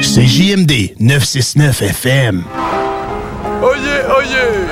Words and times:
C'est 0.00 0.26
JMD 0.26 0.94
969 0.98 1.82
FM. 1.82 2.44
Oyez, 3.62 4.02
oyez 4.16 4.66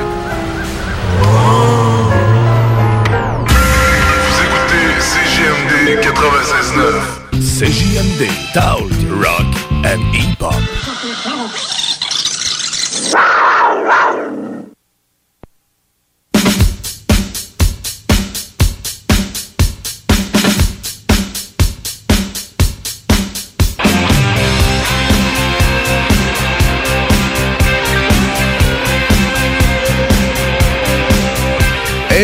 Vous 4.27 4.39
écoutez 4.41 4.87
CJMD 5.00 6.00
96.9. 6.00 7.25
CJMD, 7.41 8.31
Talk, 8.55 8.91
Rock 9.11 9.55
and 9.84 10.00
Hip-Hop. 11.25 11.94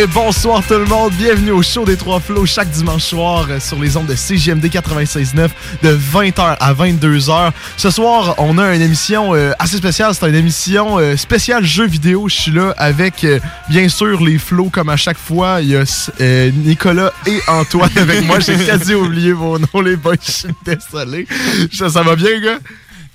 Et 0.00 0.06
bonsoir 0.06 0.66
tout 0.66 0.78
le 0.78 0.86
monde, 0.86 1.12
bienvenue 1.12 1.50
au 1.50 1.60
show 1.60 1.84
des 1.84 1.94
Trois 1.94 2.20
Flots 2.20 2.46
chaque 2.46 2.70
dimanche 2.70 3.02
soir 3.02 3.46
euh, 3.50 3.60
sur 3.60 3.78
les 3.78 3.98
ondes 3.98 4.06
de 4.06 4.14
CGMD 4.14 4.64
96.9 4.64 5.50
de 5.82 5.94
20h 5.94 6.56
à 6.58 6.72
22h. 6.72 7.50
Ce 7.76 7.90
soir, 7.90 8.34
on 8.38 8.56
a 8.56 8.74
une 8.74 8.80
émission 8.80 9.34
euh, 9.34 9.52
assez 9.58 9.76
spéciale, 9.76 10.14
c'est 10.14 10.26
une 10.26 10.36
émission 10.36 10.98
euh, 10.98 11.18
spéciale 11.18 11.66
jeux 11.66 11.86
vidéo. 11.86 12.30
Je 12.30 12.34
suis 12.34 12.50
là 12.50 12.74
avec 12.78 13.26
bien 13.68 13.90
sûr 13.90 14.24
les 14.24 14.38
flots 14.38 14.70
comme 14.70 14.88
à 14.88 14.96
chaque 14.96 15.18
fois. 15.18 15.60
Il 15.60 15.68
y 15.68 15.76
a 15.76 15.84
Nicolas 16.50 17.12
et 17.26 17.38
Antoine 17.46 17.90
avec 17.96 18.24
moi. 18.24 18.40
J'ai 18.40 18.56
quasi 18.56 18.94
oublié 18.94 19.34
vos 19.34 19.58
noms, 19.58 19.82
les 19.82 19.96
boys. 19.96 20.14
Je 20.24 20.30
suis 20.30 20.54
désolé. 20.64 21.26
Ça, 21.74 21.90
ça 21.90 22.02
va 22.02 22.16
bien, 22.16 22.40
gars? 22.40 22.58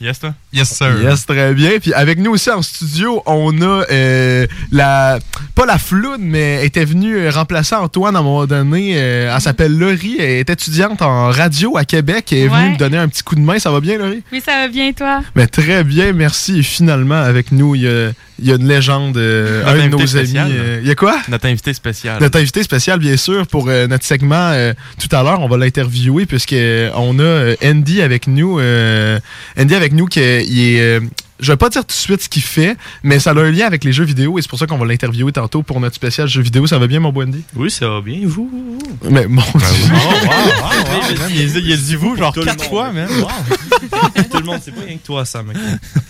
Yes, 0.01 0.19
toi? 0.19 0.33
Yes, 0.51 0.69
sir. 0.69 1.01
Yes, 1.01 1.25
très 1.25 1.53
bien. 1.53 1.71
Puis 1.81 1.93
avec 1.93 2.19
nous 2.19 2.31
aussi 2.31 2.49
en 2.51 2.61
studio, 2.61 3.23
on 3.25 3.61
a 3.61 3.85
euh, 3.91 4.45
la. 4.71 5.19
Pas 5.55 5.65
la 5.65 5.77
floune, 5.77 6.21
mais 6.21 6.55
elle 6.59 6.65
était 6.65 6.83
venue 6.83 7.15
euh, 7.17 7.29
remplacer 7.31 7.75
Antoine 7.75 8.15
à 8.15 8.19
un 8.19 8.21
moment 8.23 8.45
donné. 8.45 8.93
Euh, 8.97 9.33
elle 9.33 9.41
s'appelle 9.41 9.77
Laurie. 9.77 10.17
Elle 10.19 10.31
est 10.39 10.49
étudiante 10.49 11.01
en 11.01 11.29
radio 11.29 11.77
à 11.77 11.85
Québec. 11.85 12.27
Elle 12.33 12.37
est 12.39 12.47
venue 12.49 12.55
Ouais. 12.65 12.69
me 12.71 12.77
donner 12.77 12.97
un 12.97 13.07
petit 13.07 13.23
coup 13.23 13.35
de 13.35 13.39
main. 13.39 13.57
Ça 13.57 13.71
va 13.71 13.79
bien, 13.79 13.97
Laurie? 13.97 14.21
Oui, 14.33 14.41
ça 14.45 14.51
va 14.53 14.67
bien, 14.67 14.91
toi? 14.91 15.21
Mais 15.33 15.47
très 15.47 15.83
bien, 15.85 16.11
merci. 16.11 16.59
Et 16.59 16.63
finalement, 16.63 17.15
avec 17.21 17.53
nous, 17.53 17.75
il 17.75 17.81
y 17.83 17.87
a, 17.87 18.09
il 18.39 18.47
y 18.47 18.51
a 18.51 18.55
une 18.55 18.67
légende, 18.67 19.17
euh, 19.17 19.63
un 19.65 19.73
de 19.73 19.77
nos 19.89 19.97
invité 19.99 20.01
amis. 20.01 20.07
spécial. 20.27 20.51
euh, 20.53 20.79
Il 20.81 20.87
y 20.87 20.91
a 20.91 20.95
quoi? 20.95 21.19
Notre 21.29 21.45
invité 21.47 21.73
spécial. 21.73 22.17
Notre 22.21 22.39
invité 22.39 22.63
spécial, 22.63 22.99
bien 22.99 23.17
sûr, 23.17 23.47
pour 23.47 23.67
euh, 23.69 23.87
notre 23.87 24.05
segment 24.05 24.51
euh, 24.51 24.73
tout 24.99 25.13
à 25.15 25.23
l'heure, 25.23 25.39
on 25.41 25.47
va 25.47 25.57
l'interviewer 25.57 26.25
puisqu'on 26.25 27.19
a 27.19 27.53
Andy 27.63 28.01
avec 28.01 28.27
nous. 28.27 28.59
euh, 28.59 29.19
Andy 29.59 29.75
avec 29.75 29.93
nous 29.93 30.05
qui 30.07 30.19
est, 30.19 30.45
il 30.45 30.59
est, 30.75 30.79
euh, 30.81 30.99
je 31.39 31.51
vais 31.51 31.57
pas 31.57 31.67
dire 31.69 31.81
tout 31.81 31.87
de 31.87 31.91
suite 31.91 32.21
ce 32.23 32.29
qu'il 32.29 32.41
fait, 32.43 32.77
mais 33.03 33.19
ça 33.19 33.31
a 33.31 33.33
un 33.39 33.51
lien 33.51 33.65
avec 33.67 33.83
les 33.83 33.91
jeux 33.91 34.05
vidéo 34.05 34.39
et 34.39 34.41
c'est 34.41 34.49
pour 34.49 34.57
ça 34.59 34.67
qu'on 34.67 34.77
va 34.77 34.85
l'interviewer 34.85 35.33
tantôt 35.33 35.63
pour 35.63 35.79
notre 35.81 35.95
spécial 35.95 36.27
jeux 36.29 36.41
vidéo. 36.41 36.65
Ça 36.65 36.79
va 36.79 36.87
bien, 36.87 37.01
mon 37.01 37.11
beau 37.11 37.23
Andy? 37.23 37.43
Oui, 37.55 37.69
ça 37.69 37.89
va 37.89 37.99
bien, 38.01 38.19
vous? 38.23 38.79
Mais 39.09 39.27
mon 39.27 39.41
Ben 39.53 39.59
Dieu. 39.59 39.95
il, 41.61 41.71
a- 41.73 41.75
dit 41.77 41.95
vous 41.95 42.15
genre 42.15 42.33
quatre 42.33 42.63
fois, 42.65 42.91
même. 42.93 43.09
Tout 44.31 44.37
le 44.39 44.45
monde, 44.45 44.59
c'est 44.63 44.71
pas 44.73 44.81
rien 44.85 44.97
que 44.97 45.05
toi, 45.05 45.25
Sam. 45.25 45.49
ok? 45.49 45.55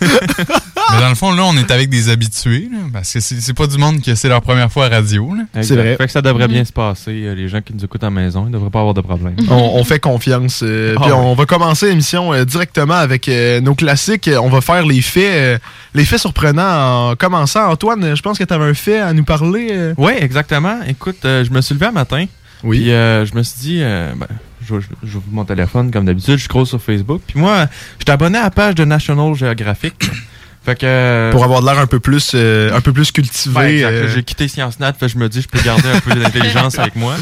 Mais 0.92 1.00
dans 1.00 1.08
le 1.08 1.14
fond, 1.14 1.32
là, 1.32 1.42
on 1.44 1.56
est 1.56 1.70
avec 1.70 1.88
des 1.88 2.08
habitués, 2.08 2.68
là, 2.70 2.78
parce 2.92 3.12
que 3.12 3.20
c'est 3.20 3.40
c'est 3.40 3.54
pas 3.54 3.66
du 3.66 3.76
monde 3.76 4.00
que 4.00 4.14
c'est 4.14 4.28
leur 4.28 4.40
première 4.40 4.70
fois 4.70 4.86
à 4.86 4.88
radio. 4.88 5.34
Exact. 5.54 5.96
Fait 5.98 6.06
que 6.06 6.12
ça 6.12 6.22
devrait 6.22 6.48
bien 6.48 6.64
se 6.64 6.72
passer. 6.72 7.10
Euh, 7.24 7.34
Les 7.34 7.48
gens 7.48 7.60
qui 7.60 7.74
nous 7.74 7.84
écoutent 7.84 8.04
à 8.04 8.06
la 8.06 8.10
maison, 8.10 8.44
ils 8.46 8.52
devraient 8.52 8.70
pas 8.70 8.78
avoir 8.80 8.94
de 8.94 9.00
problème. 9.00 9.34
On, 9.50 9.54
on 9.74 9.84
fait 9.84 9.98
confiance. 9.98 10.60
euh, 10.62 10.94
Ah 10.96 11.00
puis 11.02 11.10
ouais. 11.12 11.16
on 11.18 11.34
va 11.34 11.44
commencer 11.46 11.88
l'émission 11.88 12.32
euh, 12.32 12.44
directement 12.44 12.94
avec 12.94 13.28
euh, 13.28 13.60
nos 13.60 13.74
classiques. 13.74 14.30
On 14.40 14.48
va 14.48 14.60
faire 14.60 14.86
les 14.86 15.00
faits, 15.02 15.24
euh, 15.24 15.58
les 15.94 16.04
faits 16.04 16.20
surprenants 16.20 17.10
en 17.10 17.16
commençant. 17.16 17.68
Antoine, 17.70 18.14
je 18.14 18.22
pense 18.22 18.38
que 18.38 18.44
tu 18.44 18.54
avais 18.54 18.64
un 18.66 18.74
fait 18.74 19.00
à 19.00 19.12
nous 19.12 19.24
parler. 19.24 19.68
euh. 19.72 19.94
Oui, 19.98 20.12
exactement. 20.18 20.78
Écoute, 20.86 21.24
euh, 21.24 21.44
je 21.44 21.50
me 21.50 21.60
suis 21.60 21.74
levé 21.74 21.86
un 21.86 21.92
matin. 21.92 22.24
Oui. 22.62 22.78
Puis 22.80 22.92
euh, 22.92 23.26
je 23.26 23.34
me 23.34 23.42
suis 23.42 23.58
dit, 23.60 23.78
euh, 23.82 24.12
ben, 24.16 24.26
j'ouvre 24.66 25.24
mon 25.30 25.44
téléphone 25.44 25.90
comme 25.90 26.04
d'habitude, 26.04 26.36
je 26.38 26.44
scroll 26.44 26.66
sur 26.66 26.80
Facebook. 26.82 27.22
Puis 27.26 27.38
moi, 27.38 27.66
j'étais 27.98 28.12
abonné 28.12 28.38
à 28.38 28.42
la 28.44 28.50
page 28.50 28.74
de 28.74 28.84
National 28.84 29.34
Geographic. 29.34 29.94
fait 30.64 30.74
que. 30.76 30.86
euh, 30.86 31.30
Pour 31.32 31.44
avoir 31.44 31.60
de 31.60 31.66
l'air 31.66 31.78
un 31.78 31.86
peu 31.86 32.00
plus, 32.00 32.32
euh, 32.34 32.74
un 32.74 32.80
peu 32.80 32.92
plus 32.92 33.10
cultivé. 33.12 33.84
Euh, 33.84 34.08
J'ai 34.14 34.22
quitté 34.22 34.48
Science 34.48 34.78
Nat, 34.80 34.92
fait 34.94 35.08
je 35.08 35.18
me 35.18 35.28
dis 35.28 35.42
je 35.42 35.48
peux 35.48 35.60
garder 35.62 35.88
un 35.88 36.00
peu 36.00 36.14
d'intelligence 36.20 36.78
avec 36.78 36.96
moi. 36.96 37.14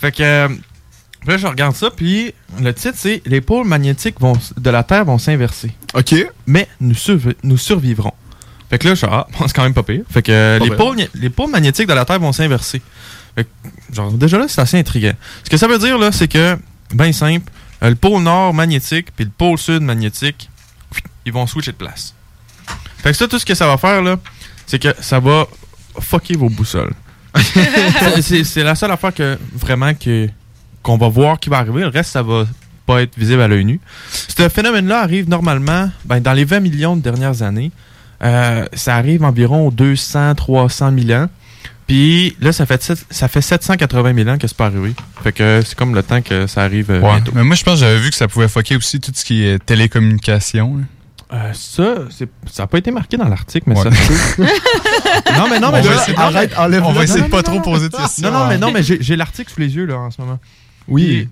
Fait 0.00 0.12
que 0.12 0.48
puis 0.48 1.30
là 1.34 1.38
je 1.38 1.46
regarde 1.48 1.74
ça 1.74 1.90
puis 1.90 2.32
le 2.62 2.72
titre 2.72 2.94
c'est 2.96 3.20
les 3.26 3.40
pôles 3.40 3.66
magnétiques 3.66 4.20
vont 4.20 4.34
de 4.56 4.70
la 4.70 4.84
Terre 4.84 5.04
vont 5.04 5.18
s'inverser. 5.18 5.72
OK. 5.94 6.14
Mais 6.46 6.68
nous 6.80 6.94
survi- 6.94 7.34
nous 7.42 7.56
survivrons. 7.58 8.12
Fait 8.70 8.78
que 8.78 8.86
là 8.86 8.94
je 8.94 8.98
suis 8.98 9.08
ah, 9.10 9.26
c'est 9.46 9.52
quand 9.52 9.64
même 9.64 9.74
pas 9.74 9.82
pire. 9.82 10.02
Fait 10.08 10.22
que 10.22 10.30
euh, 10.30 10.58
les 10.60 10.70
pôles 10.70 10.96
les 11.14 11.30
pôles 11.30 11.50
magnétiques 11.50 11.88
de 11.88 11.94
la 11.94 12.04
Terre 12.04 12.20
vont 12.20 12.30
s'inverser. 12.32 12.80
Fait 13.34 13.42
que, 13.44 13.94
genre 13.94 14.12
déjà 14.12 14.38
là 14.38 14.44
c'est 14.46 14.60
assez 14.60 14.78
intriguant. 14.78 15.14
Ce 15.42 15.50
que 15.50 15.56
ça 15.56 15.66
veut 15.66 15.78
dire 15.78 15.98
là 15.98 16.12
c'est 16.12 16.28
que 16.28 16.56
ben 16.94 17.12
simple, 17.12 17.50
euh, 17.82 17.90
le 17.90 17.94
pôle 17.96 18.22
nord 18.22 18.54
magnétique 18.54 19.08
puis 19.14 19.24
le 19.24 19.30
pôle 19.30 19.58
sud 19.58 19.82
magnétique 19.82 20.48
ils 21.24 21.32
vont 21.32 21.46
switcher 21.46 21.72
de 21.72 21.76
place. 21.76 22.14
Fait 22.98 23.10
que 23.10 23.16
ça, 23.16 23.26
tout 23.28 23.38
ce 23.38 23.44
que 23.44 23.54
ça 23.54 23.66
va 23.66 23.76
faire, 23.76 24.00
là, 24.02 24.16
c'est 24.66 24.78
que 24.80 24.94
ça 25.00 25.20
va 25.20 25.46
fucker 26.00 26.36
vos 26.36 26.48
boussoles. 26.48 26.94
C'est- 28.22 28.62
la 28.62 28.74
seule 28.74 28.90
affaire 28.90 29.12
que 29.12 29.38
vraiment 29.52 29.92
que 29.94 30.28
qu'on 30.82 30.96
va 30.96 31.08
voir 31.08 31.38
qui 31.40 31.48
va 31.50 31.58
arriver. 31.58 31.80
Le 31.80 31.88
reste, 31.88 32.12
ça 32.12 32.22
va 32.22 32.46
pas 32.86 33.02
être 33.02 33.18
visible 33.18 33.42
à 33.42 33.48
l'œil 33.48 33.64
nu. 33.64 33.80
Ce 34.10 34.48
phénomène-là 34.48 35.00
arrive 35.00 35.28
normalement 35.28 35.90
ben, 36.04 36.20
dans 36.20 36.32
les 36.32 36.44
20 36.44 36.60
millions 36.60 36.96
de 36.96 37.02
dernières 37.02 37.42
années. 37.42 37.72
Euh, 38.22 38.64
ça 38.72 38.94
arrive 38.94 39.24
environ 39.24 39.66
aux 39.66 39.70
200, 39.72 40.36
300 40.36 40.92
000 40.96 41.20
ans. 41.20 41.28
Puis 41.86 42.36
là, 42.40 42.52
ça 42.52 42.66
fait, 42.66 42.82
ça 43.10 43.28
fait 43.28 43.40
780 43.40 44.14
000 44.14 44.28
ans 44.28 44.38
que 44.38 44.48
c'est 44.48 44.56
pas 44.56 44.66
arrivé. 44.66 44.94
Fait 45.22 45.32
que 45.32 45.62
c'est 45.64 45.76
comme 45.76 45.94
le 45.94 46.02
temps 46.02 46.20
que 46.20 46.46
ça 46.48 46.62
arrive 46.62 46.90
euh, 46.90 47.00
Ouais. 47.00 47.12
bientôt. 47.16 47.32
Mais 47.34 47.44
moi, 47.44 47.54
je 47.54 47.62
pense 47.62 47.74
que 47.74 47.80
j'avais 47.86 47.98
vu 48.00 48.10
que 48.10 48.16
ça 48.16 48.26
pouvait 48.26 48.48
fucker 48.48 48.76
aussi 48.76 48.98
tout 49.00 49.12
ce 49.14 49.24
qui 49.24 49.44
est 49.44 49.64
télécommunication. 49.64 50.80
Euh, 51.32 51.52
ça, 51.54 51.94
ça 52.50 52.62
n'a 52.62 52.66
pas 52.66 52.78
été 52.78 52.90
marqué 52.90 53.16
dans 53.16 53.28
l'article, 53.28 53.64
mais 53.70 53.76
Ouais. 53.78 53.84
ça 53.84 53.92
se 53.92 54.36
peut. 54.36 54.42
non, 55.38 55.48
mais 55.50 55.60
non, 55.60 55.70
mais 55.72 55.78
On 55.80 55.82
va 55.82 55.90
là, 55.94 56.02
essayer- 56.02 56.16
non, 56.16 56.22
arrête, 56.22 56.50
mais- 56.52 56.58
enlève-le. 56.58 56.86
On 56.86 56.92
va 56.92 57.04
essayer 57.04 57.20
non, 57.20 57.26
de 57.26 57.30
pas 57.30 57.36
non, 57.38 57.42
trop 57.42 57.54
non, 57.56 57.62
poser 57.62 57.88
de 57.88 57.96
questions. 57.96 58.30
Non, 58.30 58.38
non, 58.38 58.46
mais 58.48 58.58
non, 58.58 58.70
mais 58.72 58.82
j'ai 58.82 59.16
l'article 59.16 59.52
sous 59.52 59.60
les 59.60 59.74
yeux 59.74 59.86
là 59.86 59.96
en 59.98 60.10
ce 60.10 60.20
moment. 60.20 60.38
Oui. 60.88 61.28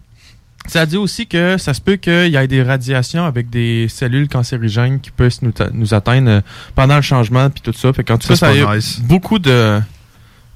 Ça 0.66 0.86
dit 0.86 0.96
aussi 0.96 1.26
que 1.26 1.58
ça 1.58 1.74
se 1.74 1.80
peut 1.80 1.96
qu'il 1.96 2.28
y 2.32 2.36
ait 2.36 2.46
des 2.48 2.62
radiations 2.62 3.24
avec 3.26 3.50
des 3.50 3.86
cellules 3.88 4.28
cancérigènes 4.28 4.98
qui 4.98 5.10
peuvent 5.10 5.36
nous, 5.42 5.52
nous 5.74 5.92
atteindre 5.92 6.28
euh, 6.30 6.40
pendant 6.74 6.96
le 6.96 7.02
changement 7.02 7.50
puis 7.50 7.60
tout 7.60 7.74
ça. 7.74 7.92
Fait 7.92 8.02
qu'en 8.02 8.16
tout 8.16 8.26
Ça, 8.34 8.48
cas, 8.48 8.54
ça 8.64 8.70
a 8.70 8.74
nice. 8.76 8.98
beaucoup 9.00 9.38
de, 9.38 9.78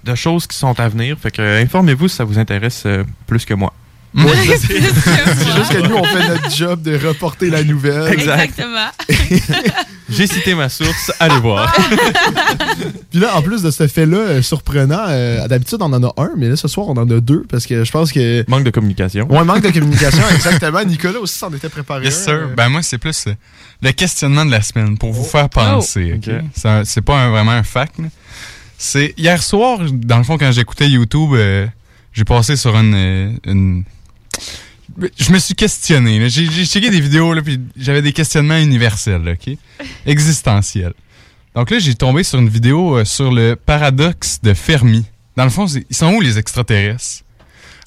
de 0.04 0.14
choses 0.14 0.46
qui 0.46 0.56
sont 0.56 0.78
à 0.80 0.88
venir. 0.88 1.16
Fait 1.20 1.30
que 1.30 1.42
euh, 1.42 1.62
informez-vous 1.62 2.08
si 2.08 2.16
ça 2.16 2.24
vous 2.24 2.38
intéresse 2.38 2.82
euh, 2.86 3.04
plus 3.26 3.44
que 3.44 3.54
moi. 3.54 3.72
Ouais, 4.14 4.22
c'est 4.46 4.56
c'est 4.56 4.80
juste 4.80 5.70
que 5.70 5.86
nous, 5.86 5.96
on 5.96 6.04
fait 6.04 6.28
notre 6.28 6.50
job 6.50 6.80
de 6.82 6.96
reporter 7.06 7.50
la 7.50 7.62
nouvelle. 7.62 8.10
Exactement. 8.12 8.88
J'ai 10.10 10.26
cité 10.26 10.54
ma 10.54 10.70
source, 10.70 11.12
allez 11.20 11.38
voir. 11.40 11.70
Puis 13.10 13.20
là, 13.20 13.36
en 13.36 13.42
plus 13.42 13.62
de 13.62 13.70
ce 13.70 13.86
fait-là 13.86 14.16
euh, 14.16 14.42
surprenant, 14.42 15.04
euh, 15.08 15.46
d'habitude, 15.48 15.78
on 15.82 15.92
en 15.92 16.02
a 16.02 16.14
un, 16.16 16.30
mais 16.38 16.48
là, 16.48 16.56
ce 16.56 16.66
soir, 16.68 16.88
on 16.88 16.96
en 16.96 17.08
a 17.10 17.20
deux 17.20 17.44
parce 17.50 17.66
que 17.66 17.84
je 17.84 17.90
pense 17.92 18.10
que. 18.10 18.42
Manque 18.48 18.64
de 18.64 18.70
communication. 18.70 19.26
Ouais, 19.30 19.44
manque 19.44 19.60
de 19.60 19.70
communication, 19.70 20.22
exactement. 20.34 20.82
Nicolas 20.84 21.18
aussi 21.20 21.38
s'en 21.38 21.52
était 21.52 21.68
préparé. 21.68 22.04
Yes, 22.06 22.22
un, 22.22 22.24
sir. 22.24 22.32
euh, 22.34 22.54
Ben, 22.56 22.70
moi, 22.70 22.80
c'est 22.82 22.96
plus 22.98 23.26
le 23.82 23.92
questionnement 23.92 24.46
de 24.46 24.50
la 24.50 24.62
semaine 24.62 24.96
pour 24.96 25.12
vous 25.12 25.24
faire 25.24 25.50
penser. 25.50 26.14
Oh. 26.14 26.30
ok? 26.30 26.34
Ok. 26.64 26.70
C'est 26.86 27.02
pas 27.02 27.18
un- 27.18 27.30
vraiment 27.30 27.52
un 27.52 27.62
fact. 27.62 27.98
là. 27.98 28.06
C'est 28.80 29.12
hier 29.19 29.42
soir, 29.42 29.80
dans 29.92 30.19
le 30.19 30.25
fond, 30.25 30.38
quand 30.38 30.52
j'écoutais 30.52 30.88
YouTube, 30.88 31.30
euh, 31.34 31.66
j'ai 32.12 32.25
passé 32.25 32.56
sur 32.56 32.76
une, 32.76 32.94
euh, 32.94 33.32
une- 33.44 33.84
Je 35.19 35.32
me 35.32 35.38
suis 35.38 35.54
questionné. 35.54 36.28
J'ai 36.30 36.46
checké 36.64 36.88
des 36.90 37.00
vidéos, 37.00 37.34
là, 37.34 37.42
puis 37.42 37.60
j'avais 37.76 38.02
des 38.02 38.12
questionnements 38.12 38.56
universels, 38.56 39.22
là, 39.22 39.32
ok? 39.32 39.56
Existentiels. 40.06 40.94
Donc 41.54 41.70
là, 41.70 41.78
j'ai 41.80 41.94
tombé 41.96 42.22
sur 42.22 42.38
une 42.38 42.48
vidéo 42.48 42.96
euh, 42.98 43.04
sur 43.04 43.32
le 43.32 43.56
paradoxe 43.56 44.38
de 44.42 44.54
Fermi. 44.54 45.04
Dans 45.36 45.44
le 45.44 45.50
fond, 45.50 45.66
ils 45.66 45.94
sont 45.96 46.12
où 46.14 46.20
les 46.20 46.38
extraterrestres? 46.38 47.25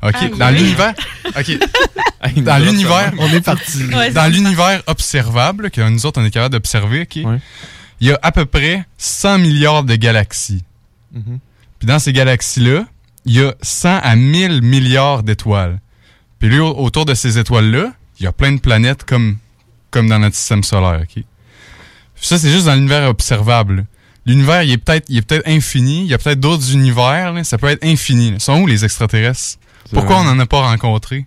OK, 0.03 0.15
Aïe, 0.15 0.31
dans 0.37 0.49
l'univers... 0.49 0.93
OK, 1.37 2.43
dans 2.43 2.57
l'univers... 2.63 3.13
On 3.17 3.29
est 3.29 3.41
parti. 3.41 3.83
Ouais, 3.93 4.11
Dans 4.11 4.27
l'univers 4.31 4.81
observable, 4.87 5.69
que 5.71 5.81
nous 5.89 6.05
autres, 6.05 6.19
on 6.21 6.25
est 6.25 6.31
capable 6.31 6.53
d'observer, 6.53 7.01
OK? 7.03 7.19
Ouais. 7.25 7.39
Il 7.99 8.07
y 8.07 8.11
a 8.11 8.19
à 8.21 8.31
peu 8.31 8.45
près 8.45 8.83
100 8.97 9.37
milliards 9.39 9.83
de 9.83 9.95
galaxies. 9.95 10.63
Mhm. 11.13 11.39
Puis 11.79 11.87
dans 11.87 11.99
ces 11.99 12.13
galaxies-là, 12.13 12.85
il 13.25 13.33
y 13.35 13.41
a 13.43 13.53
100 13.61 13.99
à 14.01 14.15
1000 14.15 14.61
milliards 14.61 15.23
d'étoiles. 15.23 15.79
Puis 16.39 16.57
au- 16.59 16.75
autour 16.77 17.05
de 17.05 17.13
ces 17.13 17.37
étoiles-là, 17.37 17.93
il 18.19 18.23
y 18.23 18.27
a 18.27 18.31
plein 18.31 18.51
de 18.51 18.59
planètes 18.59 19.03
comme, 19.03 19.37
comme 19.91 20.07
dans 20.09 20.19
notre 20.19 20.35
système 20.35 20.63
solaire, 20.63 21.01
OK? 21.03 21.23
Ça, 22.15 22.37
c'est 22.37 22.51
juste 22.51 22.65
dans 22.65 22.75
l'univers 22.75 23.09
observable. 23.09 23.85
L'univers, 24.27 24.61
il 24.61 24.71
est 24.71 24.77
peut-être 24.77 25.05
il 25.09 25.17
est 25.17 25.21
peut-être 25.23 25.47
infini. 25.47 26.01
Il 26.01 26.07
y 26.07 26.13
a 26.13 26.19
peut-être 26.19 26.39
d'autres 26.39 26.71
univers. 26.73 27.33
là. 27.33 27.43
Ça 27.43 27.57
peut 27.57 27.67
être 27.67 27.83
infini. 27.83 28.31
là. 28.31 28.39
Sont 28.39 28.61
où 28.61 28.67
les 28.67 28.85
extraterrestres? 28.85 29.57
Pourquoi 29.91 30.19
on 30.19 30.23
n'en 30.23 30.37
a 30.37 30.45
pas 30.45 30.61
rencontré? 30.61 31.25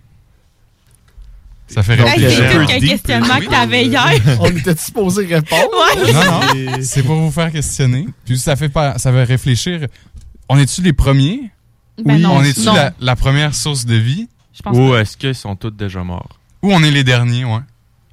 Ça 1.67 1.81
fait 1.83 1.95
réfléchir. 1.95 2.43
c'est 2.51 2.65
qu'un 2.67 2.79
questionnement 2.87 3.39
que 3.39 3.49
t'avais 3.49 3.85
hier. 3.85 4.21
On 4.39 4.49
était 4.49 4.75
supposé 4.75 5.25
répondre? 5.25 5.69
Ouais. 5.73 6.13
Non, 6.13 6.71
non. 6.71 6.77
C'est 6.81 7.03
pour 7.03 7.15
vous 7.15 7.31
faire 7.31 7.51
questionner. 7.51 8.07
Puis 8.25 8.37
ça 8.37 8.55
fait 8.55 8.69
pas, 8.69 8.97
ça 8.97 9.11
fait 9.11 9.23
réfléchir. 9.23 9.87
On 10.47 10.57
est-tu 10.57 10.81
les 10.81 10.93
premiers? 10.93 11.51
Ben 12.03 12.19
non, 12.21 12.33
on 12.37 12.43
est-tu 12.43 12.65
la, 12.65 12.93
la 12.99 13.15
première 13.15 13.55
source 13.55 13.85
de 13.85 13.95
vie? 13.95 14.27
Je 14.53 14.61
pense 14.61 14.77
Ou 14.77 14.95
est-ce 14.95 15.17
qu'ils 15.17 15.35
sont 15.35 15.55
tous 15.55 15.71
déjà 15.71 16.03
morts? 16.03 16.39
Ou 16.61 16.71
on 16.71 16.83
est 16.83 16.91
les 16.91 17.03
derniers, 17.03 17.45
ouais? 17.45 17.59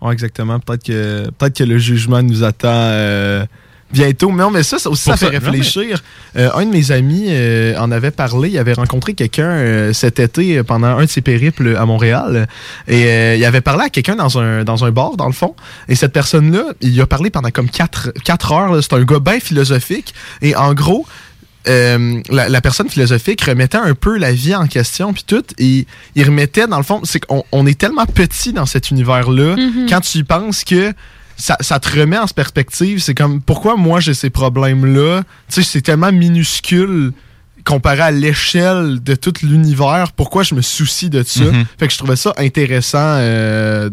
Ouais, 0.00 0.12
exactement. 0.12 0.58
Peut-être 0.58 0.84
que, 0.84 1.30
peut-être 1.38 1.56
que 1.58 1.64
le 1.64 1.78
jugement 1.78 2.22
nous 2.22 2.42
attend 2.42 2.68
euh, 2.70 3.46
bientôt. 3.92 4.30
Mais 4.30 4.42
non, 4.42 4.50
mais 4.50 4.62
ça, 4.62 4.78
ça 4.78 4.90
aussi, 4.90 5.04
ça 5.04 5.16
fait 5.16 5.26
ça, 5.26 5.32
non, 5.32 5.38
réfléchir. 5.38 6.02
Euh, 6.36 6.50
un 6.54 6.64
de 6.64 6.70
mes 6.70 6.90
amis 6.92 7.26
euh, 7.28 7.76
en 7.78 7.90
avait 7.92 8.10
parlé. 8.10 8.48
Il 8.50 8.58
avait 8.58 8.72
rencontré 8.72 9.14
quelqu'un 9.14 9.44
euh, 9.50 9.92
cet 9.92 10.18
été 10.18 10.62
pendant 10.62 10.96
un 10.98 11.04
de 11.04 11.10
ses 11.10 11.20
périples 11.20 11.76
à 11.78 11.84
Montréal. 11.86 12.48
Et 12.88 13.04
euh, 13.06 13.36
il 13.36 13.44
avait 13.44 13.60
parlé 13.60 13.84
à 13.84 13.90
quelqu'un 13.90 14.16
dans 14.16 14.38
un, 14.38 14.64
dans 14.64 14.84
un 14.84 14.90
bar, 14.90 15.16
dans 15.16 15.26
le 15.26 15.32
fond. 15.32 15.54
Et 15.88 15.94
cette 15.94 16.12
personne-là, 16.12 16.64
il 16.80 17.00
a 17.00 17.06
parlé 17.06 17.30
pendant 17.30 17.50
comme 17.50 17.68
4, 17.68 18.12
quatre 18.24 18.52
heures. 18.52 18.82
C'est 18.82 18.92
un 18.94 19.02
gars 19.04 19.20
bien 19.20 19.40
philosophique. 19.40 20.14
Et 20.40 20.56
en 20.56 20.74
gros, 20.74 21.06
euh, 21.68 22.20
la, 22.28 22.48
la 22.48 22.60
personne 22.60 22.88
philosophique 22.88 23.42
remettait 23.42 23.78
un 23.78 23.94
peu 23.94 24.18
la 24.18 24.32
vie 24.32 24.52
en 24.54 24.66
question 24.66 25.12
puis 25.12 25.22
tout 25.24 25.44
et 25.58 25.86
il 26.16 26.24
remettait 26.24 26.66
dans 26.66 26.78
le 26.78 26.82
fond 26.82 27.02
c'est 27.04 27.20
qu'on 27.24 27.44
on 27.52 27.66
est 27.66 27.78
tellement 27.78 28.04
petit 28.04 28.52
dans 28.52 28.66
cet 28.66 28.90
univers 28.90 29.30
là 29.30 29.54
Mhm. 29.54 29.86
quand 29.88 30.00
tu 30.00 30.18
y 30.18 30.24
penses 30.24 30.64
que 30.64 30.92
ça, 31.36 31.56
ça 31.60 31.78
te 31.80 31.98
remet 31.98 32.18
en 32.18 32.26
perspective. 32.26 33.00
C'est 33.00 33.14
comme 33.14 33.40
pourquoi 33.40 33.76
moi 33.76 34.00
j'ai 34.00 34.14
ces 34.14 34.30
problèmes 34.30 34.86
là 34.86 35.22
tu 35.48 35.62
sais 35.62 35.62
c'est 35.62 35.82
tellement 35.82 36.12
minuscule 36.12 37.12
comparé 37.64 38.00
à 38.00 38.10
l'échelle 38.10 39.02
de 39.02 39.14
tout 39.14 39.32
l'univers. 39.42 40.12
Pourquoi 40.12 40.42
je 40.42 40.54
me 40.54 40.62
soucie 40.62 41.10
de 41.10 41.22
ça? 41.22 41.44
Mhm. 41.44 41.64
fait 41.78 41.86
que 41.86 41.92
je 41.92 41.98
trouvais 41.98 42.16
ça 42.16 42.32
intéressant 42.38 42.98
euh, 42.98 43.90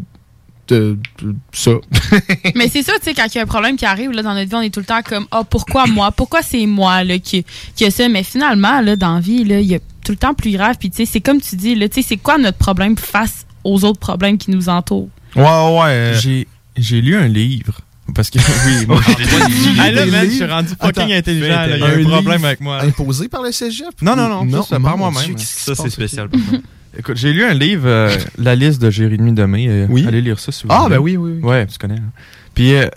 de, 0.68 0.98
de 1.22 1.36
ça. 1.52 1.72
Mais 2.56 2.68
c'est 2.70 2.84
ça, 2.84 2.94
tu 3.00 3.06
sais, 3.06 3.14
quand 3.14 3.26
il 3.34 3.38
y 3.38 3.40
a 3.40 3.44
un 3.44 3.48
problème 3.48 3.76
qui 3.76 3.86
arrive 3.86 4.12
là, 4.12 4.22
dans 4.22 4.34
notre 4.34 4.50
vie, 4.50 4.56
on 4.56 4.62
est 4.62 4.74
tout 4.74 4.80
le 4.80 4.86
temps 4.86 5.02
comme 5.04 5.26
Ah, 5.32 5.44
pourquoi 5.44 5.86
moi? 5.88 6.12
Pourquoi 6.12 6.42
c'est 6.42 6.66
moi 6.66 7.04
là, 7.04 7.20
qui, 7.20 7.46
qui 7.76 7.86
a 7.86 7.92
ça? 7.92 8.08
Mais 8.10 8.24
finalement, 8.24 8.82
là, 8.82 8.96
dans 8.96 9.16
la 9.16 9.20
vie, 9.20 9.44
là, 9.44 9.60
il 9.60 9.68
y 9.68 9.76
a 9.76 9.80
tout 10.06 10.12
le 10.12 10.18
temps 10.18 10.34
plus 10.34 10.52
grave. 10.52 10.76
Puis, 10.80 10.90
tu 10.90 10.98
sais, 10.98 11.06
c'est 11.06 11.22
comme 11.22 11.42
tu 11.42 11.56
dis, 11.56 11.76
là, 11.76 11.90
tu 11.90 12.02
sais, 12.02 12.08
c'est 12.08 12.18
quoi 12.18 12.38
notre 12.38 12.58
problème 12.58 12.98
face 12.98 13.46
aux 13.64 13.84
autres 13.84 14.00
problèmes 14.00 14.38
qui 14.38 14.52
nous 14.52 14.70
entourent? 14.70 15.10
Ouais 15.36 15.44
ouais. 15.44 16.14
J'ai, 16.20 16.48
j'ai 16.82 17.02
lu 17.02 17.16
un 17.16 17.28
livre. 17.28 17.82
Parce 18.16 18.30
que, 18.32 18.40
oui, 18.66 18.86
moi, 18.88 19.00
j'ai 19.08 19.24
lu 19.24 19.78
Ah 19.80 19.92
là, 19.92 20.06
man, 20.08 20.26
je 20.26 20.32
suis 20.36 20.46
rendu 20.46 20.70
Attends. 20.80 20.88
fucking 21.02 21.14
intelligent. 21.16 21.48
là. 21.48 21.68
Il 21.78 21.80
y 21.80 21.84
a 21.84 21.88
Un 21.88 22.00
un 22.00 22.04
problème 22.10 22.44
avec 22.46 22.60
moi. 22.60 22.82
imposé 22.82 23.28
par 23.30 23.44
le 23.44 23.52
cégep? 23.52 23.86
Non, 24.02 24.16
non, 24.16 24.44
non, 24.46 24.64
ça, 24.64 24.68
c'est 24.78 24.82
par 24.84 24.98
moi-même. 24.98 25.38
Ça, 25.38 25.76
c'est 25.76 25.90
spécial. 25.90 26.28
Écoute, 26.98 27.18
j'ai 27.18 27.32
lu 27.34 27.44
un 27.44 27.54
livre, 27.54 27.84
euh, 27.88 28.18
La 28.40 28.56
liste 28.56 28.82
de 28.82 28.90
Jérémy 28.90 29.32
Demé. 29.34 29.68
euh, 29.70 29.86
Oui. 29.90 30.06
Allez 30.08 30.22
lire 30.22 30.40
ça 30.40 30.52
si 30.52 30.64
vous 30.64 30.70
ah 30.74 30.80
voulez. 30.84 30.96
ben 30.96 31.02
oui 31.02 31.18
oui, 31.18 31.34
oui. 31.36 31.44
Ouais, 31.48 31.68
tu 31.68 31.78
connais. 31.78 32.00
hein. 32.00 32.12
Puis, 32.56 32.74
euh, 32.74 32.88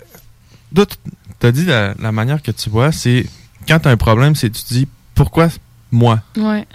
toi, 0.73 0.87
t- 0.87 0.95
t'as 1.37 1.51
dit 1.51 1.65
la, 1.65 1.93
la 2.01 2.11
manière 2.11 2.41
que 2.41 2.49
tu 2.51 2.71
vois, 2.71 2.91
c'est 2.91 3.27
quand 3.67 3.77
t'as 3.79 3.91
un 3.91 3.97
problème, 3.97 4.33
c'est 4.35 4.49
tu 4.49 4.63
te 4.63 4.73
dis 4.73 4.87
pourquoi 5.13 5.49
moi? 5.91 6.21
Ouais. 6.37 6.65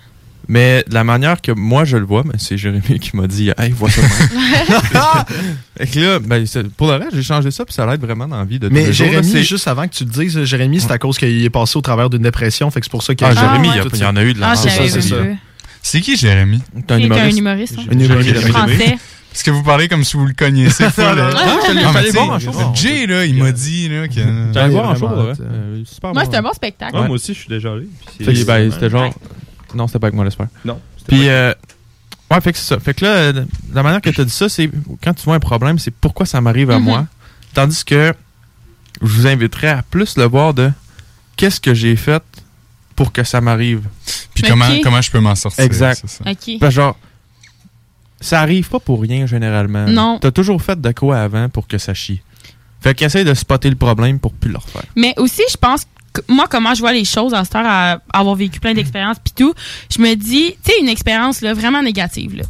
Mais 0.51 0.83
la 0.91 1.05
manière 1.05 1.43
que 1.43 1.53
moi 1.53 1.85
je 1.85 1.99
le 1.99 2.07
vois, 2.07 2.23
ben, 2.23 2.33
c'est 2.39 2.57
Jérémy 2.57 2.99
qui 3.01 3.15
m'a 3.17 3.27
dit 3.27 3.51
Hey, 3.59 3.71
vois 3.71 3.91
ça. 3.91 4.01
de 4.01 4.07
même. 4.07 5.25
Fait 5.79 5.87
que 5.87 6.01
là, 6.01 6.19
ben, 6.21 6.47
c'est- 6.47 6.69
pour 6.71 6.87
le 6.89 6.95
reste, 6.95 7.15
j'ai 7.15 7.23
changé 7.23 7.51
ça, 7.51 7.65
puis 7.67 7.75
ça 7.75 7.85
l'aide 7.87 8.01
vraiment 8.01 8.27
dans 8.27 8.39
la 8.39 8.45
vie 8.45 8.59
de 8.59 8.69
tous 8.69 8.75
Mais 8.75 8.87
les 8.87 8.93
jours, 8.93 9.07
là, 9.07 9.13
Jérémy, 9.13 9.31
c'est- 9.33 9.43
juste 9.45 9.69
avant 9.69 9.87
que 9.87 9.95
tu 9.95 10.05
le 10.05 10.11
dises, 10.11 10.43
Jérémy, 10.45 10.81
c'est 10.81 10.91
à 10.91 10.99
cause 10.99 11.19
qu'il 11.19 11.45
est 11.45 11.51
passé 11.51 11.77
au 11.77 11.83
travers 11.83 12.09
d'une 12.09 12.23
dépression, 12.23 12.71
fait 12.71 12.81
que 12.81 12.87
c'est 12.87 12.91
pour 12.91 13.03
ça 13.03 13.15
qu'il 13.15 13.27
Ah, 13.27 13.31
a 13.31 13.35
Jérémy, 13.35 13.69
Ah, 13.71 13.75
il 13.75 13.77
y 13.77 13.81
a- 13.81 13.83
tout 13.85 13.91
il 13.93 13.97
y, 13.97 14.01
ça. 14.01 14.09
en 14.11 14.17
a 14.17 14.25
eu 14.25 14.33
de 14.33 14.41
la 14.41 14.47
Ah, 14.47 14.51
merde. 14.55 14.63
c'est 14.63 14.71
j'avais 14.77 14.89
ça, 14.89 14.97
vu 14.99 15.03
c'est 15.09 15.15
un. 15.21 15.37
C'est 15.83 16.01
qui, 16.01 16.17
Jérémy? 16.17 16.59
T'es 16.59 16.79
un 16.79 16.83
C'est 16.87 16.93
un 16.95 16.99
humoriste. 17.07 17.39
humoriste. 17.39 17.75
hein? 17.79 17.83
Un 17.93 17.99
humoriste. 17.99 18.41
Français. 18.49 18.97
Parce 19.31 19.43
que 19.43 19.51
vous 19.51 19.63
parlez 19.63 19.89
comme 19.89 20.03
si 20.05 20.17
vous 20.17 20.27
le 20.27 20.33
connaissiez. 20.33 20.87
full, 20.91 21.05
euh. 21.05 21.31
Ah, 21.37 21.57
je 21.69 21.73
l'ai- 21.75 21.81
Ah, 21.85 21.89
je 21.89 21.95
mais 21.95 22.03
l'ai 22.03 22.09
tu 22.11 22.15
voir 22.17 22.41
sais, 22.41 22.49
en 22.49 22.53
show. 22.53 22.73
Jay, 22.75 23.07
là, 23.07 23.25
il 23.27 23.35
m'a 23.37 23.53
dit 23.53 23.89
là, 23.89 24.09
que. 24.09 24.15
J'allais 24.15 24.67
Ouais, 24.67 24.69
voir 24.71 24.91
en 24.91 24.95
vraiment, 24.95 25.35
show, 25.35 25.43
ouais. 25.43 25.47
Euh, 25.49 25.83
super 25.85 26.13
Moi, 26.15 26.23
bon. 26.23 26.27
c'était 26.27 26.39
un 26.39 26.43
bon 26.43 26.53
spectacle. 26.55 26.95
Ouais, 26.97 27.03
Moi 27.07 27.11
aussi, 27.11 27.35
je 27.35 27.39
suis 27.41 27.49
déjà 27.49 27.73
allé. 27.73 27.87
puis 28.17 28.25
Fait 28.25 28.35
c'est- 28.35 28.41
que, 28.43 28.47
ben, 28.47 28.71
c'était 28.73 28.91
genre. 28.91 29.15
Non, 29.75 29.87
c'était 29.87 29.99
pas 29.99 30.07
avec 30.09 30.15
moi, 30.17 30.25
j'espère. 30.25 30.49
Non. 30.65 30.81
Puis, 31.07 31.29
euh, 31.29 31.53
ouais, 32.31 32.41
fait 32.41 32.53
que 32.53 32.59
c'est 32.59 32.65
ça. 32.75 32.79
Fait 32.81 32.95
que 32.95 33.05
là, 33.05 33.11
euh, 33.13 33.45
la 33.73 33.83
manière 33.83 34.01
que 34.01 34.11
tu 34.11 34.21
as 34.21 34.25
dit 34.25 34.31
ça, 34.31 34.49
c'est 34.49 34.71
quand 35.03 35.15
tu 35.15 35.25
vois 35.25 35.35
un 35.37 35.41
problème, 35.41 35.79
c'est 35.79 35.91
pourquoi 35.91 36.27
ça 36.27 36.41
m'arrive 36.41 36.71
à 36.71 36.79
Mhm. 36.79 36.85
moi. 36.85 37.07
Tandis 37.55 37.85
que 37.85 38.13
je 39.01 39.07
vous 39.07 39.27
inviterais 39.27 39.69
à 39.69 39.83
plus 39.83 40.17
le 40.17 40.25
voir 40.25 40.55
de 40.55 40.71
qu'est-ce 41.37 41.61
que 41.61 41.73
j'ai 41.75 41.97
fait 41.97 42.23
pour 42.97 43.13
que 43.13 43.23
ça 43.25 43.41
m'arrive. 43.41 43.83
Puis 44.35 44.43
comment, 44.83 45.01
je 45.01 45.11
peux 45.11 45.21
m'en 45.21 45.35
sortir? 45.35 45.65
Exact. 45.65 46.03
ça. 46.07 46.25
OK. 46.31 46.59
Ben, 46.61 46.71
genre, 46.71 46.97
ça 48.21 48.41
arrive 48.41 48.69
pas 48.69 48.81
pour 48.81 49.01
rien 49.01 49.27
généralement. 49.27 49.87
Non. 49.87 50.19
T'as 50.21 50.31
toujours 50.33 50.61
fait 50.63 50.81
de 50.81 50.91
quoi 50.93 51.21
avant 51.21 51.49
pour 51.49 51.69
que 51.69 51.79
ça 51.79 51.95
chie? 51.95 52.21
Fait 52.81 52.95
qu'essaye 52.95 53.25
de 53.25 53.35
spotter 53.35 53.71
le 53.71 53.77
problème 53.77 54.19
pour 54.21 54.33
plus 54.33 54.51
le 54.51 54.59
refaire. 54.59 54.85
Mais 54.97 55.15
aussi, 55.17 55.43
je 55.51 55.57
pense 55.57 55.85
que 56.13 56.21
moi, 56.29 56.47
comment 56.49 56.75
je 56.75 56.81
vois 56.81 56.93
les 56.93 57.05
choses 57.05 57.35
à 57.35 57.45
cette 57.45 57.57
heure, 57.57 57.67
à 57.67 57.99
avoir 58.13 58.35
vécu 58.35 58.61
plein 58.61 58.75
d'expériences 58.75 59.19
puis 59.23 59.33
tout, 59.37 59.53
je 59.95 60.01
me 60.01 60.15
dis, 60.15 60.55
tu 60.65 60.73
sais, 60.73 60.81
une 60.81 60.89
expérience 60.89 61.41
là, 61.41 61.55
vraiment 61.55 61.83
négative. 61.83 62.43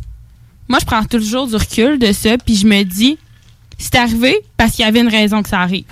Moi, 0.69 0.79
je 0.81 0.87
prends 0.87 1.05
toujours 1.05 1.47
du 1.47 1.57
recul 1.57 1.99
de 1.99 2.13
ça, 2.13 2.37
puis 2.37 2.55
je 2.57 2.67
me 2.67 2.83
dis, 2.83 3.19
c'est 3.79 3.95
arrivé 3.97 4.39
parce 4.57 4.73
qu'il 4.73 4.85
y 4.85 4.89
avait 4.89 5.01
une 5.01 5.09
raison 5.09 5.43
que 5.43 5.49
ça 5.49 5.61
arrive. 5.61 5.85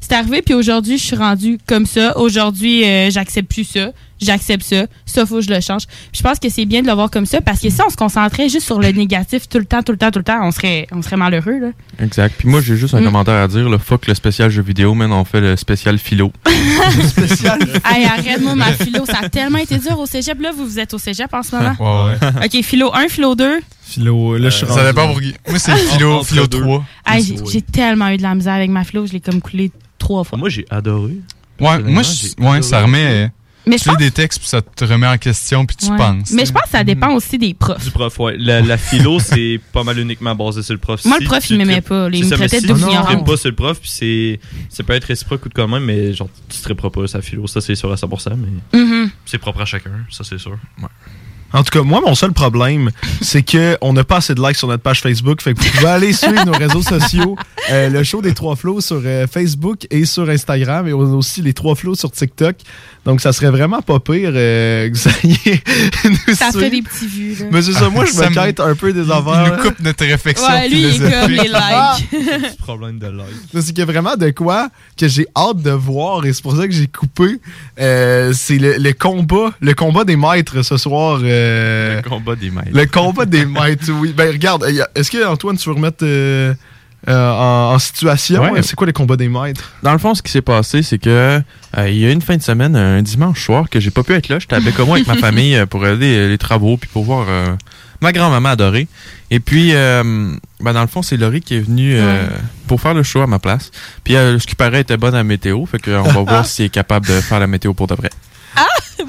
C'est 0.00 0.12
arrivé, 0.12 0.42
puis 0.42 0.54
aujourd'hui, 0.54 0.98
je 0.98 1.04
suis 1.04 1.16
rendue 1.16 1.58
comme 1.66 1.86
ça. 1.86 2.18
Aujourd'hui, 2.18 2.84
euh, 2.84 3.10
j'accepte 3.10 3.50
plus 3.50 3.64
ça. 3.64 3.92
J'accepte 4.24 4.62
ça. 4.64 4.86
Ça, 5.06 5.26
faut 5.26 5.36
que 5.36 5.42
je 5.42 5.50
le 5.50 5.60
change. 5.60 5.86
Puis 5.86 6.18
je 6.18 6.22
pense 6.22 6.38
que 6.38 6.48
c'est 6.48 6.64
bien 6.64 6.82
de 6.82 6.86
le 6.86 6.92
voir 6.94 7.10
comme 7.10 7.26
ça, 7.26 7.40
parce 7.40 7.60
que 7.60 7.68
si 7.70 7.80
on 7.86 7.90
se 7.90 7.96
concentrait 7.96 8.48
juste 8.48 8.66
sur 8.66 8.80
le 8.80 8.88
négatif 8.90 9.48
tout 9.48 9.58
le 9.58 9.64
temps, 9.64 9.82
tout 9.82 9.92
le 9.92 9.98
temps, 9.98 10.10
tout 10.10 10.18
le 10.20 10.24
temps, 10.24 10.38
on 10.42 10.50
serait, 10.50 10.86
on 10.92 11.02
serait 11.02 11.16
malheureux. 11.16 11.58
Là. 11.60 11.68
Exact. 12.04 12.34
Puis 12.38 12.48
moi, 12.48 12.60
j'ai 12.60 12.76
juste 12.76 12.94
un 12.94 13.00
Mm. 13.00 13.04
commentaire 13.04 13.42
à 13.42 13.48
dire. 13.48 13.68
Là, 13.68 13.78
fuck 13.78 14.06
le 14.06 14.14
spécial 14.14 14.50
jeu 14.50 14.62
vidéo, 14.62 14.94
man. 14.94 15.12
On 15.12 15.24
fait 15.24 15.40
le 15.40 15.56
spécial 15.56 15.98
philo. 15.98 16.32
spécial. 17.06 17.58
Hey, 17.84 18.04
arrête-moi 18.04 18.54
ma 18.54 18.72
philo. 18.72 19.04
Ça 19.06 19.18
a 19.22 19.28
tellement 19.28 19.58
été 19.58 19.78
dur 19.78 19.98
au 19.98 20.06
cégep. 20.06 20.40
Là, 20.40 20.50
vous, 20.56 20.64
vous 20.66 20.78
êtes 20.78 20.94
au 20.94 20.98
cégep 20.98 21.32
en 21.32 21.42
ce 21.42 21.54
moment? 21.56 21.74
Ouais, 21.78 22.12
ouais. 22.40 22.44
OK, 22.46 22.62
philo 22.64 22.90
1, 22.94 23.08
philo 23.08 23.34
2. 23.34 23.60
Philo, 23.86 24.38
là, 24.38 24.48
je 24.50 24.56
suis 24.56 24.66
Ça 24.66 24.84
dépend 24.84 25.08
pour 25.08 25.20
qui. 25.20 25.34
Moi, 25.48 25.58
c'est 25.58 25.76
philo, 25.92 26.22
philo 26.24 26.46
deux. 26.46 26.60
3. 26.60 26.84
Hey, 27.06 27.36
j'ai- 27.52 27.62
tellement 27.62 28.08
eu 28.08 28.16
de 28.16 28.22
la 28.22 28.34
misère 28.34 28.54
avec 28.54 28.70
ma 28.70 28.84
philo. 28.84 29.06
Je 29.06 29.12
l'ai 29.12 29.20
comme 29.20 29.40
coulé 29.40 29.70
trois 29.98 30.24
fois. 30.24 30.38
Moi, 30.38 30.48
j'ai 30.48 30.64
adoré. 30.70 31.16
Ouais, 31.60 31.78
moi, 31.80 32.02
ouais, 32.38 32.62
ça 32.62 32.82
remet. 32.82 33.30
Mais 33.66 33.76
Tu 33.76 33.84
lis 33.88 33.94
pense, 33.94 33.96
des 33.98 34.10
textes, 34.10 34.38
puis 34.40 34.48
ça 34.48 34.60
te 34.60 34.84
remet 34.84 35.06
en 35.06 35.16
question, 35.16 35.64
puis 35.64 35.76
tu 35.76 35.86
ouais. 35.90 35.96
penses. 35.96 36.30
Mais 36.32 36.44
je 36.44 36.52
pense 36.52 36.64
que 36.64 36.68
ça 36.70 36.84
dépend 36.84 37.12
aussi 37.14 37.38
des 37.38 37.54
profs. 37.54 37.82
Du 37.84 37.90
prof, 37.90 38.18
ouais. 38.20 38.36
La, 38.38 38.60
la 38.60 38.76
philo, 38.76 39.18
c'est 39.20 39.58
pas 39.72 39.82
mal 39.84 39.98
uniquement 39.98 40.34
basé 40.34 40.62
sur 40.62 40.74
le 40.74 40.78
prof. 40.80 41.04
Moi, 41.06 41.16
Si 41.18 41.24
le 41.24 41.28
prof, 41.30 41.50
il 41.50 41.56
m'aimait 41.58 41.80
pas. 41.80 42.08
Il 42.12 42.24
me 42.26 42.30
traitait 42.30 42.60
si 42.60 42.66
de 42.66 42.74
tu 42.74 42.80
ignorante. 42.80 43.06
tripes 43.06 43.24
pas 43.24 43.36
sur 43.36 43.48
le 43.48 43.54
prof, 43.56 43.78
puis 43.80 43.90
c'est, 43.90 44.40
ça 44.68 44.82
peut 44.82 44.92
être 44.92 45.04
réciproque 45.04 45.46
ou 45.46 45.48
de 45.48 45.54
quand 45.54 45.68
même, 45.68 45.84
mais 45.84 46.12
genre, 46.12 46.28
tu 46.48 46.60
tripperas 46.60 46.90
pas 46.90 47.06
sa 47.06 47.22
philo. 47.22 47.46
Ça, 47.46 47.60
c'est 47.60 47.74
sûr 47.74 47.90
à 47.90 47.96
100%, 47.96 48.36
mais 48.36 48.78
Mhm. 48.78 49.10
c'est 49.24 49.38
propre 49.38 49.62
à 49.62 49.64
chacun, 49.64 49.90
ça, 50.10 50.24
c'est 50.24 50.38
sûr. 50.38 50.58
En 51.52 51.62
tout 51.62 51.70
cas, 51.70 51.84
moi, 51.84 52.00
mon 52.04 52.16
seul 52.16 52.32
problème, 52.32 52.90
c'est 53.20 53.42
que 53.44 53.78
on 53.80 53.92
n'a 53.92 54.02
pas 54.02 54.16
assez 54.16 54.34
de 54.34 54.42
likes 54.44 54.56
sur 54.56 54.66
notre 54.66 54.82
page 54.82 55.00
Facebook. 55.00 55.40
Fait 55.40 55.54
que 55.54 55.60
vous 55.62 55.70
pouvez 55.70 55.86
aller 55.86 56.12
suivre 56.12 56.44
nos 56.44 56.52
réseaux 56.52 56.82
sociaux. 56.82 57.36
Euh, 57.70 57.88
le 57.88 58.02
show 58.04 58.20
des 58.20 58.34
Trois 58.34 58.56
Flots 58.56 58.82
sur 58.82 59.00
euh, 59.06 59.26
Facebook 59.26 59.86
et 59.90 60.04
sur 60.04 60.28
Instagram. 60.28 60.86
Et 60.86 60.92
on 60.92 61.00
a 61.00 61.16
aussi 61.16 61.40
les 61.40 61.54
Trois 61.54 61.74
Flots 61.74 61.94
sur 61.94 62.10
TikTok. 62.10 62.56
Donc, 63.04 63.20
ça 63.20 63.32
serait 63.32 63.50
vraiment 63.50 63.82
pas 63.82 64.00
pire 64.00 64.30
euh, 64.34 64.88
que 64.90 64.96
vous 64.96 65.08
ayez 65.24 65.62
nous 66.04 66.34
Ça 66.34 66.50
fait 66.52 66.70
des 66.70 66.80
petits 66.82 67.06
vues. 67.06 67.34
Là. 67.40 67.46
Mais 67.52 67.60
c'est 67.62 67.72
ça, 67.74 67.88
moi, 67.90 68.04
je 68.06 68.12
Ça 68.12 68.30
me 68.30 68.34
quête 68.34 68.60
un 68.60 68.74
peu 68.74 68.92
des 68.92 69.02
Il 69.02 69.12
affaires. 69.12 69.56
nous 69.56 69.62
coupe 69.62 69.78
notre 69.80 70.04
réflexion 70.06 70.46
Ouais, 70.48 70.68
lui, 70.68 70.80
il 70.82 71.02
est 71.02 71.20
comme 71.20 71.30
les 71.30 71.42
likes. 71.42 72.10
Petit 72.50 72.56
problème 72.58 72.98
de 72.98 73.06
like. 73.08 73.26
C'est 73.52 73.66
qu'il 73.66 73.78
y 73.78 73.82
a 73.82 73.84
vraiment 73.84 74.16
de 74.16 74.30
quoi 74.30 74.68
que 74.98 75.06
j'ai 75.06 75.26
hâte 75.36 75.60
de 75.62 75.70
voir 75.70 76.24
et 76.24 76.32
c'est 76.32 76.42
pour 76.42 76.56
ça 76.56 76.66
que 76.66 76.72
j'ai 76.72 76.86
coupé. 76.86 77.40
Euh, 77.78 78.32
c'est 78.34 78.58
le, 78.58 78.76
le 78.78 78.92
combat, 78.92 79.52
le 79.60 79.74
combat 79.74 80.04
des 80.04 80.16
maîtres 80.16 80.62
ce 80.62 80.76
soir. 80.78 81.20
euh, 81.22 82.00
Le 82.02 82.08
combat 82.08 82.36
des 82.36 82.50
maîtres. 82.50 82.70
le 82.72 82.86
combat 82.86 83.26
des 83.26 83.44
maîtres, 83.44 83.90
oui. 83.92 84.14
Ben 84.16 84.30
regarde, 84.30 84.64
y 84.70 84.80
a- 84.80 84.88
est-ce 84.94 85.10
que 85.10 85.26
Antoine, 85.26 85.56
tu 85.58 85.68
veux 85.68 85.74
remettre 85.74 86.04
euh, 87.08 87.12
euh, 87.12 87.32
en, 87.32 87.74
en 87.74 87.78
situation 87.78 88.42
Ouais. 88.42 88.62
C'est 88.62 88.76
quoi 88.76 88.86
le 88.86 88.92
combat 88.92 89.16
des 89.16 89.28
maîtres? 89.28 89.72
Dans 89.82 89.92
le 89.92 89.98
fond, 89.98 90.14
ce 90.14 90.22
qui 90.22 90.30
s'est 90.32 90.42
passé, 90.42 90.82
c'est 90.82 90.98
que 90.98 91.40
euh, 91.78 91.88
il 91.88 91.98
y 91.98 92.06
a 92.06 92.10
une 92.10 92.22
fin 92.22 92.36
de 92.36 92.42
semaine, 92.42 92.76
un 92.76 93.02
dimanche 93.02 93.44
soir, 93.44 93.68
que 93.70 93.80
j'ai 93.80 93.90
pas 93.90 94.02
pu 94.02 94.12
être 94.14 94.28
là. 94.28 94.38
J'étais 94.38 94.56
à 94.56 94.60
Bécomo 94.60 94.94
avec 94.94 95.06
ma 95.06 95.14
famille 95.18 95.56
euh, 95.56 95.66
pour 95.66 95.86
aider 95.86 96.16
euh, 96.16 96.28
les 96.28 96.38
travaux 96.38 96.76
puis 96.76 96.88
pour 96.92 97.04
voir 97.04 97.26
euh, 97.28 97.54
ma 98.00 98.12
grand-maman 98.12 98.50
adorée. 98.50 98.88
Et 99.30 99.40
puis, 99.40 99.70
euh, 99.74 100.02
ben, 100.60 100.72
dans 100.72 100.82
le 100.82 100.86
fond, 100.86 101.02
c'est 101.02 101.16
Laurie 101.16 101.40
qui 101.40 101.56
est 101.56 101.60
venue 101.60 101.94
euh, 101.96 102.26
pour 102.68 102.80
faire 102.80 102.94
le 102.94 103.02
show 103.02 103.20
à 103.20 103.26
ma 103.26 103.38
place. 103.38 103.70
Puis, 104.04 104.14
euh, 104.16 104.38
ce 104.38 104.46
qui 104.46 104.54
paraît 104.54 104.80
était 104.82 104.96
bonne 104.96 105.14
à 105.14 105.18
la 105.18 105.24
météo. 105.24 105.64
Fait 105.66 105.78
qu'on 105.78 106.02
va 106.02 106.20
voir 106.30 106.46
s'il 106.46 106.66
est 106.66 106.68
capable 106.70 107.06
de 107.06 107.20
faire 107.20 107.40
la 107.40 107.46
météo 107.46 107.74
pour 107.74 107.86
de 107.86 107.94
vrai. 107.94 108.10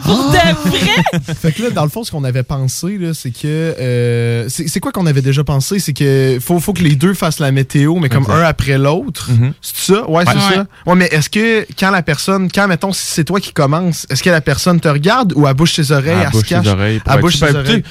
Pour 0.04 0.18
de 0.32 0.70
vrai? 0.70 1.22
Fait 1.36 1.52
que 1.52 1.64
là, 1.64 1.70
dans 1.70 1.84
le 1.84 1.90
fond, 1.90 2.04
ce 2.04 2.12
qu'on 2.12 2.24
avait 2.24 2.44
pensé, 2.44 2.98
là, 2.98 3.14
c'est 3.14 3.32
que. 3.32 3.38
euh, 3.46 4.46
c'est 4.50 4.68
c'est 4.68 4.80
quoi 4.80 4.92
qu'on 4.92 5.06
avait 5.06 5.22
déjà 5.22 5.44
pensé? 5.44 5.80
C'est 5.80 5.94
que 5.94 6.38
faut, 6.42 6.60
faut 6.60 6.74
que 6.74 6.82
les 6.82 6.96
deux 6.96 7.14
fassent 7.14 7.40
la 7.40 7.52
météo, 7.52 7.96
mais 8.00 8.10
comme 8.10 8.26
un 8.30 8.42
après 8.42 8.78
l'autre. 8.78 9.30
Mhm. 9.32 9.54
C'est 9.62 9.94
ça? 9.94 10.10
Ouais, 10.10 10.24
c'est 10.28 10.36
Ouais. 10.36 10.56
ça. 10.56 10.66
Ouais, 10.86 10.96
mais 10.96 11.06
est-ce 11.06 11.30
que 11.30 11.66
quand 11.80 11.92
la 11.92 12.02
personne, 12.02 12.50
quand, 12.52 12.68
mettons, 12.68 12.92
si 12.94 13.06
c'est 13.06 13.24
toi 13.24 13.40
qui 13.40 13.54
commence, 13.54 14.06
est-ce 14.10 14.22
que 14.24 14.30
la 14.30 14.42
personne 14.42 14.80
te 14.80 14.88
regarde 14.88 15.34
ou 15.36 15.48
elle 15.48 15.54
bouche 15.54 15.74
ses 15.74 15.92
oreilles, 15.92 16.16
Elle 16.20 16.26
elle, 16.26 16.32
bouche 16.32 16.44
se 16.44 16.50
cache? 16.50 16.64
ses 16.66 16.72
oreilles. 16.72 17.02
Elle 17.06 17.22
bouche 17.22 17.38
ses 17.38 17.56
oreilles. 17.56 17.84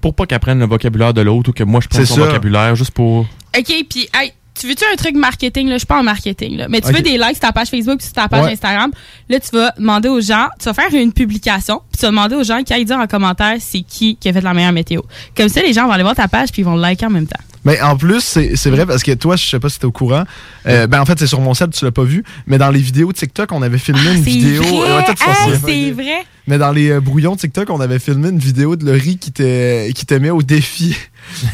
Pour 0.00 0.14
pas 0.14 0.26
qu'elle 0.26 0.38
prenne 0.38 0.60
le 0.60 0.66
vocabulaire 0.66 1.12
de 1.12 1.22
l'autre 1.22 1.50
ou 1.50 1.52
que 1.52 1.64
moi 1.64 1.80
je 1.82 1.88
prenne 1.88 2.06
son 2.06 2.14
ça. 2.16 2.20
vocabulaire, 2.26 2.74
juste 2.76 2.92
pour. 2.92 3.20
OK, 3.58 3.74
puis 3.88 4.08
hey, 4.14 4.32
tu 4.58 4.66
veux-tu 4.66 4.84
un 4.92 4.96
truc 4.96 5.14
marketing? 5.14 5.66
Là? 5.68 5.74
Je 5.74 5.78
suis 5.78 5.86
pas 5.86 5.98
en 5.98 6.02
marketing, 6.02 6.56
là. 6.56 6.66
mais 6.68 6.80
tu 6.80 6.92
veux 6.92 7.00
des 7.02 7.16
likes 7.18 7.32
sur 7.32 7.40
ta 7.40 7.52
page 7.52 7.68
Facebook 7.68 8.02
sur 8.02 8.12
ta 8.12 8.28
page 8.28 8.44
Ouais. 8.44 8.52
Instagram. 8.52 8.90
Là, 9.28 9.40
tu 9.40 9.48
vas 9.52 9.72
demander 9.78 10.08
aux 10.08 10.20
gens, 10.20 10.48
tu 10.58 10.64
vas 10.66 10.74
faire 10.74 10.92
une 10.94 11.12
publication, 11.12 11.80
puis 11.90 11.98
tu 11.98 12.02
vas 12.06 12.10
demander 12.10 12.34
aux 12.36 12.42
gens 12.44 12.62
qui 12.62 12.72
aillent 12.72 12.84
dire 12.84 12.98
en 12.98 13.06
commentaire 13.06 13.56
c'est 13.60 13.80
qui 13.82 14.16
qui 14.16 14.28
a 14.28 14.32
fait 14.32 14.40
la 14.40 14.54
meilleure 14.54 14.72
météo. 14.72 15.02
Comme 15.36 15.48
ça, 15.48 15.60
les 15.62 15.72
gens 15.72 15.86
vont 15.86 15.92
aller 15.92 16.02
voir 16.02 16.14
ta 16.16 16.28
page 16.28 16.50
puis 16.52 16.62
ils 16.62 16.64
vont 16.64 16.74
le 16.76 16.82
liker 16.82 17.06
en 17.06 17.10
même 17.10 17.26
temps. 17.26 17.40
Mais 17.68 17.80
en 17.82 17.96
plus, 17.96 18.38
c'est 18.54 18.70
vrai 18.70 18.86
parce 18.86 19.02
que 19.02 19.12
toi, 19.12 19.36
je 19.36 19.46
sais 19.46 19.60
pas 19.60 19.68
si 19.68 19.78
t'es 19.78 19.84
au 19.84 19.92
courant. 19.92 20.24
Euh, 20.66 20.86
ben 20.86 21.00
en 21.00 21.04
fait, 21.04 21.18
c'est 21.18 21.26
sur 21.26 21.40
mon 21.40 21.52
site, 21.54 21.70
tu 21.70 21.84
l'as 21.84 21.92
pas 21.92 22.02
vu. 22.02 22.24
Mais 22.46 22.56
dans 22.56 22.70
les 22.70 22.80
vidéos 22.80 23.12
TikTok, 23.12 23.52
on 23.52 23.60
avait 23.62 23.78
filmé 23.78 24.00
une 24.00 24.08
Ah, 24.08 24.14
c'est 24.24 24.30
vidéo. 24.30 24.62
vrai! 24.62 24.72
Ouais, 24.78 25.04
souviens 25.04 25.58
pas. 25.58 25.66
c'est 25.66 25.90
vrai! 25.92 26.24
Mais 26.46 26.56
dans 26.56 26.72
les 26.72 26.90
euh, 26.92 27.00
brouillons 27.00 27.36
TikTok, 27.36 27.68
on 27.68 27.78
avait 27.80 27.98
filmé 27.98 28.30
une 28.30 28.38
vidéo 28.38 28.74
de 28.74 28.86
Laurie 28.86 29.18
qui 29.18 29.32
te, 29.32 29.90
qui 29.92 30.06
te 30.06 30.14
met 30.14 30.30
au 30.30 30.40
défi 30.42 30.96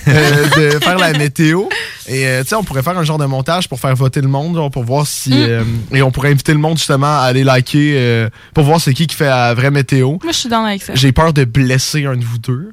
euh, 0.07 0.45
de 0.57 0.79
faire 0.79 0.99
la 0.99 1.13
météo. 1.19 1.65
Et 2.07 2.29
euh, 2.29 2.43
tu 2.43 2.51
sais, 2.51 2.55
on 2.55 2.63
pourrait 2.63 2.85
faire 2.85 2.97
un 2.97 3.03
genre 3.03 3.19
de 3.19 3.25
montage 3.27 3.69
pour 3.69 3.81
faire 3.81 3.97
voter 3.97 4.21
le 4.21 4.29
monde, 4.29 4.55
genre, 4.55 4.71
pour 4.71 4.85
voir 4.85 5.07
si. 5.09 5.31
Mm. 5.31 5.35
euh, 5.49 5.65
et 5.93 6.03
on 6.03 6.13
pourrait 6.13 6.31
inviter 6.31 6.53
le 6.53 6.61
monde 6.61 6.79
justement 6.79 7.19
à 7.19 7.23
aller 7.23 7.43
liker 7.43 7.95
euh, 7.97 8.29
pour 8.55 8.63
voir 8.65 8.81
c'est 8.81 8.95
qui 8.95 9.09
qui 9.09 9.17
fait 9.17 9.27
la 9.27 9.53
vraie 9.55 9.73
météo. 9.73 10.11
Moi, 10.23 10.33
je 10.33 10.39
suis 10.39 10.49
dans 10.49 10.65
avec 10.65 10.83
ça. 10.83 10.95
J'ai 10.95 11.11
peur 11.11 11.33
de 11.33 11.45
blesser 11.45 12.05
un 12.05 12.17
de 12.17 12.25
vous 12.25 12.39
deux. 12.39 12.73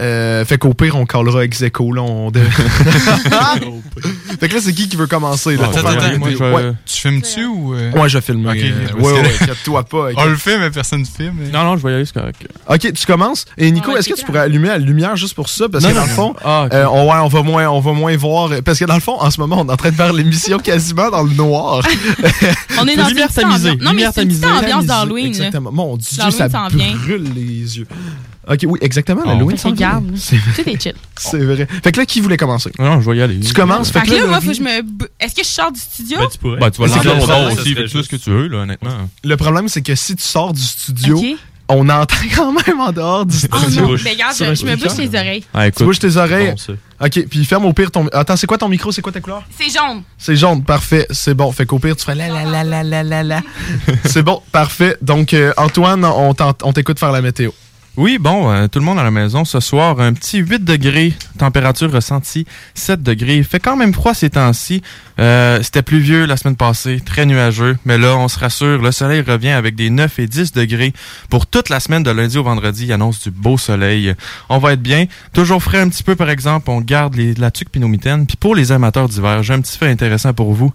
Euh, 0.00 0.44
fait 0.44 0.58
qu'au 0.58 0.74
pire, 0.74 0.96
on 0.96 1.06
callera 1.06 1.44
ex 1.44 1.62
aequo, 1.62 1.92
là. 1.92 2.02
On 2.02 2.30
fait 4.40 4.48
que 4.48 4.54
là, 4.54 4.60
c'est 4.60 4.74
qui 4.74 4.88
qui 4.88 4.96
veut 4.96 5.06
commencer, 5.06 5.56
là? 5.56 5.70
Ah, 5.74 5.78
attends, 5.78 5.88
attends, 5.88 6.18
moi, 6.18 6.28
Ouais. 6.52 6.72
Tu 6.84 6.96
filmes-tu 7.00 7.46
ou. 7.46 7.74
euh? 7.74 7.90
Ouais, 7.92 8.08
je 8.08 8.20
filme. 8.20 8.46
Ok, 8.46 8.56
euh, 8.56 8.92
ouais, 9.00 9.12
ouais, 9.12 9.34
inquiète-toi 9.40 9.84
pas. 9.84 10.08
On 10.16 10.24
le 10.26 10.36
fait, 10.36 10.58
mais 10.58 10.70
personne 10.70 11.00
ne 11.00 11.06
filme. 11.06 11.38
Non, 11.52 11.64
non, 11.64 11.76
je 11.78 11.82
vais 11.86 11.92
y 11.92 11.94
aller, 11.94 12.04
c'est 12.04 12.14
correct. 12.14 12.46
Ok, 12.68 12.92
tu 12.92 13.06
commences? 13.06 13.46
Et 13.56 13.70
Nico, 13.70 13.96
est-ce 13.96 14.08
que 14.10 14.14
tu 14.14 14.24
pourrais 14.24 14.40
allumer 14.40 14.68
la 14.68 14.78
lumière 14.78 15.16
juste 15.16 15.34
pour 15.34 15.48
ça? 15.48 15.68
Parce 15.68 15.82
Non, 15.82 15.90
que 15.90 15.94
dans 15.94 16.00
non, 16.02 16.06
le 16.06 16.12
fond, 16.12 16.34
Ah, 16.44 16.68
euh, 16.72 16.86
on, 16.92 17.10
ouais, 17.10 17.18
on, 17.22 17.28
va 17.28 17.42
moins, 17.42 17.68
on 17.68 17.80
va 17.80 17.92
moins 17.92 18.16
voir. 18.16 18.50
Parce 18.64 18.78
que 18.78 18.84
dans 18.84 18.94
le 18.96 19.00
fond, 19.00 19.16
en 19.18 19.30
ce 19.30 19.40
moment, 19.40 19.60
on 19.62 19.68
est 19.68 19.72
en 19.72 19.76
train 19.76 19.90
de 19.90 19.96
faire 19.96 20.12
l'émission 20.12 20.58
quasiment 20.58 21.10
dans 21.10 21.22
le 21.22 21.32
noir. 21.32 21.82
On 22.78 22.86
est 22.86 22.96
dans 22.96 23.04
une 23.04 23.08
Lumière 23.10 23.32
tamisée. 23.32 23.76
Non, 23.76 23.92
mais 23.94 24.04
c'est 24.14 24.24
une 24.24 24.44
ambiance 24.44 24.84
d'Halloween. 24.84 25.26
Exactement. 25.26 25.72
Mon 25.72 25.96
Dieu, 25.96 26.30
ça 26.30 26.48
brûle 26.48 27.32
les 27.34 27.78
yeux. 27.78 27.86
Ok, 28.48 28.60
oui, 28.66 28.78
exactement. 28.82 29.22
Oh. 29.24 29.28
L'Halloween 29.28 29.56
Fait 29.56 29.72
vient. 29.72 29.88
regarde. 29.98 30.12
C'est 30.16 30.36
Tout 30.54 30.68
est 30.68 30.80
chill. 30.82 30.94
c'est 31.18 31.38
vrai. 31.44 31.66
Fait 31.82 31.90
que 31.92 31.98
là, 32.00 32.06
qui 32.06 32.20
voulait 32.20 32.36
commencer? 32.36 32.70
Non, 32.78 33.00
je 33.00 33.10
vais 33.10 33.16
y 33.16 33.22
aller. 33.22 33.40
Tu 33.40 33.52
commences. 33.52 33.90
Fait 33.90 34.02
que 34.02 34.10
là, 34.12 34.18
moi, 34.26 34.26
Laurie, 34.28 34.40
faut 34.42 34.50
que 34.52 34.56
je 34.56 34.62
me. 34.62 35.04
Est-ce 35.20 35.34
que 35.34 35.42
je 35.42 35.48
sors 35.48 35.72
du 35.72 35.80
studio? 35.80 36.18
Ben, 36.18 36.28
tu 36.30 36.38
pourrais. 36.38 36.58
Ben, 36.60 36.70
tu 36.70 36.80
vas 36.80 36.88
C'est 36.88 37.04
lancer 37.04 37.20
ton 37.20 37.26
nom 37.26 37.52
aussi, 37.52 37.74
fais 37.74 37.88
tout 37.88 38.02
ce 38.02 38.08
que 38.08 38.16
tu 38.16 38.30
veux, 38.30 38.46
là, 38.48 38.58
honnêtement. 38.58 38.90
Le 39.24 39.36
problème, 39.36 39.68
c'est 39.68 39.82
que 39.82 39.94
si 39.94 40.14
tu 40.14 40.22
sors 40.22 40.52
du 40.52 40.62
studio, 40.62 41.20
on 41.68 41.88
entend 41.88 42.14
quand 42.36 42.52
même 42.52 42.80
en 42.80 42.92
dehors 42.92 43.26
du 43.26 43.36
Oh 43.52 43.56
studio. 43.58 43.82
non, 43.82 43.88
bouche. 43.88 44.04
mais 44.04 44.10
regarde, 44.12 44.36
je, 44.38 44.54
je 44.54 44.64
me 44.64 44.76
bouche 44.76 44.96
les 44.96 45.08
oreilles. 45.08 45.44
Ah, 45.52 45.62
Tu 45.62 45.68
écoute. 45.70 45.86
bouges 45.86 45.98
tes 45.98 46.16
oreilles. 46.16 46.54
Bon. 46.68 46.76
Ok, 47.04 47.26
puis 47.28 47.44
ferme 47.44 47.64
au 47.66 47.72
pire 47.72 47.90
ton. 47.90 48.06
Attends, 48.12 48.36
c'est 48.36 48.46
quoi 48.46 48.58
ton 48.58 48.68
micro? 48.68 48.92
C'est 48.92 49.02
quoi 49.02 49.10
ta 49.12 49.20
couleur? 49.20 49.42
C'est 49.58 49.64
jaune. 49.70 50.02
C'est 50.16 50.36
jaune, 50.36 50.62
parfait, 50.62 51.06
c'est 51.10 51.34
bon. 51.34 51.50
Fait 51.50 51.66
qu'au 51.66 51.80
pire, 51.80 51.96
tu 51.96 52.04
fais 52.04 52.14
la 52.14 52.28
la 52.28 52.44
la 52.44 52.62
la 52.62 52.84
la 52.84 53.02
la 53.02 53.22
la. 53.24 53.42
c'est 54.04 54.22
bon, 54.22 54.40
parfait. 54.52 54.96
Donc, 55.02 55.34
euh, 55.34 55.52
Antoine, 55.56 56.04
on 56.04 56.72
t'écoute 56.72 57.00
faire 57.00 57.10
la 57.10 57.20
météo. 57.22 57.50
Oui, 57.96 58.18
bon, 58.18 58.50
euh, 58.50 58.68
tout 58.68 58.78
le 58.78 58.84
monde 58.84 58.98
à 58.98 59.02
la 59.02 59.10
maison, 59.10 59.46
ce 59.46 59.58
soir, 59.58 60.00
un 60.00 60.12
petit 60.12 60.36
8 60.38 60.62
degrés, 60.64 61.14
température 61.38 61.90
ressentie 61.90 62.44
7 62.74 63.02
degrés. 63.02 63.36
Il 63.38 63.44
fait 63.44 63.58
quand 63.58 63.74
même 63.74 63.94
froid 63.94 64.12
ces 64.12 64.28
temps-ci. 64.28 64.82
Euh, 65.18 65.60
C'était 65.62 65.80
pluvieux 65.80 66.26
la 66.26 66.36
semaine 66.36 66.56
passée, 66.56 67.00
très 67.00 67.24
nuageux. 67.24 67.78
Mais 67.86 67.96
là, 67.96 68.14
on 68.18 68.28
se 68.28 68.38
rassure, 68.38 68.82
le 68.82 68.92
soleil 68.92 69.22
revient 69.22 69.48
avec 69.48 69.76
des 69.76 69.88
9 69.88 70.18
et 70.18 70.26
10 70.26 70.52
degrés. 70.52 70.92
Pour 71.30 71.46
toute 71.46 71.70
la 71.70 71.80
semaine 71.80 72.02
de 72.02 72.10
lundi 72.10 72.36
au 72.36 72.42
vendredi, 72.42 72.84
il 72.84 72.92
annonce 72.92 73.22
du 73.22 73.30
beau 73.30 73.56
soleil. 73.56 74.14
On 74.50 74.58
va 74.58 74.74
être 74.74 74.82
bien. 74.82 75.06
Toujours 75.32 75.62
frais 75.62 75.80
un 75.80 75.88
petit 75.88 76.02
peu, 76.02 76.16
par 76.16 76.28
exemple, 76.28 76.68
on 76.70 76.82
garde 76.82 77.14
les, 77.14 77.32
la 77.32 77.50
tuque 77.50 77.70
pinomitaine. 77.70 78.26
Puis 78.26 78.36
pour 78.36 78.54
les 78.54 78.72
amateurs 78.72 79.08
d'hiver, 79.08 79.42
j'ai 79.42 79.54
un 79.54 79.62
petit 79.62 79.78
fait 79.78 79.88
intéressant 79.88 80.34
pour 80.34 80.52
vous. 80.52 80.70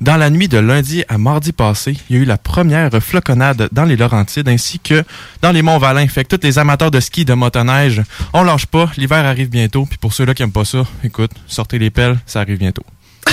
Dans 0.00 0.16
la 0.16 0.28
nuit 0.28 0.48
de 0.48 0.58
lundi 0.58 1.04
à 1.08 1.18
mardi 1.18 1.52
passé, 1.52 1.96
il 2.10 2.16
y 2.16 2.18
a 2.18 2.22
eu 2.22 2.24
la 2.24 2.36
première 2.36 2.90
floconnade 3.00 3.68
dans 3.72 3.84
les 3.84 3.96
Laurentides 3.96 4.48
ainsi 4.48 4.78
que 4.78 5.04
dans 5.40 5.52
les 5.52 5.62
Monts-Valin. 5.62 6.06
Fait 6.08 6.24
que 6.24 6.34
tous 6.36 6.44
les 6.44 6.58
amateurs 6.58 6.90
de 6.90 7.00
ski, 7.00 7.24
de 7.24 7.34
motoneige, 7.34 8.02
on 8.32 8.42
lâche 8.42 8.66
pas. 8.66 8.90
L'hiver 8.96 9.24
arrive 9.24 9.48
bientôt. 9.48 9.86
Puis 9.86 9.98
pour 9.98 10.12
ceux-là 10.12 10.34
qui 10.34 10.42
aiment 10.42 10.52
pas 10.52 10.64
ça, 10.64 10.84
écoute, 11.04 11.30
sortez 11.46 11.78
les 11.78 11.90
pelles, 11.90 12.18
ça 12.26 12.40
arrive 12.40 12.58
bientôt. 12.58 12.84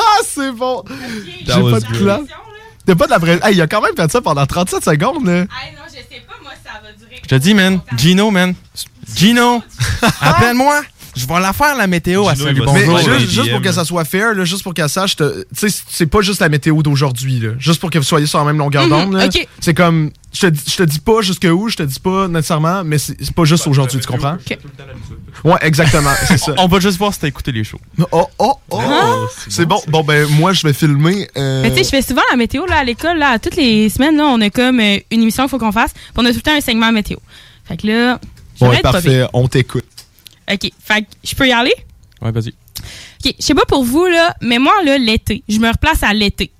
Ah, 0.00 0.22
c'est 0.24 0.52
bon! 0.52 0.84
J'ai 1.44 1.52
pas 1.52 1.80
de 1.80 1.98
plan. 1.98 2.20
T'as 2.86 2.94
pas 2.94 3.06
de 3.06 3.10
la 3.10 3.18
vraie. 3.18 3.38
Hey, 3.42 3.54
il 3.54 3.60
a 3.60 3.66
quand 3.66 3.80
même 3.82 3.94
fait 3.94 4.10
ça 4.10 4.20
pendant 4.22 4.46
37 4.46 4.82
secondes, 4.84 5.26
là. 5.26 5.44
Ah 5.50 5.66
non, 5.76 5.82
je 5.88 5.96
sais 5.96 6.22
pas, 6.26 6.34
moi, 6.42 6.52
ça 6.64 6.80
va 6.82 6.92
durer. 6.92 7.20
Je 7.22 7.28
te 7.28 7.34
dis, 7.34 7.52
man, 7.52 7.80
Gino, 7.96 8.30
man. 8.30 8.54
Gino, 9.14 9.62
appelle-moi. 10.20 10.82
Je 11.18 11.26
vais 11.26 11.40
la 11.40 11.52
faire, 11.52 11.76
la 11.76 11.86
météo, 11.86 12.28
à 12.28 12.34
salut, 12.36 12.60
Mais 12.60 12.66
Bonjour, 12.66 12.94
bonjour. 12.94 13.18
juste, 13.18 13.50
pour 13.50 13.60
que 13.60 13.72
ça 13.72 13.84
soit 13.84 14.04
fair, 14.04 14.34
là, 14.34 14.44
juste 14.44 14.62
pour 14.62 14.72
qu'elle 14.74 14.88
sache, 14.88 15.16
te- 15.16 15.42
tu 15.56 15.68
sais, 15.70 15.82
c'est 15.88 16.06
pas 16.06 16.20
juste 16.20 16.40
la 16.40 16.48
météo 16.48 16.82
d'aujourd'hui, 16.82 17.40
là. 17.40 17.50
Juste 17.58 17.80
pour 17.80 17.90
que 17.90 17.98
vous 17.98 18.04
soyez 18.04 18.26
sur 18.26 18.38
la 18.38 18.44
même 18.44 18.58
longueur 18.58 18.84
Mhm, 18.84 18.90
d'onde. 18.90 19.30
C'est 19.60 19.74
comme, 19.74 20.10
je 20.32 20.40
te, 20.42 20.46
dis- 20.46 20.62
je 20.70 20.76
te 20.76 20.82
dis 20.84 21.00
pas 21.00 21.20
jusqu'où, 21.22 21.68
je 21.68 21.76
te 21.76 21.82
dis 21.82 21.98
pas 22.00 22.28
nécessairement, 22.28 22.84
mais 22.84 22.98
c'est 22.98 23.32
pas 23.34 23.44
juste 23.44 23.66
aujourd'hui, 23.66 23.98
tu 24.00 24.06
comprends? 24.06 24.36
Ouais, 25.44 25.58
exactement, 25.62 26.10
c'est 26.26 26.38
ça. 26.38 26.54
On 26.58 26.66
va 26.68 26.80
juste 26.80 26.98
voir 26.98 27.12
si 27.12 27.20
t'as 27.20 27.28
écouté 27.28 27.52
les 27.52 27.64
shows. 27.64 27.80
Oh, 28.12 28.26
oh, 28.38 28.54
oh! 28.70 29.26
C'est 29.48 29.66
bon. 29.66 29.80
Bon, 29.88 30.02
ben, 30.04 30.26
moi, 30.30 30.52
je 30.52 30.66
vais 30.66 30.72
filmer. 30.72 31.28
euh, 31.36 31.62
Mais 31.62 31.70
tu 31.70 31.78
sais, 31.78 31.84
je 31.84 31.88
fais 31.88 32.02
souvent 32.02 32.22
la 32.30 32.36
météo 32.36 32.66
là, 32.66 32.78
à 32.78 32.84
l'école. 32.84 33.18
Là, 33.18 33.38
toutes 33.38 33.56
les 33.56 33.88
semaines, 33.88 34.16
là, 34.16 34.24
on 34.26 34.40
a 34.40 34.50
comme 34.50 34.80
euh, 34.80 34.98
une 35.10 35.22
émission 35.22 35.44
qu'il 35.44 35.50
faut 35.50 35.58
qu'on 35.58 35.72
fasse. 35.72 35.92
Puis 35.92 36.02
on 36.16 36.24
a 36.24 36.30
tout 36.30 36.36
le 36.36 36.42
temps 36.42 36.54
un 36.56 36.60
segment 36.60 36.92
météo. 36.92 37.16
Fait 37.64 37.76
que 37.76 37.86
là, 37.86 38.18
Ouais, 38.60 38.80
parfait, 38.80 39.24
on 39.32 39.46
t'écoute. 39.46 39.84
OK. 40.52 40.70
Fait 40.82 41.02
que 41.02 41.06
je 41.24 41.34
peux 41.34 41.46
y 41.48 41.52
aller? 41.52 41.74
Ouais, 42.22 42.32
vas-y. 42.32 42.48
OK. 43.24 43.34
Je 43.38 43.44
sais 43.44 43.54
pas 43.54 43.64
pour 43.66 43.84
vous, 43.84 44.06
là, 44.06 44.34
mais 44.40 44.58
moi, 44.58 44.74
là, 44.84 44.98
l'été, 44.98 45.42
je 45.48 45.58
me 45.58 45.68
replace 45.68 46.02
à 46.02 46.12
l'été. 46.14 46.50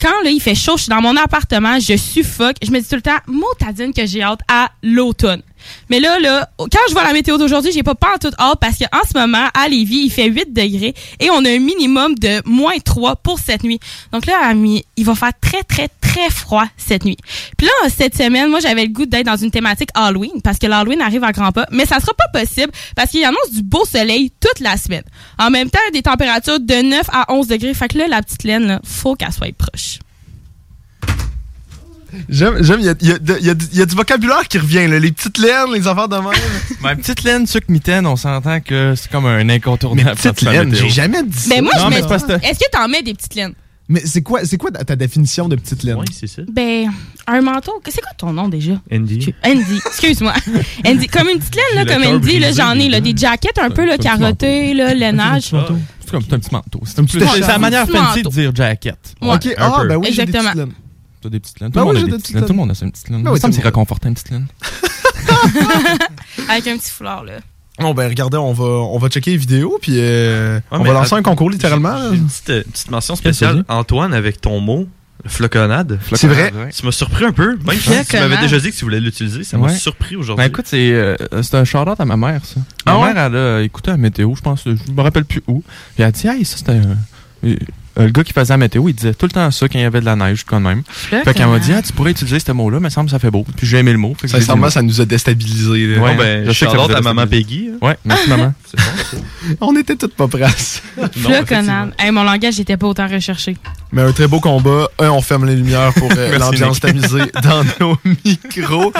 Quand 0.00 0.22
là, 0.22 0.30
il 0.30 0.40
fait 0.40 0.54
chaud, 0.54 0.76
je 0.76 0.82
suis 0.84 0.90
dans 0.90 1.00
mon 1.02 1.16
appartement, 1.16 1.80
je 1.80 1.96
suffoque. 1.96 2.54
Je 2.62 2.70
me 2.70 2.78
dis 2.80 2.86
tout 2.88 2.94
le 2.94 3.02
temps, 3.02 3.18
motadine 3.26 3.92
que 3.92 4.06
j'ai 4.06 4.22
hâte 4.22 4.38
à 4.46 4.70
l'automne. 4.84 5.42
Mais 5.90 5.98
là, 5.98 6.20
là, 6.20 6.48
quand 6.56 6.78
je 6.88 6.92
vois 6.92 7.02
la 7.02 7.12
météo 7.12 7.36
d'aujourd'hui, 7.36 7.72
j'ai 7.72 7.82
pas 7.82 7.96
pas 7.96 8.14
en 8.14 8.18
toute 8.18 8.34
hâte 8.38 8.60
parce 8.60 8.78
qu'en 8.78 9.00
ce 9.12 9.18
moment, 9.18 9.48
à 9.52 9.68
Lévis, 9.68 10.02
il 10.04 10.10
fait 10.10 10.28
8 10.28 10.52
degrés 10.52 10.94
et 11.18 11.30
on 11.30 11.44
a 11.44 11.50
un 11.50 11.58
minimum 11.58 12.14
de 12.14 12.40
moins 12.48 12.78
3 12.78 13.16
pour 13.16 13.40
cette 13.40 13.64
nuit. 13.64 13.80
Donc 14.12 14.24
là, 14.26 14.38
à 14.40 14.54
mi- 14.54 14.84
il 14.96 15.04
va 15.04 15.16
faire 15.16 15.32
très, 15.40 15.64
très, 15.64 15.88
très 16.18 16.30
froid 16.30 16.66
cette 16.76 17.04
nuit. 17.04 17.16
Puis 17.56 17.66
là, 17.66 17.88
cette 17.94 18.16
semaine, 18.16 18.48
moi, 18.50 18.60
j'avais 18.60 18.82
le 18.86 18.92
goût 18.92 19.06
d'être 19.06 19.26
dans 19.26 19.36
une 19.36 19.50
thématique 19.50 19.90
Halloween 19.94 20.40
parce 20.42 20.58
que 20.58 20.66
l'Halloween 20.66 21.00
arrive 21.00 21.24
à 21.24 21.32
grands 21.32 21.52
pas. 21.52 21.66
Mais 21.70 21.86
ça 21.86 22.00
sera 22.00 22.12
pas 22.14 22.40
possible 22.40 22.72
parce 22.96 23.10
qu'il 23.10 23.24
annonce 23.24 23.50
du 23.52 23.62
beau 23.62 23.84
soleil 23.84 24.32
toute 24.40 24.60
la 24.60 24.76
semaine. 24.76 25.04
En 25.38 25.50
même 25.50 25.70
temps, 25.70 25.78
des 25.92 26.02
températures 26.02 26.60
de 26.60 26.74
9 26.90 27.02
à 27.12 27.32
11 27.32 27.46
degrés. 27.48 27.74
Fait 27.74 27.88
que 27.88 27.98
là, 27.98 28.06
la 28.08 28.22
petite 28.22 28.44
laine, 28.44 28.66
là, 28.66 28.80
faut 28.84 29.14
qu'elle 29.14 29.32
soit 29.32 29.52
proche. 29.56 29.98
J'aime, 32.30 32.62
j'aime, 32.64 32.80
il 32.80 32.86
y 32.86 32.88
a, 32.88 32.94
il 33.02 33.08
y 33.08 33.12
a 33.12 33.18
de- 33.18 33.36
il 33.38 33.46
y 33.46 33.50
a 33.50 33.54
du- 33.54 33.66
il 33.70 33.78
y 33.78 33.82
a 33.82 33.86
du 33.86 33.94
vocabulaire 33.94 34.48
qui 34.48 34.56
revient, 34.58 34.86
là, 34.88 34.98
les 34.98 35.12
petites 35.12 35.36
laines, 35.36 35.72
les 35.74 35.86
affaires 35.86 36.08
de 36.08 36.16
même. 36.16 36.32
Ma 36.80 36.96
petite 36.96 37.22
laine, 37.22 37.46
sucre 37.46 37.66
mitaine, 37.70 38.06
on 38.06 38.16
s'entend 38.16 38.60
que 38.60 38.94
c'est 38.96 39.10
comme 39.10 39.26
un 39.26 39.46
incontournable. 39.50 40.08
Mais 40.24 40.30
petite 40.32 40.40
laine, 40.48 40.74
j'ai 40.74 40.88
jamais 40.88 41.22
dit 41.22 41.38
ça. 41.38 41.50
Ben 41.54 41.62
moi, 41.62 41.72
Non, 41.76 41.84
je 41.84 41.88
mais 41.90 42.00
mets. 42.00 42.48
Est-ce 42.48 42.58
que 42.58 42.70
t'en 42.72 42.88
mets 42.88 43.02
des 43.02 43.12
petites 43.12 43.34
laines? 43.34 43.52
Mais 43.90 44.02
c'est 44.04 44.22
quoi, 44.22 44.44
c'est 44.44 44.58
quoi 44.58 44.70
ta 44.70 44.96
définition 44.96 45.48
de 45.48 45.56
petite 45.56 45.82
laine? 45.82 45.96
Oui, 45.96 46.04
c'est 46.12 46.26
ça. 46.26 46.42
Ben, 46.52 46.90
un 47.26 47.40
manteau. 47.40 47.80
C'est 47.88 48.02
quoi 48.02 48.12
ton 48.18 48.32
nom 48.34 48.48
déjà? 48.48 48.80
Andy. 48.92 49.34
Andy, 49.44 49.80
excuse-moi. 49.86 50.34
Andy, 50.86 51.06
comme 51.06 51.28
une 51.30 51.38
petite 51.38 51.56
laine, 51.56 51.86
là, 51.86 51.94
comme 51.94 52.04
Andy, 52.04 52.38
là, 52.38 52.52
j'en 52.52 52.72
ai, 52.74 52.88
là, 52.90 53.00
deux. 53.00 53.12
des 53.12 53.18
jackets 53.18 53.58
un 53.58 53.70
peu, 53.70 53.86
là, 53.86 53.96
carottées, 53.96 54.74
là, 54.74 54.92
lainage. 54.92 55.44
C'est 56.00 56.10
comme 56.10 56.22
un 56.30 56.38
petit 56.38 56.50
manteau. 56.52 56.80
C'est 56.84 56.98
Un 56.98 57.04
petit 57.04 57.16
plus- 57.16 57.24
écharpe. 57.24 57.40
c'est 57.42 57.48
la 57.48 57.58
manière 57.58 57.88
fancy 57.88 58.22
de 58.22 58.28
dire 58.28 58.54
jacket. 58.54 58.96
Ouais. 59.22 59.34
Ok, 59.34 59.54
ah, 59.56 59.78
peu. 59.80 59.88
ben 59.88 59.96
oui, 59.96 60.08
Exactement. 60.08 60.52
T'as 61.20 61.28
des 61.30 61.40
petites 61.40 61.58
laines. 61.60 61.70
Tout 61.72 61.74
Ben 61.74 61.80
le 61.80 61.86
monde 61.86 61.96
oui, 61.96 62.02
a 62.02 62.16
des 62.16 62.22
petites 62.22 62.34
laines. 62.34 62.44
Tout 62.44 62.52
le 62.52 62.56
monde 62.58 62.70
a 62.70 62.74
ses 62.74 62.86
petites 62.90 63.08
laines. 63.08 63.22
Ben 63.24 63.30
Il 63.30 63.34
oui, 63.42 63.48
me 63.48 63.52
c'est 63.52 63.62
réconfortant, 63.62 64.08
une 64.08 64.14
petite 64.14 64.30
laine. 64.30 64.46
Avec 66.48 66.66
un 66.68 66.76
petit 66.76 66.90
foulard, 66.90 67.24
là. 67.24 67.38
Bon, 67.80 67.94
ben 67.94 68.08
regardez, 68.08 68.36
on 68.36 68.52
va, 68.52 68.64
on 68.64 68.98
va 68.98 69.08
checker 69.08 69.30
les 69.32 69.36
vidéos, 69.36 69.78
puis 69.80 69.94
euh, 69.96 70.60
on 70.70 70.78
va 70.82 70.92
lancer 70.92 71.14
un 71.14 71.22
concours 71.22 71.50
littéralement. 71.50 71.96
J'ai 72.10 72.16
une 72.18 72.26
petite, 72.26 72.50
euh, 72.50 72.62
petite 72.64 72.90
mention 72.90 73.14
spéciale. 73.16 73.64
Antoine, 73.68 74.12
avec 74.14 74.40
ton 74.40 74.60
mot, 74.60 74.88
floconnade. 75.26 75.98
C'est 76.14 76.26
vrai. 76.28 76.52
Ouais. 76.54 76.70
Tu 76.74 76.84
m'as 76.86 76.92
surpris 76.92 77.24
un 77.24 77.32
peu. 77.32 77.56
Même 77.66 77.76
si 77.78 78.04
tu 78.06 78.16
m'avais 78.16 78.38
déjà 78.38 78.58
dit 78.58 78.70
que 78.70 78.76
tu 78.76 78.84
voulais 78.84 79.00
l'utiliser, 79.00 79.44
ça 79.44 79.58
m'a 79.58 79.68
surpris 79.70 80.16
aujourd'hui. 80.16 80.44
Ben 80.44 80.48
écoute, 80.50 80.66
c'est 80.68 80.92
euh, 80.92 81.16
c'est 81.42 81.54
un 81.56 81.64
shout-out 81.64 81.98
à 82.00 82.04
ma 82.04 82.16
mère, 82.16 82.40
ça. 82.44 82.60
Ma 82.86 82.92
Ah 82.92 82.98
ouais? 83.00 83.14
mère, 83.14 83.24
elle 83.26 83.36
a 83.36 83.62
écouté 83.62 83.90
la 83.90 83.96
météo, 83.96 84.34
je 84.36 84.40
pense, 84.42 84.62
je 84.64 84.92
me 84.92 85.00
rappelle 85.02 85.24
plus 85.24 85.42
où. 85.46 85.60
Puis 85.60 85.98
elle 85.98 86.04
a 86.06 86.12
dit, 86.12 86.26
hey, 86.26 86.44
ça 86.44 86.56
c'était 86.56 86.72
un. 86.72 86.96
euh, 87.44 87.56
le 88.04 88.10
gars 88.10 88.24
qui 88.24 88.32
faisait 88.32 88.52
la 88.52 88.58
météo, 88.58 88.88
il 88.88 88.94
disait 88.94 89.14
tout 89.14 89.26
le 89.26 89.32
temps 89.32 89.50
ça 89.50 89.68
quand 89.68 89.78
il 89.78 89.82
y 89.82 89.84
avait 89.84 90.00
de 90.00 90.04
la 90.04 90.16
neige, 90.16 90.44
quand 90.46 90.60
même. 90.60 90.82
Fait 90.86 91.34
qu'elle 91.34 91.48
m'a 91.48 91.58
dit, 91.58 91.72
ah, 91.72 91.82
tu 91.82 91.92
pourrais 91.92 92.12
utiliser 92.12 92.38
ce 92.40 92.52
mot-là, 92.52 92.80
mais 92.80 92.90
ça 92.90 93.02
me 93.02 93.06
semble 93.06 93.06
que 93.08 93.10
ça 93.12 93.18
fait 93.18 93.30
beau. 93.30 93.44
Puis 93.56 93.66
j'ai 93.66 93.78
aimé 93.78 93.92
le 93.92 93.98
mot. 93.98 94.14
Sincèrement, 94.24 94.70
ça 94.70 94.82
nous 94.82 95.00
a 95.00 95.04
déstabilisés. 95.04 95.96
Bon, 95.96 96.14
ben, 96.16 96.44
je 96.46 96.52
sais 96.52 96.66
que 96.66 96.70
ça 96.72 96.76
shout-out 96.78 96.90
vous 96.90 96.94
a 96.94 96.98
à 96.98 97.00
maman 97.00 97.22
déstabilisé. 97.26 97.64
Peggy. 97.64 97.70
hein. 97.82 97.86
Ouais, 97.86 97.98
merci 98.04 98.28
maman. 98.28 98.54
C'est 98.70 98.76
bon, 98.76 98.82
ça. 99.10 99.56
On 99.60 99.76
était 99.76 99.96
toutes 99.96 100.14
pas 100.14 100.28
prêtes. 100.28 100.82
Non, 100.98 101.08
Floconnade. 101.08 101.92
Hey, 101.98 102.10
mon 102.10 102.22
langage 102.24 102.58
n'était 102.58 102.76
pas 102.76 102.86
autant 102.86 103.06
recherché. 103.08 103.56
Mais 103.92 104.02
un 104.02 104.12
très 104.12 104.26
beau 104.26 104.40
combat. 104.40 104.88
Un, 104.98 105.10
on 105.10 105.20
ferme 105.22 105.46
les 105.46 105.56
lumières 105.56 105.92
pour 105.94 106.10
euh, 106.16 106.38
l'ambiance 106.38 106.80
tamisée 106.80 107.30
dans 107.42 107.64
nos 107.80 107.96
micros. 108.24 108.92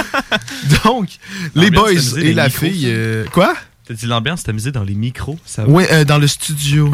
Donc, 0.85 1.09
les 1.55 1.71
boys 1.71 1.93
et 2.21 2.33
la 2.33 2.49
fille. 2.49 2.85
euh, 2.87 3.25
quoi? 3.33 3.55
T'as 3.89 3.95
dit 3.95 4.05
l'ambiance 4.05 4.43
tamisée 4.43 4.71
dans 4.71 4.85
les 4.85 4.95
micros. 4.95 5.39
Ça 5.47 5.65
Oui, 5.67 5.85
euh, 5.91 6.05
dans 6.05 6.19
le 6.19 6.27
studio. 6.27 6.91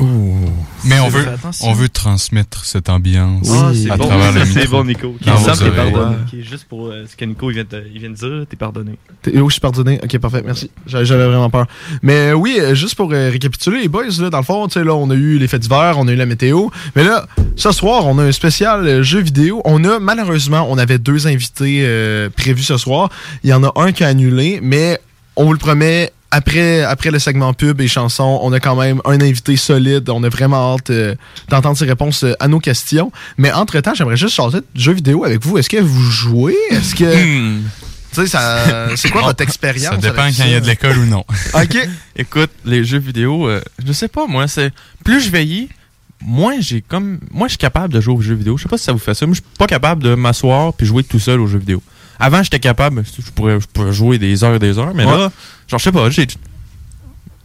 Mais 0.84 1.00
on 1.00 1.08
veut, 1.08 1.26
on 1.62 1.72
veut 1.72 1.88
transmettre 1.88 2.64
cette 2.64 2.88
ambiance 2.88 3.48
c'est 3.74 3.90
à 3.90 3.96
bon, 3.96 4.06
travers 4.06 4.30
le 4.38 4.44
c'est 4.44 4.60
micro. 4.60 4.76
bon, 4.76 4.84
Nico. 4.84 5.16
Dans 5.26 5.36
Sam, 5.38 5.54
vos 5.54 5.64
t'es 5.64 5.70
oreilles. 5.76 5.92
pardonné. 5.92 6.16
Ok, 6.32 6.38
juste 6.48 6.64
pour 6.68 6.86
euh, 6.86 7.04
ce 7.10 7.16
que 7.16 7.24
Nico 7.24 7.50
il 7.50 7.54
vient, 7.54 7.64
de, 7.68 7.82
il 7.92 7.98
vient 8.00 8.10
de 8.10 8.14
dire, 8.14 8.46
t'es 8.48 8.54
pardonné. 8.56 8.92
T'es- 9.22 9.32
Oh, 9.40 9.48
je 9.48 9.54
suis 9.54 9.60
pardonné. 9.60 9.98
Ok, 10.04 10.16
parfait, 10.18 10.42
merci. 10.46 10.70
J'avais 10.86 11.26
vraiment 11.26 11.50
peur. 11.50 11.66
Mais 12.02 12.28
euh, 12.30 12.34
oui, 12.34 12.60
juste 12.74 12.94
pour 12.94 13.10
euh, 13.12 13.28
récapituler, 13.28 13.80
les 13.82 13.88
boys, 13.88 14.04
là, 14.20 14.30
dans 14.30 14.38
le 14.38 14.44
fond, 14.44 14.68
tu 14.68 14.74
sais, 14.74 14.84
là, 14.84 14.94
on 14.94 15.10
a 15.10 15.14
eu 15.14 15.38
les 15.38 15.48
faits 15.48 15.62
d'hiver, 15.62 15.96
on 15.98 16.06
a 16.06 16.12
eu 16.12 16.16
la 16.16 16.26
météo. 16.26 16.68
Mais 16.94 17.02
là, 17.02 17.26
ce 17.56 17.72
soir, 17.72 18.06
on 18.06 18.18
a 18.20 18.22
un 18.22 18.30
spécial 18.32 18.86
euh, 18.86 19.02
jeu 19.02 19.18
vidéo. 19.20 19.62
On 19.64 19.82
a, 19.84 19.98
malheureusement, 19.98 20.64
on 20.70 20.78
avait 20.78 20.98
deux 20.98 21.26
invités 21.26 21.80
euh, 21.84 22.30
prévus 22.30 22.62
ce 22.62 22.76
soir. 22.76 23.10
Il 23.42 23.50
y 23.50 23.52
en 23.52 23.64
a 23.64 23.72
un 23.74 23.90
qui 23.90 24.04
a 24.04 24.08
annulé, 24.08 24.60
mais 24.62 25.00
on 25.34 25.46
vous 25.46 25.52
le 25.52 25.58
promet. 25.58 26.12
Après, 26.36 26.82
après 26.82 27.12
le 27.12 27.20
segment 27.20 27.54
pub 27.54 27.80
et 27.80 27.86
chansons, 27.86 28.40
on 28.42 28.52
a 28.52 28.58
quand 28.58 28.74
même 28.74 29.00
un 29.04 29.20
invité 29.20 29.56
solide. 29.56 30.10
On 30.10 30.24
a 30.24 30.28
vraiment 30.28 30.74
hâte 30.74 30.90
euh, 30.90 31.14
d'entendre 31.48 31.78
ses 31.78 31.84
réponses 31.84 32.24
euh, 32.24 32.34
à 32.40 32.48
nos 32.48 32.58
questions. 32.58 33.12
Mais 33.38 33.52
entre-temps, 33.52 33.94
j'aimerais 33.94 34.16
juste 34.16 34.34
changer 34.34 34.58
de 34.58 34.66
jeu 34.74 34.94
vidéo 34.94 35.24
avec 35.24 35.44
vous. 35.44 35.58
Est-ce 35.58 35.70
que 35.70 35.76
vous 35.76 36.10
jouez? 36.10 36.56
Est-ce 36.70 36.96
que... 36.96 37.04
Hmm. 37.04 37.62
Tu 38.12 38.22
sais, 38.22 38.26
ça, 38.26 38.88
c'est 38.96 39.10
quoi 39.10 39.22
votre 39.22 39.44
expérience? 39.44 39.94
Ça 39.94 39.96
dépend 39.96 40.26
quand 40.26 40.44
il 40.44 40.50
y 40.50 40.54
a 40.54 40.60
de 40.60 40.66
l'école 40.66 40.98
ou 40.98 41.06
non. 41.06 41.24
OK. 41.54 41.88
Écoute, 42.16 42.50
les 42.64 42.82
jeux 42.84 42.98
vidéo, 42.98 43.48
euh, 43.48 43.60
je 43.86 43.92
sais 43.92 44.08
pas, 44.08 44.26
moi, 44.26 44.48
c'est. 44.48 44.72
Plus 45.04 45.20
je 45.20 45.30
vieillis, 45.30 45.68
moins 46.20 46.60
j'ai 46.60 46.80
comme. 46.80 47.20
Moi, 47.30 47.46
je 47.46 47.52
suis 47.52 47.58
capable 47.58 47.92
de 47.92 48.00
jouer 48.00 48.14
aux 48.14 48.20
jeux 48.20 48.34
vidéo. 48.34 48.56
Je 48.56 48.64
sais 48.64 48.68
pas 48.68 48.78
si 48.78 48.84
ça 48.84 48.92
vous 48.92 48.98
fait 48.98 49.14
ça. 49.14 49.26
Moi, 49.26 49.34
je 49.34 49.40
suis 49.40 49.50
pas 49.58 49.66
capable 49.66 50.02
de 50.02 50.14
m'asseoir 50.14 50.72
puis 50.74 50.86
jouer 50.86 51.04
tout 51.04 51.18
seul 51.20 51.40
aux 51.40 51.46
jeux 51.46 51.58
vidéo. 51.58 51.80
Avant, 52.24 52.42
j'étais 52.42 52.58
capable, 52.60 53.04
je 53.04 53.30
pourrais, 53.32 53.60
je 53.60 53.66
pourrais 53.66 53.92
jouer 53.92 54.18
des 54.18 54.42
heures 54.44 54.54
et 54.54 54.58
des 54.58 54.78
heures, 54.78 54.94
mais 54.94 55.04
Ouais. 55.04 55.10
là, 55.12 55.30
genre, 55.68 55.78
je 55.78 55.84
sais 55.84 55.92
pas, 55.92 56.08
j'ai. 56.10 56.26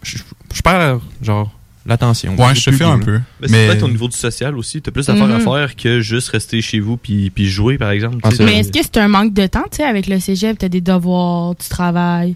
Je 0.04 0.62
perds, 0.64 1.00
genre, 1.22 1.52
l'attention. 1.86 2.36
Ouais, 2.38 2.56
je 2.56 2.64
te 2.66 2.72
fais 2.72 2.84
un 2.86 2.98
là. 2.98 3.04
peu. 3.04 3.20
Mais 3.42 3.48
c'est 3.48 3.68
peut-être 3.68 3.84
au 3.84 3.88
niveau 3.90 4.08
du 4.08 4.18
social 4.18 4.58
aussi. 4.58 4.82
T'as 4.82 4.92
plus 4.92 5.06
d'affaires 5.08 5.26
à 5.26 5.40
Mhm. 5.40 5.42
faire 5.42 5.76
que 5.76 6.00
juste 6.00 6.30
rester 6.30 6.62
chez 6.62 6.80
vous 6.80 6.98
puis, 6.98 7.30
puis 7.30 7.50
jouer, 7.50 7.78
par 7.78 7.92
exemple. 7.92 8.18
Ah, 8.24 8.30
Mais 8.40 8.60
est-ce 8.60 8.72
que 8.72 8.80
c'est 8.82 8.98
un 8.98 9.08
manque 9.08 9.34
de 9.34 9.48
temps, 9.48 9.64
tu 9.70 9.78
sais, 9.78 9.84
avec 9.84 10.08
le 10.08 10.20
cégep, 10.20 10.58
t'as 10.58 10.70
des 10.70 10.82
devoirs, 10.82 11.56
tu 11.58 11.68
travailles? 11.70 12.36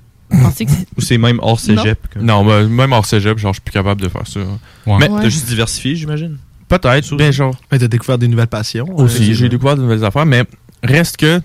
Ou 0.98 1.02
c'est 1.02 1.18
même 1.20 1.40
hors 1.44 1.60
cégep. 1.60 2.00
Non, 2.20 2.44
ben, 2.44 2.68
même 2.68 2.92
hors 2.92 3.06
cégep, 3.06 3.38
genre, 3.38 3.54
je 3.54 3.58
suis 3.58 3.62
plus 3.62 3.72
capable 3.74 4.02
de 4.02 4.10
faire 4.10 4.26
ça. 4.28 4.40
Ouais. 4.40 4.98
Mais 5.00 5.10
Ouais. 5.10 5.22
T'as 5.22 5.30
juste 5.30 5.46
diversifié, 5.48 5.96
j'imagine? 5.96 6.38
peut-être, 6.68 7.16
ben, 7.16 7.32
genre, 7.32 7.56
Mais 7.72 7.78
t'as 7.78 7.88
découvert 7.88 8.18
des 8.18 8.28
nouvelles 8.28 8.48
passions. 8.48 8.88
aussi, 8.98 9.30
Euh, 9.30 9.34
j'ai 9.36 9.48
découvert 9.50 9.76
de 9.78 9.84
nouvelles 9.84 10.04
affaires, 10.04 10.26
mais 10.26 10.44
reste 10.82 11.18
que, 11.18 11.38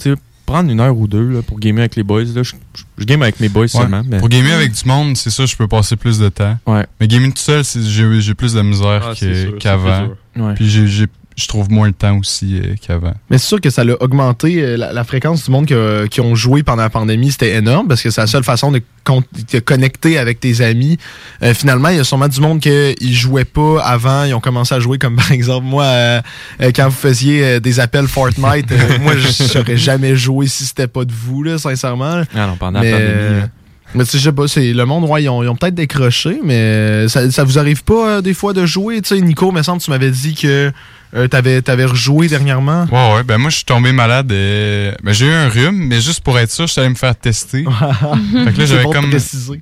tu 0.00 0.10
sais, 0.10 0.14
prendre 0.46 0.70
une 0.70 0.80
heure 0.80 0.96
ou 0.96 1.06
deux 1.06 1.28
là, 1.30 1.42
pour 1.42 1.58
gamer 1.58 1.80
avec 1.82 1.96
les 1.96 2.02
boys, 2.02 2.24
là, 2.24 2.42
je, 2.42 2.52
je- 2.74 2.82
je 2.98 3.04
game 3.04 3.22
avec 3.22 3.40
mes 3.40 3.48
boys 3.48 3.62
Ouais. 3.62 3.68
seulement. 3.68 4.02
Mais... 4.06 4.18
Pour 4.18 4.28
gamer 4.28 4.54
avec 4.54 4.72
du 4.72 4.88
monde, 4.88 5.16
c'est 5.16 5.30
ça, 5.30 5.46
je 5.46 5.56
peux 5.56 5.66
passer 5.68 5.96
plus 5.96 6.18
de 6.18 6.28
temps. 6.28 6.56
Ouais. 6.66 6.86
Mais 7.00 7.08
gamer 7.08 7.30
tout 7.32 7.38
seul, 7.42 7.62
j'ai 7.64 8.34
plus 8.34 8.52
de 8.54 8.60
misère 8.62 9.02
Ah, 9.10 9.14
qu'avant. 9.58 10.08
c'est 10.34 10.40
sûr. 10.40 10.44
Ouais. 10.46 10.54
Puis 10.54 10.68
j'ai- 10.68 11.06
je 11.36 11.46
trouve 11.48 11.70
moins 11.70 11.88
le 11.88 11.92
temps 11.92 12.16
aussi 12.18 12.60
euh, 12.62 12.74
qu'avant. 12.80 13.12
Mais 13.30 13.38
c'est 13.38 13.46
sûr 13.48 13.60
que 13.60 13.70
ça 13.70 13.82
a 13.82 14.02
augmenté 14.02 14.62
euh, 14.62 14.76
la, 14.76 14.92
la 14.92 15.04
fréquence 15.04 15.44
du 15.44 15.50
monde 15.50 15.66
que- 15.66 16.06
qui 16.06 16.20
ont 16.20 16.34
joué 16.34 16.62
pendant 16.62 16.82
la 16.82 16.90
pandémie. 16.90 17.32
C'était 17.32 17.54
énorme 17.56 17.88
parce 17.88 18.02
que 18.02 18.10
c'est 18.10 18.20
la 18.20 18.26
seule 18.26 18.44
façon 18.44 18.70
de, 18.70 18.80
con- 19.02 19.24
de 19.52 19.58
connecter 19.58 20.16
avec 20.18 20.38
tes 20.40 20.60
amis. 20.60 20.96
Euh, 21.42 21.52
finalement, 21.54 21.88
il 21.88 21.96
y 21.96 22.00
a 22.00 22.04
sûrement 22.04 22.28
du 22.28 22.40
monde 22.40 22.60
qui 22.60 22.68
ne 22.70 22.94
jouait 23.12 23.44
pas 23.44 23.82
avant. 23.82 24.24
Ils 24.24 24.34
ont 24.34 24.40
commencé 24.40 24.74
à 24.74 24.80
jouer 24.80 24.98
comme 24.98 25.16
par 25.24 25.32
exemple 25.32 25.66
moi, 25.66 25.84
euh, 25.84 26.20
euh, 26.62 26.70
quand 26.74 26.84
vous 26.86 26.90
faisiez 26.96 27.44
euh, 27.44 27.60
des 27.60 27.80
appels 27.80 28.06
Fortnite. 28.06 28.70
euh, 28.70 28.98
moi, 29.00 29.14
je 29.16 29.58
n'aurais 29.58 29.76
jamais 29.76 30.14
joué 30.16 30.46
si 30.46 30.64
c'était 30.64 30.86
pas 30.86 31.04
de 31.04 31.12
vous, 31.12 31.42
là, 31.42 31.58
sincèrement. 31.58 32.22
Ah 32.34 32.46
non, 32.46 32.56
pendant 32.56 32.80
mais, 32.80 32.90
la 32.92 32.96
pandémie. 32.98 33.40
là. 33.40 33.48
Mais 33.94 34.04
tu 34.04 34.10
sais, 34.10 34.18
je 34.18 34.24
sais 34.24 34.32
pas, 34.32 34.48
c'est 34.48 34.72
le 34.72 34.84
monde, 34.86 35.04
ouais, 35.08 35.22
ils 35.22 35.28
ont, 35.28 35.56
peut-être 35.56 35.74
décroché, 35.74 36.40
mais 36.44 37.06
ça, 37.08 37.30
ça 37.30 37.44
vous 37.44 37.58
arrive 37.58 37.84
pas 37.84 38.08
euh, 38.16 38.20
des 38.20 38.34
fois 38.34 38.52
de 38.52 38.66
jouer? 38.66 39.00
Tu 39.02 39.14
sais, 39.16 39.20
Nico, 39.20 39.52
me 39.52 39.62
semble, 39.62 39.80
tu 39.80 39.90
m'avais 39.90 40.10
dit 40.10 40.34
que 40.34 40.72
euh, 41.16 41.28
t'avais 41.28 41.68
avais 41.70 41.84
rejoué 41.84 42.26
dernièrement. 42.26 42.86
Ouais, 42.90 43.14
ouais, 43.14 43.22
ben 43.22 43.38
moi, 43.38 43.48
je 43.50 43.56
suis 43.56 43.64
tombé 43.64 43.92
malade. 43.92 44.32
et- 44.32 44.90
Ben, 45.04 45.12
j'ai 45.12 45.26
eu 45.26 45.32
un 45.32 45.48
rhume, 45.48 45.86
mais 45.86 46.00
juste 46.00 46.22
pour 46.24 46.36
être 46.40 46.50
sûr, 46.50 46.66
je 46.66 46.72
suis 46.72 46.80
allé 46.80 46.90
me 46.90 46.96
faire 46.96 47.14
tester. 47.14 47.64
fait 48.44 48.52
que 48.52 48.58
là, 48.58 48.66
j'avais 48.66 48.82
bon 48.82 48.92
comme. 48.92 49.12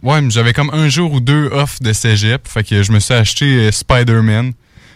Ouais, 0.03 0.23
mais 0.23 0.31
j'avais 0.31 0.55
comme 0.55 0.71
un 0.73 0.89
jour 0.89 1.13
ou 1.13 1.21
deux 1.21 1.49
off 1.53 1.81
de 1.83 1.93
cégep. 1.93 2.49
Fait 2.49 2.65
que 2.65 2.83
je 2.83 2.91
me 2.91 3.01
suis 3.01 3.13
acheté 3.13 3.45
euh, 3.45 3.71
Spider-Man. 3.71 4.53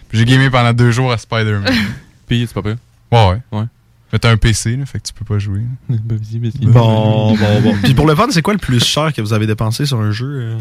Puis 0.08 0.18
j'ai 0.18 0.24
gamé 0.24 0.48
pendant 0.48 0.72
deux 0.72 0.92
jours 0.92 1.12
à 1.12 1.18
Spider-Man. 1.18 1.70
Puis, 2.26 2.46
c'est 2.48 2.54
pas 2.54 2.62
pire. 2.62 2.76
ouais, 3.12 3.26
ouais. 3.28 3.58
Ouais. 3.58 3.64
Mais 4.12 4.18
t'as 4.20 4.30
un 4.30 4.36
PC, 4.36 4.76
là, 4.76 4.86
fait 4.86 5.00
que 5.00 5.06
tu 5.08 5.12
peux 5.12 5.24
pas 5.24 5.38
jouer. 5.38 5.62
Bon, 6.72 7.36
bon, 7.36 7.60
bon. 7.60 7.76
Puis 7.82 7.94
pour 7.94 8.06
le 8.06 8.14
fun, 8.14 8.26
c'est 8.30 8.42
quoi 8.42 8.54
le 8.54 8.58
plus 8.60 8.84
cher 8.84 9.12
que 9.12 9.20
vous 9.20 9.32
avez 9.32 9.46
dépensé 9.46 9.84
sur 9.86 10.00
un 10.00 10.10
jeu? 10.12 10.26
euh? 10.26 10.58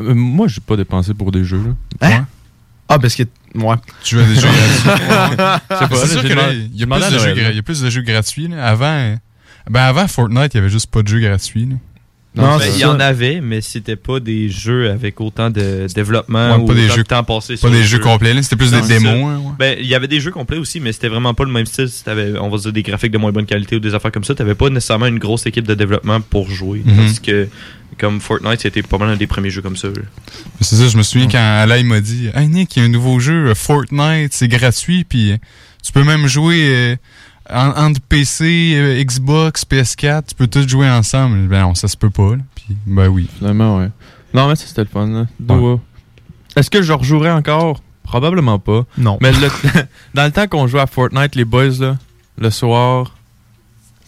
Euh, 0.00 0.14
moi, 0.14 0.46
j'ai 0.48 0.60
pas 0.60 0.76
dépensé 0.76 1.14
pour 1.14 1.32
des 1.32 1.44
jeux. 1.44 1.62
Là. 2.00 2.08
Hein? 2.08 2.26
Ah, 2.88 2.98
parce 2.98 3.14
que. 3.14 3.22
Ouais. 3.54 3.76
Tu 4.02 4.16
veux 4.16 4.24
des 4.24 4.40
jeux 4.40 4.48
gratuits? 4.88 5.66
C'est 6.00 6.06
sûr 6.08 6.22
j'ai 6.22 6.28
que 6.28 6.34
là, 6.34 6.52
demandé- 6.52 6.68
il 6.74 7.52
y, 7.52 7.56
y 7.56 7.58
a 7.58 7.62
plus 7.62 7.80
de 7.80 7.90
jeux 7.90 8.02
gratuits. 8.02 8.48
Là. 8.48 8.66
Avant, 8.66 8.84
euh, 8.86 9.16
ben 9.70 9.80
avant 9.82 10.06
Fortnite, 10.08 10.52
il 10.54 10.56
y 10.56 10.60
avait 10.60 10.68
juste 10.70 10.90
pas 10.90 11.02
de 11.02 11.08
jeux 11.08 11.20
gratuits. 11.20 11.66
là. 11.66 11.76
Non, 12.34 12.58
il 12.74 12.78
y 12.80 12.84
en 12.86 12.98
avait, 12.98 13.40
mais 13.42 13.60
c'était 13.60 13.96
pas 13.96 14.18
des 14.18 14.48
jeux 14.48 14.90
avec 14.90 15.20
autant 15.20 15.50
de 15.50 15.86
développement 15.94 16.56
Ouais, 16.56 16.62
ou 16.62 16.64
pas 16.66 16.72
des 16.74 16.88
jeux- 16.88 17.02
de 17.02 17.02
temps 17.02 17.22
passé 17.24 17.54
Pas 17.54 17.58
sur 17.60 17.70
des 17.70 17.78
le 17.78 17.82
jeux 17.82 17.98
jeu. 17.98 18.02
complets, 18.02 18.42
c'était 18.42 18.56
plus 18.56 18.72
Non, 18.72 18.80
des 18.80 18.88
démos. 18.88 19.12
hein, 19.12 19.38
ouais. 19.44 19.52
Ben, 19.58 19.76
il 19.78 19.86
y 19.86 19.94
avait 19.94 20.08
des 20.08 20.18
jeux 20.18 20.30
complets 20.30 20.56
aussi, 20.56 20.80
mais 20.80 20.92
c'était 20.92 21.08
vraiment 21.08 21.34
pas 21.34 21.44
le 21.44 21.50
même 21.50 21.66
style. 21.66 21.88
Si 21.90 22.02
on 22.40 22.48
va 22.48 22.56
dire, 22.56 22.72
des 22.72 22.82
graphiques 22.82 23.12
de 23.12 23.18
moins 23.18 23.32
bonne 23.32 23.44
qualité 23.44 23.76
ou 23.76 23.80
des 23.80 23.94
affaires 23.94 24.12
comme 24.12 24.24
ça, 24.24 24.34
t'avais 24.34 24.54
pas 24.54 24.70
nécessairement 24.70 25.06
une 25.06 25.18
grosse 25.18 25.44
équipe 25.44 25.66
de 25.68 25.74
développement 25.74 26.22
pour 26.22 26.48
jouer. 26.50 26.80
Mhm. 26.84 26.96
Parce 26.96 27.20
que, 27.20 27.48
comme 27.98 28.18
Fortnite, 28.20 28.60
c'était 28.62 28.82
pas 28.82 28.96
mal 28.96 29.10
un 29.10 29.16
des 29.16 29.26
premiers 29.26 29.50
jeux 29.50 29.60
comme 29.62 29.76
ça. 29.76 29.88
C'est 30.62 30.76
ça, 30.76 30.88
je 30.88 30.96
me 30.96 31.02
souviens 31.02 31.28
quand 31.28 31.38
Alain 31.38 31.82
m'a 31.84 32.00
dit 32.00 32.28
Hey 32.34 32.48
Nick, 32.48 32.74
il 32.76 32.78
y 32.80 32.82
a 32.82 32.86
un 32.86 32.88
nouveau 32.88 33.20
jeu, 33.20 33.52
Fortnite, 33.54 34.32
c'est 34.32 34.48
gratuit, 34.48 35.04
puis 35.04 35.34
tu 35.84 35.92
peux 35.92 36.02
même 36.04 36.26
jouer 36.26 36.62
euh, 36.62 36.96
entre 37.52 38.00
PC, 38.00 38.72
euh, 38.74 39.02
Xbox, 39.04 39.64
PS4, 39.64 40.22
tu 40.28 40.34
peux 40.34 40.46
tous 40.46 40.66
jouer 40.68 40.88
ensemble. 40.88 41.48
Ben 41.48 41.62
non, 41.62 41.74
ça 41.74 41.88
se 41.88 41.96
peut 41.96 42.10
pas. 42.10 42.36
là. 42.36 42.42
Puis, 42.54 42.76
ben 42.86 43.08
oui. 43.08 43.28
Finalement, 43.38 43.78
ouais. 43.78 43.88
Non, 44.34 44.48
mais 44.48 44.56
ça, 44.56 44.66
c'était 44.66 44.82
le 44.82 44.88
fun. 44.88 45.06
Là. 45.08 45.26
Est-ce 46.56 46.70
que 46.70 46.82
je 46.82 46.92
rejouerais 46.92 47.30
encore? 47.32 47.80
Probablement 48.02 48.58
pas. 48.58 48.84
Non. 48.98 49.18
Mais 49.20 49.32
le- 49.32 49.48
dans 50.14 50.24
le 50.24 50.30
temps 50.32 50.46
qu'on 50.46 50.66
jouait 50.66 50.80
à 50.80 50.86
Fortnite, 50.86 51.34
les 51.34 51.44
boys, 51.44 51.68
là, 51.80 51.96
le 52.38 52.50
soir, 52.50 53.14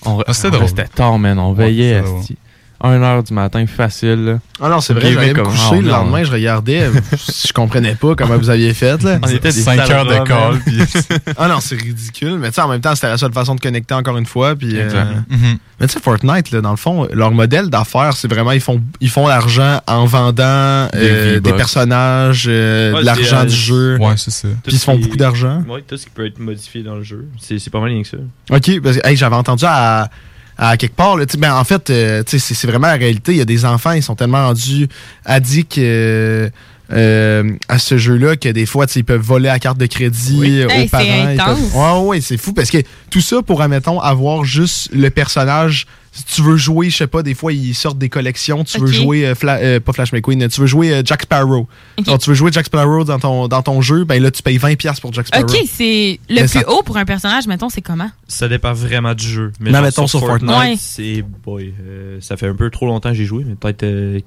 on, 0.04 0.20
Ah, 0.26 0.32
on 0.52 0.58
restait 0.58 0.86
tard, 0.88 1.18
man. 1.18 1.38
On 1.38 1.52
Ouais, 1.52 1.66
veillait. 1.66 1.94
asti. 1.96 2.36
1h 2.82 3.26
du 3.26 3.32
matin, 3.34 3.64
facile. 3.66 4.24
là. 4.24 4.38
Ah 4.60 4.68
non, 4.68 4.80
c'est 4.80 4.92
vrai, 4.94 5.12
j'allais 5.12 5.32
me 5.34 5.42
coucher 5.42 5.76
le 5.76 5.88
non. 5.88 5.98
lendemain, 5.98 6.22
je 6.24 6.30
regardais, 6.32 6.90
je 7.46 7.52
comprenais 7.52 7.94
pas 7.94 8.14
comment 8.14 8.36
vous 8.36 8.50
aviez 8.50 8.74
fait. 8.74 9.02
Là. 9.02 9.18
On 9.22 9.28
était 9.28 9.50
des 9.50 9.52
Cinq 9.52 9.76
sales 9.78 9.92
heures 9.92 10.06
de 10.06 10.26
call, 10.28 10.58
puis- 10.64 10.78
Ah 11.38 11.48
non, 11.48 11.60
c'est 11.60 11.76
ridicule. 11.80 12.38
Mais 12.38 12.48
tu 12.48 12.54
sais, 12.54 12.60
en 12.62 12.68
même 12.68 12.80
temps, 12.80 12.94
c'était 12.94 13.08
la 13.08 13.18
seule 13.18 13.32
façon 13.32 13.54
de 13.54 13.60
connecter 13.60 13.94
encore 13.94 14.16
une 14.16 14.26
fois. 14.26 14.54
Puis, 14.54 14.72
euh. 14.76 14.88
Mhm. 15.30 15.58
Mais 15.80 15.86
tu 15.88 15.94
sais, 15.94 16.00
Fortnite, 16.00 16.50
là, 16.52 16.60
dans 16.60 16.70
le 16.70 16.76
fond, 16.76 17.08
leur 17.12 17.32
modèle 17.32 17.68
d'affaires, 17.68 18.16
c'est 18.16 18.28
vraiment, 18.28 18.52
ils 18.52 18.60
font 18.60 18.80
ils 19.00 19.10
font 19.10 19.26
l'argent 19.26 19.80
en 19.88 20.04
vendant 20.04 20.86
Des 20.92 20.98
euh, 21.00 21.40
des, 21.40 21.52
personnages, 21.52 22.44
euh, 22.48 22.92
Ouais, 22.92 23.00
de 23.00 23.06
l'argent 23.06 23.44
du 23.44 23.54
jeu. 23.54 23.96
Ouais, 23.98 24.14
c'est 24.16 24.30
ça. 24.30 24.48
Puis 24.64 24.74
ils 24.74 24.78
se 24.78 24.84
font 24.84 24.98
beaucoup 24.98 25.16
d'argent. 25.16 25.62
Oui, 25.68 25.80
tout 25.86 25.96
ce 25.96 26.04
qui 26.04 26.10
peut 26.10 26.26
être 26.26 26.38
modifié 26.38 26.82
dans 26.82 26.94
le 26.96 27.02
jeu. 27.02 27.26
C'est 27.40 27.58
c'est 27.58 27.70
pas 27.70 27.80
mal 27.80 27.90
rien 27.90 28.02
que 28.02 28.08
ça. 28.08 28.18
OK, 28.50 28.80
parce 28.82 28.98
que 28.98 29.08
hey, 29.08 29.16
j'avais 29.16 29.36
entendu 29.36 29.64
à, 29.66 30.08
à 30.58 30.76
quelque 30.76 30.94
part, 30.96 31.16
là, 31.16 31.24
ben, 31.38 31.54
en 31.54 31.64
fait, 31.64 31.90
euh, 31.90 32.22
c'est 32.26 32.66
vraiment 32.66 32.86
la 32.86 32.94
réalité. 32.94 33.32
Il 33.32 33.38
y 33.38 33.42
a 33.42 33.44
des 33.44 33.64
enfants, 33.64 33.92
ils 33.92 34.02
sont 34.02 34.14
tellement 34.14 34.46
rendus 34.46 34.88
addicts 35.24 35.78
euh, 35.78 36.48
euh, 36.92 37.52
à 37.68 37.78
ce 37.78 37.96
jeu-là 37.98 38.36
que 38.36 38.48
des 38.50 38.66
fois, 38.66 38.86
ils 38.94 39.04
peuvent 39.04 39.20
voler 39.20 39.46
la 39.48 39.58
carte 39.58 39.78
de 39.78 39.86
crédit 39.86 40.36
Oui. 40.38 40.64
aux 40.64 40.68
Hey, 40.70 40.88
parents. 40.88 41.34
Peuvent- 41.46 41.74
Ouais, 41.74 42.08
ouais, 42.08 42.20
c'est 42.20 42.36
fou 42.36 42.52
parce 42.52 42.70
que 42.70 42.78
tout 43.10 43.20
ça 43.20 43.42
pour, 43.42 43.62
admettons, 43.62 44.00
avoir 44.00 44.44
juste 44.44 44.90
le 44.92 45.08
personnage. 45.10 45.86
Si 46.16 46.24
tu 46.36 46.42
veux 46.42 46.56
jouer, 46.56 46.90
je 46.90 46.96
sais 46.98 47.06
pas, 47.08 47.24
des 47.24 47.34
fois, 47.34 47.52
ils 47.52 47.74
sortent 47.74 47.98
des 47.98 48.08
collections. 48.08 48.62
Tu 48.62 48.78
veux 48.78 48.86
jouer, 48.86 49.26
euh, 49.26 49.34
Fla- 49.34 49.58
euh, 49.60 49.80
pas 49.80 49.92
Flash 49.92 50.12
McQueen, 50.12 50.46
tu 50.48 50.60
veux 50.60 50.66
jouer 50.68 50.92
euh, 50.94 51.02
Jack 51.04 51.22
Sparrow. 51.22 51.66
Ok. 51.98 52.06
Alors, 52.06 52.18
tu 52.20 52.30
veux 52.30 52.36
jouer 52.36 52.52
Jack 52.52 52.66
Sparrow 52.66 53.02
dans 53.02 53.18
ton, 53.18 53.48
dans 53.48 53.62
ton 53.62 53.80
jeu, 53.80 54.04
ben 54.04 54.22
là, 54.22 54.30
tu 54.30 54.40
payes 54.40 54.58
20$ 54.58 55.00
pour 55.00 55.12
Jack 55.12 55.26
Sparrow. 55.26 55.44
Ok, 55.44 55.58
c'est 55.66 56.20
le 56.28 56.34
Mais 56.36 56.40
plus 56.42 56.48
ça- 56.60 56.70
haut 56.70 56.82
pour 56.84 56.96
un 56.98 57.04
personnage, 57.04 57.48
mettons, 57.48 57.68
c'est 57.68 57.82
comment? 57.82 58.10
Ça 58.28 58.46
dépend 58.48 58.72
vraiment 58.72 59.12
du 59.14 59.26
jeu. 59.26 59.52
Mais 59.58 59.72
genre 59.72 59.82
mettons 59.82 60.06
sur 60.06 60.20
Fortnite. 60.20 60.50
Ouais. 60.56 60.74
c'est. 60.78 61.22
Boy, 61.44 61.74
euh, 61.84 62.18
ça 62.20 62.36
fait 62.36 62.46
un 62.46 62.54
peu 62.54 62.70
trop 62.70 62.86
longtemps 62.86 63.08
que 63.10 63.16
j'ai 63.16 63.24
joué, 63.26 63.42
mais 63.44 63.56
peut-être 63.56 63.82
euh, 63.82 64.20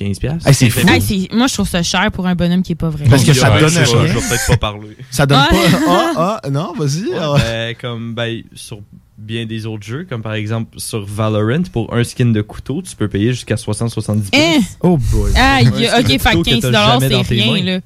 15$. 0.00 0.18
piastres. 0.18 0.48
Hey, 0.48 0.54
c'est 0.54 0.70
fou. 0.70 0.88
Hey, 0.88 1.00
c'est- 1.02 1.28
moi, 1.32 1.46
je 1.46 1.52
trouve 1.54 1.68
ça 1.68 1.82
cher 1.82 2.10
pour 2.10 2.26
un 2.26 2.34
bonhomme 2.34 2.62
qui 2.62 2.72
est 2.72 2.76
pas 2.76 2.88
vrai. 2.88 3.04
Parce 3.10 3.22
que 3.22 3.34
ça 3.34 3.52
ouais, 3.52 3.60
donne 3.60 3.68
je, 3.68 3.78
vais- 3.80 3.84
je 4.08 4.14
vais 4.14 4.28
peut-être 4.28 4.46
pas 4.48 4.56
parler. 4.56 4.96
Ça 5.10 5.26
donne 5.26 5.38
Ouais. 5.40 5.70
pas. 5.70 6.12
Ah, 6.16 6.40
ah, 6.42 6.50
non, 6.50 6.72
vas-y. 6.78 7.04
Ouais, 7.10 7.18
ah. 7.20 7.34
ben, 7.38 7.74
comme 7.80 8.14
ben, 8.14 8.42
sur 8.54 8.78
bien 9.16 9.46
des 9.46 9.66
autres 9.66 9.84
jeux, 9.84 10.06
comme 10.08 10.22
par 10.22 10.34
exemple 10.34 10.78
sur 10.78 11.04
Valorant, 11.04 11.62
pour 11.72 11.94
un 11.94 12.02
skin 12.04 12.26
de 12.26 12.42
couteau, 12.42 12.82
tu 12.82 12.94
peux 12.96 13.08
payer 13.08 13.32
jusqu'à 13.32 13.54
60-70$. 13.54 14.28
Hein? 14.34 14.60
Oh 14.80 14.96
boy. 14.98 15.32
Aïe, 15.36 15.68
Ouais, 15.68 15.88
ok, 16.00 16.04
c'est 16.06 16.18
fait 16.18 16.28
un 16.28 16.32
couteau 16.32 16.42
que 16.50 16.56
que 16.56 16.60
15 16.60 16.72
t'as 16.72 16.92
jamais 16.92 17.08
c'est 17.08 17.14
dans 17.14 17.24
tes 17.24 17.34
rien, 17.34 17.52
mains. 17.52 17.62
là. 17.74 17.80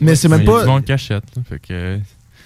Mais 0.00 0.14
c'est 0.16 0.28
même 0.28 0.40
Il 0.42 0.46
y 0.46 0.48
a 0.50 0.52
pas. 0.52 0.64
du. 0.66 1.44
Fait 1.48 1.58
que, 1.60 1.96
tu 1.96 2.02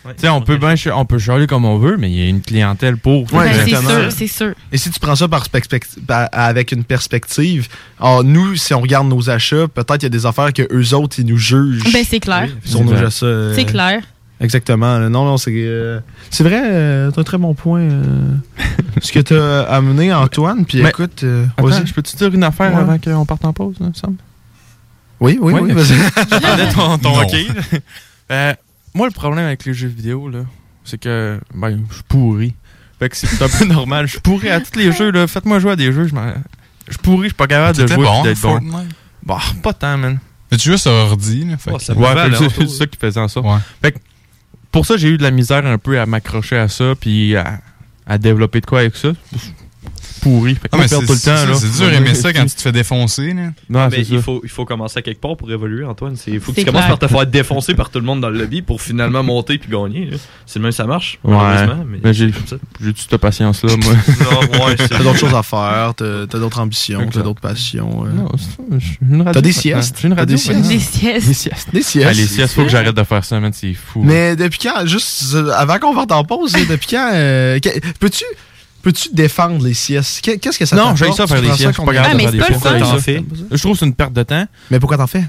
Ouais, 0.06 0.12
sais, 0.18 0.28
on 0.28 0.42
peut 0.42 0.58
bien 0.58 0.74
on 0.94 1.06
peut 1.06 1.18
comme 1.46 1.64
on 1.64 1.78
veut, 1.78 1.96
mais 1.96 2.10
il 2.10 2.18
y 2.18 2.22
a 2.22 2.28
une 2.28 2.42
clientèle 2.42 2.98
pour. 2.98 3.22
Ouais, 3.32 3.50
Ben, 3.50 3.64
c'est 3.64 3.76
sûr, 3.76 4.12
c'est 4.12 4.26
sûr. 4.26 4.54
Et 4.70 4.76
si 4.76 4.90
tu 4.90 5.00
prends 5.00 5.16
ça 5.16 5.28
par 5.28 5.48
avec 6.30 6.72
une 6.72 6.84
perspective, 6.84 7.68
alors 7.98 8.22
nous, 8.22 8.54
si 8.56 8.74
on 8.74 8.82
regarde 8.82 9.08
nos 9.08 9.30
achats, 9.30 9.66
peut-être 9.66 10.02
il 10.02 10.04
y 10.04 10.06
a 10.06 10.10
des 10.10 10.26
affaires 10.26 10.52
que 10.52 10.62
eux 10.70 10.94
autres, 10.94 11.16
ils 11.20 11.24
nous 11.24 11.38
jugent 11.38 11.82
Ben, 11.90 12.04
c'est 12.06 12.20
clair. 12.20 12.50
sur 12.66 12.84
nos 12.84 12.92
achats. 12.92 13.24
euh, 13.24 13.54
C'est 13.54 13.64
clair. 13.64 14.02
Exactement. 14.44 14.98
Non, 15.00 15.24
non, 15.24 15.36
c'est 15.36 15.50
euh, 15.54 16.00
c'est 16.30 16.44
vrai, 16.44 16.60
euh, 16.64 17.10
t'as 17.10 17.20
un 17.22 17.24
très 17.24 17.38
bon 17.38 17.54
point. 17.54 17.80
euh, 17.80 18.28
ce 19.02 19.10
que 19.12 19.20
t'as 19.20 19.62
amené, 19.64 20.12
Antoine. 20.12 20.64
Puis 20.64 20.82
Mais- 20.82 20.90
écoute, 20.90 21.22
euh, 21.24 21.46
Attends, 21.56 21.66
vas-y. 21.68 21.86
je 21.86 21.94
peux 21.94 22.02
te 22.02 22.16
dire 22.16 22.32
une 22.32 22.44
affaire 22.44 22.72
Ouais. 22.74 22.80
avant 22.80 22.98
qu'on 22.98 23.24
parte 23.26 23.44
en 23.44 23.52
pause, 23.52 23.76
là, 23.80 23.88
Sam? 23.94 24.16
Oui, 25.20 25.38
oui, 25.40 25.52
oui, 25.54 25.60
Ouais, 25.60 25.72
vas-y. 25.72 25.96
J'attendais 26.30 26.68
ton, 26.72 26.98
ton 26.98 27.16
Non. 27.16 27.22
OK. 27.22 27.34
Euh, 28.30 28.52
moi, 28.94 29.06
le 29.06 29.12
problème 29.12 29.46
avec 29.46 29.64
les 29.64 29.74
jeux 29.74 29.88
vidéo, 29.88 30.28
là, 30.28 30.40
c'est 30.84 30.98
que 31.00 31.38
ben, 31.54 31.80
je 31.88 31.94
suis 31.94 32.02
pourri. 32.08 32.54
Fait 32.98 33.08
que 33.08 33.16
c'est 33.16 33.42
un 33.42 33.48
peu 33.48 33.64
normal. 33.72 34.06
Je 34.06 34.12
suis 34.12 34.20
pourri 34.20 34.50
à 34.50 34.60
tous 34.60 34.78
les 34.78 34.92
jeux. 34.92 35.10
là. 35.10 35.26
Faites-moi 35.26 35.58
jouer 35.58 35.72
à 35.72 35.76
des 35.76 35.92
jeux. 35.92 36.06
Je 36.06 36.14
m'en- 36.14 36.32
je 36.86 36.92
suis 36.92 37.02
pourri, 37.02 37.22
je 37.24 37.28
suis 37.28 37.34
pas 37.34 37.46
capable 37.46 37.76
de 37.78 37.86
jouer 37.86 38.04
bon, 38.04 38.22
pis 38.22 38.28
d'être 38.28 38.40
bon. 38.42 38.50
Fortnite. 38.60 38.94
Bah, 39.24 39.38
pas 39.62 39.72
tant, 39.72 39.96
man. 39.96 40.18
Mais 40.52 40.58
tu 40.58 40.70
joues 40.70 40.76
sur 40.76 40.90
ordi, 40.92 41.44
là? 41.44 41.56
Fait 41.56 41.70
Oh, 41.72 41.78
que- 41.78 41.82
ça 41.82 41.94
Ouais, 41.94 42.14
fait 42.14 42.30
que 42.30 42.36
c'est 42.36 42.50
c'est 42.50 42.68
ça 42.68 42.86
qui 42.86 42.98
faisait 42.98 43.20
en 43.20 43.28
sorte. 43.28 43.46
Ouais. 43.46 43.58
Fait 43.82 43.92
que 43.92 43.98
pour 44.74 44.84
ça, 44.84 44.96
j'ai 44.96 45.06
eu 45.06 45.18
de 45.18 45.22
la 45.22 45.30
misère 45.30 45.64
un 45.64 45.78
peu 45.78 46.00
à 46.00 46.04
m'accrocher 46.04 46.56
à 46.56 46.66
ça, 46.66 46.94
puis 47.00 47.36
à, 47.36 48.18
développer 48.18 48.60
de 48.60 48.66
quoi 48.66 48.80
avec 48.80 48.96
ça. 48.96 49.12
Pourri. 50.24 50.54
Fait 50.54 50.62
que 50.62 50.68
Ah, 50.72 50.78
mais 50.78 50.88
c'est 50.88 50.96
tout 50.96 51.02
le 51.02 51.06
temps. 51.08 51.14
c'est 51.18 51.30
là. 51.46 51.54
ça, 51.54 51.60
c'est 51.60 51.78
dur 51.82 51.90
d'aimer 51.90 52.14
ça 52.14 52.32
quand 52.32 52.44
tu 52.46 52.54
te 52.56 52.60
fais 52.62 52.72
défoncer, 52.72 53.32
là. 53.34 53.42
Non, 53.68 53.88
mais 53.90 53.96
c'est 54.04 54.10
il 54.12 54.16
ça. 54.16 54.22
faut, 54.22 54.40
il 54.42 54.48
faut 54.50 54.64
commencer 54.64 54.98
à 54.98 55.02
quelque 55.02 55.20
part 55.20 55.36
pour 55.36 55.52
évoluer, 55.52 55.84
Antoine. 55.84 56.16
Il 56.26 56.40
faut 56.40 56.52
que 56.52 56.60
tu 56.60 56.64
commences 56.66 56.84
clair. 56.86 56.98
par 56.98 57.08
te 57.08 57.12
faire 57.14 57.26
défoncer 57.26 57.74
par 57.74 57.90
tout 57.90 58.00
le 58.00 58.06
monde 58.06 58.20
dans 58.20 58.30
le 58.30 58.38
lobby 58.38 58.62
pour 58.62 58.80
finalement 58.82 59.22
monter 59.22 59.58
puis 59.58 59.70
gagner. 59.70 60.08
C'est 60.46 60.58
le 60.58 60.62
même 60.62 60.70
que 60.70 60.76
ça 60.76 60.86
marche. 60.86 61.18
Ouais. 61.22 61.36
mais 61.86 61.98
Mais 62.02 62.14
j'ai 62.14 62.26
c'est 62.28 62.32
comme 62.32 62.46
ça. 62.46 62.56
j'ai 62.80 62.92
toute 62.92 63.06
cette 63.10 63.20
patience-là, 63.20 63.72
moi. 63.76 63.92
Non, 64.58 64.66
ouais, 64.66 64.76
T'as 64.76 64.98
d'autres 65.02 65.18
choses 65.18 65.34
à 65.34 65.42
faire, 65.42 65.92
t'as 65.94 66.26
d'autres 66.38 66.58
ambitions, 66.60 67.06
t'as 67.12 67.22
d'autres 67.22 67.40
passions. 67.40 68.04
euh. 68.06 68.10
Non, 68.12 68.28
c'est- 68.38 68.78
j'ai 68.80 68.98
une 69.02 69.18
radio 69.18 69.32
T'as 69.34 69.40
des 69.42 69.52
siestes? 69.52 69.96
J'ai 70.00 70.08
une 70.08 70.14
T'as 70.14 70.20
radio 70.22 70.36
des 70.36 70.40
siestes? 70.40 70.68
Des 70.68 70.78
siestes. 70.80 71.70
Des 71.72 71.82
siestes. 71.82 72.08
Ah, 72.08 72.12
les 72.12 72.26
siestes, 72.26 72.54
faut 72.54 72.62
que 72.64 72.68
j'arrête 72.70 72.94
de 72.96 73.04
faire 73.04 73.24
ça, 73.24 73.38
man. 73.40 73.52
C'est 73.54 73.74
fou. 73.74 74.02
Mais 74.02 74.36
depuis 74.36 74.58
quand, 74.62 74.86
juste 74.86 75.34
euh, 75.34 75.50
avant 75.54 75.78
qu'on 75.78 75.94
parte 75.94 76.12
en 76.12 76.24
pause, 76.24 76.52
depuis 76.52 76.88
quand, 76.90 77.10
euh, 77.12 77.58
peux-tu 78.00 78.24
peux-tu 78.84 79.08
défendre 79.12 79.64
les 79.64 79.74
siestes? 79.74 80.20
Qu'est- 80.20 80.38
Qu'est-ce 80.38 80.58
que 80.58 80.66
ça 80.66 80.76
Non, 80.76 80.94
j'ai 80.94 81.10
ça 81.12 81.26
faire 81.26 81.40
des 81.40 81.48
prends 81.48 81.56
siestes. 81.56 81.70
Je 81.72 81.74
suis 81.78 81.84
pas 81.86 81.92
capable 81.94 82.08
Ah, 82.08 82.12
de 82.12 82.16
mais 82.16 82.22
faire 82.24 82.32
c'est 82.62 82.78
des 82.78 83.00
siestes. 83.00 83.24
Je 83.50 83.56
trouve 83.58 83.72
que 83.72 83.78
c'est 83.78 83.86
une 83.86 83.94
perte 83.94 84.12
de 84.12 84.22
temps. 84.22 84.44
Mais 84.70 84.78
pourquoi 84.78 84.96
t'en 84.98 85.06
fais? 85.06 85.24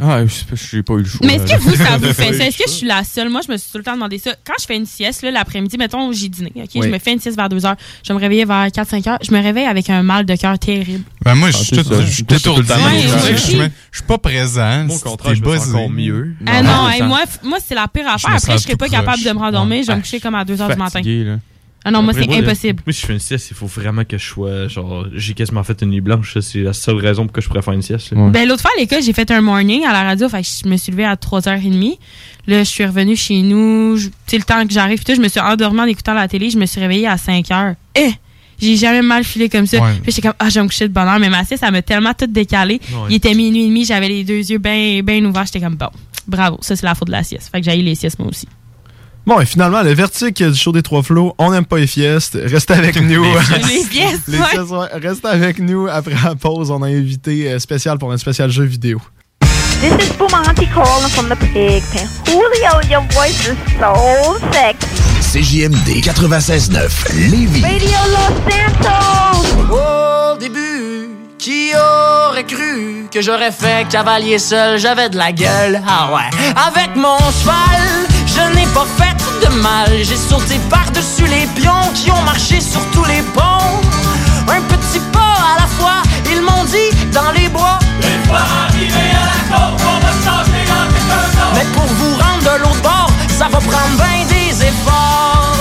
Ah, 0.00 0.24
je 0.24 0.32
sais 0.32 0.44
pas, 0.44 0.56
j'ai 0.56 0.82
pas 0.82 0.94
eu 0.94 0.98
le 0.98 1.04
choix. 1.04 1.26
Mais 1.26 1.34
est-ce 1.34 1.52
que 1.52 1.58
vous, 1.60 1.74
ça 1.76 1.96
vous 1.98 2.12
fait 2.12 2.32
ça? 2.38 2.46
Est-ce 2.46 2.56
que 2.58 2.64
je 2.66 2.72
suis 2.72 2.86
la 2.86 3.04
seule? 3.04 3.28
Moi, 3.28 3.40
je 3.46 3.52
me 3.52 3.56
suis 3.58 3.70
tout 3.70 3.78
le 3.78 3.84
temps 3.84 3.94
demandé 3.94 4.18
ça. 4.18 4.34
Quand 4.46 4.54
je 4.60 4.64
fais 4.66 4.76
une 4.76 4.86
sieste, 4.86 5.22
là, 5.22 5.30
l'après-midi, 5.30 5.76
mettons, 5.76 6.12
j'ai 6.12 6.28
dîné, 6.28 6.52
OK? 6.56 6.62
Oui. 6.76 6.80
Je 6.84 6.88
me 6.88 6.98
fais 6.98 7.12
une 7.12 7.20
sieste 7.20 7.36
vers 7.36 7.48
2 7.48 7.66
heures. 7.66 7.76
Je 8.06 8.12
me 8.12 8.18
réveiller 8.18 8.44
vers 8.44 8.66
4-5 8.68 9.06
heures. 9.08 9.18
Je 9.26 9.32
me 9.34 9.42
réveille 9.42 9.66
avec 9.66 9.90
un 9.90 10.02
mal 10.02 10.24
de 10.24 10.34
cœur 10.36 10.58
terrible. 10.58 11.04
Ben, 11.24 11.34
moi, 11.34 11.48
Ah, 11.48 11.56
je 11.56 11.56
suis 11.58 11.76
je 11.76 11.80
suis 11.80 11.84
Toi, 11.84 11.98
c'est 12.06 12.22
tout 12.24 12.34
étourdi. 12.34 12.60
le 12.60 12.66
temps 12.66 12.74
Ouais, 12.84 13.32
Je 13.32 13.36
suis- 13.40 14.02
pas 14.06 14.18
présent. 14.18 14.86
Si 14.88 15.00
contraire, 15.02 15.34
je 15.34 15.40
me 15.42 15.46
sens 15.56 15.66
buzzé. 15.66 15.76
encore 15.76 15.90
mieux. 15.90 16.34
Ah 16.46 16.62
Non, 16.62 16.88
moi, 17.44 17.58
c'est 17.66 17.74
la 17.74 17.88
pire 17.88 18.08
affaire. 18.08 18.34
Après, 18.34 18.52
je 18.58 18.62
serais 18.62 18.76
pas 18.76 18.88
capable 18.88 19.22
de 19.22 19.30
me 19.30 19.38
rendormir. 19.38 19.82
Je 19.82 19.88
vais 19.88 19.96
me 19.96 20.00
coucher 20.02 20.20
comme 20.20 20.34
à 20.34 20.44
2 20.44 20.60
heures 20.60 20.68
du 20.70 20.76
matin. 20.76 21.00
Ah 21.84 21.90
non, 21.90 22.02
moi, 22.02 22.12
c'est 22.12 22.30
impossible. 22.32 22.82
Moi, 22.86 22.92
si 22.92 23.00
je 23.00 23.06
fais 23.06 23.12
une 23.12 23.18
sieste, 23.18 23.50
il 23.50 23.56
faut 23.56 23.66
vraiment 23.66 24.04
que 24.04 24.16
je 24.16 24.24
sois. 24.24 24.68
Genre, 24.68 25.06
j'ai 25.14 25.34
quasiment 25.34 25.64
fait 25.64 25.82
une 25.82 25.90
nuit 25.90 26.00
blanche. 26.00 26.34
ça, 26.34 26.42
C'est 26.42 26.60
la 26.60 26.72
seule 26.72 26.96
raison 26.96 27.24
pour 27.26 27.32
que 27.32 27.40
je 27.40 27.48
pourrais 27.48 27.62
faire 27.62 27.74
une 27.74 27.82
sieste. 27.82 28.12
Ouais. 28.12 28.30
Ben, 28.30 28.46
l'autre 28.46 28.62
fois, 28.62 28.70
à 28.76 28.80
l'école, 28.80 29.02
j'ai 29.02 29.12
fait 29.12 29.30
un 29.30 29.40
morning 29.40 29.84
à 29.84 29.92
la 29.92 30.02
radio. 30.04 30.28
Fait 30.28 30.42
que 30.42 30.48
je 30.64 30.68
me 30.68 30.76
suis 30.76 30.92
levée 30.92 31.04
à 31.04 31.16
3h30. 31.16 31.98
Là, 32.46 32.58
je 32.60 32.68
suis 32.68 32.84
revenue 32.84 33.16
chez 33.16 33.42
nous. 33.42 33.96
Tu 33.98 34.10
sais, 34.26 34.38
le 34.38 34.44
temps 34.44 34.64
que 34.66 34.72
j'arrive, 34.72 35.02
puis 35.02 35.06
tout, 35.06 35.14
je 35.14 35.22
me 35.22 35.28
suis 35.28 35.40
endormie 35.40 35.80
en 35.80 35.86
écoutant 35.86 36.14
la 36.14 36.28
télé. 36.28 36.50
Je 36.50 36.58
me 36.58 36.66
suis 36.66 36.80
réveillée 36.80 37.08
à 37.08 37.16
5h. 37.16 37.74
Eh! 37.96 38.10
J'ai 38.60 38.76
jamais 38.76 39.02
mal 39.02 39.24
filé 39.24 39.48
comme 39.48 39.66
ça. 39.66 39.80
Ouais. 39.80 39.94
Puis 40.02 40.12
j'étais 40.12 40.22
comme, 40.22 40.36
ah, 40.38 40.48
je 40.48 40.54
vais 40.54 40.62
me 40.62 40.68
coucher 40.68 40.86
de 40.86 40.92
bonne 40.92 41.08
heure. 41.08 41.18
Mais 41.18 41.30
ma 41.30 41.44
sieste, 41.44 41.64
ça 41.64 41.70
m'a 41.72 41.82
tellement 41.82 42.14
tout 42.14 42.28
décalé. 42.28 42.80
Ouais. 42.92 42.98
Il 43.10 43.16
était 43.16 43.34
minuit 43.34 43.64
et 43.64 43.66
demi. 43.66 43.84
J'avais 43.84 44.06
les 44.06 44.22
deux 44.22 44.38
yeux 44.38 44.58
bien 44.58 45.00
ben 45.02 45.26
ouverts. 45.26 45.46
J'étais 45.46 45.60
comme, 45.60 45.74
bon, 45.74 45.88
bravo. 46.28 46.58
Ça, 46.60 46.76
c'est 46.76 46.86
la 46.86 46.94
faute 46.94 47.08
de 47.08 47.12
la 47.12 47.24
sieste. 47.24 47.50
Fait 47.50 47.60
que 47.60 47.68
j'ai 47.68 47.76
eu 47.76 47.82
les 47.82 47.96
siestes, 47.96 48.20
moi 48.20 48.28
aussi. 48.28 48.46
Bon, 49.24 49.40
et 49.40 49.46
finalement, 49.46 49.82
le 49.82 49.94
vertique 49.94 50.42
du 50.42 50.54
show 50.58 50.72
des 50.72 50.82
trois 50.82 51.02
flots, 51.02 51.34
on 51.38 51.52
n'aime 51.52 51.64
pas 51.64 51.78
les 51.78 51.86
fiestes. 51.86 52.36
Restez 52.44 52.74
avec 52.74 52.96
nous. 53.00 53.24
les 53.68 53.84
fiestes, 53.84 54.28
ouais. 54.28 54.88
Restez 55.00 55.28
avec 55.28 55.58
nous. 55.60 55.86
Après 55.88 56.14
la 56.24 56.34
pause, 56.34 56.70
on 56.72 56.82
a 56.82 56.86
un 56.88 56.98
invité 56.98 57.52
euh, 57.52 57.58
spécial 57.60 57.98
pour 57.98 58.10
un 58.10 58.18
spécial 58.18 58.50
jeu 58.50 58.64
vidéo. 58.64 59.00
This 59.80 59.92
is 60.06 60.12
Bumanti 60.18 60.66
calling 60.72 61.08
from 61.10 61.28
the 61.28 61.36
pig 61.36 61.82
pen. 61.92 62.08
Julio, 62.26 62.80
your 62.90 63.02
voice 63.12 63.46
is 63.48 63.56
so 63.78 64.38
sexy. 64.52 64.88
CJMD 65.20 66.02
96.9 66.04 67.30
Lévis. 67.30 67.62
Radio 67.62 67.98
Los 68.10 68.50
Santos! 68.50 69.72
Au 69.72 70.36
début, 70.38 71.08
qui 71.38 71.70
aurait 71.74 72.44
cru 72.44 73.06
que 73.10 73.22
j'aurais 73.22 73.50
fait 73.52 73.88
cavalier 73.88 74.38
seul, 74.38 74.78
j'avais 74.78 75.08
de 75.08 75.16
la 75.16 75.32
gueule, 75.32 75.80
ah 75.88 76.10
ouais. 76.14 76.52
Avec 76.68 76.94
mon 76.96 77.16
cheval, 77.40 78.06
je 78.34 78.54
n'ai 78.54 78.66
pas 78.66 78.86
fait 78.98 79.16
de 79.44 79.52
mal, 79.60 79.90
j'ai 80.02 80.16
sauté 80.16 80.58
par-dessus 80.70 81.26
les 81.26 81.46
pions 81.60 81.86
qui 81.94 82.10
ont 82.10 82.22
marché 82.22 82.60
sur 82.60 82.80
tous 82.90 83.04
les 83.04 83.22
ponts. 83.34 83.80
Un 84.48 84.62
petit 84.62 85.00
pas 85.12 85.36
à 85.52 85.60
la 85.60 85.66
fois, 85.66 86.02
ils 86.30 86.42
m'ont 86.42 86.64
dit 86.64 86.90
dans 87.12 87.32
les 87.32 87.48
bois. 87.48 87.78
Une 88.00 88.24
fois 88.28 88.44
arrivé 88.66 89.04
à 89.20 89.24
la 89.32 89.40
côte, 89.50 89.80
on 89.92 89.98
va 90.04 90.12
changer 90.24 90.64
dans 90.72 90.86
quelqu'un 90.94 91.24
d'autre. 91.34 91.54
Mais 91.54 91.66
pour 91.74 91.86
vous 91.86 92.14
rendre 92.22 92.42
de 92.50 92.62
l'autre 92.62 92.82
bord, 92.82 93.10
ça 93.28 93.48
va 93.48 93.58
prendre 93.58 93.96
bien 93.96 94.24
des 94.28 94.64
efforts. 94.64 95.56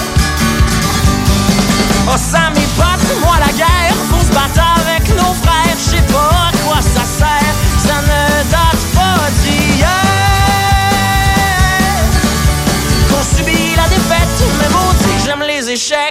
Oh 2.08 2.18
Sam 2.18 2.54
et 2.56 2.70
Pat, 2.78 3.00
moi 3.22 3.38
la 3.40 3.52
guerre, 3.54 3.96
faut 4.10 4.26
se 4.26 4.34
j'aime 15.88 16.11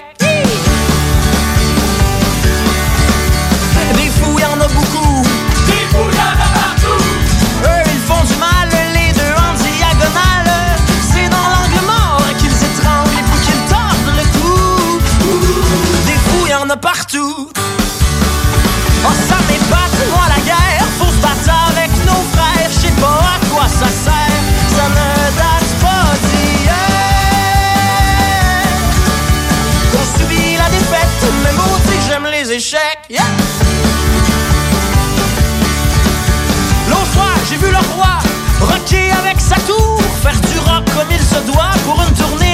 échecs. 32.60 33.06
Yeah! 33.08 33.22
L'autre 36.90 37.24
j'ai 37.48 37.56
vu 37.56 37.70
le 37.70 37.94
roi 37.94 38.18
rocker 38.60 39.10
avec 39.12 39.40
sa 39.40 39.56
tour, 39.60 39.98
faire 40.22 40.38
du 40.52 40.58
rock 40.58 40.84
comme 40.94 41.10
il 41.10 41.22
se 41.22 41.40
doit 41.50 41.72
pour 41.86 41.98
une 42.02 42.14
tournée 42.14 42.49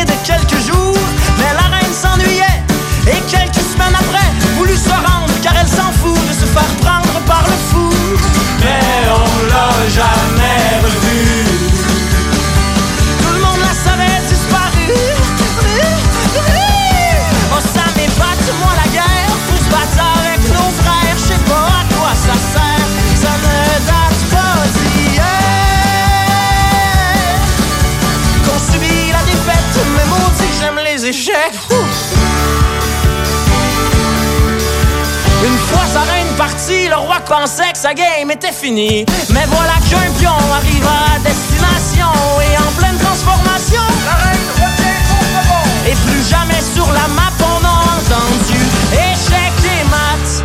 partie, 36.66 36.88
le 36.88 36.96
roi 36.96 37.20
pensait 37.20 37.72
que 37.72 37.78
sa 37.78 37.94
game 37.94 38.30
était 38.30 38.52
finie. 38.52 39.04
Mais 39.32 39.44
voilà 39.46 39.74
qu'un 39.88 40.10
pion 40.18 40.30
arrive 40.30 40.86
à 40.86 41.18
destination 41.20 42.12
et 42.40 42.56
en 42.58 42.72
pleine 42.78 42.98
transformation. 42.98 43.82
La 44.04 44.14
reine 44.24 44.48
retient 44.54 44.98
son 45.08 45.48
bon. 45.48 45.90
Et 45.90 45.94
plus 45.94 46.28
jamais 46.28 46.60
sur 46.74 46.86
la 46.92 47.08
map 47.08 47.32
on 47.40 47.64
a 47.64 47.74
entendu 47.96 48.60
échec 48.92 49.52
et 49.64 49.84
maths. 49.90 50.44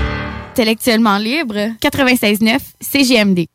Intellectuellement 0.52 1.18
libre, 1.18 1.56
96.9 1.82 2.60
CGMD. 2.80 3.46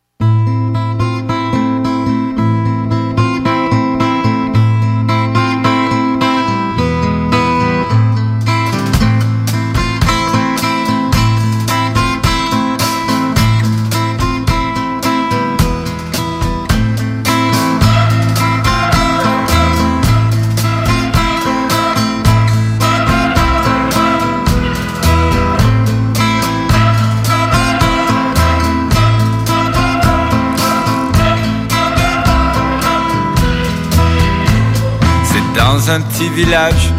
Un 35.89 36.01
petit 36.01 36.29
village 36.31 36.93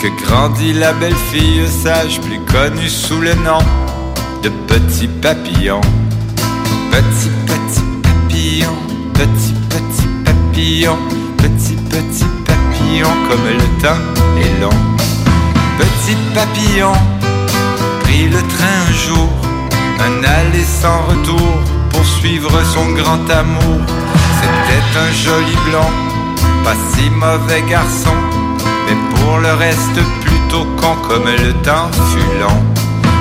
que 0.00 0.08
grandit 0.24 0.72
la 0.72 0.92
belle 0.94 1.16
fille 1.30 1.66
sage, 1.68 2.20
plus 2.20 2.40
connue 2.40 2.88
sous 2.88 3.20
le 3.20 3.34
nom 3.34 3.58
de 4.42 4.48
Petit 4.66 5.06
Papillon. 5.06 5.80
Petit, 6.90 7.30
petit 7.46 7.82
papillon, 8.02 8.74
petit, 9.14 9.54
petit 9.68 10.08
papillon, 10.24 10.98
petit, 11.36 11.74
petit 11.90 12.24
papillon, 12.46 13.08
comme 13.28 13.46
le 13.48 13.82
temps 13.82 14.02
est 14.40 14.60
long. 14.60 14.78
Petit 15.78 16.16
papillon 16.34 16.92
prit 18.02 18.28
le 18.28 18.38
train 18.38 18.78
un 18.88 18.92
jour, 18.92 19.28
un 20.00 20.24
aller 20.24 20.64
sans 20.64 21.02
retour 21.06 21.52
pour 21.90 22.04
suivre 22.04 22.52
son 22.64 22.92
grand 22.92 23.28
amour. 23.30 23.80
C'était 24.40 24.98
un 24.98 25.12
joli 25.12 25.56
blond, 25.68 25.90
pas 26.64 26.74
si 26.92 27.10
mauvais 27.10 27.62
garçon, 27.68 28.14
mais 28.86 28.96
pour 29.14 29.38
le 29.38 29.52
reste 29.54 30.00
plutôt 30.24 30.64
con 30.80 30.96
comme 31.08 31.24
le 31.24 31.52
temps 31.64 31.90
fut 32.10 32.38
long. 32.40 32.60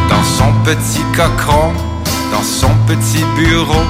Dans 0.09 0.23
son 0.23 0.51
petit 0.63 1.03
cochon, 1.15 1.73
dans 2.31 2.43
son 2.43 2.71
petit 2.87 3.23
bureau, 3.35 3.83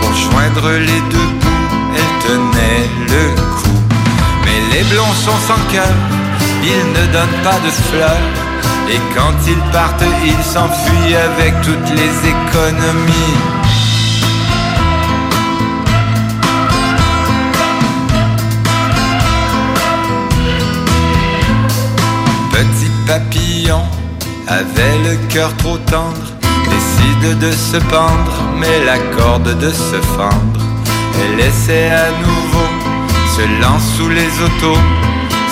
pour 0.00 0.12
joindre 0.14 0.70
les 0.70 1.00
deux 1.12 1.30
bouts, 1.40 1.68
elle 1.96 2.26
tenait 2.26 2.88
le 3.12 3.24
coup. 3.56 3.80
Mais 4.44 4.76
les 4.76 4.84
blonds 4.84 5.16
sont 5.24 5.40
sans 5.48 5.62
cœur, 5.72 5.94
ils 6.62 6.86
ne 6.92 7.12
donnent 7.12 7.42
pas 7.42 7.58
de 7.64 7.70
fleurs. 7.70 8.26
Et 8.90 9.00
quand 9.14 9.34
ils 9.46 9.72
partent, 9.72 10.04
ils 10.24 10.44
s'enfuient 10.44 11.14
avec 11.14 11.60
toutes 11.60 11.90
les 11.90 12.12
économies. 12.34 13.67
Avait 24.46 24.98
le 25.04 25.16
cœur 25.28 25.54
trop 25.58 25.76
tendre, 25.78 26.26
décide 26.64 27.38
de 27.38 27.52
se 27.52 27.76
pendre, 27.76 28.32
mais 28.56 28.84
la 28.84 28.98
corde 29.16 29.58
de 29.58 29.70
se 29.70 30.00
fendre. 30.16 30.60
Elle 31.20 31.40
essaie 31.40 31.90
à 31.90 32.10
nouveau, 32.26 32.68
se 33.36 33.42
lance 33.60 33.84
sous 33.96 34.08
les 34.08 34.30
autos, 34.46 34.80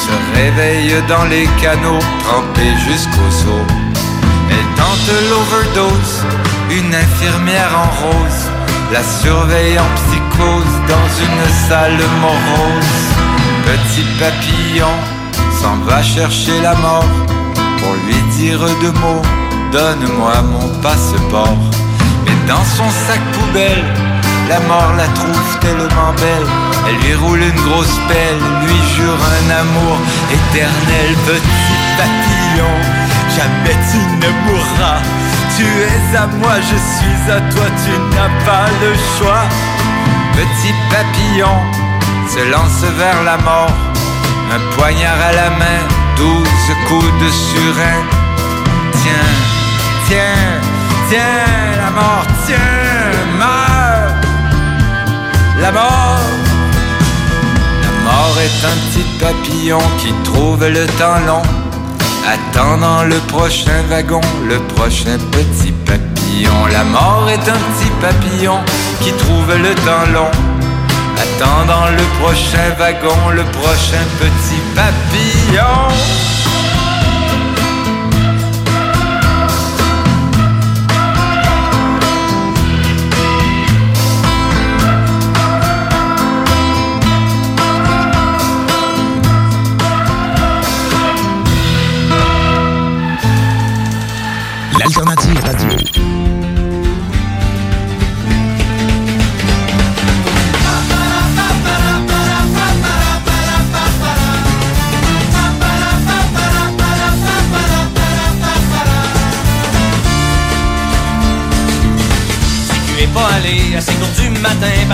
se 0.01 0.39
réveille 0.39 0.95
dans 1.09 1.25
les 1.25 1.47
canaux, 1.61 1.99
trempée 2.25 2.75
jusqu'aux 2.89 3.51
os. 3.51 3.69
Elle 4.51 4.69
tente 4.77 5.11
l'overdose, 5.31 6.25
une 6.71 6.95
infirmière 6.95 7.73
en 7.85 8.07
rose, 8.07 8.45
la 8.93 9.03
surveille 9.03 9.79
en 9.79 9.91
psychose 9.97 10.77
dans 10.89 11.09
une 11.27 11.69
salle 11.69 12.01
morose. 12.23 13.05
Petit 13.67 14.07
papillon 14.19 14.97
s'en 15.61 15.77
va 15.85 16.03
chercher 16.03 16.61
la 16.63 16.75
mort 16.77 17.05
pour 17.87 17.95
lui 18.07 18.21
dire 18.39 18.59
deux 18.81 18.93
mots. 19.01 19.23
Donne-moi 19.71 20.35
mon 20.43 20.69
passeport. 20.83 21.59
Mais 22.25 22.37
dans 22.49 22.65
son 22.65 22.89
sac 23.07 23.21
poubelle, 23.35 23.85
la 24.49 24.61
mort 24.61 24.93
la 24.97 25.07
trouve 25.19 25.51
tellement 25.61 26.13
belle. 26.25 26.49
Elle 26.87 26.99
lui 27.05 27.15
roule 27.15 27.43
une 27.43 27.61
grosse 27.69 27.99
pelle, 28.09 28.41
lui 28.67 28.81
jure 28.95 29.21
un 29.39 29.47
amour 29.63 29.97
éternel. 30.39 31.09
Petit 31.31 31.79
papillon, 31.99 32.75
jamais 33.37 33.77
tu 33.91 34.01
ne 34.23 34.31
mourras. 34.45 35.01
Tu 35.57 35.65
es 35.65 36.17
à 36.17 36.27
moi, 36.41 36.57
je 36.71 36.79
suis 36.93 37.21
à 37.31 37.41
toi, 37.53 37.69
tu 37.83 37.93
n'as 38.15 38.33
pas 38.49 38.69
le 38.83 38.93
choix. 39.17 39.45
Petit 40.39 40.75
papillon 40.91 41.57
se 42.33 42.51
lance 42.51 42.83
vers 42.99 43.23
la 43.25 43.37
mort. 43.39 43.77
Un 44.55 44.77
poignard 44.77 45.21
à 45.29 45.33
la 45.33 45.51
main, 45.51 45.81
douze 46.17 46.71
coups 46.89 47.13
de 47.21 47.29
surin. 47.31 48.01
Tiens, 49.01 49.35
tiens, 50.09 50.61
tiens, 51.09 51.77
la 51.83 51.91
mort, 51.91 52.27
tiens, 52.47 52.59
meurs. 53.39 54.15
La 55.61 55.73
mort. 55.73 56.31
La 57.83 57.93
mort 58.07 58.37
est 58.47 58.61
un 58.73 58.77
petit 58.85 59.07
papillon 59.21 59.83
qui 59.99 60.13
trouve 60.25 60.67
le 60.67 60.87
temps 60.99 61.21
long. 61.27 61.43
Attendant 62.27 63.05
le 63.05 63.19
prochain 63.29 63.83
wagon, 63.89 64.21
le 64.49 64.59
prochain 64.75 65.19
petit 65.31 65.73
papillon. 65.85 66.67
La 66.73 66.85
mort 66.85 67.29
est 67.29 67.49
un 67.49 67.61
petit 67.69 67.91
papillon 68.01 68.59
qui 69.01 69.13
trouve 69.13 69.55
le 69.57 69.75
temps 69.87 70.07
long. 70.13 70.56
Attendant 71.17 71.89
le 71.91 72.23
prochain 72.23 72.75
wagon, 72.79 73.31
le 73.31 73.45
prochain 73.45 74.05
petit 74.19 74.61
papillon. 74.75 76.36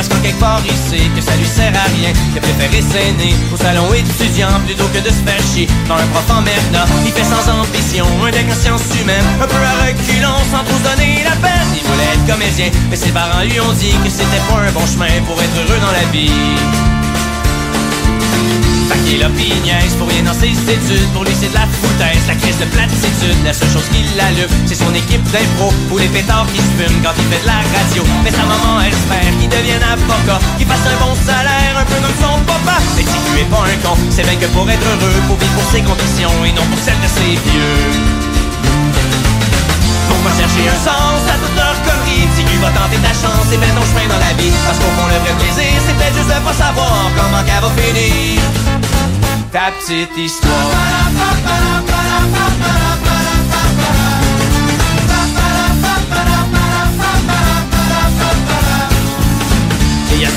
Parce 0.03 0.19
qu'en 0.19 0.23
quelque 0.23 0.41
part 0.41 0.61
il 0.67 0.75
sait 0.75 1.07
que 1.15 1.21
ça 1.21 1.37
lui 1.37 1.47
sert 1.47 1.73
à 1.75 1.87
rien. 1.95 2.13
Il 2.33 2.39
a 2.39 2.41
préféré 2.41 2.83
s'aîner 2.83 3.35
au 3.53 3.57
salon 3.57 3.87
étudiant 3.95 4.59
plutôt 4.67 4.89
que 4.93 4.99
de 4.99 5.09
se 5.09 5.23
faire 5.23 5.41
chier 5.55 5.69
dans 5.89 5.95
un 5.95 6.07
prof 6.11 6.27
emmerdant. 6.31 6.87
Il 7.07 7.13
fait 7.13 7.23
sans 7.23 7.47
ambition 7.53 8.07
un 8.25 8.31
deck 8.31 8.47
en 8.51 8.55
sciences 8.55 8.83
un 8.83 9.47
peu 9.47 9.63
à 9.63 9.87
reculons 9.87 10.43
sans 10.51 10.65
trop 10.65 10.79
se 10.79 10.91
donner 10.91 11.23
la 11.23 11.37
peine. 11.37 11.69
Il 11.77 11.85
voulait 11.87 12.11
être 12.15 12.27
comédien, 12.27 12.71
mais 12.91 12.97
ses 12.97 13.11
parents 13.11 13.43
lui 13.43 13.61
ont 13.61 13.73
dit 13.75 13.95
que 14.03 14.11
c'était 14.11 14.43
pas 14.49 14.59
un 14.67 14.73
bon 14.73 14.87
chemin 14.87 15.23
pour 15.27 15.41
être 15.41 15.57
heureux 15.57 15.81
dans 15.81 15.93
la 15.93 16.11
vie. 16.11 17.02
Fait 18.89 18.99
qu'il 19.07 19.23
a 19.23 19.29
pignaise 19.31 19.95
pour 19.99 20.09
rien 20.09 20.23
dans 20.23 20.35
ses 20.35 20.51
études 20.51 21.09
Pour 21.15 21.25
lui 21.25 21.35
c'est 21.39 21.49
de 21.49 21.55
la 21.55 21.67
foutaise, 21.67 22.25
la 22.27 22.35
crise 22.35 22.59
de 22.59 22.67
platitude. 22.67 23.39
La 23.45 23.53
seule 23.53 23.71
chose 23.71 23.87
qui 23.93 24.03
l'allume, 24.17 24.51
c'est 24.67 24.75
son 24.75 24.93
équipe 24.95 25.23
d'impro 25.31 25.73
Ou 25.91 25.99
les 25.99 26.09
pétards 26.09 26.47
qui 26.53 26.59
se 26.59 26.73
fument 26.77 27.01
quand 27.03 27.15
il 27.17 27.27
fait 27.31 27.43
de 27.43 27.47
la 27.47 27.61
radio. 27.63 28.03
Mais 28.25 28.31
sa 28.31 28.45
maman 28.45 28.81
espère 28.83 29.33
qu'il 29.39 29.49
devienne 29.49 29.83
avocat 29.83 30.41
Qu'il 30.59 30.67
fasse 30.67 30.87
un 30.87 30.99
bon 30.99 31.15
salaire, 31.27 31.75
un 31.79 31.87
peu 31.87 31.99
comme 32.03 32.19
son 32.19 32.39
papa. 32.45 32.79
Mais 32.97 33.07
si 33.07 33.19
tu 33.27 33.33
es 33.41 33.47
pas 33.47 33.65
un 33.65 33.79
con, 33.85 33.97
c'est 34.11 34.25
bien 34.25 34.37
que 34.37 34.47
pour 34.51 34.69
être 34.69 34.87
heureux 34.87 35.19
Faut 35.29 35.39
vivre 35.39 35.55
pour 35.55 35.67
ses 35.71 35.83
conditions 35.83 36.35
et 36.45 36.53
non 36.53 36.67
pour 36.67 36.81
celles 36.83 37.01
de 37.01 37.11
ses 37.11 37.35
vieux. 37.39 38.23
Pourquoi 40.09 40.33
chercher 40.39 40.69
un 40.69 40.81
sens 40.83 41.23
à 41.31 41.37
toute 41.39 41.57
leur 41.57 41.77
tu 41.83 42.02
vas 42.63 42.71
tenter 42.71 43.01
ta 43.03 43.13
chance 43.13 43.49
et 43.53 43.59
mets 43.59 43.75
ton 43.75 43.85
chemin 43.91 44.07
dans 44.09 44.23
la 44.23 44.33
vie. 44.41 44.53
Parce 44.67 44.79
qu'au 44.79 44.93
fond 44.97 45.07
le 45.11 45.19
vrai 45.23 45.35
plaisir 45.39 45.73
c'est 45.85 45.95
peut-être 45.97 46.17
juste 46.17 46.29
de 46.29 46.41
pas 46.47 46.55
savoir 46.55 47.11
comment 47.17 47.43
qu'elle 47.45 47.63
va 47.63 47.71
finir. 47.77 48.41
Ta 49.53 49.71
petite 49.73 50.17
histoire 50.17 50.71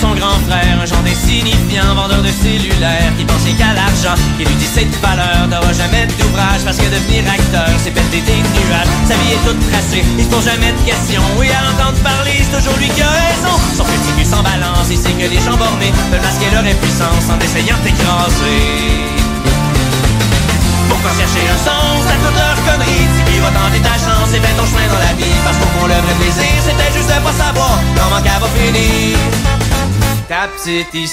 son 0.05 0.15
grand 0.15 0.39
frère, 0.47 0.77
un 0.81 0.85
genre 0.85 1.01
d'insignifiant 1.01 1.95
vendeur 1.95 2.21
de 2.21 2.29
cellulaire 2.29 3.09
Qui 3.17 3.25
pense 3.25 3.43
rien 3.43 3.55
qu'à 3.55 3.73
l'argent, 3.73 4.17
qui 4.37 4.45
lui 4.45 4.55
dit 4.55 4.69
c'est 4.69 4.87
valeur 5.01 5.49
T'auras 5.49 5.73
jamais 5.73 6.05
d'ouvrage 6.19 6.61
parce 6.63 6.77
que 6.77 6.85
devenir 6.85 7.23
acteur 7.25 7.69
c'est 7.81 7.91
péter 7.91 8.21
des 8.21 8.41
nuages. 8.53 8.91
Sa 9.07 9.15
vie 9.15 9.33
est 9.33 9.43
toute 9.45 9.59
tracée, 9.71 10.03
il 10.17 10.23
se 10.23 10.29
pose 10.29 10.45
jamais 10.45 10.71
de 10.71 10.81
questions. 10.85 11.25
Oui 11.37 11.49
à 11.49 11.61
entendre 11.71 11.97
parler, 12.03 12.37
c'est 12.37 12.57
toujours 12.57 12.77
lui 12.77 12.89
qui 12.89 13.01
a 13.01 13.09
raison. 13.09 13.55
Son 13.77 13.85
petit 13.85 14.11
cul 14.17 14.25
sans 14.25 14.43
balance, 14.43 14.89
il 14.89 14.97
sait 14.97 15.15
que 15.17 15.27
les 15.27 15.41
gens 15.41 15.57
bornés 15.57 15.93
Peuvent 16.11 16.21
masquer 16.21 16.49
leur 16.53 16.65
impuissance 16.65 17.25
en 17.29 17.37
essayant 17.41 17.77
de 17.81 17.89
t'écraser 17.89 19.25
pourquoi 20.87 21.09
chercher 21.17 21.45
un 21.49 21.57
sens 21.57 22.05
à 22.07 22.15
toute 22.21 22.37
leur 22.37 22.55
connerie? 22.63 23.09
Si 23.17 23.33
qui 23.33 23.39
va 23.39 23.49
tenter 23.49 23.81
ta 23.81 23.97
chance 23.97 24.29
et 24.33 24.39
fais 24.39 24.53
ton 24.53 24.65
chemin 24.65 24.87
dans 24.87 24.99
la 24.99 25.13
vie 25.17 25.33
Parce 25.43 25.57
qu'au 25.57 25.65
fond 25.77 25.87
le 25.87 25.93
vrai 25.93 26.13
plaisir 26.21 26.53
c'était 26.61 26.93
juste 26.93 27.09
de 27.09 27.21
pas 27.21 27.33
savoir 27.33 27.79
Comment 27.97 28.21
qu'elle 28.21 28.39
va 28.39 28.47
finir 28.53 29.17
Ta 30.35 30.49
petite 30.49 31.07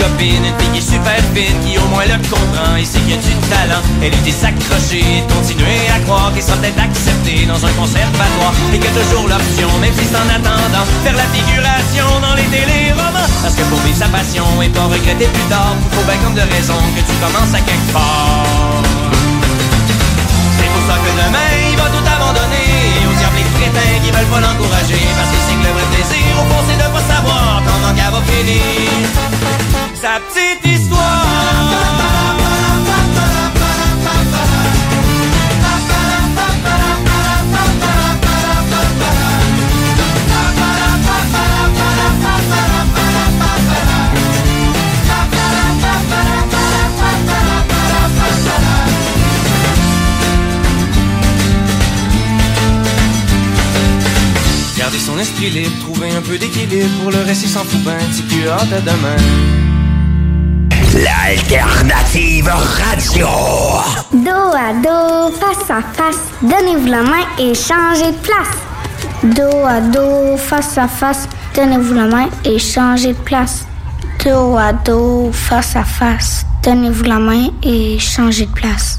copine, 0.00 0.44
une 0.44 0.56
fille 0.58 0.72
qui 0.72 0.80
est 0.80 0.90
super 0.96 1.20
fine, 1.36 1.58
qui 1.60 1.76
au 1.76 1.86
moins 1.92 2.08
le 2.08 2.16
comprend 2.28 2.74
et 2.80 2.84
sait 2.84 2.98
qu'il 3.04 3.12
y 3.12 3.18
a 3.18 3.20
du 3.20 3.34
talent. 3.52 3.84
Elle 4.00 4.10
lui 4.10 4.22
dit 4.24 4.32
s'accrocher 4.32 5.04
continuer 5.28 5.84
à 5.92 6.00
croire 6.08 6.32
qu'il 6.32 6.42
sera 6.42 6.56
peut-être 6.56 6.80
accepté 6.80 7.44
dans 7.44 7.60
un 7.60 7.72
conservatoire. 7.76 8.54
Et 8.72 8.78
que 8.80 8.90
toujours 8.96 9.28
l'option, 9.28 9.68
même 9.80 9.92
si 9.92 10.08
c'est 10.08 10.16
en 10.16 10.28
attendant, 10.32 10.84
faire 11.04 11.16
la 11.16 11.28
figuration 11.28 12.08
dans 12.24 12.34
les 12.34 12.48
téléromans. 12.48 13.28
Parce 13.44 13.54
que 13.54 13.64
pour 13.68 13.78
vivre 13.84 14.00
sa 14.00 14.08
passion 14.08 14.44
et 14.64 14.72
pas 14.72 14.88
regretter 14.88 15.28
plus 15.28 15.48
tard, 15.52 15.76
faut 15.92 16.04
bien 16.08 16.16
comme 16.24 16.34
de 16.34 16.46
raison 16.48 16.78
que 16.96 17.02
tu 17.04 17.14
commences 17.20 17.52
à 17.52 17.60
quelque 17.60 17.92
part. 17.92 18.80
C'est 20.56 20.70
pour 20.72 20.84
ça 20.88 20.96
que 20.96 21.12
demain 21.12 21.52
il 21.70 21.76
va 21.76 21.88
tout 21.88 22.04
abandonner 22.04 22.68
Aux 23.08 23.16
diables 23.16 23.40
les 23.40 23.48
crétins 23.56 23.96
qui 24.04 24.10
veulent 24.10 24.28
pas 24.28 24.40
l'encourager 24.40 25.00
Parce 25.16 25.30
qu'il 25.32 25.40
sait 25.48 25.56
que 25.56 25.64
le 25.64 25.72
vrai 25.72 25.86
plaisir 25.88 26.26
au 26.36 26.44
fond 26.52 26.62
c'est 26.68 26.76
de 26.76 26.88
pas 26.92 27.04
savoir 27.08 27.62
comment 27.64 27.94
qu'elle 27.96 28.12
va 28.12 28.20
finir 28.28 29.39
Sa 30.00 30.18
petite 30.18 30.64
histoire. 30.64 30.98
Garder 54.78 54.98
son 54.98 55.18
esprit 55.18 55.50
libre, 55.50 55.70
trouver 55.80 56.10
un 56.10 56.22
peu 56.22 56.38
d'équilibre 56.38 56.88
Pour 57.02 57.10
le 57.10 57.18
reste 57.18 57.42
il 57.42 57.50
s'en 57.50 57.64
si 58.12 58.22
tu 58.22 58.48
as 58.48 58.56
à 58.56 58.80
demain 58.80 59.79
L'alternative 60.92 62.48
radio. 62.48 63.28
Dos 64.12 64.54
à 64.56 64.72
dos, 64.82 65.32
face 65.38 65.70
à 65.70 65.82
face, 65.82 66.18
donnez-vous 66.42 66.86
la 66.86 67.02
main 67.02 67.24
et 67.38 67.54
changez 67.54 68.10
de 68.10 68.16
place. 68.16 68.56
Dos 69.22 69.64
à 69.64 69.80
dos, 69.80 70.36
face 70.36 70.76
à 70.78 70.88
face, 70.88 71.28
donnez-vous 71.54 71.94
la 71.94 72.06
main 72.06 72.28
et 72.44 72.58
changez 72.58 73.12
de 73.12 73.18
place. 73.18 73.66
Dos 74.24 74.56
à 74.56 74.72
dos, 74.72 75.30
face 75.32 75.76
à 75.76 75.84
face, 75.84 76.44
donnez-vous 76.64 77.04
la 77.04 77.20
main 77.20 77.50
et 77.62 77.96
changez 78.00 78.46
de 78.46 78.52
place. 78.52 78.98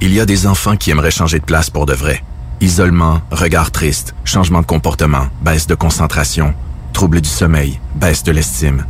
Il 0.00 0.14
y 0.14 0.20
a 0.20 0.26
des 0.26 0.46
enfants 0.46 0.76
qui 0.76 0.92
aimeraient 0.92 1.10
changer 1.10 1.40
de 1.40 1.44
place 1.44 1.68
pour 1.68 1.86
de 1.86 1.94
vrai. 1.94 2.22
Isolement, 2.60 3.22
regard 3.32 3.72
triste, 3.72 4.14
changement 4.24 4.60
de 4.60 4.66
comportement, 4.66 5.26
baisse 5.42 5.66
de 5.66 5.74
concentration, 5.74 6.54
trouble 6.92 7.20
du 7.20 7.28
sommeil, 7.28 7.80
baisse 7.96 8.22
de 8.22 8.30
l'estime. 8.30 8.86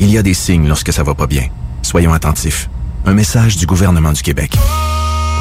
Il 0.00 0.10
y 0.10 0.18
a 0.18 0.22
des 0.22 0.34
signes 0.34 0.66
lorsque 0.66 0.92
ça 0.92 1.04
va 1.04 1.14
pas 1.14 1.28
bien. 1.28 1.44
Soyons 1.88 2.12
attentifs. 2.12 2.68
Un 3.06 3.14
message 3.14 3.56
du 3.56 3.64
gouvernement 3.64 4.12
du 4.12 4.20
Québec. 4.20 4.52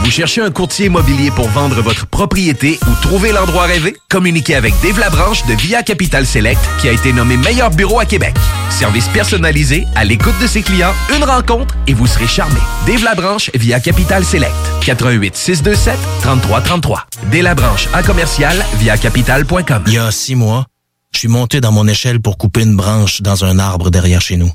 Vous 0.02 0.10
cherchez 0.10 0.40
un 0.40 0.50
courtier 0.50 0.86
immobilier 0.86 1.30
pour 1.30 1.50
vendre 1.50 1.82
votre 1.82 2.08
propriété 2.08 2.80
ou 2.88 3.02
trouver 3.02 3.34
l'endroit 3.34 3.64
rêvé? 3.64 3.98
Communiquez 4.10 4.56
avec 4.56 4.74
Dave 4.82 4.98
Labranche 4.98 5.46
de 5.46 5.54
Via 5.56 5.84
Capital 5.84 6.26
Select 6.26 6.62
qui 6.80 6.88
a 6.88 6.94
été 6.94 7.12
nommé 7.12 7.36
meilleur 7.36 7.70
bureau 7.70 8.00
à 8.00 8.06
Québec. 8.06 8.34
Service 8.70 9.10
personnalisé, 9.10 9.86
à 9.96 10.06
l'écoute 10.06 10.40
de 10.42 10.48
ses 10.48 10.62
clients, 10.62 10.94
une 11.18 11.26
rencontre 11.26 11.76
et 11.86 11.94
vous 11.94 12.08
serez 12.08 12.28
charmé. 12.28 12.62
Dave 12.86 13.04
Labranche 13.04 13.52
via 13.54 13.82
Capital 13.82 14.24
Select. 14.24 14.56
88 14.86 15.36
627 15.36 16.00
3333. 16.22 17.08
Dave 17.30 17.42
Labranche 17.42 17.90
à 17.92 18.04
commercial 18.04 18.56
via 18.80 18.98
capital.com. 18.98 19.84
Il 19.88 19.94
y 19.94 19.98
a 19.98 20.12
six 20.12 20.36
mois, 20.36 20.66
je 21.12 21.20
suis 21.20 21.28
monté 21.28 21.60
dans 21.60 21.74
mon 21.74 21.90
échelle 21.90 22.22
pour 22.22 22.38
couper 22.38 22.62
une 22.62 22.78
branche 22.78 23.22
dans 23.22 23.44
un 23.44 23.60
arbre 23.60 23.92
derrière 23.92 24.22
chez 24.22 24.38
nous. 24.38 24.54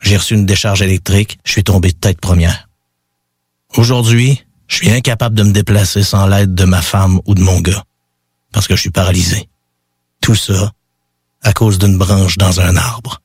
J'ai 0.00 0.16
reçu 0.16 0.34
une 0.34 0.46
décharge 0.46 0.82
électrique, 0.82 1.38
je 1.44 1.52
suis 1.52 1.64
tombé 1.64 1.90
de 1.90 1.96
tête 1.96 2.20
première. 2.20 2.68
Aujourd'hui, 3.76 4.44
je 4.66 4.76
suis 4.76 4.90
incapable 4.90 5.36
de 5.36 5.42
me 5.42 5.52
déplacer 5.52 6.02
sans 6.02 6.26
l'aide 6.26 6.54
de 6.54 6.64
ma 6.64 6.82
femme 6.82 7.20
ou 7.26 7.34
de 7.34 7.42
mon 7.42 7.60
gars, 7.60 7.84
parce 8.52 8.66
que 8.66 8.76
je 8.76 8.80
suis 8.80 8.90
paralysé. 8.90 9.48
Tout 10.20 10.34
ça 10.34 10.72
à 11.42 11.52
cause 11.52 11.78
d'une 11.78 11.98
branche 11.98 12.36
dans 12.36 12.60
un 12.60 12.76
arbre. 12.76 13.20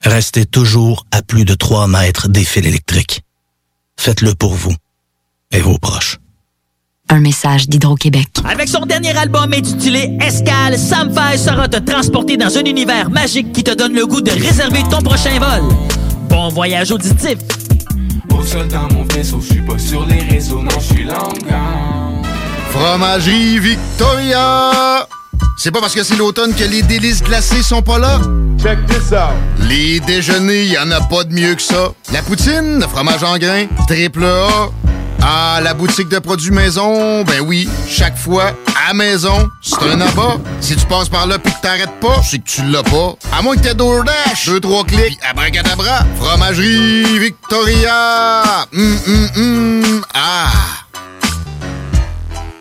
Restez 0.00 0.46
toujours 0.46 1.06
à 1.10 1.22
plus 1.22 1.44
de 1.44 1.54
3 1.54 1.86
mètres 1.86 2.28
des 2.28 2.44
fils 2.44 2.66
électriques. 2.66 3.22
Faites-le 3.96 4.34
pour 4.34 4.54
vous 4.54 4.74
et 5.50 5.60
vos 5.60 5.78
proches. 5.78 6.18
Un 7.08 7.20
message 7.20 7.68
d'Hydro-Québec. 7.68 8.28
Avec 8.44 8.68
son 8.68 8.86
dernier 8.86 9.16
album 9.16 9.52
intitulé 9.52 10.16
Escale, 10.20 10.78
Sam 10.78 11.12
Fay 11.12 11.36
sera 11.38 11.68
te 11.68 11.76
transporter 11.78 12.36
dans 12.36 12.56
un 12.56 12.64
univers 12.64 13.10
magique 13.10 13.52
qui 13.52 13.62
te 13.62 13.74
donne 13.74 13.92
le 13.92 14.06
goût 14.06 14.20
de 14.20 14.30
réserver 14.30 14.82
ton 14.90 15.02
prochain 15.02 15.38
vol. 15.38 15.62
Bon 16.28 16.48
voyage 16.48 16.90
auditif. 16.90 17.38
Au 18.30 18.42
sol 18.42 18.66
dans 18.68 18.88
mon 18.94 19.04
vaisseau, 19.04 19.40
je 19.40 19.52
suis 19.52 19.62
pas 19.62 19.78
sur 19.78 20.06
les 20.06 20.20
réseaux, 20.20 20.62
non, 20.62 20.70
je 20.78 20.94
suis. 20.94 21.06
Fromagerie 22.70 23.58
Victoria! 23.58 25.06
C'est 25.58 25.70
pas 25.70 25.80
parce 25.80 25.94
que 25.94 26.02
c'est 26.02 26.16
l'automne 26.16 26.54
que 26.54 26.64
les 26.64 26.82
délices 26.82 27.22
glacées 27.22 27.62
sont 27.62 27.82
pas 27.82 27.98
là? 27.98 28.18
Check 28.60 28.78
this 28.86 29.12
out! 29.12 29.34
Les 29.68 30.00
déjeuners, 30.00 30.64
y 30.64 30.78
en 30.78 30.90
a 30.90 31.00
pas 31.02 31.24
de 31.24 31.34
mieux 31.34 31.54
que 31.54 31.62
ça. 31.62 31.92
La 32.12 32.22
poutine, 32.22 32.80
le 32.80 32.86
fromage 32.86 33.22
en 33.22 33.36
grains, 33.36 33.66
triple 33.86 34.24
A. 34.24 34.70
Ah, 35.24 35.60
la 35.62 35.72
boutique 35.72 36.08
de 36.08 36.18
produits 36.18 36.50
maison, 36.50 37.22
ben 37.22 37.40
oui, 37.40 37.68
chaque 37.88 38.18
fois, 38.18 38.52
à 38.88 38.92
maison, 38.92 39.48
c'est 39.60 39.80
un 39.82 40.00
abat. 40.00 40.38
Si 40.60 40.74
tu 40.74 40.84
passes 40.86 41.08
par 41.08 41.28
là 41.28 41.38
pis 41.38 41.52
que 41.52 41.60
t'arrêtes 41.62 42.00
pas, 42.00 42.20
c'est 42.28 42.38
que 42.38 42.48
tu 42.48 42.62
l'as 42.64 42.82
pas. 42.82 43.14
À 43.32 43.40
moins 43.40 43.54
que 43.54 43.60
t'aies 43.60 43.74
DoorDash, 43.74 44.46
deux, 44.46 44.58
trois 44.58 44.82
clics, 44.84 45.18
abracadabra, 45.22 46.00
fromagerie 46.16 47.20
Victoria! 47.20 48.66
Hum, 48.74 48.98
hum, 49.06 49.28
hum, 49.36 50.02
ah! 50.12 50.50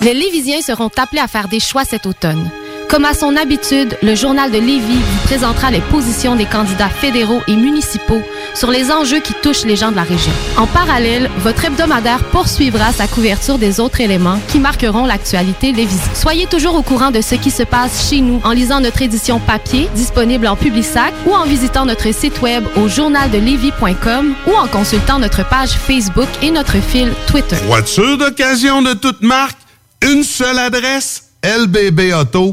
Les 0.02 0.14
Lévisiens 0.14 0.62
seront 0.62 0.92
appelés 0.98 1.22
à 1.22 1.28
faire 1.28 1.48
des 1.48 1.60
choix 1.60 1.84
cet 1.84 2.06
automne. 2.06 2.52
Comme 2.92 3.06
à 3.06 3.14
son 3.14 3.38
habitude, 3.38 3.98
le 4.04 4.16
journal 4.16 4.52
de 4.52 4.58
Lévis 4.58 5.00
vous 5.00 5.24
présentera 5.24 5.72
les 5.72 5.80
positions 5.80 6.36
des 6.36 6.46
candidats 6.46 6.90
fédéraux 6.90 7.40
et 7.48 7.56
municipaux 7.56 8.22
sur 8.56 8.72
les 8.72 8.92
enjeux 8.92 9.20
qui 9.20 9.34
touchent 9.42 9.66
les 9.66 9.76
gens 9.76 9.92
de 9.92 9.96
la 9.96 10.04
région. 10.04 10.32
En 10.58 10.68
parallèle, 10.68 11.30
votre 11.40 11.66
hebdomadaire 11.66 12.24
poursuivra 12.26 12.92
sa 12.92 13.08
couverture 13.08 13.58
des 13.58 13.80
autres 13.80 14.02
éléments 14.02 14.40
qui 14.48 14.60
marqueront 14.60 15.06
l'actualité 15.06 15.72
Lévis. 15.72 16.00
Soyez 16.14 16.48
toujours 16.48 16.76
au 16.76 16.82
courant 16.82 17.12
de 17.12 17.22
ce 17.22 17.36
qui 17.36 17.52
se 17.52 17.64
passe 17.64 18.10
chez 18.10 18.22
nous 18.22 18.42
en 18.44 18.52
lisant 18.52 18.82
notre 18.82 19.02
édition 19.02 19.40
papier 19.40 19.90
disponible 19.96 20.48
en 20.48 20.56
Publisac 20.56 21.14
ou 21.26 21.34
en 21.34 21.46
visitant 21.46 21.86
notre 21.86 22.14
site 22.14 22.42
web 22.42 22.64
au 22.76 22.88
journaldelevy.com 22.88 24.34
ou 24.48 24.56
en 24.56 24.68
consultant 24.68 25.20
notre 25.20 25.48
page 25.48 25.72
Facebook 25.72 26.30
et 26.42 26.52
notre 26.52 26.78
fil 26.82 27.12
Twitter. 27.28 27.58
Voiture 27.66 28.18
d'occasion 28.18 28.82
de 28.82 28.94
toute 28.94 29.22
marque, 29.22 29.58
une 30.04 30.24
seule 30.24 30.60
adresse, 30.60 31.32
lbbauto.com. 31.44 32.52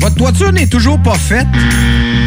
Votre 0.00 0.14
toiture 0.14 0.52
n'est 0.52 0.68
toujours 0.68 1.00
pas 1.02 1.18
faite? 1.18 1.46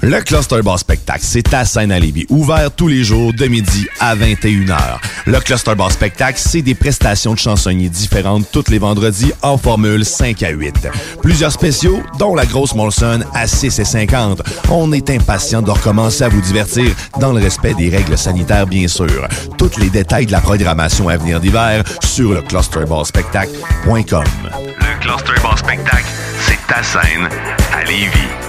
Le 0.00 0.20
Cluster 0.20 0.62
Bar 0.62 0.80
Spectacle, 0.80 1.20
c'est 1.22 1.54
à 1.54 1.64
scène 1.64 1.92
à 1.92 2.00
Lévis, 2.00 2.26
ouvert 2.28 2.72
tous 2.72 2.88
les 2.88 3.04
jours 3.04 3.32
de 3.32 3.46
midi 3.46 3.86
à 4.00 4.16
21h. 4.16 4.98
Le 5.26 5.38
Cluster 5.38 5.76
Bar 5.76 5.92
Spectacle, 5.92 6.40
c'est 6.44 6.62
des 6.62 6.74
prestations 6.74 7.34
de 7.34 7.38
chansonniers 7.38 7.88
différentes 7.88 8.50
tous 8.50 8.68
les 8.68 8.80
vendredis 8.80 9.32
en 9.42 9.58
formule 9.58 10.04
5 10.04 10.42
à 10.42 10.50
8. 10.50 10.88
Plusieurs 11.22 11.52
spéciaux, 11.52 12.02
dont 12.18 12.34
la 12.34 12.46
grosse 12.46 12.74
Molson 12.74 13.20
à 13.32 13.46
6 13.46 13.78
et 13.78 13.84
50. 13.84 14.42
On 14.70 14.92
est 14.92 15.08
impatient 15.08 15.62
de 15.62 15.70
recommencer 15.70 16.24
à 16.24 16.28
vous 16.28 16.40
divertir 16.40 16.92
dans 17.20 17.32
le 17.32 17.40
respect 17.40 17.74
des 17.74 17.90
règles 17.90 18.18
sanitaires, 18.18 18.66
bien 18.66 18.88
sûr. 18.88 19.28
Tous 19.56 19.76
les 19.78 19.88
détails 19.88 20.26
de 20.26 20.32
la 20.32 20.40
programmation 20.40 21.08
à 21.08 21.16
venir 21.16 21.38
d'hiver 21.38 21.84
sur 22.04 22.32
le 22.32 22.42
clusterbarspectacle.com. 22.42 24.24
Le 24.80 25.00
Cluster 25.00 25.40
Bar 25.44 25.56
Spectacle, 25.56 26.06
c'est 26.40 26.58
ta 26.66 26.82
scène 26.82 27.28
à 27.72 27.84
Lévis. 27.84 28.47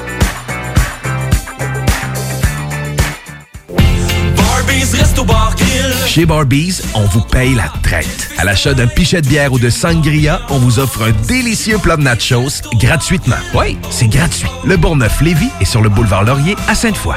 Chez 6.08 6.26
Barbies, 6.26 6.82
on 6.96 7.06
vous 7.06 7.22
paye 7.22 7.54
la 7.54 7.72
traite. 7.84 8.32
À 8.38 8.44
l'achat 8.44 8.74
d'un 8.74 8.88
pichet 8.88 9.22
de 9.22 9.28
bière 9.28 9.54
ou 9.54 9.60
de 9.60 9.70
sangria, 9.70 10.42
on 10.50 10.58
vous 10.58 10.80
offre 10.80 11.04
un 11.04 11.12
délicieux 11.28 11.78
plat 11.78 11.98
de 11.98 12.02
nachos 12.02 12.62
gratuitement. 12.76 13.36
Oui, 13.54 13.78
c'est 13.92 14.08
gratuit. 14.08 14.50
Le 14.66 14.76
Bourgneuf-Lévis 14.76 15.52
est 15.62 15.66
sur 15.66 15.82
le 15.82 15.90
boulevard 15.90 16.24
Laurier 16.24 16.56
à 16.68 16.74
Sainte-Foy. 16.74 17.16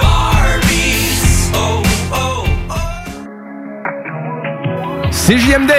CJMD! 5.10 5.72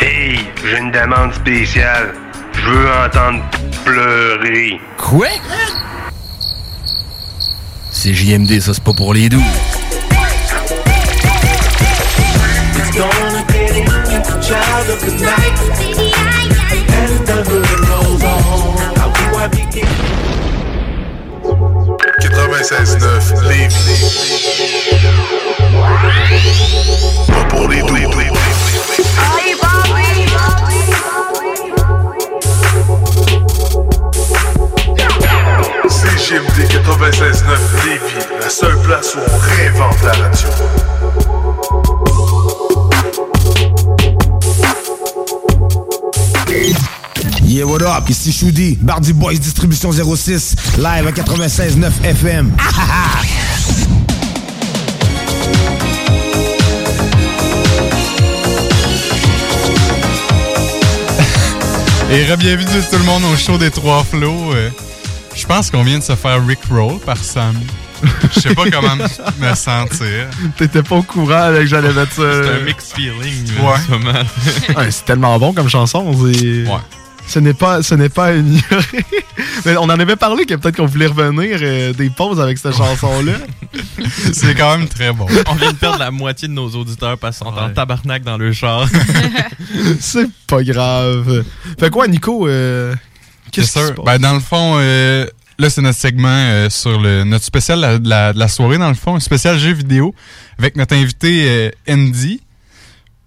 Hey, 0.00 0.40
j'ai 0.64 0.78
une 0.78 0.90
demande 0.90 1.32
spéciale. 1.32 2.14
Je 2.52 2.70
veux 2.70 2.88
entendre 3.06 3.42
pleurer. 3.84 4.80
Quoi? 4.96 5.28
CJMD, 7.92 8.60
ça 8.60 8.74
c'est 8.74 8.82
pas 8.82 8.92
pour 8.92 9.14
les 9.14 9.28
doux. 9.28 9.42
Child 14.48 14.88
of 14.88 15.00
the 15.04 15.12
night. 15.20 15.56
And 16.98 17.26
the 17.28 17.38
hood 17.48 17.68
rolls 17.88 18.24
on. 18.24 18.76
How 18.96 19.10
do 19.12 19.24
I 19.36 19.46
begin? 19.48 19.88
96.9 22.20 23.42
Lévis. 23.48 24.00
Pas 27.28 27.44
pour 27.50 27.68
les 27.68 27.82
doux. 27.82 27.96
CGMD 35.88 36.58
96.9 36.70 37.58
Lévis, 37.84 38.26
la 38.40 38.48
seule 38.48 38.78
place 38.82 39.14
où 39.14 39.18
on 39.18 39.38
réinvente 39.38 40.02
la 40.02 40.12
radio. 40.12 40.48
Yeah, 47.44 47.64
what 47.64 47.82
up? 47.82 48.08
Ici 48.08 48.32
Choudi, 48.32 48.76
Bardi 48.80 49.12
Boys 49.12 49.38
Distribution 49.38 49.90
06, 49.92 50.54
live 50.78 51.06
à 51.06 51.10
96.9 51.12 51.90
FM. 52.04 52.52
Et 62.10 62.24
re-bienvenue 62.24 62.80
tout 62.90 62.96
le 62.98 63.04
monde 63.04 63.22
au 63.32 63.36
show 63.36 63.58
des 63.58 63.70
trois 63.70 64.02
flots. 64.02 64.52
Euh, 64.54 64.70
Je 65.34 65.46
pense 65.46 65.70
qu'on 65.70 65.82
vient 65.84 65.98
de 65.98 66.02
se 66.04 66.16
faire 66.16 66.44
Rick 66.46 66.60
Roll 66.70 66.98
par 67.00 67.18
Sam. 67.22 67.54
Je 68.34 68.40
sais 68.40 68.54
pas 68.54 68.64
comment 68.70 68.96
me 68.96 69.54
sentir. 69.54 70.26
T'étais 70.56 70.82
pas 70.82 70.96
au 70.96 71.02
courant 71.02 71.48
là, 71.50 71.58
que 71.60 71.66
j'allais 71.66 71.92
mettre 71.92 72.12
ça. 72.12 72.22
C'est 72.42 72.50
un 72.50 72.64
mixed 72.64 72.92
feeling, 72.94 73.44
Ouais. 73.60 73.98
c'est. 74.66 74.76
Ouais, 74.76 74.88
tellement 75.06 75.38
bon 75.38 75.52
comme 75.52 75.68
chanson. 75.68 76.12
c'est- 76.32 76.64
Ce 77.26 77.38
n'est 77.38 77.52
pas, 77.52 77.82
ce 77.82 77.94
n'est 77.94 78.08
pas 78.08 78.26
à 78.28 78.32
ignorer. 78.32 79.04
Mais 79.66 79.76
on 79.76 79.82
en 79.82 79.90
avait 79.90 80.16
parlé 80.16 80.46
que 80.46 80.54
peut-être 80.54 80.76
qu'on 80.78 80.86
voulait 80.86 81.08
revenir 81.08 81.58
euh, 81.60 81.92
des 81.92 82.08
pauses 82.08 82.40
avec 82.40 82.56
cette 82.56 82.74
chanson-là. 82.74 83.34
C'est 84.32 84.54
quand 84.54 84.78
même 84.78 84.88
très 84.88 85.12
bon. 85.12 85.26
On 85.46 85.54
vient 85.56 85.72
de 85.72 85.76
perdre 85.76 85.98
la 85.98 86.10
moitié 86.10 86.48
de 86.48 86.54
nos 86.54 86.70
auditeurs 86.70 87.18
parce 87.18 87.36
qu'ils 87.38 87.46
sont 87.46 87.52
en 87.52 87.68
tabarnak 87.68 88.22
dans 88.22 88.38
le 88.38 88.52
char. 88.54 88.88
c'est 90.00 90.30
pas 90.46 90.62
grave. 90.62 91.44
Fait 91.78 91.90
quoi, 91.90 92.06
Nico? 92.08 92.48
euh, 92.48 92.94
Qu'est-ce 93.52 93.78
passe? 93.92 93.92
Ben, 94.06 94.18
dans 94.18 94.32
le 94.34 94.40
fond, 94.40 94.76
euh, 94.78 95.26
là, 95.58 95.70
c'est 95.70 95.82
notre 95.82 95.98
segment 95.98 96.28
euh, 96.28 96.70
sur 96.70 97.00
le, 97.00 97.24
notre 97.24 97.44
spécial 97.44 98.00
de 98.00 98.08
la, 98.08 98.48
soirée, 98.48 98.78
dans 98.78 98.88
le 98.88 98.94
fond, 98.94 99.16
un 99.16 99.20
spécial 99.20 99.58
jeu 99.58 99.72
vidéo 99.72 100.14
avec 100.58 100.76
notre 100.76 100.94
invité 100.94 101.44
euh, 101.48 101.70
Andy. 101.88 102.40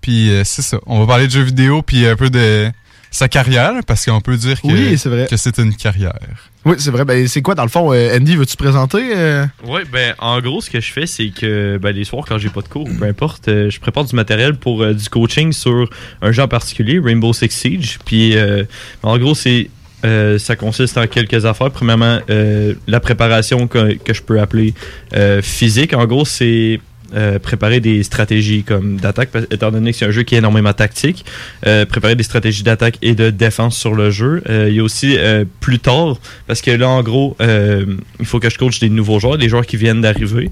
Puis 0.02 0.32
euh, 0.32 0.44
c'est 0.44 0.62
ça. 0.62 0.80
On 0.86 1.00
va 1.00 1.06
parler 1.08 1.28
de 1.28 1.32
jeux 1.32 1.44
vidéo 1.44 1.82
puis 1.82 2.06
un 2.08 2.16
peu 2.16 2.30
de 2.30 2.72
sa 3.14 3.28
carrière, 3.28 3.74
parce 3.86 4.06
qu'on 4.06 4.22
peut 4.22 4.38
dire 4.38 4.62
que, 4.62 4.68
Oui, 4.68 4.98
c'est 4.98 5.10
vrai. 5.10 5.28
que 5.30 5.36
c'est 5.36 5.58
une 5.58 5.76
carrière. 5.76 6.18
Oui, 6.64 6.76
c'est 6.80 6.92
vrai. 6.92 7.04
Ben, 7.04 7.28
c'est 7.28 7.42
quoi, 7.42 7.56
dans 7.56 7.64
le 7.64 7.70
fond, 7.70 7.92
euh, 7.92 8.16
Andy, 8.16 8.38
veux-tu 8.38 8.54
te 8.56 8.64
présenter? 8.64 9.12
euh? 9.14 9.46
Ouais, 9.66 9.84
ben 9.92 10.16
en 10.20 10.40
gros, 10.40 10.62
ce 10.62 10.70
que 10.70 10.80
je 10.80 10.92
fais, 10.94 11.06
c'est 11.06 11.28
que 11.30 11.78
ben, 11.78 11.92
les 11.94 12.06
soirs, 12.06 12.24
quand 12.26 12.38
j'ai 12.38 12.48
pas 12.48 12.62
de 12.62 12.70
cours, 12.70 12.88
peu 12.98 13.04
importe, 13.06 13.50
euh, 13.50 13.70
je 13.70 13.82
prépare 13.82 14.06
du 14.06 14.16
matériel 14.16 14.56
pour 14.56 14.82
euh, 14.82 14.94
du 14.94 15.10
coaching 15.10 15.52
sur 15.52 15.90
un 16.22 16.32
jeu 16.32 16.42
en 16.42 16.48
particulier, 16.48 17.02
Rainbow 17.04 17.34
Six 17.34 17.50
Siege. 17.50 18.00
Puis 18.06 18.38
euh, 18.38 18.64
en 19.04 19.18
gros, 19.18 19.36
c'est 19.36 19.70
euh, 20.04 20.38
ça 20.40 20.56
consiste 20.56 20.98
en 20.98 21.08
quelques 21.08 21.46
affaires. 21.46 21.72
Premièrement, 21.72 22.20
euh, 22.30 22.74
la 22.88 23.00
préparation 23.00 23.68
que, 23.68 23.96
que 23.96 24.14
je 24.14 24.22
peux 24.22 24.40
appeler 24.40 24.74
euh, 25.14 25.42
physique. 25.42 25.94
En 25.94 26.06
gros, 26.06 26.26
c'est 26.26 26.80
euh, 27.14 27.40
préparer 27.40 27.80
des 27.80 28.04
stratégies 28.04 28.64
comme 28.64 28.98
d'attaque, 28.98 29.30
étant 29.52 29.72
donné 29.72 29.92
que 29.92 29.98
c'est 29.98 30.06
un 30.06 30.12
jeu 30.12 30.24
qui 30.24 30.36
est 30.36 30.38
énormément 30.38 30.74
tactique, 30.74 31.26
euh, 31.66 31.86
préparer 31.86 32.16
des 32.16 32.24
stratégies 32.24 32.64
d'attaque 32.64 32.98
et 33.02 33.16
de 33.16 33.30
défense 33.30 33.78
sur 33.78 33.94
le 33.94 34.12
jeu. 34.12 34.42
Euh, 34.50 34.68
il 34.70 34.76
y 34.76 34.80
a 34.80 34.84
aussi 34.84 35.18
plus 35.60 35.80
tard, 35.80 36.18
parce 36.48 36.62
que 36.62 36.72
là, 36.72 36.90
en 36.90 37.04
gros, 37.04 37.36
il 37.40 38.26
faut 38.26 38.40
que 38.40 38.50
je 38.50 38.58
coach 38.58 38.80
des 38.80 38.90
nouveaux 38.90 39.20
joueurs, 39.20 39.38
des 39.38 39.50
joueurs 39.50 39.66
qui 39.66 39.78
viennent 39.78 40.02
d'arriver. 40.02 40.50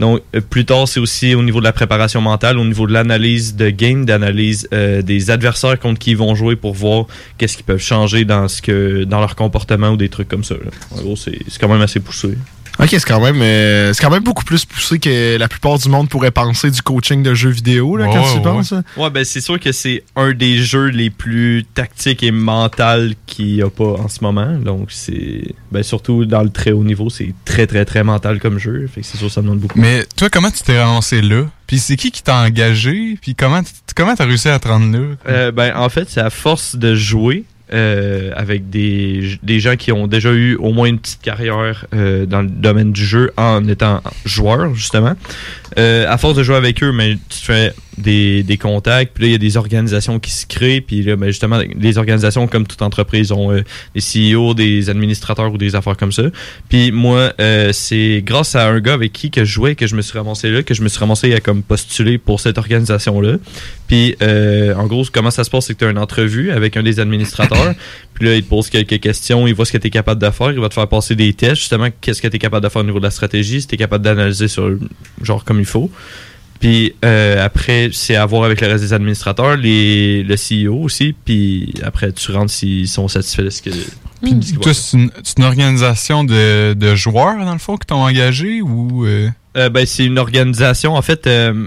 Donc, 0.00 0.20
plus 0.50 0.64
tard, 0.64 0.88
c'est 0.88 1.00
aussi 1.00 1.34
au 1.34 1.42
niveau 1.42 1.60
de 1.60 1.64
la 1.64 1.72
préparation 1.72 2.20
mentale, 2.20 2.58
au 2.58 2.64
niveau 2.64 2.86
de 2.86 2.92
l'analyse 2.92 3.56
de 3.56 3.70
game, 3.70 4.04
d'analyse 4.04 4.68
des 4.70 5.30
adversaires 5.30 5.78
contre 5.78 5.98
qui 5.98 6.10
ils 6.10 6.16
vont 6.16 6.34
jouer 6.34 6.56
pour 6.56 6.74
voir 6.74 7.06
qu'est-ce 7.38 7.56
qu'ils 7.56 7.64
peuvent 7.64 7.78
changer 7.78 8.24
dans 8.24 8.48
ce 8.48 8.60
que 8.60 9.04
dans 9.04 9.20
leur 9.20 9.36
comportement 9.36 9.90
ou 9.90 9.96
des 9.96 10.08
trucs 10.08 10.28
comme 10.28 10.44
ça. 10.44 10.56
En 10.90 11.00
gros, 11.00 11.16
c'est 11.16 11.38
quand 11.60 11.68
même 11.68 11.82
assez 11.82 12.00
poussé. 12.00 12.36
Ok, 12.78 12.88
c'est 12.90 13.04
quand 13.04 13.20
même 13.20 13.40
euh, 13.42 13.92
c'est 13.92 14.02
quand 14.02 14.10
même 14.10 14.22
beaucoup 14.22 14.44
plus 14.44 14.64
poussé 14.64 14.98
que 14.98 15.36
la 15.36 15.46
plupart 15.48 15.78
du 15.78 15.88
monde 15.88 16.08
pourrait 16.08 16.30
penser 16.30 16.70
du 16.70 16.80
coaching 16.82 17.22
de 17.22 17.34
jeux 17.34 17.50
vidéo 17.50 17.96
là, 17.96 18.06
quand 18.06 18.32
tu 18.32 18.38
y 18.38 18.42
penses. 18.42 18.72
hein? 18.72 18.82
Ouais, 18.96 19.10
ben 19.10 19.24
c'est 19.24 19.40
sûr 19.40 19.60
que 19.60 19.72
c'est 19.72 20.02
un 20.16 20.32
des 20.32 20.58
jeux 20.58 20.86
les 20.86 21.10
plus 21.10 21.64
tactiques 21.74 22.22
et 22.22 22.30
mental 22.30 23.14
qu'il 23.26 23.54
n'y 23.54 23.62
a 23.62 23.68
pas 23.70 23.84
en 23.98 24.08
ce 24.08 24.18
moment. 24.22 24.52
Donc 24.58 24.88
c'est 24.90 25.54
ben 25.70 25.82
surtout 25.82 26.24
dans 26.24 26.42
le 26.42 26.50
très 26.50 26.72
haut 26.72 26.82
niveau, 26.84 27.10
c'est 27.10 27.34
très 27.44 27.66
très 27.66 27.84
très 27.84 28.02
mental 28.04 28.40
comme 28.40 28.58
jeu. 28.58 28.86
Fait 28.92 29.02
que 29.02 29.06
c'est 29.06 29.18
sûr 29.18 29.28
que 29.28 29.32
ça 29.32 29.42
demande 29.42 29.58
beaucoup. 29.58 29.78
Mais 29.78 30.04
toi, 30.16 30.28
comment 30.30 30.50
tu 30.50 30.62
t'es 30.62 30.82
ramassé 30.82 31.20
là? 31.22 31.44
Puis 31.66 31.78
c'est 31.78 31.96
qui 31.96 32.10
qui 32.10 32.22
t'a 32.22 32.36
engagé? 32.36 33.16
Puis 33.20 33.34
comment 33.34 33.62
t- 33.62 33.70
comment 33.94 34.14
t'as 34.14 34.26
réussi 34.26 34.48
à 34.48 34.58
te 34.58 34.68
rendre 34.68 34.90
là? 34.96 35.04
Euh, 35.28 35.52
ben, 35.52 35.72
en 35.76 35.88
fait, 35.88 36.08
c'est 36.10 36.20
à 36.20 36.30
force 36.30 36.76
de 36.76 36.94
jouer. 36.94 37.44
Euh, 37.72 38.32
avec 38.36 38.70
des, 38.70 39.38
des 39.42 39.60
gens 39.60 39.76
qui 39.76 39.92
ont 39.92 40.06
déjà 40.06 40.32
eu 40.32 40.56
au 40.56 40.72
moins 40.72 40.86
une 40.86 40.98
petite 40.98 41.22
carrière 41.22 41.86
euh, 41.94 42.26
dans 42.26 42.42
le 42.42 42.48
domaine 42.48 42.92
du 42.92 43.04
jeu 43.04 43.32
en 43.36 43.66
étant 43.66 44.02
joueur, 44.24 44.74
justement. 44.74 45.14
Euh, 45.78 46.06
à 46.08 46.18
force 46.18 46.36
de 46.36 46.42
jouer 46.42 46.56
avec 46.56 46.82
eux, 46.82 46.92
mais 46.92 47.16
tu 47.28 47.38
fais 47.38 47.72
des, 47.98 48.42
des 48.42 48.56
contacts, 48.56 49.12
puis 49.14 49.24
là, 49.24 49.28
il 49.28 49.32
y 49.32 49.34
a 49.34 49.38
des 49.38 49.56
organisations 49.56 50.18
qui 50.18 50.30
se 50.30 50.46
créent, 50.46 50.80
puis 50.80 51.02
là, 51.02 51.16
ben, 51.16 51.26
justement, 51.26 51.58
les 51.58 51.98
organisations, 51.98 52.46
comme 52.46 52.66
toute 52.66 52.82
entreprise, 52.82 53.32
ont 53.32 53.52
euh, 53.52 53.62
des 53.94 54.34
CEO, 54.34 54.54
des 54.54 54.90
administrateurs 54.90 55.52
ou 55.52 55.58
des 55.58 55.74
affaires 55.74 55.96
comme 55.96 56.12
ça. 56.12 56.24
Puis 56.68 56.90
moi, 56.90 57.32
euh, 57.40 57.70
c'est 57.72 58.22
grâce 58.24 58.54
à 58.54 58.68
un 58.68 58.80
gars 58.80 58.94
avec 58.94 59.12
qui 59.12 59.30
que 59.30 59.44
je 59.44 59.52
jouais 59.52 59.74
que 59.74 59.86
je 59.86 59.94
me 59.94 60.02
suis 60.02 60.16
ramassé 60.16 60.50
là, 60.50 60.62
que 60.62 60.74
je 60.74 60.82
me 60.82 60.88
suis 60.88 60.98
ramassé 60.98 61.34
à 61.34 61.40
comme 61.40 61.62
postuler 61.62 62.18
pour 62.18 62.40
cette 62.40 62.58
organisation-là. 62.58 63.36
Puis, 63.88 64.16
euh, 64.22 64.74
en 64.74 64.86
gros, 64.86 65.04
comment 65.12 65.30
ça 65.30 65.44
se 65.44 65.50
passe, 65.50 65.66
c'est 65.66 65.74
que 65.74 65.80
tu 65.80 65.84
as 65.84 65.90
une 65.90 65.98
entrevue 65.98 66.50
avec 66.50 66.76
un 66.76 66.82
des 66.82 66.98
administrateurs, 66.98 67.74
puis 68.22 68.30
là, 68.30 68.36
il 68.36 68.44
te 68.44 68.48
pose 68.48 68.70
quelques 68.70 69.00
questions, 69.00 69.48
il 69.48 69.54
voit 69.54 69.64
ce 69.64 69.72
que 69.72 69.78
tu 69.78 69.88
es 69.88 69.90
capable 69.90 70.22
de 70.22 70.30
faire, 70.30 70.52
il 70.52 70.60
va 70.60 70.68
te 70.68 70.74
faire 70.74 70.86
passer 70.86 71.16
des 71.16 71.34
tests, 71.34 71.56
justement, 71.56 71.88
qu'est-ce 72.00 72.22
que 72.22 72.28
tu 72.28 72.36
es 72.36 72.38
capable 72.38 72.62
de 72.62 72.68
faire 72.68 72.82
au 72.82 72.84
niveau 72.84 73.00
de 73.00 73.04
la 73.04 73.10
stratégie, 73.10 73.60
si 73.60 73.66
tu 73.66 73.74
es 73.74 73.78
capable 73.78 74.04
d'analyser 74.04 74.46
sur, 74.46 74.78
genre, 75.22 75.44
comme 75.44 75.58
il 75.58 75.64
faut. 75.66 75.90
Puis 76.60 76.94
euh, 77.04 77.44
après, 77.44 77.90
c'est 77.92 78.14
à 78.14 78.24
voir 78.24 78.44
avec 78.44 78.60
le 78.60 78.68
reste 78.68 78.84
des 78.84 78.92
administrateurs, 78.92 79.56
les, 79.56 80.22
le 80.22 80.36
CEO 80.36 80.84
aussi. 80.84 81.16
Puis 81.24 81.74
après, 81.82 82.12
tu 82.12 82.30
rentres 82.30 82.52
s'ils 82.52 82.86
sont 82.86 83.08
satisfaits 83.08 83.42
de 83.42 83.50
ce 83.50 83.60
que. 83.60 83.70
Puis, 84.22 84.38
qu'ils 84.38 84.58
toi, 84.58 84.72
c'est 84.72 84.96
une, 84.96 85.10
c'est 85.24 85.38
une 85.38 85.44
organisation 85.44 86.22
de, 86.22 86.74
de 86.74 86.94
joueurs, 86.94 87.44
dans 87.44 87.52
le 87.54 87.58
fond, 87.58 87.76
qui 87.76 87.88
t'ont 87.88 88.04
engagé 88.04 88.62
ou. 88.62 89.04
euh? 89.04 89.30
Euh, 89.56 89.68
ben, 89.68 89.84
c'est 89.84 90.04
une 90.04 90.20
organisation, 90.20 90.94
en 90.94 91.02
fait, 91.02 91.26
euh, 91.26 91.66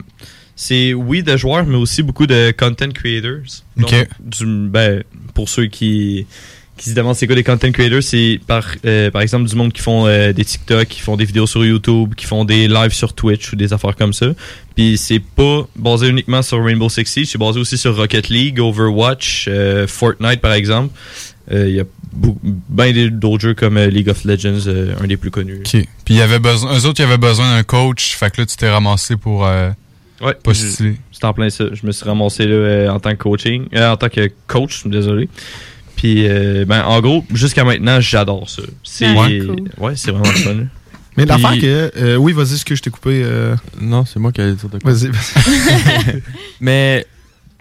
c'est 0.56 0.94
oui 0.94 1.22
de 1.24 1.36
joueurs, 1.38 1.66
mais 1.66 1.76
aussi 1.78 2.02
beaucoup 2.04 2.28
de 2.28 2.54
content 2.58 2.90
creators. 2.92 3.64
Donc, 3.78 3.92
Ok. 3.92 4.08
du, 4.20 4.46
ben, 4.70 5.04
pour 5.34 5.50
ceux 5.50 5.66
qui, 5.68 6.26
qui 6.78 6.90
se 6.90 6.96
demandent 6.96 7.16
c'est 7.16 7.28
quoi 7.28 7.36
des 7.36 7.44
content 7.44 7.72
creators, 7.72 8.02
c'est 8.04 8.40
par, 8.48 8.66
euh, 8.86 9.12
par 9.12 9.22
exemple 9.22 9.50
du 9.50 9.56
monde 9.56 9.74
qui 9.74 9.82
font 9.82 10.08
euh, 10.08 10.32
des 10.34 10.46
TikTok, 10.46 10.88
qui 10.88 11.02
font 11.02 11.16
des 11.18 11.26
vidéos 11.26 11.48
sur 11.48 11.66
YouTube, 11.66 12.16
qui 12.16 12.26
font 12.26 12.46
des 12.46 12.68
lives 12.68 12.94
sur 12.94 13.14
Twitch 13.14 13.52
ou 13.54 13.56
des 13.56 13.74
affaires 13.74 13.96
comme 13.96 14.14
ça. 14.14 14.28
Puis 14.76 14.98
c'est 14.98 15.20
pas 15.22 15.68
basé 15.76 16.08
uniquement 16.10 16.42
sur 16.42 16.64
Rainbow 16.64 16.90
Six 16.90 17.06
Siege, 17.06 17.28
c'est 17.32 17.38
basé 17.38 17.60
aussi 17.60 17.78
sur 17.78 17.96
Rocket 17.96 18.30
League, 18.30 18.60
Overwatch, 18.60 19.46
euh, 19.50 19.88
Fortnite 19.88 20.42
par 20.42 20.54
exemple. 20.54 20.94
Euh, 21.52 21.68
Il 21.70 21.76
y 21.76 21.80
a 21.80 21.84
bien 22.70 23.10
d'autres 23.10 23.42
jeux 23.42 23.54
comme 23.54 23.78
euh, 23.78 23.88
League 23.88 24.10
of 24.10 24.24
Legends, 24.24 24.68
euh, 24.68 24.96
un 25.02 25.08
des 25.08 25.18
plus 25.18 25.32
connus. 25.32 25.58
OK. 25.60 25.70
Puis 25.72 25.86
il 26.10 26.16
y 26.16 26.22
avait 26.22 26.40
besoin, 26.40 26.78
eux 26.78 26.86
autres, 26.86 27.02
ils 27.02 27.04
avaient 27.04 27.18
besoin 27.18 27.56
d'un 27.56 27.64
coach, 27.64 28.16
fait 28.16 28.32
que 28.32 28.42
là, 28.42 28.46
tu 28.46 28.56
t'es 28.58 28.70
ramassé 28.70 29.16
pour 29.18 29.46
euh, 29.46 29.70
Ouais, 30.22 30.34
postuler. 30.42 30.92
je- 31.12 31.18
C'est 31.20 31.26
en 31.26 31.34
plein 31.34 31.50
ça. 31.50 31.66
Je 31.74 31.86
me 31.86 31.92
suis 31.92 32.06
ramassé 32.06 32.46
là 32.46 32.54
euh, 32.56 32.90
en 32.90 33.00
tant 33.00 33.12
que 33.12 33.18
coaching, 33.24 33.68
euh, 33.76 33.92
en 33.92 33.98
tant 33.98 34.10
que 34.10 34.30
coach, 34.48 34.86
désolé. 34.88 35.28
Puis 35.96 36.28
euh, 36.28 36.66
ben 36.66 36.84
en 36.84 37.00
gros, 37.02 37.24
jusqu'à 37.34 37.64
maintenant, 37.64 38.00
j'adore 38.02 38.50
ça. 38.50 38.62
C'est 38.84 39.12
Ouais. 39.14 39.42
ouais, 39.78 39.94
c'est 39.96 40.12
vraiment 40.12 40.26
fun. 40.26 40.56
Mais 41.18 41.26
Puis- 41.26 41.42
l'affaire 41.42 41.60
que. 41.62 41.92
euh, 41.98 42.16
oui, 42.18 42.34
vas-y, 42.34 42.58
ce 42.58 42.66
que 42.66 42.76
je 42.76 42.82
t'ai 42.82 42.90
coupé. 42.90 43.22
euh, 43.24 43.56
Non, 43.80 44.04
c'est 44.06 44.20
moi 44.20 44.32
qui 44.34 44.42
allais 44.42 44.54
dire 44.54 44.70
de 44.70 44.80
quoi. 44.80 44.92
Vas-y, 44.92 45.08
vas-y. 45.10 46.22
Mais 46.60 47.06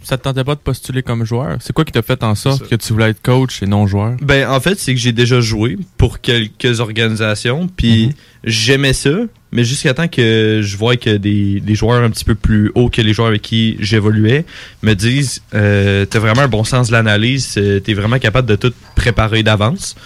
ça 0.04 0.18
te 0.18 0.22
tentait 0.22 0.44
pas 0.44 0.54
de 0.54 0.60
postuler 0.60 1.02
comme 1.02 1.24
joueur? 1.24 1.56
C'est 1.60 1.72
quoi 1.72 1.84
qui 1.84 1.92
t'a 1.92 2.02
fait 2.02 2.22
en 2.22 2.34
sorte 2.34 2.68
que 2.68 2.76
tu 2.76 2.92
voulais 2.92 3.10
être 3.10 3.22
coach 3.22 3.62
et 3.62 3.66
non 3.66 3.86
joueur? 3.86 4.16
Ben 4.20 4.48
en 4.48 4.60
fait, 4.60 4.78
c'est 4.78 4.94
que 4.94 5.00
j'ai 5.00 5.12
déjà 5.12 5.40
joué 5.40 5.78
pour 5.96 6.20
quelques 6.20 6.80
organisations, 6.80 7.68
puis 7.74 8.14
j'aimais 8.44 8.92
ça, 8.92 9.10
mais 9.50 9.64
jusqu'à 9.64 9.94
temps 9.94 10.08
que 10.08 10.60
je 10.62 10.76
vois 10.76 10.96
que 10.96 11.16
des, 11.16 11.60
des 11.60 11.74
joueurs 11.74 12.02
un 12.02 12.10
petit 12.10 12.24
peu 12.24 12.34
plus 12.34 12.70
hauts 12.74 12.90
que 12.90 13.00
les 13.00 13.14
joueurs 13.14 13.28
avec 13.28 13.42
qui 13.42 13.76
j'évoluais 13.80 14.44
me 14.82 14.94
disent 14.94 15.42
euh, 15.54 16.04
t'as 16.04 16.18
vraiment 16.18 16.42
un 16.42 16.48
bon 16.48 16.64
sens 16.64 16.88
de 16.88 16.92
l'analyse, 16.92 17.54
euh, 17.56 17.80
t'es 17.80 17.94
vraiment 17.94 18.18
capable 18.18 18.48
de 18.48 18.56
tout 18.56 18.72
préparer 18.94 19.42
d'avance. 19.42 19.96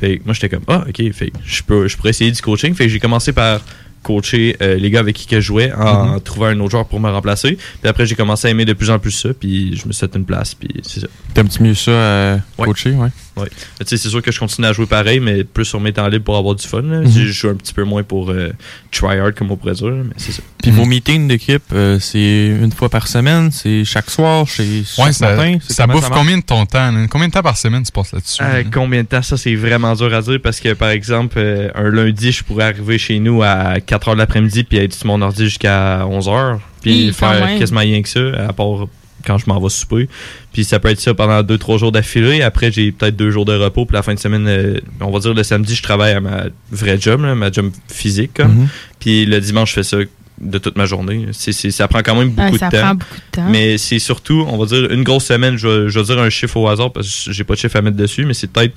Fait 0.00 0.20
moi 0.24 0.34
j'étais 0.34 0.48
comme 0.48 0.64
ah 0.68 0.84
ok, 0.88 1.12
fait 1.12 1.32
je 1.44 1.62
peux 1.62 1.88
je 1.88 1.96
pourrais 1.96 2.10
essayer 2.10 2.30
du 2.30 2.40
coaching. 2.40 2.74
Fait 2.74 2.88
j'ai 2.88 3.00
commencé 3.00 3.32
par 3.32 3.60
coacher 4.02 4.56
euh, 4.62 4.76
les 4.76 4.90
gars 4.90 5.00
avec 5.00 5.16
qui 5.16 5.26
que 5.26 5.40
je 5.40 5.46
jouais 5.46 5.72
en 5.72 6.14
Mhm. 6.14 6.20
trouvant 6.20 6.46
un 6.46 6.60
autre 6.60 6.70
joueur 6.72 6.86
pour 6.86 7.00
me 7.00 7.10
remplacer. 7.10 7.56
Puis 7.80 7.88
après 7.88 8.06
j'ai 8.06 8.14
commencé 8.14 8.48
à 8.48 8.50
aimer 8.50 8.64
de 8.64 8.72
plus 8.72 8.90
en 8.90 8.98
plus 8.98 9.10
ça, 9.12 9.30
puis 9.34 9.76
je 9.76 9.86
me 9.86 9.92
suis 9.92 10.06
fait 10.06 10.16
une 10.16 10.24
place, 10.24 10.54
puis 10.54 10.68
c'est 10.82 11.00
ça. 11.00 11.06
T'aimes-tu 11.34 11.62
mieux 11.62 11.74
ça 11.74 11.90
euh, 11.90 12.38
coacher, 12.56 12.92
ouais? 12.92 13.08
Ouais. 13.40 13.48
C'est 13.86 13.96
sûr 13.96 14.22
que 14.22 14.30
je 14.32 14.38
continue 14.38 14.66
à 14.66 14.72
jouer 14.72 14.86
pareil, 14.86 15.20
mais 15.20 15.44
plus 15.44 15.64
sur 15.64 15.80
mes 15.80 15.92
temps 15.92 16.08
libres 16.08 16.24
pour 16.24 16.36
avoir 16.36 16.54
du 16.54 16.66
fun. 16.66 16.82
Mhm. 16.82 17.10
Je 17.10 17.24
joue 17.26 17.48
un 17.48 17.54
petit 17.54 17.74
peu 17.74 17.84
moins 17.84 18.02
pour 18.02 18.30
euh, 18.30 18.50
try 18.90 19.18
hard, 19.18 19.34
comme 19.34 19.50
on 19.50 19.56
pourrait 19.56 19.74
dire, 19.74 19.88
mais 19.88 20.14
c'est 20.16 20.32
ça. 20.32 20.42
Puis 20.62 20.70
vos 20.70 20.84
meetings 20.84 21.28
d'équipe, 21.28 21.62
euh, 21.72 21.98
c'est 22.00 22.46
une 22.48 22.72
fois 22.72 22.88
par 22.88 23.06
semaine, 23.08 23.50
c'est 23.50 23.84
chaque 23.84 24.10
soir, 24.10 24.44
c'est 24.48 24.82
chaque 24.84 25.06
Ouais, 25.06 25.12
ça, 25.12 25.34
matin? 25.34 25.58
ça 25.68 25.86
bouffe 25.86 26.08
combien 26.10 26.36
de 26.38 26.42
ton 26.42 26.66
temps? 26.66 26.90
là? 26.90 27.06
Combien 27.08 27.28
de 27.28 27.32
temps 27.32 27.42
par 27.42 27.56
semaine 27.56 27.82
tu 27.82 27.92
passes 27.92 28.12
là-dessus? 28.12 28.42
Euh, 28.42 28.64
combien 28.72 29.02
de 29.02 29.08
temps? 29.08 29.22
Ça 29.22 29.36
c'est 29.36 29.54
vraiment 29.54 29.94
dur 29.94 30.12
à 30.12 30.20
dire 30.20 30.38
parce 30.42 30.60
que 30.60 30.72
par 30.74 30.90
exemple 30.90 31.36
euh, 31.38 31.68
un 31.74 31.90
lundi 31.90 32.32
je 32.32 32.42
pourrais 32.44 32.64
arriver 32.64 32.98
chez 32.98 33.18
nous 33.18 33.42
à 33.42 33.80
4 33.80 34.08
heures 34.08 34.14
de 34.14 34.20
l'après-midi 34.20 34.64
puis 34.64 34.78
être 34.78 34.92
sur 34.94 35.06
mon 35.06 35.22
ordi 35.22 35.44
jusqu'à 35.44 36.06
11 36.06 36.28
heures 36.28 36.60
puis 36.82 37.12
faire 37.12 37.58
quasiment 37.58 37.80
rien 37.80 38.02
que 38.02 38.08
ça 38.08 38.20
à 38.48 38.52
part 38.52 38.86
quand 39.26 39.38
je 39.38 39.44
m'en 39.46 39.60
vais 39.60 39.68
souper 39.68 40.08
puis 40.52 40.64
ça 40.64 40.78
peut 40.78 40.88
être 40.88 41.00
ça 41.00 41.14
pendant 41.14 41.42
2-3 41.42 41.78
jours 41.78 41.92
d'affilée 41.92 42.42
après 42.42 42.70
j'ai 42.72 42.92
peut-être 42.92 43.16
deux 43.16 43.30
jours 43.30 43.44
de 43.44 43.54
repos 43.54 43.84
puis 43.86 43.94
la 43.94 44.02
fin 44.02 44.14
de 44.14 44.18
semaine 44.18 44.46
euh, 44.46 44.80
on 45.00 45.10
va 45.10 45.18
dire 45.18 45.34
le 45.34 45.42
samedi 45.42 45.74
je 45.74 45.82
travaille 45.82 46.12
à 46.12 46.20
ma 46.20 46.44
vraie 46.70 46.98
job 47.00 47.22
là, 47.22 47.34
ma 47.34 47.50
job 47.52 47.70
physique 47.88 48.32
comme. 48.34 48.54
Mhm. 48.54 48.68
puis 49.00 49.26
le 49.26 49.40
dimanche 49.40 49.70
je 49.70 49.74
fais 49.74 49.82
ça 49.82 49.96
de 50.40 50.58
toute 50.58 50.76
ma 50.76 50.86
journée 50.86 51.26
c'est, 51.32 51.50
c'est- 51.52 51.72
ça 51.72 51.88
prend 51.88 51.98
quand 52.00 52.14
même 52.14 52.30
beaucoup 52.30 52.52
Ouais, 52.52 52.58
ça 52.58 52.68
de 52.68 52.76
temps 52.80 52.94
beaucoup 52.94 53.14
de 53.16 53.36
temps. 53.36 53.48
mais 53.50 53.76
c'est 53.76 53.98
surtout, 53.98 54.46
on 54.48 54.56
va 54.56 54.66
dire, 54.66 54.88
une 54.92 55.02
grosse 55.02 55.24
semaine, 55.24 55.56
je 55.56 55.66
vais, 55.66 55.88
je 55.90 55.98
vais 55.98 56.04
dire 56.04 56.18
un 56.20 56.30
chiffre 56.30 56.56
au 56.58 56.68
hasard 56.68 56.92
parce 56.92 57.24
que 57.24 57.32
j'ai 57.32 57.42
pas 57.42 57.54
de 57.54 57.58
chiffre 57.58 57.74
à 57.76 57.82
mettre 57.82 57.96
dessus, 57.96 58.24
mais 58.24 58.34
c'est 58.34 58.46
peut-être 58.46 58.72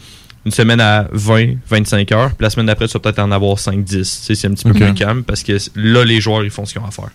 une 0.46 0.52
semaine 0.52 0.82
à 0.82 1.08
20, 1.12 1.56
25 1.70 2.12
heures, 2.14 2.30
puis 2.30 2.38
la 2.44 2.50
semaine 2.50 2.66
d'après, 2.66 2.88
tu 2.88 2.94
vas 2.94 3.00
peut-être 3.00 3.20
en 3.20 3.32
avoir 3.32 3.60
5, 3.60 3.84
10. 3.84 3.98
Tu 3.98 4.04
sais, 4.04 4.36
c'est 4.36 4.48
un 4.48 4.52
petit 4.54 4.64
peu 4.64 4.74
plus 4.74 4.94
calme 4.96 5.24
parce 5.24 5.44
que 5.44 5.54
là, 5.76 6.04
les 6.04 6.20
joueurs, 6.20 6.44
ils 6.44 6.50
font 6.50 6.66
ce 6.66 6.74
qu'ils 6.74 6.82
ont 6.82 6.86
à 6.86 6.92
faire. 6.92 7.10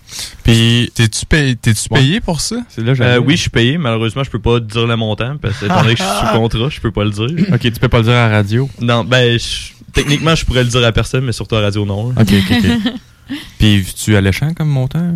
Puis, 0.45 0.91
t'es-tu 0.95 1.27
payé, 1.27 1.57
t'es-tu 1.57 1.89
payé 1.89 2.21
pour 2.21 2.41
ça? 2.41 2.57
Euh, 3.05 3.19
oui, 3.27 3.37
je 3.37 3.41
suis 3.43 3.51
payé. 3.51 3.79
Malheureusement, 3.79 4.23
je 4.23 4.31
peux 4.31 4.39
pas 4.39 4.61
dire 4.61 4.87
le 4.87 4.97
montant 4.97 5.37
parce 5.39 5.59
que, 5.59 5.65
étant 5.67 5.83
donné 5.83 5.95
que 5.95 6.01
je 6.03 6.05
suis 6.05 6.27
sous 6.27 6.33
contrat, 6.39 6.69
je 6.71 6.81
peux 6.81 6.93
pas 6.93 7.05
le 7.05 7.11
dire. 7.11 7.47
Ok, 7.53 7.61
tu 7.61 7.71
peux 7.73 7.89
pas 7.89 7.99
le 7.99 8.05
dire 8.05 8.13
à 8.13 8.29
la 8.29 8.37
radio? 8.37 8.71
Non, 8.81 9.03
ben, 9.05 9.39
je- 9.39 9.73
techniquement, 9.93 10.35
je 10.35 10.45
pourrais 10.45 10.63
le 10.65 10.71
dire 10.71 10.85
à 10.85 10.93
personne, 10.93 11.25
mais 11.25 11.33
surtout 11.33 11.57
à 11.57 11.61
radio, 11.63 11.85
non. 11.85 12.11
là. 12.11 12.23
Ok, 12.23 12.29
ok, 12.33 12.57
ok. 12.59 12.93
Puis 13.59 13.85
tu 13.97 14.15
alléchant 14.15 14.55
comme 14.55 14.69
montant? 14.69 15.15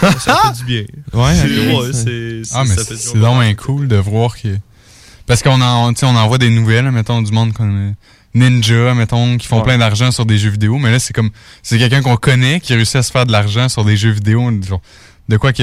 ça 0.00 0.10
fait 0.54 0.58
du 0.58 0.64
bien. 0.64 0.84
Ouais, 1.12 1.34
C'est- 1.34 1.74
ouais, 1.76 1.92
c'est- 1.92 2.54
Ah, 2.54 2.62
mais 2.66 2.74
c'est 2.76 3.54
cool 3.56 3.86
de 3.88 3.96
voir 3.96 4.34
que. 4.40 4.48
Parce 5.30 5.42
qu'on 5.42 5.60
en, 5.60 5.92
on 6.02 6.16
envoie 6.16 6.38
des 6.38 6.50
nouvelles, 6.50 6.90
mettons, 6.90 7.22
du 7.22 7.30
monde 7.32 7.52
comme 7.52 7.90
euh, 7.90 7.92
Ninja, 8.34 8.94
mettons, 8.94 9.36
qui 9.38 9.46
font 9.46 9.58
Ouais. 9.58 9.62
plein 9.64 9.78
d'argent 9.78 10.10
sur 10.10 10.26
des 10.26 10.36
jeux 10.38 10.50
vidéo. 10.50 10.78
Mais 10.78 10.90
là, 10.90 10.98
c'est 10.98 11.12
comme. 11.12 11.30
C'est 11.62 11.78
quelqu'un 11.78 12.02
qu'on 12.02 12.16
connaît 12.16 12.58
qui 12.60 12.72
a 12.72 12.76
réussi 12.76 12.96
à 12.96 13.02
se 13.02 13.12
faire 13.12 13.26
de 13.26 13.32
l'argent 13.32 13.68
sur 13.68 13.84
des 13.84 13.96
jeux 13.96 14.10
vidéo. 14.10 14.50
genre, 14.66 14.82
de 15.28 15.36
quoi 15.36 15.52
que. 15.52 15.62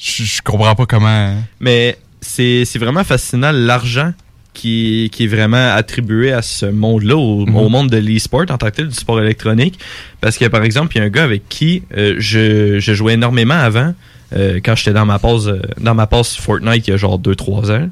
Je 0.00 0.24
je 0.24 0.42
comprends 0.42 0.74
pas 0.74 0.86
comment. 0.86 1.34
Mais 1.60 1.98
c'est 2.20 2.64
c'est 2.64 2.78
vraiment 2.78 3.04
fascinant 3.04 3.52
l'argent 3.52 4.12
qui, 4.54 5.08
qui 5.12 5.24
est 5.24 5.28
vraiment 5.28 5.72
attribué 5.74 6.32
à 6.32 6.42
ce 6.42 6.66
monde-là, 6.66 7.16
au, 7.16 7.46
Mhm. 7.46 7.56
au 7.56 7.68
monde 7.68 7.90
de 7.90 7.96
l'e-sport 7.98 8.42
en 8.50 8.58
tant 8.58 8.70
que 8.70 8.76
tel, 8.76 8.88
du 8.88 8.94
sport 8.94 9.20
électronique. 9.20 9.78
Parce 10.20 10.36
que, 10.38 10.46
par 10.46 10.62
exemple, 10.64 10.96
il 10.96 10.98
y 10.98 11.02
a 11.02 11.04
un 11.04 11.10
gars 11.10 11.24
avec 11.24 11.48
qui 11.48 11.82
euh, 11.96 12.16
je, 12.18 12.80
je 12.80 12.92
jouais 12.94 13.14
énormément 13.14 13.54
avant, 13.54 13.94
euh, 14.36 14.60
quand 14.64 14.74
j'étais 14.76 14.92
dans 14.92 15.06
ma 15.06 15.18
pause 15.18 15.48
euh, 15.48 15.60
dans 15.80 15.94
ma 15.94 16.06
pause 16.06 16.28
Fortnite 16.34 16.86
il 16.86 16.90
y 16.90 16.94
a 16.94 16.96
genre 16.96 17.18
2-3 17.18 17.70
ans. 17.72 17.88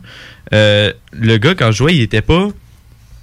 Euh, 0.54 0.92
le 1.12 1.36
gars, 1.38 1.54
quand 1.54 1.72
je 1.72 1.76
jouais, 1.78 1.94
il 1.96 2.02
était 2.02 2.22
pas 2.22 2.48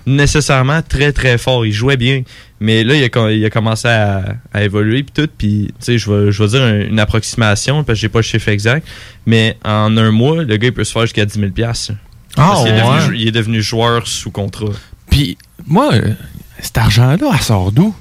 nécessairement 0.06 0.82
très 0.82 1.12
très 1.14 1.38
fort. 1.38 1.66
Il 1.66 1.72
jouait 1.72 1.98
bien. 1.98 2.24
Mais 2.60 2.84
là, 2.84 2.96
il 2.96 3.04
a, 3.04 3.10
com- 3.10 3.30
il 3.30 3.44
a 3.46 3.50
commencé 3.50 3.88
à, 3.88 4.36
à 4.54 4.64
évoluer 4.64 5.04
puis 5.04 5.14
tout. 5.14 5.30
Puis, 5.38 5.68
tu 5.68 5.74
sais, 5.86 5.98
je 5.98 6.12
vais, 6.12 6.32
je 6.32 6.44
vais 6.44 6.50
dire 6.50 6.62
un- 6.62 6.82
une 6.82 7.00
approximation 7.00 7.84
parce 7.84 7.98
que 8.00 8.02
j'ai 8.02 8.10
pas 8.10 8.20
le 8.20 8.24
chiffre 8.24 8.50
exact. 8.50 8.88
Mais 9.26 9.58
en 9.64 9.96
un 9.98 10.12
mois, 10.12 10.44
le 10.44 10.58
gars, 10.58 10.68
il 10.68 10.74
peut 10.74 10.84
se 10.84 10.92
faire 10.92 11.04
jusqu'à 11.04 11.26
10 11.26 11.40
000 11.40 11.52
piastres. 11.52 11.94
Ah, 12.38 12.62
ouais. 12.64 12.72
devenu, 12.72 13.18
il 13.18 13.28
est 13.28 13.32
devenu 13.32 13.62
joueur 13.62 14.08
sous 14.08 14.32
contrat. 14.32 14.68
Puis, 15.10 15.38
moi, 15.68 15.92
cet 16.60 16.78
argent-là, 16.78 17.30
elle 17.34 17.40
sort 17.42 17.72
d'où? 17.72 17.96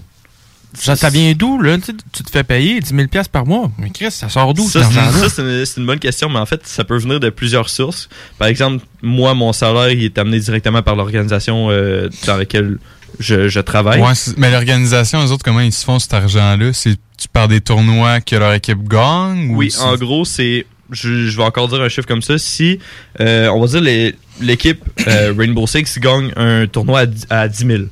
Ça, 0.74 0.96
ça 0.96 1.10
vient 1.10 1.32
d'où, 1.34 1.60
là? 1.60 1.76
Tu, 1.78 2.22
te 2.24 2.30
fais 2.30 2.44
payer 2.44 2.80
10 2.80 2.88
000 2.94 3.08
par 3.30 3.46
mois. 3.46 3.70
Mais 3.78 3.90
Chris, 3.90 4.10
ça 4.10 4.28
sort 4.28 4.54
d'où, 4.54 4.66
Ça, 4.68 4.80
c'est 4.84 4.98
argent-là? 4.98 5.28
ça, 5.28 5.42
c'est 5.66 5.80
une, 5.80 5.86
bonne 5.86 5.98
question, 5.98 6.28
mais 6.28 6.38
en 6.38 6.46
fait, 6.46 6.66
ça 6.66 6.84
peut 6.84 6.96
venir 6.98 7.20
de 7.20 7.30
plusieurs 7.30 7.68
sources. 7.68 8.08
Par 8.38 8.48
exemple, 8.48 8.84
moi, 9.02 9.34
mon 9.34 9.52
salaire, 9.52 9.90
il 9.90 10.04
est 10.04 10.18
amené 10.18 10.40
directement 10.40 10.82
par 10.82 10.96
l'organisation 10.96 11.68
euh, 11.70 12.08
dans 12.26 12.36
laquelle 12.36 12.78
je, 13.18 13.48
je 13.48 13.60
travaille. 13.60 14.00
Ouais, 14.00 14.12
mais 14.38 14.50
l'organisation, 14.50 15.24
eux 15.24 15.30
autres, 15.30 15.44
comment 15.44 15.60
ils 15.60 15.72
se 15.72 15.84
font 15.84 15.98
cet 15.98 16.14
argent-là? 16.14 16.72
C'est 16.72 16.96
tu 17.18 17.28
par 17.28 17.46
des 17.48 17.60
tournois 17.60 18.20
que 18.20 18.34
leur 18.36 18.52
équipe 18.54 18.82
gagne? 18.88 19.50
ou 19.50 19.56
Oui, 19.58 19.72
en 19.80 19.94
gros, 19.96 20.24
c'est. 20.24 20.66
Je, 20.90 21.26
je 21.28 21.36
vais 21.36 21.44
encore 21.44 21.68
dire 21.68 21.80
un 21.80 21.88
chiffre 21.88 22.06
comme 22.08 22.20
ça. 22.22 22.36
Si, 22.36 22.78
euh, 23.20 23.48
on 23.48 23.60
va 23.60 23.66
dire, 23.66 23.80
les- 23.80 24.14
l'équipe 24.40 24.82
euh, 25.06 25.32
Rainbow 25.36 25.66
Six 25.66 25.98
gagne 25.98 26.32
un 26.36 26.66
tournoi 26.66 27.00
à, 27.00 27.06
dix- 27.06 27.26
à 27.30 27.48
10 27.48 27.66
000. 27.66 27.82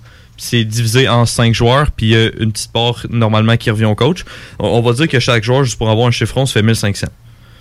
C'est 0.43 0.65
divisé 0.65 1.07
en 1.07 1.27
5 1.27 1.55
joueurs, 1.55 1.91
puis 1.91 2.07
il 2.07 2.13
y 2.13 2.17
a 2.17 2.31
une 2.41 2.51
petite 2.51 2.73
part 2.73 3.07
normalement 3.11 3.57
qui 3.57 3.71
revient 3.71 3.85
au 3.85 3.95
coach. 3.95 4.25
On, 4.59 4.69
on 4.69 4.81
va 4.81 4.93
dire 4.95 5.07
que 5.07 5.21
chaque 5.21 5.45
joueur, 5.45 5.65
juste 5.65 5.77
pour 5.77 5.91
avoir 5.91 6.09
un 6.09 6.11
chiffron, 6.11 6.47
se 6.47 6.53
fait 6.55 6.63
1500. 6.63 7.09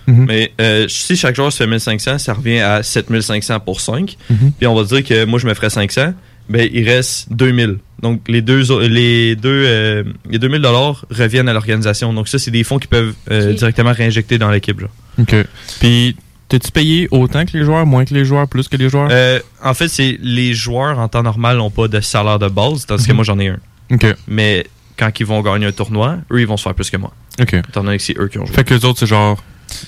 Mhm. 0.06 0.24
Mais 0.26 0.52
euh, 0.60 0.88
si 0.88 1.16
chaque 1.16 1.36
joueur 1.36 1.52
se 1.52 1.58
fait 1.58 1.66
1500, 1.66 2.18
ça 2.18 2.32
revient 2.32 2.60
à 2.60 2.82
7500 2.82 3.60
pour 3.60 3.80
5. 3.80 4.16
Mhm. 4.28 4.52
Puis 4.58 4.66
on 4.66 4.74
va 4.74 4.84
dire 4.84 5.04
que 5.04 5.24
moi, 5.24 5.38
je 5.38 5.46
me 5.46 5.54
ferais 5.54 5.70
500. 5.70 6.14
Ben, 6.48 6.68
il 6.72 6.88
reste 6.88 7.32
2000. 7.32 7.78
Donc, 8.02 8.22
les 8.26 8.42
deux, 8.42 8.62
les 8.88 9.36
deux, 9.36 9.64
euh, 9.66 10.02
les 10.28 10.38
2000 10.38 10.62
dollars 10.62 11.04
reviennent 11.10 11.48
à 11.48 11.52
l'organisation. 11.52 12.12
Donc, 12.12 12.26
ça, 12.28 12.38
c'est 12.38 12.50
des 12.50 12.64
fonds 12.64 12.78
qui 12.78 12.88
peuvent 12.88 13.14
euh, 13.30 13.52
directement 13.52 13.92
réinjecter 13.92 14.36
dans 14.38 14.50
l'équipe. 14.50 14.80
là. 14.80 14.88
OK. 15.20 15.34
Puis, 15.78 16.16
t'es-tu 16.50 16.70
payé 16.70 17.08
autant 17.10 17.46
que 17.46 17.56
les 17.56 17.64
joueurs, 17.64 17.86
moins 17.86 18.04
que 18.04 18.12
les 18.12 18.26
joueurs, 18.26 18.46
plus 18.46 18.68
que 18.68 18.76
les 18.76 18.90
joueurs? 18.90 19.08
Euh, 19.10 19.40
en 19.64 19.72
fait, 19.72 19.88
c'est 19.88 20.18
les 20.20 20.52
joueurs 20.52 20.98
en 20.98 21.08
temps 21.08 21.22
normal 21.22 21.56
n'ont 21.56 21.70
pas 21.70 21.88
de 21.88 22.00
salaire 22.00 22.38
de 22.38 22.48
base, 22.48 22.84
tandis 22.84 23.04
que 23.06 23.10
Mhm. 23.12 23.16
moi 23.16 23.24
j'en 23.24 23.38
ai 23.38 23.48
un. 23.48 23.58
OK. 23.92 24.06
Mais 24.28 24.66
quand 24.98 25.10
ils 25.18 25.24
vont 25.24 25.40
gagner 25.40 25.66
un 25.66 25.72
tournoi, 25.72 26.18
eux 26.30 26.40
ils 26.40 26.46
vont 26.46 26.58
se 26.58 26.64
faire 26.64 26.74
plus 26.74 26.90
que 26.90 26.98
moi. 26.98 27.12
OK. 27.40 27.54
Étant 27.54 27.82
donné 27.82 27.96
que 27.96 28.02
c'est 28.02 28.18
eux 28.18 28.28
qui 28.28 28.38
ont 28.38 28.44
joué. 28.44 28.54
Fait 28.54 28.64
que 28.64 28.74
les 28.74 28.84
autres, 28.84 28.98
c'est 28.98 29.06
genre, 29.06 29.42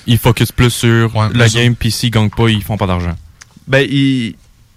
ils 0.07 0.17
focus 0.17 0.51
plus 0.51 0.71
sur 0.71 1.11
la 1.35 1.47
game, 1.49 1.75
puis 1.75 1.91
s'ils 1.91 2.09
gagnent 2.09 2.29
pas, 2.31 2.47
ils 2.49 2.63
font 2.63 2.77
pas 2.77 2.87
d'argent. 2.87 3.15
Ben, 3.67 3.85
ils, 3.89 4.35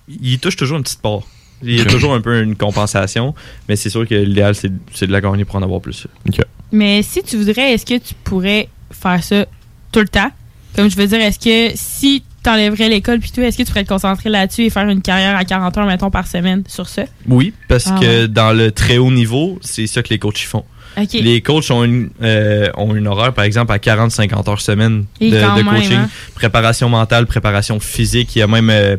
ils 0.09 0.39
touchent 0.39 0.57
toujours 0.57 0.77
une 0.77 0.83
petite 0.85 1.01
part. 1.01 1.21
Il 1.63 1.75
y 1.77 1.81
a 1.81 1.87
toujours 1.87 2.13
un 2.13 2.21
peu 2.21 2.43
une 2.43 2.55
compensation, 2.55 3.35
mais 3.69 3.77
c'est 3.77 3.89
sûr 3.89 4.07
que 4.07 4.15
l'idéal 4.15 4.55
c'est 4.55 4.71
c'est 4.93 5.07
de 5.07 5.13
la 5.13 5.23
gagner 5.23 5.47
pour 5.47 5.57
en 5.57 5.63
avoir 5.63 5.81
plus. 5.81 6.07
OK. 6.29 6.39
Mais 6.71 7.03
si 7.03 7.23
tu 7.23 7.39
voudrais, 7.39 7.73
est-ce 7.73 7.87
que 7.87 7.97
tu 7.99 8.13
pourrais 8.25 8.69
faire 8.91 9.23
ça 9.25 9.47
tout 9.91 10.01
le 10.01 10.09
temps? 10.09 10.31
Comme 10.77 10.91
je 10.91 10.97
veux 10.97 11.07
dire, 11.07 11.21
est-ce 11.21 11.39
que 11.39 11.73
si 11.77 12.23
t'enlèverais 12.43 12.89
l'école 12.89 13.19
puis 13.19 13.31
tout, 13.33 13.41
est-ce 13.41 13.57
que 13.59 13.63
tu 13.63 13.69
pourrais 13.69 13.83
te 13.85 13.89
concentrer 13.89 14.31
là-dessus 14.31 14.63
et 14.67 14.71
faire 14.71 14.89
une 14.89 15.03
carrière 15.03 15.37
à 15.37 15.45
40 15.45 15.77
heures, 15.79 15.87
mettons, 15.87 16.11
par 16.11 16.27
semaine 16.29 16.63
sur 16.69 16.89
ça? 16.89 17.05
Oui, 17.27 17.53
parce 17.69 17.87
Ah 17.89 17.99
que 18.01 18.23
ouais. 18.23 18.29
dans 18.29 18.53
le 18.53 18.71
très 18.71 18.99
haut 18.99 19.11
niveau, 19.11 19.59
c'est 19.63 19.87
ça 19.87 20.03
que 20.03 20.11
les 20.11 20.19
coachs 20.19 20.39
font. 20.39 20.65
Les 21.13 21.43
coachs 21.43 21.71
ont 21.71 21.85
une, 21.85 22.09
euh, 22.23 22.69
ont 22.77 22.95
une 22.95 23.07
horaire, 23.07 23.35
par 23.35 23.45
exemple, 23.45 23.71
à 23.73 23.77
40-50 23.79 24.49
heures 24.49 24.61
semaine 24.63 25.05
de, 25.21 25.27
même, 25.31 25.67
coaching. 25.69 25.93
hein. 25.93 26.09
Préparation 26.35 26.89
mentale, 26.89 27.27
préparation 27.27 27.81
physique. 27.81 28.35
Il 28.37 28.39
y 28.39 28.43
a 28.43 28.47
même... 28.47 28.71
euh, 28.71 28.97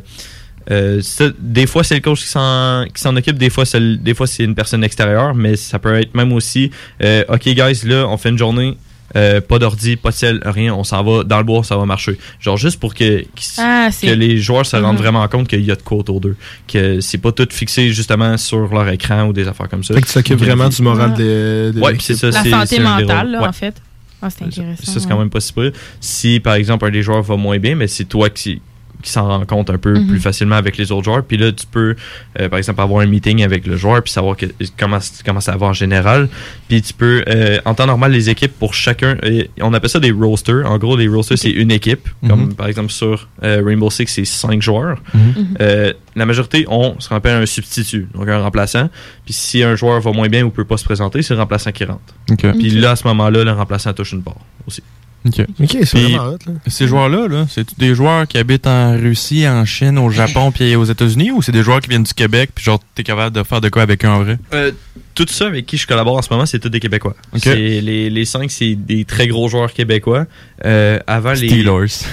euh, 0.69 1.01
ça, 1.01 1.25
des 1.39 1.65
fois, 1.65 1.83
c'est 1.83 1.95
le 1.95 2.01
coach 2.01 2.19
qui 2.23 2.27
s'en 2.27 3.15
occupe, 3.15 3.37
des 3.37 3.49
fois, 3.49 3.63
des 3.79 4.13
fois 4.13 4.27
c'est 4.27 4.43
une 4.43 4.53
personne 4.53 4.83
extérieure, 4.83 5.33
mais 5.33 5.55
ça 5.55 5.79
peut 5.79 5.95
être 5.95 6.13
même 6.13 6.33
aussi, 6.33 6.71
euh, 7.01 7.23
OK, 7.29 7.43
guys, 7.47 7.81
là, 7.85 8.05
on 8.09 8.17
fait 8.17 8.29
une 8.29 8.37
journée, 8.37 8.77
euh, 9.17 9.41
pas 9.41 9.59
d'ordi, 9.59 9.95
pas 9.97 10.11
de 10.11 10.15
sel, 10.15 10.39
rien, 10.45 10.73
on 10.73 10.83
s'en 10.85 11.03
va 11.03 11.23
dans 11.23 11.39
le 11.39 11.43
bois, 11.43 11.63
ça 11.63 11.75
va 11.75 11.85
marcher. 11.85 12.17
Genre 12.39 12.55
juste 12.55 12.79
pour 12.79 12.93
que, 12.93 13.19
qu'ils- 13.21 13.27
Ah, 13.57 13.89
que 14.01 14.07
les 14.11 14.37
joueurs 14.37 14.65
se 14.65 14.75
rendent 14.77 14.95
Mhm. 14.95 15.01
vraiment 15.01 15.27
compte 15.27 15.47
qu'il 15.47 15.63
y 15.65 15.71
a 15.71 15.75
de 15.75 15.81
quoi 15.81 15.97
autour 15.97 16.21
d'eux. 16.21 16.35
Que 16.67 17.01
c'est 17.01 17.17
pas 17.17 17.31
tout 17.31 17.47
fixé 17.51 17.89
justement 17.89 18.37
sur 18.37 18.73
leur 18.73 18.87
écran 18.89 19.23
ou 19.25 19.33
des 19.33 19.47
affaires 19.47 19.67
comme 19.69 19.83
ça. 19.83 19.93
Fait 19.95 20.01
que 20.01 20.07
tu 20.07 20.13
t'occupes 20.13 20.39
Ok. 20.39 20.45
vraiment 20.47 20.69
du 20.69 20.81
moral 20.81 21.13
de, 21.15 21.71
de 21.73 21.79
Ouais, 21.81 21.91
l'équipe. 21.93 22.05
puis 22.07 22.15
c'est 22.15 22.15
ça. 22.15 22.29
La 22.31 22.43
c'est- 22.43 22.49
santé 22.51 22.77
des 22.77 22.83
mentale, 22.83 23.31
là, 23.31 23.41
Ouais. 23.41 23.47
en 23.47 23.51
fait. 23.53 23.75
Ah, 24.21 24.29
c'est 24.29 24.45
intéressant. 24.45 24.91
Ça, 24.93 24.99
c'est 24.99 25.07
quand 25.07 25.19
même 25.19 25.29
pas 25.29 25.39
si 25.39 25.53
pire. 25.53 25.71
Si, 25.99 26.39
par 26.39 26.55
exemple, 26.55 26.85
un 26.85 26.89
des 26.91 27.03
joueurs 27.03 27.21
va 27.21 27.35
moins 27.37 27.59
bien, 27.59 27.75
mais 27.75 27.87
c'est 27.87 28.05
toi 28.05 28.29
qui, 28.31 28.61
qui 29.07 29.13
s'en 29.13 29.27
rend 29.27 29.45
compte 29.45 29.69
un 29.69 29.77
peu 29.77 29.93
Mhm. 29.97 30.07
plus 30.07 30.19
facilement 30.19 30.55
avec 30.55 30.77
les 30.77 30.91
autres 30.91 31.05
joueurs. 31.05 31.23
Puis 31.23 31.37
là, 31.37 31.51
tu 31.51 31.65
peux, 31.65 31.95
euh, 32.39 32.49
par 32.49 32.57
exemple, 32.59 32.79
avoir 32.81 33.01
un 33.01 33.05
meeting 33.07 33.43
avec 33.43 33.65
le 33.65 33.75
joueur 33.75 34.03
puis 34.03 34.11
savoir 34.11 34.35
que- 34.37 34.45
comment, 34.77 34.99
comment 35.25 35.39
ça 35.41 35.55
va 35.57 35.67
en 35.67 35.73
général. 35.73 36.27
Puis 36.67 36.81
tu 36.81 36.93
peux, 36.93 37.23
euh, 37.27 37.57
en 37.65 37.73
temps 37.73 37.87
normal, 37.87 38.11
les 38.11 38.29
équipes 38.29 38.51
pour 38.59 38.73
chacun, 38.73 39.17
euh, 39.23 39.43
on 39.61 39.73
appelle 39.73 39.89
ça 39.89 39.99
des 39.99 40.11
rosters. 40.11 40.69
En 40.69 40.77
gros, 40.77 40.95
les 40.97 41.07
rosters, 41.07 41.37
c'est 41.37 41.49
une 41.49 41.71
équipe. 41.71 42.07
Comme 42.27 42.47
Mhm. 42.47 42.53
par 42.53 42.67
exemple 42.67 42.91
sur 42.91 43.27
euh, 43.43 43.61
Rainbow 43.65 43.89
Six, 43.89 44.07
c'est 44.07 44.25
cinq 44.25 44.61
joueurs. 44.61 44.97
Mhm. 45.13 45.47
Euh, 45.61 45.93
la 46.15 46.25
majorité 46.25 46.65
ont 46.69 46.95
ce 46.99 47.07
qu'on 47.09 47.15
appelle 47.15 47.41
un 47.41 47.45
substitut, 47.45 48.07
donc 48.13 48.27
un 48.27 48.39
remplaçant. 48.39 48.89
Puis 49.25 49.33
si 49.33 49.63
un 49.63 49.75
joueur 49.75 50.01
va 50.01 50.11
moins 50.11 50.27
bien 50.27 50.43
ou 50.43 50.49
peut 50.49 50.65
pas 50.65 50.77
se 50.77 50.83
présenter, 50.83 51.21
c'est 51.21 51.33
le 51.33 51.39
remplaçant 51.39 51.71
qui 51.71 51.85
rentre. 51.85 52.13
Puis 52.57 52.69
là, 52.71 52.91
à 52.91 52.95
ce 52.95 53.07
moment-là, 53.07 53.43
le 53.43 53.51
remplaçant 53.51 53.93
touche 53.93 54.11
une 54.11 54.23
part 54.23 54.35
aussi. 54.67 54.83
OK. 55.27 55.77
C'est 55.83 55.99
vraiment 55.99 56.29
hot, 56.29 56.37
là. 56.47 56.53
Ces 56.67 56.87
joueurs-là, 56.87 57.27
là, 57.27 57.45
c'est 57.49 57.77
des 57.77 57.95
joueurs 57.95 58.27
qui 58.27 58.37
habitent 58.37 58.67
en 58.67 58.97
Russie, 58.97 59.47
en 59.47 59.65
Chine, 59.65 59.97
au 59.97 60.09
Japon, 60.09 60.51
puis 60.51 60.75
aux 60.75 60.85
États-Unis, 60.85 61.31
ou 61.31 61.41
c'est 61.41 61.51
des 61.51 61.63
joueurs 61.63 61.81
qui 61.81 61.89
viennent 61.89 62.03
du 62.03 62.13
Québec, 62.13 62.51
puis 62.53 62.63
genre, 62.63 62.79
t'es 62.95 63.03
capable 63.03 63.35
de 63.35 63.43
faire 63.43 63.61
de 63.61 63.69
quoi 63.69 63.81
avec 63.81 64.03
eux 64.05 64.09
en 64.09 64.23
vrai? 64.23 64.37
Euh, 64.53 64.71
tout 65.15 65.25
ça 65.29 65.47
avec 65.47 65.65
qui 65.65 65.77
je 65.77 65.87
collabore 65.87 66.17
en 66.17 66.21
ce 66.21 66.31
moment, 66.31 66.45
c'est 66.45 66.59
tous 66.59 66.69
des 66.69 66.79
Québécois. 66.79 67.15
Ok. 67.33 67.41
C'est 67.43 67.81
les, 67.81 68.09
les 68.09 68.25
cinq, 68.25 68.51
c'est 68.51 68.75
des 68.75 69.03
très 69.03 69.27
gros 69.27 69.47
joueurs 69.47 69.73
québécois. 69.73 70.25
Euh, 70.63 70.99
avant 71.07 71.31
les 71.33 71.49
Steelers. 71.49 72.05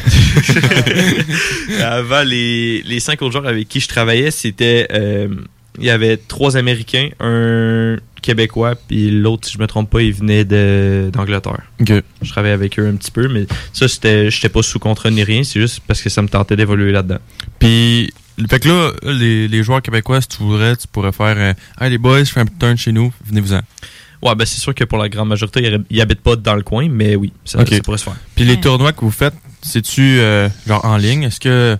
avant 1.82 2.22
les, 2.22 2.82
les 2.82 3.00
cinq 3.00 3.20
autres 3.22 3.32
joueurs 3.32 3.46
avec 3.46 3.68
qui 3.68 3.80
je 3.80 3.88
travaillais, 3.88 4.30
c'était 4.30 4.88
euh, 4.92 5.28
il 5.78 5.84
y 5.84 5.90
avait 5.90 6.16
trois 6.16 6.56
Américains, 6.56 7.08
un 7.20 7.96
Québécois, 8.24 8.74
puis 8.74 9.10
l'autre, 9.10 9.46
si 9.46 9.52
je 9.52 9.58
me 9.58 9.66
trompe 9.66 9.90
pas, 9.90 10.00
il 10.00 10.14
venait 10.14 10.46
de 10.46 11.10
d'Angleterre. 11.12 11.60
Je 11.78 12.30
travaillais 12.30 12.54
avec 12.54 12.78
eux 12.78 12.88
un 12.88 12.96
petit 12.96 13.10
peu, 13.10 13.28
mais 13.28 13.46
ça, 13.74 13.86
c'était, 13.86 14.30
j'étais 14.30 14.48
pas 14.48 14.62
sous 14.62 14.78
contrat 14.78 15.10
ni 15.10 15.22
rien, 15.22 15.44
c'est 15.44 15.60
juste 15.60 15.80
parce 15.86 16.00
que 16.00 16.08
ça 16.08 16.22
me 16.22 16.28
tentait 16.28 16.56
d'évoluer 16.56 16.90
là-dedans. 16.90 17.18
Puis, 17.58 18.14
fait 18.48 18.60
que 18.60 18.68
là, 18.68 18.92
les, 19.12 19.46
les 19.46 19.62
joueurs 19.62 19.82
québécois, 19.82 20.22
si 20.22 20.28
tu 20.28 20.38
voudrais, 20.38 20.74
tu 20.74 20.88
pourrais 20.88 21.12
faire 21.12 21.36
euh, 21.36 21.52
Hey 21.78 21.90
les 21.90 21.98
boys, 21.98 22.24
je 22.24 22.32
fais 22.32 22.40
un 22.40 22.46
petit 22.46 22.58
turn 22.58 22.78
chez 22.78 22.92
nous, 22.92 23.12
venez-vous-en. 23.26 23.60
Ouais, 24.22 24.34
ben 24.34 24.46
c'est 24.46 24.58
sûr 24.58 24.74
que 24.74 24.84
pour 24.84 24.96
la 24.96 25.10
grande 25.10 25.28
majorité, 25.28 25.78
ils, 25.90 26.00
habitent 26.00 26.22
pas 26.22 26.34
dans 26.34 26.54
le 26.54 26.62
coin, 26.62 26.88
mais 26.90 27.14
oui, 27.16 27.30
ça, 27.44 27.60
Ok. 27.60 27.68
ça 27.74 27.80
pourrait 27.80 27.98
se 27.98 28.04
faire. 28.04 28.16
Puis 28.34 28.46
les 28.46 28.58
tournois 28.58 28.92
que 28.92 29.02
vous 29.02 29.10
faites, 29.10 29.34
c'est-tu 29.60 30.18
euh, 30.18 30.48
genre 30.66 30.82
en 30.82 30.96
ligne? 30.96 31.24
Est-ce 31.24 31.40
que 31.40 31.76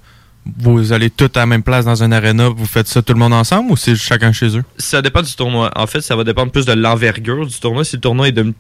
vous 0.61 0.93
allez 0.93 1.11
tous 1.11 1.31
à 1.37 1.41
la 1.41 1.47
même 1.47 1.63
place 1.63 1.85
dans 1.85 2.03
un 2.03 2.13
arena, 2.13 2.49
vous 2.49 2.67
faites 2.67 2.87
ça 2.87 3.01
tout 3.03 3.13
le 3.15 3.19
monde 3.19 3.33
ensemble 3.33 3.71
ou 3.73 3.77
c'est 3.77 3.95
chacun 3.97 4.31
chez 4.33 4.57
eux? 4.59 4.63
Ça 4.77 5.01
dépend 5.03 5.23
du 5.23 5.35
tournoi. 5.35 5.71
En 5.75 5.87
fait, 5.87 6.01
ça 6.03 6.17
va 6.17 6.25
dépendre 6.25 6.53
plus 6.53 6.67
de 6.67 6.73
l'envergure 6.73 7.47
du 7.47 7.59
tournoi. 7.59 7.85
Si 7.85 7.97
le 7.97 8.01
tournoi 8.01 8.29
est 8.29 8.33
d'une- 8.33 8.53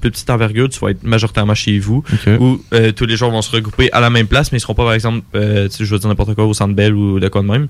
plus 0.00 0.10
petite 0.10 0.30
envergure, 0.30 0.68
tu 0.68 0.78
vas 0.80 0.90
être 0.90 1.02
majoritairement 1.02 1.54
chez 1.54 1.78
vous. 1.78 2.04
Où 2.40 2.60
euh, 2.72 2.92
tous 2.92 3.06
les 3.06 3.16
joueurs 3.16 3.30
vont 3.32 3.42
se 3.42 3.50
regrouper 3.50 3.90
à 3.92 4.00
la 4.00 4.10
même 4.10 4.26
place, 4.26 4.52
mais 4.52 4.58
ils 4.58 4.60
seront 4.60 4.74
pas, 4.74 4.84
par 4.84 4.92
exemple, 4.92 5.22
euh, 5.34 5.68
je 5.78 5.84
veux 5.84 5.98
dire 5.98 6.08
n'importe 6.08 6.34
quoi, 6.34 6.44
au 6.44 6.54
centre 6.54 6.74
belle 6.74 6.94
ou 6.94 7.18
de 7.18 7.28
quoi 7.28 7.42
de 7.42 7.46
même. 7.48 7.68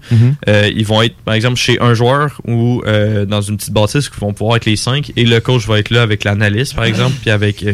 Euh, 0.49 0.71
ils 0.75 0.85
vont 0.85 1.01
être, 1.03 1.17
par 1.25 1.35
exemple, 1.35 1.57
chez 1.57 1.79
un 1.81 1.95
joueur 1.95 2.41
ou 2.47 2.83
euh, 2.87 3.25
dans 3.25 3.41
une 3.41 3.57
petite 3.57 3.73
bâtisse 3.73 4.09
qui 4.09 4.21
vont 4.21 4.33
pouvoir 4.33 4.57
être 4.57 4.67
les 4.67 4.77
cinq. 4.77 5.13
Et 5.17 5.25
le 5.25 5.41
coach 5.41 5.67
va 5.67 5.79
être 5.79 5.91
là 5.91 6.03
avec 6.03 6.25
l'analyste, 6.25 6.75
par 6.75 6.85
exemple, 6.85 7.15
puis 7.21 7.31
avec 7.31 7.65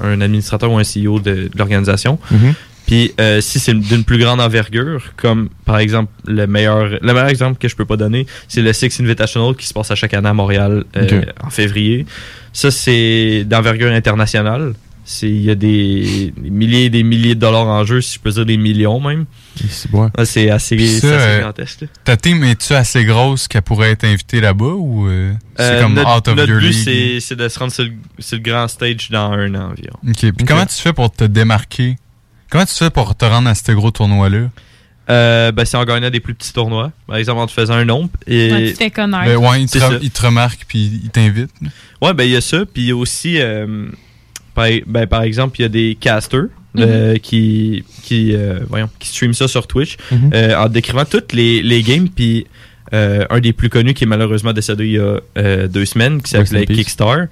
un 0.00 0.20
administrateur 0.20 0.70
ou 0.70 0.78
un 0.78 0.82
CEO 0.84 1.18
de, 1.20 1.32
de 1.32 1.50
l'organisation. 1.56 2.18
Mhm. 2.30 2.54
Puis 2.86 3.12
euh, 3.20 3.40
si 3.40 3.58
c'est 3.60 3.74
d'une 3.74 4.04
plus 4.04 4.18
grande 4.18 4.40
envergure, 4.40 5.12
comme 5.16 5.48
par 5.64 5.78
exemple 5.78 6.12
le 6.26 6.46
meilleur 6.46 6.88
le 7.00 7.12
meilleur 7.12 7.28
exemple 7.28 7.58
que 7.58 7.68
je 7.68 7.76
peux 7.76 7.84
pas 7.86 7.96
donner, 7.96 8.26
c'est 8.48 8.60
le 8.62 8.72
Six 8.72 9.00
Invitational 9.00 9.54
qui 9.56 9.66
se 9.66 9.72
passe 9.74 9.90
à 9.90 9.94
chaque 9.94 10.14
année 10.14 10.28
à 10.28 10.34
Montréal 10.34 10.84
euh, 10.96 11.22
en 11.42 11.50
février. 11.50 12.06
Ça 12.52 12.70
c'est 12.70 13.44
d'envergure 13.46 13.92
internationale. 13.92 14.74
C'est 15.04 15.28
il 15.28 15.42
y 15.42 15.50
a 15.50 15.56
des, 15.56 16.32
des 16.36 16.50
milliers 16.50 16.84
et 16.84 16.90
des 16.90 17.02
milliers 17.02 17.34
de 17.34 17.40
dollars 17.40 17.66
en 17.66 17.84
jeu, 17.84 18.00
si 18.00 18.14
je 18.14 18.20
peux 18.20 18.30
dire 18.30 18.46
des 18.46 18.56
millions 18.56 19.00
même. 19.00 19.24
C'est 20.24 20.48
assez, 20.48 20.76
Puis 20.76 20.88
c'est 20.88 21.00
ça, 21.08 21.16
assez 21.16 21.24
euh, 21.26 21.38
gigantesque. 21.40 21.80
là. 21.82 21.86
Ta 22.04 22.16
team 22.16 22.44
est-tu 22.44 22.72
assez 22.74 23.04
grosse 23.04 23.48
qu'elle 23.48 23.62
pourrait 23.62 23.90
être 23.90 24.04
invitée 24.04 24.40
là-bas 24.40 24.64
ou 24.76 25.08
euh, 25.08 25.32
c'est 25.56 25.62
Euh, 25.64 25.82
comme 25.82 25.94
notre, 25.94 26.16
out 26.16 26.28
of 26.28 26.36
notre 26.36 26.48
your 26.50 26.60
but, 26.60 26.66
league? 26.68 26.84
c'est 26.84 27.20
c'est 27.20 27.36
de 27.36 27.48
se 27.48 27.58
rendre 27.58 27.72
sur 27.72 27.82
le, 27.84 27.90
sur 28.20 28.36
le 28.36 28.42
grand 28.42 28.68
stage 28.68 29.10
dans 29.10 29.32
un 29.32 29.52
an 29.56 29.70
environ. 29.72 29.98
Ok. 30.08 30.18
Puis 30.36 30.46
comment 30.46 30.66
tu 30.66 30.76
fais 30.76 30.92
pour 30.92 31.10
te 31.12 31.24
démarquer? 31.24 31.96
Comment 32.52 32.66
tu 32.66 32.74
fais 32.74 32.90
pour 32.90 33.16
te 33.16 33.24
rendre 33.24 33.48
à 33.48 33.54
ce 33.54 33.72
gros 33.72 33.90
tournoi-là? 33.90 34.50
Euh, 35.10 35.50
ben, 35.52 35.64
c'est 35.64 35.76
en 35.78 35.84
gagnant 35.84 36.10
des 36.10 36.20
plus 36.20 36.34
petits 36.34 36.52
tournois. 36.52 36.92
Par 37.06 37.16
exemple, 37.16 37.40
en 37.40 37.46
te 37.46 37.52
faisant 37.52 37.74
un 37.74 37.84
nombre. 37.86 38.10
Et... 38.26 38.52
Ouais, 38.52 38.66
tu 38.68 38.72
te 38.74 38.78
fais 38.78 38.90
connaître. 38.90 39.24
Ben 39.24 39.36
ouais, 39.36 39.62
il 39.62 39.68
te, 39.70 39.78
re- 39.78 39.98
il 40.02 40.10
te 40.10 40.22
remarque 40.22 40.64
puis 40.68 41.00
il 41.02 41.08
t'invite. 41.10 41.50
Ouais, 42.02 42.12
ben 42.14 42.24
il 42.24 42.30
y 42.30 42.36
a 42.36 42.40
ça. 42.42 42.58
Puis 42.66 42.82
il 42.82 42.88
y 42.88 42.90
a 42.92 42.96
aussi, 42.96 43.40
euh, 43.40 43.86
par, 44.54 44.66
ben, 44.86 45.06
par 45.06 45.22
exemple, 45.22 45.58
il 45.58 45.62
y 45.62 45.64
a 45.64 45.68
des 45.70 45.96
casters 45.98 46.48
euh, 46.78 47.16
qui, 47.16 47.84
qui, 48.02 48.34
euh, 48.36 48.60
voyons, 48.68 48.88
qui 48.98 49.08
streament 49.08 49.34
ça 49.34 49.48
sur 49.48 49.66
Twitch 49.66 49.96
Mhm. 50.10 50.30
euh, 50.34 50.54
en 50.56 50.68
décrivant 50.68 51.04
toutes 51.06 51.32
les, 51.32 51.62
les 51.62 51.82
games. 51.82 52.08
Puis 52.08 52.46
euh, 52.92 53.24
un 53.30 53.40
des 53.40 53.52
plus 53.54 53.70
connus 53.70 53.94
qui 53.94 54.04
est 54.04 54.06
malheureusement 54.06 54.52
décédé 54.52 54.84
il 54.84 54.92
y 54.92 54.98
a 54.98 55.18
euh, 55.38 55.68
deux 55.68 55.86
semaines, 55.86 56.20
qui 56.22 56.30
s'appelait. 56.30 56.66
Kickstar. 56.66 57.26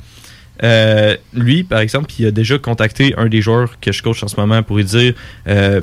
Euh, 0.63 1.17
lui, 1.33 1.63
par 1.65 1.81
exemple, 1.81 2.11
il 2.19 2.27
a 2.27 2.31
déjà 2.31 2.59
contacté 2.59 3.15
un 3.17 3.27
des 3.27 3.41
joueurs 3.41 3.79
que 3.81 3.93
je 3.93 4.03
coach 4.03 4.23
en 4.23 4.29
ce 4.29 4.37
moment 4.37 4.63
pour 4.63 4.77
lui 4.77 4.85
dire, 4.85 5.15
euh, 5.49 5.81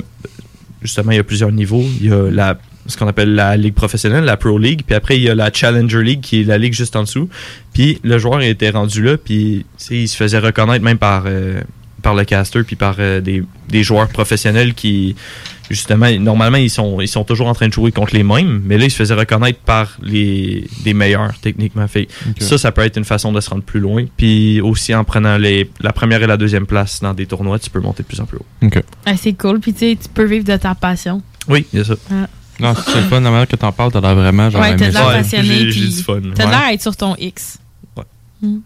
justement, 0.81 1.11
il 1.11 1.17
y 1.17 1.19
a 1.19 1.23
plusieurs 1.23 1.51
niveaux. 1.51 1.83
Il 1.99 2.07
y 2.07 2.11
a 2.11 2.29
la, 2.29 2.59
ce 2.85 2.97
qu'on 2.97 3.07
appelle 3.07 3.33
la 3.33 3.57
ligue 3.57 3.73
professionnelle, 3.73 4.23
la 4.23 4.37
Pro 4.37 4.57
League, 4.57 4.81
puis 4.85 4.95
après, 4.95 5.17
il 5.17 5.23
y 5.23 5.29
a 5.29 5.35
la 5.35 5.51
Challenger 5.51 6.03
League, 6.03 6.21
qui 6.21 6.41
est 6.41 6.43
la 6.43 6.57
ligue 6.57 6.73
juste 6.73 6.95
en 6.95 7.03
dessous. 7.03 7.29
Puis 7.73 7.99
le 8.03 8.17
joueur 8.17 8.41
était 8.41 8.69
rendu 8.69 9.01
là, 9.01 9.17
puis 9.17 9.65
il 9.89 10.07
se 10.07 10.15
faisait 10.15 10.39
reconnaître 10.39 10.83
même 10.83 10.97
par, 10.97 11.23
euh, 11.25 11.61
par 12.03 12.13
le 12.13 12.23
caster, 12.23 12.63
puis 12.63 12.75
par 12.75 12.95
des, 12.97 13.43
des 13.69 13.83
joueurs 13.83 14.07
professionnels 14.07 14.73
qui, 14.73 15.15
justement, 15.69 16.09
normalement, 16.19 16.57
ils 16.57 16.69
sont, 16.69 17.01
ils 17.01 17.07
sont 17.07 17.23
toujours 17.23 17.47
en 17.47 17.53
train 17.53 17.67
de 17.67 17.73
jouer 17.73 17.91
contre 17.91 18.13
les 18.15 18.23
mêmes, 18.23 18.61
mais 18.65 18.77
là, 18.77 18.85
ils 18.85 18.91
se 18.91 18.95
faisaient 18.95 19.13
reconnaître 19.13 19.59
par 19.59 19.97
les, 20.01 20.67
des 20.83 20.93
meilleurs, 20.93 21.33
techniquement. 21.41 21.87
Fait 21.87 22.07
ça, 22.39 22.57
ça 22.57 22.71
peut 22.71 22.81
être 22.81 22.97
une 22.97 23.05
façon 23.05 23.31
de 23.31 23.39
se 23.41 23.49
rendre 23.49 23.63
plus 23.63 23.79
loin. 23.79 24.05
Puis 24.17 24.61
aussi, 24.61 24.93
en 24.95 25.03
prenant 25.03 25.37
les, 25.37 25.69
la 25.81 25.93
première 25.93 26.21
et 26.23 26.27
la 26.27 26.37
deuxième 26.37 26.65
place 26.65 27.01
dans 27.01 27.13
des 27.13 27.25
tournois, 27.25 27.59
tu 27.59 27.69
peux 27.69 27.79
monter 27.81 28.03
de 28.03 28.07
plus 28.07 28.19
en 28.21 28.25
plus 28.25 28.37
haut. 28.37 28.45
Ok. 28.63 28.81
Ah, 29.05 29.17
c'est 29.17 29.33
cool. 29.33 29.59
Puis 29.59 29.73
tu 29.73 29.79
sais, 29.79 29.97
tu 30.01 30.09
peux 30.13 30.25
vivre 30.25 30.45
de 30.45 30.55
ta 30.57 30.75
passion. 30.75 31.21
Oui, 31.47 31.65
il 31.73 31.79
y 31.79 31.81
a 31.81 31.85
ça. 31.85 31.95
Ah. 32.11 32.27
Non, 32.59 32.73
c'est 32.73 32.95
le 32.95 33.01
fun, 33.03 33.19
la 33.21 33.29
manière 33.29 33.47
que 33.47 33.55
t'en 33.55 33.71
parles, 33.71 33.91
t'as 33.91 34.01
l'air 34.01 34.15
vraiment 34.15 34.49
genre 34.49 34.61
ouais, 34.61 34.75
t'as 34.75 34.89
l'air 34.89 35.05
passionné. 35.05 35.43
j'ai- 35.47 35.63
puis 35.65 35.71
j'ai 35.73 35.87
du 35.89 36.01
fun. 36.03 36.21
T'as 36.33 36.49
l'air 36.49 36.63
à 36.65 36.73
être 36.73 36.81
sur 36.81 36.95
ton 36.95 37.15
X. 37.17 37.59
Ouais. 37.95 38.03
Mm. 38.41 38.57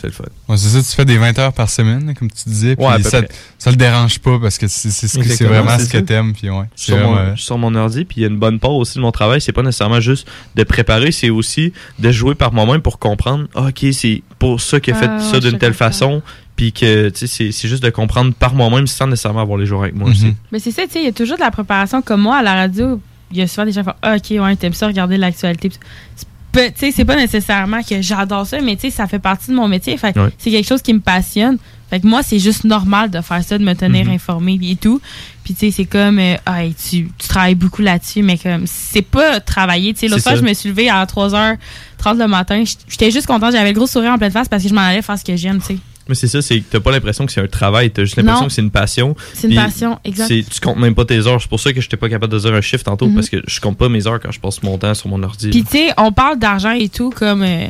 C'est 0.00 0.06
le 0.08 0.12
fun. 0.12 0.24
Ouais, 0.48 0.56
c'est 0.56 0.68
ça, 0.68 0.78
tu 0.80 0.94
fais 0.96 1.04
des 1.04 1.16
20 1.18 1.38
heures 1.38 1.52
par 1.52 1.70
semaine, 1.70 2.14
comme 2.14 2.30
tu 2.30 2.48
disais, 2.48 2.76
puis 2.76 2.84
Ouais, 2.84 3.02
ça, 3.02 3.22
ça 3.58 3.70
le 3.70 3.76
dérange 3.76 4.18
pas 4.18 4.38
parce 4.38 4.58
que 4.58 4.66
c'est 4.68 5.44
vraiment 5.44 5.78
ce 5.78 5.84
que 5.86 5.98
ça. 5.98 6.02
t'aimes, 6.02 6.32
puis 6.34 6.50
ouais. 6.50 6.64
Je 6.76 6.82
c'est 6.82 6.82
suis 6.84 6.92
sur, 6.92 6.96
vraiment- 6.96 7.14
mon, 7.24 7.30
je 7.30 7.36
suis 7.36 7.44
sur 7.46 7.58
mon 7.58 7.74
ordi, 7.74 8.04
puis 8.04 8.18
il 8.18 8.22
y 8.22 8.24
a 8.24 8.28
une 8.28 8.38
bonne 8.38 8.58
part 8.58 8.72
aussi 8.72 8.96
de 8.96 9.00
mon 9.02 9.12
travail. 9.12 9.40
C'est 9.40 9.52
pas 9.52 9.62
nécessairement 9.62 10.00
juste 10.00 10.28
de 10.54 10.62
préparer, 10.64 11.12
c'est 11.12 11.30
aussi 11.30 11.72
de 11.98 12.10
jouer 12.10 12.34
par 12.34 12.52
moi-même 12.52 12.82
pour 12.82 12.98
comprendre, 12.98 13.46
ah, 13.54 13.68
ok, 13.68 13.86
c'est 13.92 14.22
pour 14.38 14.60
ça 14.60 14.80
qu'il 14.80 14.94
a 14.94 14.96
fait 14.98 15.08
Ah, 15.10 15.18
ça 15.20 15.32
ouais, 15.32 15.40
d'une 15.40 15.58
telle 15.58 15.74
façon, 15.74 16.22
puis 16.56 16.72
que 16.72 17.08
tu 17.10 17.18
sais, 17.20 17.26
c'est 17.26 17.52
c'est 17.52 17.68
juste 17.68 17.82
de 17.82 17.90
comprendre 17.90 18.32
par 18.34 18.54
moi-même 18.54 18.86
sans 18.86 19.06
nécessairement 19.06 19.40
avoir 19.40 19.58
les 19.58 19.66
joueurs 19.66 19.82
avec 19.82 19.94
moi 19.94 20.10
aussi. 20.10 20.34
Mais 20.52 20.58
c'est 20.58 20.70
ça, 20.70 20.82
tu 20.86 20.92
sais, 20.92 21.00
il 21.00 21.04
y 21.06 21.08
a 21.08 21.12
toujours 21.12 21.36
de 21.36 21.42
la 21.42 21.50
préparation. 21.50 22.02
Comme 22.02 22.20
moi, 22.22 22.36
à 22.38 22.42
la 22.42 22.54
radio, 22.54 23.00
il 23.30 23.38
y 23.38 23.42
a 23.42 23.46
souvent 23.48 23.64
des 23.66 23.72
gens 23.72 23.80
qui 23.82 23.88
font 23.90 23.96
Ah, 24.02 24.16
OK, 24.16 24.30
ouais, 24.30 24.56
t'aimes 24.56 24.72
ça, 24.72 24.86
regarder 24.86 25.16
l'actualité. 25.16 25.70
C'est 26.14 26.26
Tu 26.56 26.72
sais, 26.76 26.90
c'est 26.92 27.04
pas 27.04 27.16
nécessairement 27.16 27.82
que 27.82 28.00
j'adore 28.02 28.46
ça, 28.46 28.60
mais 28.60 28.76
tu 28.76 28.82
sais, 28.82 28.90
ça 28.90 29.06
fait 29.06 29.18
partie 29.18 29.50
de 29.50 29.56
mon 29.56 29.68
métier. 29.68 29.96
Fait 29.96 30.12
que 30.12 30.20
Ouais. 30.20 30.30
c'est 30.38 30.50
quelque 30.50 30.66
chose 30.66 30.82
qui 30.82 30.92
me 30.94 31.00
passionne. 31.00 31.58
Fait 31.88 32.00
que 32.00 32.06
moi, 32.06 32.22
c'est 32.24 32.40
juste 32.40 32.64
normal 32.64 33.10
de 33.10 33.20
faire 33.20 33.44
ça, 33.44 33.58
de 33.58 33.62
me 33.64 33.74
tenir 33.74 34.06
Mhm. 34.06 34.12
informé 34.14 34.58
et 34.62 34.74
tout. 34.76 35.00
Puis 35.44 35.54
tu 35.54 35.60
sais, 35.60 35.70
c'est 35.70 35.84
comme, 35.84 36.18
euh, 36.18 36.34
hey, 36.48 36.74
tu, 36.74 37.08
tu 37.16 37.28
travailles 37.28 37.54
beaucoup 37.54 37.80
là-dessus, 37.82 38.22
mais 38.22 38.36
comme, 38.38 38.64
c'est 38.66 39.02
pas 39.02 39.38
travailler. 39.38 39.94
Tu 39.94 40.00
sais, 40.00 40.08
l'autre 40.08 40.22
fois, 40.24 40.32
ça. 40.32 40.38
je 40.38 40.42
me 40.44 40.52
suis 40.52 40.68
levée 40.70 40.88
à 40.90 41.04
3h30 41.06 42.18
le 42.18 42.26
matin. 42.26 42.64
J'étais 42.88 43.10
juste 43.12 43.26
contente, 43.28 43.52
j'avais 43.52 43.72
le 43.72 43.76
gros 43.78 43.86
sourire 43.86 44.10
en 44.12 44.18
pleine 44.18 44.32
face 44.32 44.48
parce 44.48 44.62
que 44.64 44.68
je 44.68 44.74
m'en 44.74 44.80
allais 44.80 45.02
faire 45.02 45.16
ce 45.18 45.24
que 45.24 45.36
j'aime, 45.36 45.60
tu 45.60 45.66
sais. 45.74 45.78
Mais 46.08 46.14
c'est 46.14 46.28
ça, 46.28 46.40
c'est 46.42 46.60
que 46.60 46.64
t'as 46.70 46.80
pas 46.80 46.92
l'impression 46.92 47.26
que 47.26 47.32
c'est 47.32 47.40
un 47.40 47.46
travail, 47.48 47.90
t'as 47.90 48.04
juste 48.04 48.16
l'impression 48.16 48.46
que 48.46 48.52
c'est 48.52 48.62
une 48.62 48.70
passion. 48.70 49.16
C'est 49.34 49.48
une 49.48 49.54
passion, 49.56 49.98
exact. 50.04 50.28
Tu 50.50 50.60
comptes 50.60 50.78
même 50.78 50.94
pas 50.94 51.04
tes 51.04 51.26
heures. 51.26 51.40
C'est 51.40 51.48
pour 51.48 51.58
ça 51.60 51.72
que 51.72 51.80
j'étais 51.80 51.96
pas 51.96 52.08
capable 52.08 52.32
de 52.32 52.38
dire 52.38 52.54
un 52.54 52.60
chiffre 52.60 52.84
tantôt, 52.84 53.06
Mhm. 53.08 53.14
parce 53.14 53.28
que 53.28 53.38
je 53.46 53.60
compte 53.60 53.76
pas 53.76 53.88
mes 53.88 54.06
heures 54.06 54.20
quand 54.20 54.30
je 54.30 54.38
passe 54.40 54.62
mon 54.62 54.78
temps 54.78 54.94
sur 54.94 55.08
mon 55.08 55.22
ordi. 55.22 55.50
Puis 55.50 55.64
tu 55.64 55.70
sais, 55.78 55.88
on 55.96 56.12
parle 56.12 56.38
d'argent 56.38 56.70
et 56.72 56.88
tout 56.88 57.10
comme 57.10 57.42
euh, 57.42 57.66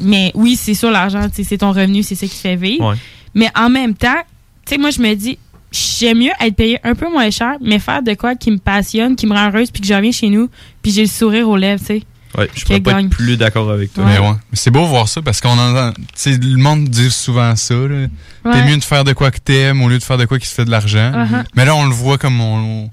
mais 0.00 0.30
oui, 0.34 0.56
c'est 0.56 0.74
sûr 0.74 0.90
l'argent, 0.90 1.28
tu 1.28 1.36
sais, 1.36 1.44
c'est 1.44 1.58
ton 1.58 1.72
revenu, 1.72 2.02
c'est 2.02 2.14
ça 2.14 2.26
qui 2.26 2.36
fait 2.36 2.56
vivre. 2.56 2.90
Ouais. 2.90 2.96
Mais 3.34 3.48
en 3.56 3.68
même 3.70 3.94
temps, 3.94 4.22
tu 4.66 4.74
sais 4.74 4.78
moi 4.78 4.90
je 4.90 5.00
me 5.00 5.14
dis 5.14 5.38
j'aime 5.72 6.18
mieux 6.18 6.30
être 6.40 6.54
payé 6.54 6.78
un 6.84 6.94
peu 6.94 7.10
moins 7.10 7.30
cher, 7.30 7.56
mais 7.60 7.80
faire 7.80 8.02
de 8.02 8.14
quoi 8.14 8.36
qui 8.36 8.52
me 8.52 8.58
passionne, 8.58 9.16
qui 9.16 9.26
me 9.26 9.32
rend 9.34 9.48
heureuse, 9.50 9.72
puis 9.72 9.80
que 9.82 9.88
je 9.88 9.94
reviens 9.94 10.12
chez 10.12 10.28
nous, 10.28 10.48
puis 10.82 10.92
j'ai 10.92 11.02
le 11.02 11.08
sourire 11.08 11.48
aux 11.48 11.56
lèvres, 11.56 11.80
tu 11.80 11.86
sais. 11.86 12.02
Ouais, 12.36 12.50
je 12.54 12.64
pourrais 12.64 12.80
pas 12.80 13.00
être 13.00 13.10
plus 13.10 13.36
d'accord 13.36 13.70
avec 13.70 13.92
toi. 13.92 14.04
Mais 14.06 14.18
ouais. 14.18 14.28
Mais 14.50 14.56
c'est 14.56 14.70
beau 14.70 14.84
voir 14.86 15.08
ça 15.08 15.22
parce 15.22 15.40
qu'on 15.40 15.50
entend. 15.58 15.92
Tu 15.92 16.02
sais, 16.16 16.30
le 16.36 16.56
monde 16.56 16.88
dit 16.88 17.10
souvent 17.10 17.54
ça. 17.56 17.74
là. 17.74 18.06
T'es 18.52 18.64
mieux 18.66 18.76
de 18.76 18.84
faire 18.84 19.04
de 19.04 19.12
quoi 19.12 19.30
que 19.30 19.38
t'aimes 19.38 19.82
au 19.82 19.88
lieu 19.88 19.98
de 19.98 20.02
faire 20.04 20.18
de 20.18 20.24
quoi 20.24 20.38
qui 20.38 20.46
se 20.46 20.54
fait 20.54 20.64
de 20.64 20.70
l'argent. 20.70 21.12
Uh-huh. 21.12 21.44
Mais 21.54 21.64
là, 21.64 21.74
on 21.76 21.84
le 21.86 21.94
voit 21.94 22.18
comme 22.18 22.40
on. 22.40 22.56
on- 22.56 22.90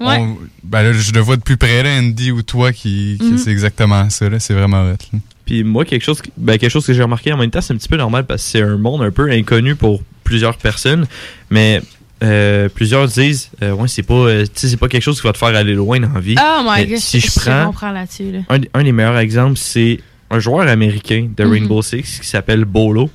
Ouais. 0.00 0.16
on- 0.20 0.38
ben 0.62 0.82
là, 0.84 0.92
je 0.92 1.10
le 1.12 1.18
vois 1.18 1.34
de 1.36 1.42
plus 1.42 1.56
près, 1.56 1.82
là, 1.82 1.98
Andy 1.98 2.30
ou 2.30 2.42
toi, 2.42 2.72
qui, 2.72 3.16
qui- 3.20 3.32
Mhm. 3.32 3.38
c'est 3.38 3.50
exactement 3.50 4.08
ça. 4.10 4.28
là. 4.28 4.38
C'est 4.38 4.54
vraiment 4.54 4.82
hot. 4.82 4.96
là. 5.12 5.18
Puis 5.44 5.64
moi, 5.64 5.84
quelque 5.84 6.04
chose, 6.04 6.22
que- 6.22 6.28
ben, 6.36 6.56
quelque 6.56 6.70
chose 6.70 6.86
que 6.86 6.92
j'ai 6.92 7.02
remarqué 7.02 7.32
en 7.32 7.36
même 7.36 7.50
temps, 7.50 7.60
c'est 7.60 7.72
un 7.74 7.76
petit 7.76 7.88
peu 7.88 7.96
normal 7.96 8.24
parce 8.24 8.44
que 8.44 8.48
c'est 8.48 8.62
un 8.62 8.76
monde 8.76 9.02
un 9.02 9.10
peu 9.10 9.28
inconnu 9.30 9.74
pour 9.74 10.00
plusieurs 10.22 10.56
personnes. 10.56 11.06
Mais 11.50 11.82
euh, 12.22 12.68
plusieurs 12.68 13.06
disent, 13.06 13.50
euh, 13.62 13.72
ouais, 13.72 13.88
c'est 13.88 14.02
pas, 14.02 14.14
euh, 14.14 14.44
c'est 14.54 14.76
pas 14.76 14.88
quelque 14.88 15.02
chose 15.02 15.20
qui 15.20 15.26
va 15.26 15.32
te 15.32 15.38
faire 15.38 15.48
aller 15.54 15.74
loin 15.74 16.00
dans 16.00 16.12
la 16.12 16.20
vie. 16.20 16.34
Oh 16.38 16.62
my 16.64 16.86
god, 16.86 16.98
si 16.98 17.20
je 17.20 17.30
prends 17.40 17.66
comprends 17.66 17.92
là-dessus 17.92 18.32
là. 18.32 18.38
un, 18.48 18.58
un 18.74 18.82
des 18.82 18.92
meilleurs 18.92 19.18
exemples, 19.18 19.56
c'est 19.56 20.00
un 20.30 20.38
joueur 20.40 20.66
américain 20.68 21.28
de 21.36 21.44
Mhm. 21.44 21.52
Rainbow 21.52 21.80
Six 21.82 22.18
qui 22.20 22.26
s'appelle 22.26 22.64
Bolo. 22.64 23.08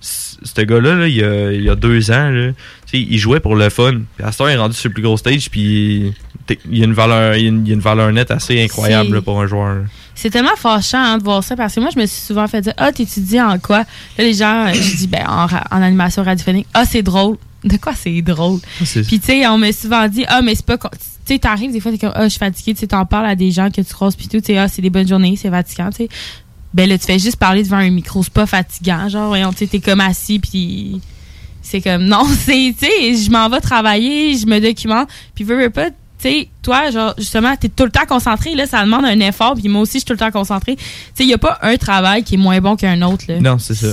Ce 0.00 0.62
gars-là, 0.62 0.94
là, 0.94 1.06
il, 1.08 1.16
y 1.16 1.22
a, 1.22 1.52
il 1.52 1.62
y 1.62 1.68
a 1.68 1.74
deux 1.74 2.10
ans, 2.10 2.30
là, 2.30 2.52
il 2.94 3.18
jouait 3.18 3.40
pour 3.40 3.54
le 3.54 3.68
fun. 3.68 4.00
Puis 4.16 4.24
à 4.24 4.32
ce 4.32 4.38
temps, 4.38 4.48
il 4.48 4.52
est 4.54 4.56
rendu 4.56 4.74
sur 4.74 4.88
le 4.88 4.94
plus 4.94 5.02
gros 5.02 5.18
stage, 5.18 5.50
puis 5.50 6.14
il 6.70 6.78
y 6.78 6.82
a 6.82 6.86
une 6.86 6.94
valeur, 6.94 7.36
il 7.36 7.42
y 7.42 7.46
a 7.46 7.48
une, 7.50 7.66
il 7.66 7.68
y 7.68 7.72
a 7.72 7.74
une 7.74 7.80
valeur 7.82 8.10
nette 8.10 8.30
assez 8.30 8.62
incroyable 8.62 9.14
là, 9.16 9.20
pour 9.20 9.38
un 9.40 9.46
joueur. 9.46 9.84
C'est 10.14 10.30
tellement 10.30 10.56
fâchant 10.56 10.98
hein, 11.02 11.18
de 11.18 11.22
voir 11.22 11.44
ça 11.44 11.56
parce 11.56 11.74
que 11.74 11.80
moi, 11.80 11.90
je 11.94 11.98
me 12.00 12.06
suis 12.06 12.20
souvent 12.22 12.46
fait 12.48 12.62
dire 12.62 12.72
Ah, 12.78 12.90
t'étudies 12.92 13.40
en 13.40 13.58
quoi 13.58 13.78
Là, 13.80 13.84
les 14.24 14.32
gens, 14.34 14.72
je 14.72 14.96
dis 14.96 15.06
ben, 15.06 15.24
en 15.28 15.82
animation 15.82 16.22
radiophonique. 16.22 16.66
Ah, 16.72 16.84
c'est 16.86 17.02
drôle. 17.02 17.36
De 17.64 17.76
quoi 17.76 17.92
c'est 17.94 18.22
drôle? 18.22 18.60
C'est- 18.84 19.02
Puis, 19.06 19.20
tu 19.20 19.26
sais, 19.26 19.46
on 19.46 19.58
m'a 19.58 19.72
souvent 19.72 20.08
dit 20.08 20.24
Ah, 20.28 20.40
mais 20.42 20.54
c'est 20.54 20.64
pas. 20.64 20.78
Tu 20.78 20.88
sais, 21.34 21.38
t'arrives 21.38 21.72
des 21.72 21.80
fois, 21.80 21.92
t'es 21.92 21.98
comme 21.98 22.12
Ah, 22.14 22.24
je 22.24 22.28
suis 22.30 22.38
fatigué. 22.38 22.72
Tu 22.74 22.80
sais, 22.80 22.86
t'en 22.86 23.04
parles 23.04 23.26
à 23.26 23.34
des 23.36 23.50
gens 23.50 23.70
que 23.70 23.80
tu 23.82 23.92
croises, 23.94 24.16
puis 24.16 24.28
tout. 24.28 24.40
Tu 24.40 24.46
sais, 24.46 24.58
Ah, 24.58 24.68
c'est 24.68 24.82
des 24.82 24.90
bonnes 24.90 25.06
journées, 25.08 25.36
c'est 25.40 25.50
fatigant, 25.50 25.90
tu 25.90 26.04
sais. 26.04 26.08
Ben 26.72 26.88
là, 26.88 26.96
tu 26.98 27.04
fais 27.04 27.18
juste 27.18 27.36
parler 27.36 27.62
devant 27.64 27.76
un 27.78 27.90
micro, 27.90 28.22
c'est 28.22 28.32
pas 28.32 28.46
fatigant. 28.46 29.08
Genre, 29.08 29.26
voyons, 29.28 29.50
tu 29.52 29.58
sais, 29.58 29.66
t'es 29.66 29.80
comme 29.80 30.00
assis, 30.00 30.38
puis. 30.38 31.00
C'est 31.62 31.82
comme 31.82 32.04
non, 32.04 32.24
c'est 32.44 32.74
tu 32.78 32.86
sais, 32.86 33.14
je 33.14 33.30
m'en 33.30 33.48
vais 33.50 33.60
travailler, 33.60 34.34
je 34.36 34.46
me 34.46 34.58
documente, 34.60 35.08
puis 35.34 35.44
veux, 35.44 35.60
veux 35.60 35.68
pas, 35.70 35.90
tu 35.90 35.96
sais, 36.18 36.48
toi 36.62 36.90
genre 36.90 37.14
justement, 37.18 37.54
t'es 37.54 37.68
tout 37.68 37.84
le 37.84 37.90
temps 37.90 38.06
concentré 38.08 38.54
là, 38.54 38.66
ça 38.66 38.82
demande 38.82 39.04
un 39.04 39.20
effort, 39.20 39.54
puis 39.54 39.68
moi 39.68 39.82
aussi 39.82 39.94
je 39.94 39.98
suis 39.98 40.04
tout 40.06 40.14
le 40.14 40.18
temps 40.18 40.30
concentré. 40.30 40.76
Tu 40.76 40.82
sais, 41.14 41.24
il 41.24 41.28
y 41.28 41.34
a 41.34 41.38
pas 41.38 41.58
un 41.62 41.76
travail 41.76 42.24
qui 42.24 42.34
est 42.34 42.38
moins 42.38 42.60
bon 42.62 42.76
qu'un 42.76 43.02
autre 43.02 43.24
là. 43.28 43.38
Non, 43.40 43.58
c'est 43.58 43.74
ça. 43.74 43.88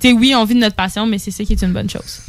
Tu 0.00 0.08
sais, 0.08 0.12
oui, 0.14 0.34
on 0.34 0.44
vit 0.46 0.54
de 0.54 0.60
notre 0.60 0.74
passion, 0.74 1.06
mais 1.06 1.18
c'est 1.18 1.30
ça 1.30 1.44
qui 1.44 1.52
est 1.52 1.62
une 1.62 1.72
bonne 1.74 1.90
chose. 1.90 2.20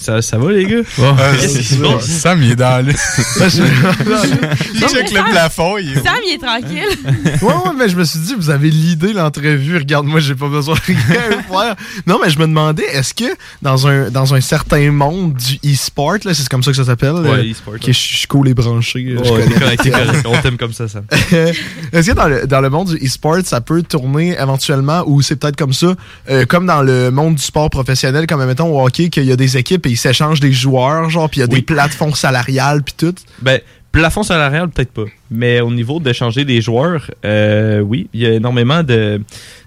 Ça, 0.00 0.22
ça 0.22 0.38
va, 0.38 0.50
les 0.50 0.64
gars? 0.64 0.78
Ah, 0.98 1.32
qui 1.38 1.76
bon. 1.76 2.00
Sam, 2.00 2.42
il 2.42 2.52
est 2.52 2.56
dans 2.56 2.82
le. 2.86 2.92
il 2.92 4.80
check 4.88 5.10
le 5.10 5.30
plafond. 5.30 5.76
Il 5.76 5.90
est... 5.92 6.02
Sam, 6.02 6.14
il 6.26 6.34
est 6.34 6.38
tranquille. 6.38 7.38
ouais, 7.42 7.48
ouais, 7.48 7.72
mais 7.76 7.88
je 7.90 7.96
me 7.96 8.04
suis 8.04 8.18
dit, 8.20 8.34
vous 8.34 8.48
avez 8.48 8.70
l'idée, 8.70 9.12
l'entrevue. 9.12 9.76
Regarde, 9.76 10.06
moi, 10.06 10.20
j'ai 10.20 10.34
pas 10.34 10.48
besoin 10.48 10.74
de 10.76 10.80
rien 10.80 10.96
faire. 11.42 11.76
Non, 12.06 12.18
mais 12.22 12.30
je 12.30 12.38
me 12.38 12.46
demandais, 12.46 12.84
est-ce 12.92 13.12
que 13.12 13.24
dans 13.60 13.86
un, 13.86 14.10
dans 14.10 14.32
un 14.34 14.40
certain 14.40 14.90
monde 14.90 15.34
du 15.34 15.56
e-sport, 15.70 16.16
là, 16.24 16.32
c'est 16.32 16.48
comme 16.48 16.62
ça 16.62 16.70
que 16.70 16.76
ça 16.78 16.84
s'appelle? 16.86 17.12
Ouais, 17.12 17.28
euh, 17.28 17.50
e-sport, 17.52 17.74
Que 17.78 17.92
je 17.92 17.98
suis 17.98 18.26
cool 18.26 18.48
et 18.48 18.54
branché. 18.54 19.00
euh, 19.06 19.22
je 19.22 19.30
Ouais, 19.30 19.46
correct. 19.48 19.90
On 20.24 20.40
t'aime 20.40 20.56
comme 20.56 20.72
ça, 20.72 20.88
Sam. 20.88 21.04
Est-ce 21.92 22.10
que 22.10 22.14
dans 22.14 22.28
le, 22.28 22.46
dans 22.46 22.60
le 22.62 22.70
monde 22.70 22.94
du 22.94 23.06
e-sport, 23.06 23.36
ça 23.44 23.60
peut 23.60 23.82
tourner 23.82 24.34
éventuellement 24.40 25.02
ou 25.06 25.20
c'est 25.20 25.36
peut-être 25.36 25.56
comme 25.56 25.74
ça, 25.74 25.94
euh, 26.30 26.46
comme 26.46 26.64
dans 26.66 26.82
le 26.82 27.10
monde 27.10 27.34
du 27.34 27.42
sport 27.42 27.68
professionnel, 27.68 28.26
comme 28.26 28.44
mettons 28.46 28.68
au 28.74 28.84
hockey, 28.86 29.10
qu'il 29.10 29.24
y 29.24 29.32
a 29.32 29.36
des 29.36 29.56
équipes 29.58 29.86
ils 29.90 29.96
s'échangent 29.96 30.40
des 30.40 30.52
joueurs, 30.52 31.10
genre, 31.10 31.28
puis 31.28 31.38
il 31.38 31.42
y 31.42 31.44
a 31.44 31.46
des 31.46 31.62
plateformes 31.62 32.14
salariales, 32.14 32.82
puis 32.82 32.94
tout? 32.96 33.14
Ben, 33.42 33.60
plafond 33.92 34.22
salarial, 34.22 34.68
peut-être 34.68 34.92
pas. 34.92 35.04
Mais 35.30 35.60
au 35.60 35.70
niveau 35.70 36.00
d'échanger 36.00 36.44
des 36.44 36.60
joueurs, 36.60 37.10
euh, 37.24 37.80
oui, 37.80 38.08
il 38.12 38.20
y 38.20 38.26
a 38.26 38.32
énormément 38.32 38.82
de 38.82 39.20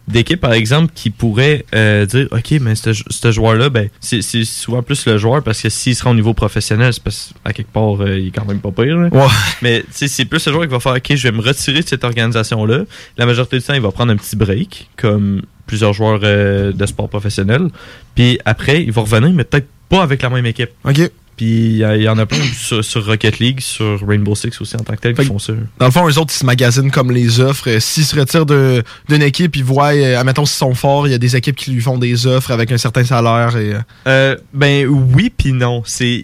d'équipes, 0.07 0.41
par 0.41 0.51
exemple, 0.51 0.91
qui 0.93 1.09
pourraient 1.09 1.63
euh, 1.74 2.05
dire 2.05 2.28
OK, 2.32 2.59
mais 2.59 2.74
ce, 2.76 3.32
joueur-là, 3.32 3.69
ben, 3.69 3.88
c'est 4.01 4.21
souvent 4.43 4.84
plus 4.84 5.05
le 5.05 5.17
joueur 5.17 5.41
parce 5.43 5.61
que 5.61 5.69
s'il 5.69 5.95
sera 5.95 6.11
au 6.11 6.13
niveau 6.13 6.34
professionnel, 6.34 6.91
c'est 6.93 7.01
parce 7.01 7.34
qu'à 7.43 7.53
quelque 7.53 7.71
part, 7.71 8.01
euh, 8.01 8.19
il 8.19 8.28
est 8.28 8.32
quand 8.32 8.45
même 8.45 8.59
pas 8.59 8.71
pire. 8.71 8.97
là. 8.97 9.07
Ouais. 9.09 9.28
Mais 9.61 9.86
c'est 9.91 10.26
plus 10.26 10.45
le 10.45 10.51
joueur 10.51 10.67
qui 10.67 10.74
va 10.74 10.82
faire 10.82 10.93
OK, 10.93 11.15
je 11.15 11.24
vais 11.24 11.32
me 11.32 11.41
retirer 11.41 11.80
de 11.80 11.88
cette 11.88 12.03
organisation-là. 12.03 12.84
La 13.17 13.26
majorité 13.26 13.57
du 13.57 13.63
temps, 13.63 13.74
il 13.74 13.82
va 13.82 13.91
prendre 13.91 14.11
un 14.11 14.17
petit 14.17 14.36
break, 14.36 14.89
comme 14.97 15.41
plusieurs 15.67 15.93
joueurs 15.93 16.19
euh, 16.24 16.74
de 16.74 16.86
sport 16.86 17.07
professionnel. 17.07 17.69
Puis 18.15 18.39
après, 18.45 18.84
il 18.84 18.91
va 18.91 19.01
revenir, 19.03 19.32
mais 19.32 19.45
peut-être 19.45 19.67
pas 19.89 20.01
avec 20.03 20.21
la 20.21 20.29
même 20.29 20.45
équipe. 20.45 20.69
OK. 20.86 21.11
Puis 21.36 21.79
il 21.79 22.01
y, 22.03 22.07
en 22.09 22.17
a 22.19 22.27
plein 22.27 22.38
sur, 22.43 22.86
sur 22.86 23.03
Rocket 23.07 23.39
League, 23.39 23.59
sur 23.59 24.07
Rainbow 24.07 24.36
Six 24.36 24.61
aussi 24.61 24.75
en 24.75 24.79
tant 24.84 24.93
que 24.93 24.99
tel 25.01 25.15
qui 25.15 25.25
font 25.25 25.39
ça. 25.39 25.53
Dans 25.79 25.88
le 25.88 25.91
fond, 25.91 26.07
eux 26.07 26.19
autres, 26.19 26.31
ils 26.31 26.38
se 26.38 26.45
magasinent 26.45 26.91
comme 26.91 27.11
les 27.11 27.39
offres. 27.39 27.69
Euh, 27.71 27.79
S'ils 27.79 28.05
se 28.05 28.15
retirent 28.19 28.45
de- 28.45 28.84
d'une 29.09 29.23
équipe, 29.23 29.55
ils 29.55 29.63
voient, 29.63 29.95
euh, 29.95 30.19
admettons, 30.19 30.45
s'ils 30.45 30.59
sont 30.59 30.75
forts, 30.75 31.07
il 31.07 31.11
y 31.11 31.15
a 31.15 31.17
des 31.17 31.36
équipes 31.36 31.55
qui 31.55 31.71
lui 31.71 31.81
font 31.81 31.97
des 31.97 32.27
offres 32.27 32.51
avec 32.51 32.71
un 32.71 32.77
certain 32.77 33.03
salaire. 33.03 33.57
Et, 33.57 33.73
euh, 33.73 33.79
Euh, 34.05 34.38
ben 34.53 34.86
oui 34.86 35.31
puis 35.36 35.53
non. 35.53 35.81
C'est 35.88 36.23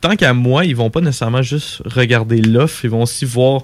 tant 0.00 0.14
qu'à 0.14 0.32
moi, 0.32 0.64
ils 0.64 0.76
vont 0.76 0.90
pas 0.90 1.00
nécessairement 1.00 1.42
juste 1.42 1.82
regarder 1.84 2.40
l'offre, 2.40 2.84
ils 2.84 2.90
vont 2.90 3.02
aussi 3.02 3.24
voir 3.24 3.62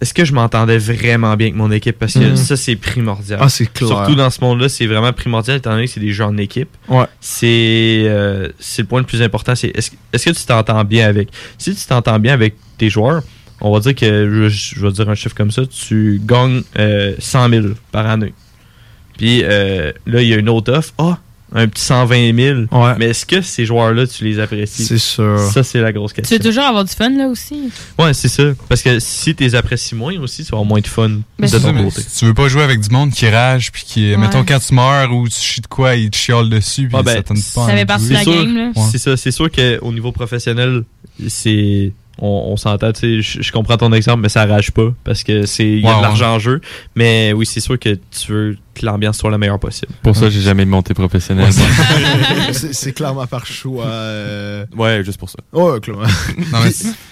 est-ce 0.00 0.14
que 0.14 0.24
je 0.24 0.32
m'entendais 0.32 0.78
vraiment 0.78 1.34
bien 1.36 1.46
avec 1.48 1.56
mon 1.56 1.70
équipe? 1.72 1.98
Parce 1.98 2.14
que 2.14 2.20
Mhm. 2.30 2.36
ça 2.36 2.56
c'est 2.56 2.76
primordial. 2.76 3.38
Ah, 3.42 3.48
c'est 3.48 3.66
clair. 3.72 3.88
Surtout 3.88 4.14
dans 4.14 4.30
ce 4.30 4.40
monde-là, 4.40 4.68
c'est 4.68 4.86
vraiment 4.86 5.12
primordial 5.12 5.56
étant 5.58 5.70
donné 5.70 5.86
que 5.86 5.90
c'est 5.92 6.00
des 6.00 6.12
jeux 6.12 6.24
en 6.24 6.36
équipe. 6.36 6.68
Ouais. 6.88 7.06
C'est 7.20 8.02
euh, 8.06 8.48
c'est 8.58 8.82
le 8.82 8.88
point 8.88 9.00
le 9.00 9.06
plus 9.06 9.22
important, 9.22 9.54
c'est 9.54 9.68
est-ce 9.76 9.90
est-ce 10.12 10.24
que 10.30 10.34
tu 10.38 10.44
t'entends 10.44 10.84
bien 10.84 11.08
avec? 11.08 11.28
Si 11.58 11.74
tu 11.74 11.84
t'entends 11.86 12.18
bien 12.18 12.32
avec 12.34 12.54
tes 12.78 12.90
joueurs, 12.90 13.22
on 13.60 13.72
va 13.72 13.80
dire 13.80 13.94
que 13.94 14.48
je, 14.48 14.48
je 14.48 14.80
vais 14.86 14.92
dire 14.92 15.08
un 15.10 15.14
chiffre 15.16 15.34
comme 15.34 15.50
ça, 15.50 15.62
tu 15.66 16.20
gagnes 16.24 16.62
euh, 16.78 17.14
100 17.18 17.48
000 17.48 17.66
par 17.90 18.06
année. 18.06 18.32
Puis 19.16 19.42
euh, 19.42 19.90
là, 20.06 20.22
il 20.22 20.28
y 20.28 20.32
a 20.32 20.36
une 20.36 20.48
autre 20.48 20.72
offre. 20.72 20.92
Ah, 20.98 21.18
un 21.54 21.66
petit 21.66 21.82
120 21.82 22.34
000. 22.36 22.60
Mais 22.98 23.06
est-ce 23.06 23.24
que 23.24 23.40
ces 23.40 23.64
joueurs-là, 23.64 24.06
tu 24.06 24.24
les 24.24 24.38
apprécies? 24.38 24.84
C'est 24.84 24.98
sûr. 24.98 25.38
Ça, 25.52 25.62
c'est 25.62 25.80
la 25.80 25.92
grosse 25.92 26.12
Tu 26.12 26.20
question. 26.20 26.36
veux 26.36 26.42
toujours 26.42 26.64
avoir 26.64 26.84
du 26.84 26.92
fun 26.92 27.08
là 27.10 27.26
aussi? 27.28 27.70
Ouais, 27.98 28.12
c'est 28.12 28.28
ça. 28.28 28.42
Parce 28.68 28.82
que 28.82 28.98
si 29.00 29.34
tu 29.34 29.44
les 29.44 29.54
apprécies 29.54 29.94
moins 29.94 30.18
aussi, 30.20 30.44
tu 30.44 30.50
vas 30.50 30.56
avoir 30.58 30.66
moins 30.66 30.80
de 30.80 30.86
fun 30.86 31.08
Ben, 31.38 31.46
de 31.46 31.50
ton 31.50 31.58
ça, 31.60 31.72
mais 31.72 31.84
côté. 31.84 32.02
si 32.02 32.18
tu 32.18 32.24
veux 32.26 32.34
pas 32.34 32.48
jouer 32.48 32.62
avec 32.62 32.80
du 32.80 32.90
monde 32.90 33.12
qui 33.12 33.28
rage 33.28 33.72
puis 33.72 33.84
qui 33.86 34.10
Ouais. 34.10 34.16
mettons 34.18 34.44
quand 34.44 34.58
tu 34.58 34.74
meurs 34.74 35.12
ou 35.14 35.28
tu 35.28 35.40
chies 35.40 35.60
de 35.60 35.66
quoi 35.66 35.94
il 35.94 36.10
te 36.10 36.16
chiale 36.16 36.48
dessus 36.50 36.88
puis 36.88 36.96
Ah 36.98 37.02
ben, 37.02 37.14
ça 37.16 37.22
pas 37.22 37.34
Ça 37.66 37.76
fait 37.76 37.86
partie 37.86 38.08
de 38.08 38.14
la 38.14 38.24
game, 38.24 38.56
là. 38.56 38.72
C'est 38.90 38.98
ça, 38.98 39.16
c'est 39.16 39.30
sûr 39.30 39.50
qu'au 39.50 39.92
niveau 39.92 40.12
professionnel, 40.12 40.84
c'est 41.28 41.92
on, 42.20 42.48
on 42.52 42.56
s'entend, 42.56 42.92
tu 42.92 43.22
sais, 43.22 43.40
je 43.42 43.52
comprends 43.52 43.76
ton 43.76 43.92
exemple, 43.92 44.20
mais 44.22 44.28
ça 44.28 44.42
arrache 44.42 44.70
pas 44.70 44.92
parce 45.04 45.22
que 45.24 45.46
c'est 45.46 45.66
il 45.68 45.80
y 45.80 45.86
a 45.86 45.90
de 45.90 45.96
ouais. 45.96 46.02
l'argent 46.02 46.34
en 46.34 46.38
jeu. 46.38 46.60
Mais 46.94 47.32
oui, 47.32 47.46
c'est 47.46 47.60
sûr 47.60 47.78
que 47.78 47.90
tu 48.10 48.32
veux 48.32 48.56
que 48.74 48.86
l'ambiance 48.86 49.18
soit 49.18 49.30
la 49.30 49.38
meilleure 49.38 49.58
possible. 49.58 49.92
Pour 50.04 50.14
ça, 50.16 50.30
j'ai 50.30 50.40
jamais 50.40 50.64
monté 50.64 50.94
professionnel. 50.94 51.48
c'est 52.52 52.72
c'est 52.74 52.92
clairement 52.92 53.26
par 53.26 53.44
choix. 53.46 53.84
euh, 53.86 54.64
Ouais, 54.76 55.02
juste 55.04 55.18
pour 55.18 55.28
ça. 55.30 55.38
Ouais, 55.52 55.80
clairement. 55.80 56.04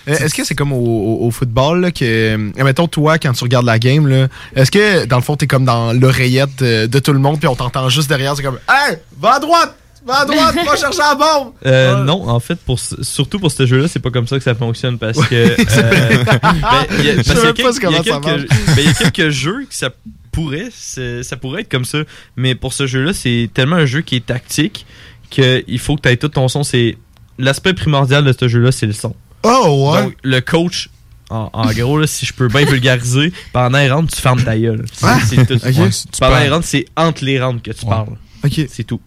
Euh, 0.08 0.12
Est-ce 0.12 0.34
que 0.34 0.44
c'est 0.44 0.54
comme 0.54 0.72
au, 0.72 0.76
au- 0.76 1.26
au 1.26 1.30
football, 1.32 1.80
là, 1.80 1.90
que. 1.90 2.04
euh, 2.04 2.36
Mettons, 2.64 2.86
toi, 2.86 3.18
quand 3.18 3.32
tu 3.32 3.42
regardes 3.42 3.66
la 3.66 3.78
game, 3.80 4.06
là, 4.06 4.28
est-ce 4.54 4.70
que, 4.70 5.04
dans 5.06 5.16
le 5.16 5.22
fond, 5.22 5.34
t'es 5.36 5.48
comme 5.48 5.64
dans 5.64 5.92
l'oreillette 5.92 6.62
de 6.62 6.98
tout 7.00 7.12
le 7.12 7.18
monde, 7.18 7.40
puis 7.40 7.48
on 7.48 7.56
t'entend 7.56 7.88
juste 7.88 8.08
derrière, 8.08 8.36
c'est 8.36 8.42
comme 8.44 8.58
Hey, 8.68 8.98
va 9.20 9.34
à 9.34 9.40
droite! 9.40 9.76
Va 10.06 10.20
à 10.20 10.24
droite, 10.24 10.54
va 10.54 10.76
chercher 10.76 10.98
la 10.98 11.14
bombe! 11.14 11.52
Euh, 11.66 12.04
non, 12.04 12.28
en 12.28 12.38
fait, 12.40 12.54
pour 12.60 12.78
surtout 12.78 13.38
pour 13.40 13.50
ce 13.50 13.66
jeu-là, 13.66 13.88
c'est 13.88 13.98
pas 13.98 14.10
comme 14.10 14.26
ça 14.28 14.36
que 14.38 14.44
ça 14.44 14.54
fonctionne 14.54 14.98
parce 14.98 15.18
que. 15.26 15.34
euh, 15.34 16.24
ben, 16.24 16.86
il 16.98 17.04
y 17.04 17.10
a- 17.10 17.16
Je 17.16 17.22
sais 17.22 17.34
même 17.34 17.52
quelques- 17.54 17.62
pas 17.62 17.72
ce- 17.72 17.80
comment 17.80 17.98
il 18.02 18.06
y 18.06 18.10
a 18.10 18.14
ça 18.14 18.20
quelques- 18.20 18.50
marche. 18.50 18.78
il 18.78 18.84
y 18.84 18.88
a 18.88 18.92
quelques 18.94 19.30
jeux 19.30 19.66
que 19.68 19.74
ça 19.74 19.90
pourrait, 20.32 20.68
ça 20.70 21.36
pourrait 21.36 21.62
être 21.62 21.70
comme 21.70 21.84
ça, 21.84 21.98
mais 22.36 22.54
pour 22.54 22.72
ce 22.72 22.86
jeu-là, 22.86 23.12
c'est 23.12 23.50
tellement 23.52 23.76
un 23.76 23.86
jeu 23.86 24.02
qui 24.02 24.16
est 24.16 24.26
tactique 24.26 24.86
qu'il 25.30 25.78
faut 25.80 25.96
que 25.96 26.02
tu 26.02 26.08
aies 26.10 26.16
tout 26.16 26.28
ton 26.28 26.46
son. 26.48 26.62
C'est 26.62 26.96
l'aspect 27.38 27.74
primordial 27.74 28.22
de 28.24 28.32
ce 28.38 28.46
jeu-là, 28.46 28.70
c'est 28.70 28.86
le 28.86 28.92
son. 28.92 29.14
Oh 29.42 29.90
ouais. 29.92 30.02
Donc, 30.04 30.14
le 30.22 30.40
coach. 30.40 30.88
En, 31.28 31.50
en 31.52 31.72
gros, 31.72 31.98
là, 31.98 32.06
si 32.06 32.24
je 32.24 32.32
peux 32.32 32.46
bien 32.46 32.64
vulgariser, 32.64 33.32
pendant 33.52 33.78
les 33.78 33.90
rounds, 33.90 34.08
tu 34.14 34.20
fermes 34.22 34.44
ta 34.44 34.56
gueule. 34.56 34.84
C'est 34.92 35.06
Ah, 35.06 35.18
c'est 35.28 35.44
tout. 35.44 35.54
Ouais, 35.54 35.72
tu 35.72 36.20
pendant 36.20 36.30
parles. 36.34 36.44
les 36.44 36.50
rounds, 36.50 36.64
c'est 36.68 36.84
entre 36.96 37.24
les 37.24 37.42
rounds 37.42 37.60
que 37.60 37.72
tu 37.72 37.84
parles. 37.84 38.10
C'est 38.68 38.84
tout. 38.84 39.00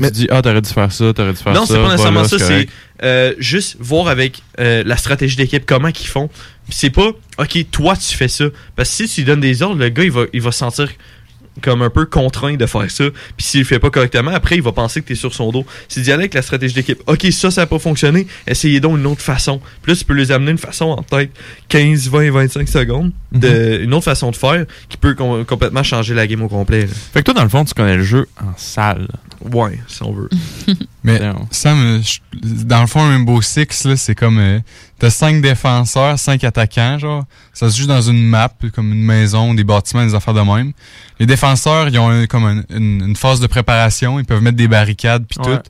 Puis 0.00 0.10
tu 0.10 0.10
dis, 0.10 0.28
ah, 0.30 0.42
t'aurais 0.42 0.60
dû 0.62 0.68
faire 0.70 0.92
ça, 0.92 1.12
t'aurais 1.12 1.32
dû 1.32 1.38
faire 1.38 1.52
Non, 1.54 1.66
ça. 1.66 1.74
c'est 1.74 1.80
pas 1.82 1.90
nécessairement 1.90 2.22
voilà, 2.22 2.38
ça. 2.38 2.46
C'est 2.46 2.68
euh, 3.02 3.34
juste 3.38 3.76
voir 3.80 4.08
avec 4.08 4.42
euh, 4.60 4.82
la 4.86 4.96
stratégie 4.96 5.36
d'équipe 5.36 5.64
comment 5.66 5.90
qu'ils 5.92 6.08
font. 6.08 6.28
Puis 6.68 6.76
c'est 6.78 6.90
pas, 6.90 7.10
ok, 7.38 7.70
toi 7.70 7.96
tu 7.96 8.16
fais 8.16 8.28
ça. 8.28 8.44
Parce 8.76 8.88
que 8.90 9.06
si 9.06 9.08
tu 9.14 9.20
lui 9.20 9.26
donnes 9.26 9.40
des 9.40 9.62
ordres, 9.62 9.78
le 9.80 9.88
gars 9.88 10.04
il 10.04 10.10
va, 10.12 10.24
il 10.32 10.40
va 10.40 10.52
se 10.52 10.58
sentir 10.58 10.88
comme 11.62 11.82
un 11.82 11.90
peu 11.90 12.04
contraint 12.04 12.54
de 12.56 12.66
faire 12.66 12.90
ça. 12.90 13.04
Puis 13.36 13.46
s'il 13.46 13.60
le 13.60 13.66
fait 13.66 13.78
pas 13.78 13.88
correctement, 13.90 14.32
après 14.32 14.56
il 14.56 14.62
va 14.62 14.72
penser 14.72 15.00
que 15.02 15.06
t'es 15.06 15.14
sur 15.14 15.32
son 15.34 15.52
dos. 15.52 15.64
C'est 15.88 16.00
d'y 16.00 16.10
aller 16.10 16.22
avec 16.22 16.34
la 16.34 16.42
stratégie 16.42 16.74
d'équipe. 16.74 17.00
Ok, 17.06 17.26
ça, 17.30 17.50
ça 17.52 17.62
a 17.62 17.66
pas 17.66 17.78
fonctionné. 17.78 18.26
Essayez 18.48 18.80
donc 18.80 18.98
une 18.98 19.06
autre 19.06 19.20
façon. 19.22 19.60
Puis 19.82 19.92
là, 19.92 19.96
tu 19.96 20.04
peux 20.04 20.14
les 20.14 20.32
amener 20.32 20.50
une 20.50 20.58
façon 20.58 20.86
en 20.86 21.02
peut-être 21.04 21.30
15, 21.68 22.08
20, 22.08 22.30
25 22.32 22.68
secondes. 22.68 23.12
De, 23.30 23.80
Une 23.82 23.94
autre 23.94 24.04
façon 24.04 24.30
de 24.32 24.36
faire 24.36 24.64
qui 24.88 24.96
peut 24.96 25.14
com- 25.14 25.44
complètement 25.44 25.82
changer 25.84 26.14
la 26.14 26.26
game 26.26 26.42
au 26.42 26.48
complet. 26.48 26.82
là. 26.86 26.92
Fait 27.12 27.20
que 27.20 27.24
toi, 27.26 27.34
dans 27.34 27.42
le 27.44 27.48
fond, 27.48 27.64
tu 27.64 27.74
connais 27.74 27.96
le 27.96 28.02
jeu 28.04 28.26
en 28.40 28.52
salle. 28.56 29.06
Ouais, 29.52 29.78
si 29.88 30.02
on 30.02 30.12
veut. 30.12 30.28
Mais 31.04 31.20
Sam, 31.50 31.78
euh, 31.78 32.00
dans 32.42 32.80
le 32.80 32.86
fond, 32.86 33.06
Rainbow 33.06 33.42
Six, 33.42 33.84
là, 33.84 33.96
c'est 33.96 34.14
comme. 34.14 34.38
euh, 34.38 34.58
T'as 34.98 35.10
cinq 35.10 35.42
défenseurs, 35.42 36.18
cinq 36.18 36.44
attaquants, 36.44 36.98
genre. 36.98 37.24
Ça 37.52 37.68
se 37.68 37.78
joue 37.78 37.86
dans 37.86 38.00
une 38.00 38.22
map, 38.24 38.50
comme 38.74 38.92
une 38.92 39.02
maison, 39.02 39.52
des 39.52 39.64
bâtiments, 39.64 40.04
des 40.06 40.14
affaires 40.14 40.32
de 40.34 40.40
même. 40.40 40.72
Les 41.18 41.26
défenseurs, 41.26 41.88
ils 41.88 41.98
ont 41.98 42.08
un- 42.08 42.26
comme 42.26 42.44
un- 42.44 42.62
une, 42.74 43.02
une 43.08 43.16
phase 43.16 43.40
de 43.40 43.46
préparation. 43.46 44.18
Ils 44.18 44.24
peuvent 44.24 44.40
mettre 44.40 44.56
des 44.56 44.68
barricades, 44.68 45.24
puis 45.28 45.38
Ouais. 45.46 45.56
tout. 45.58 45.62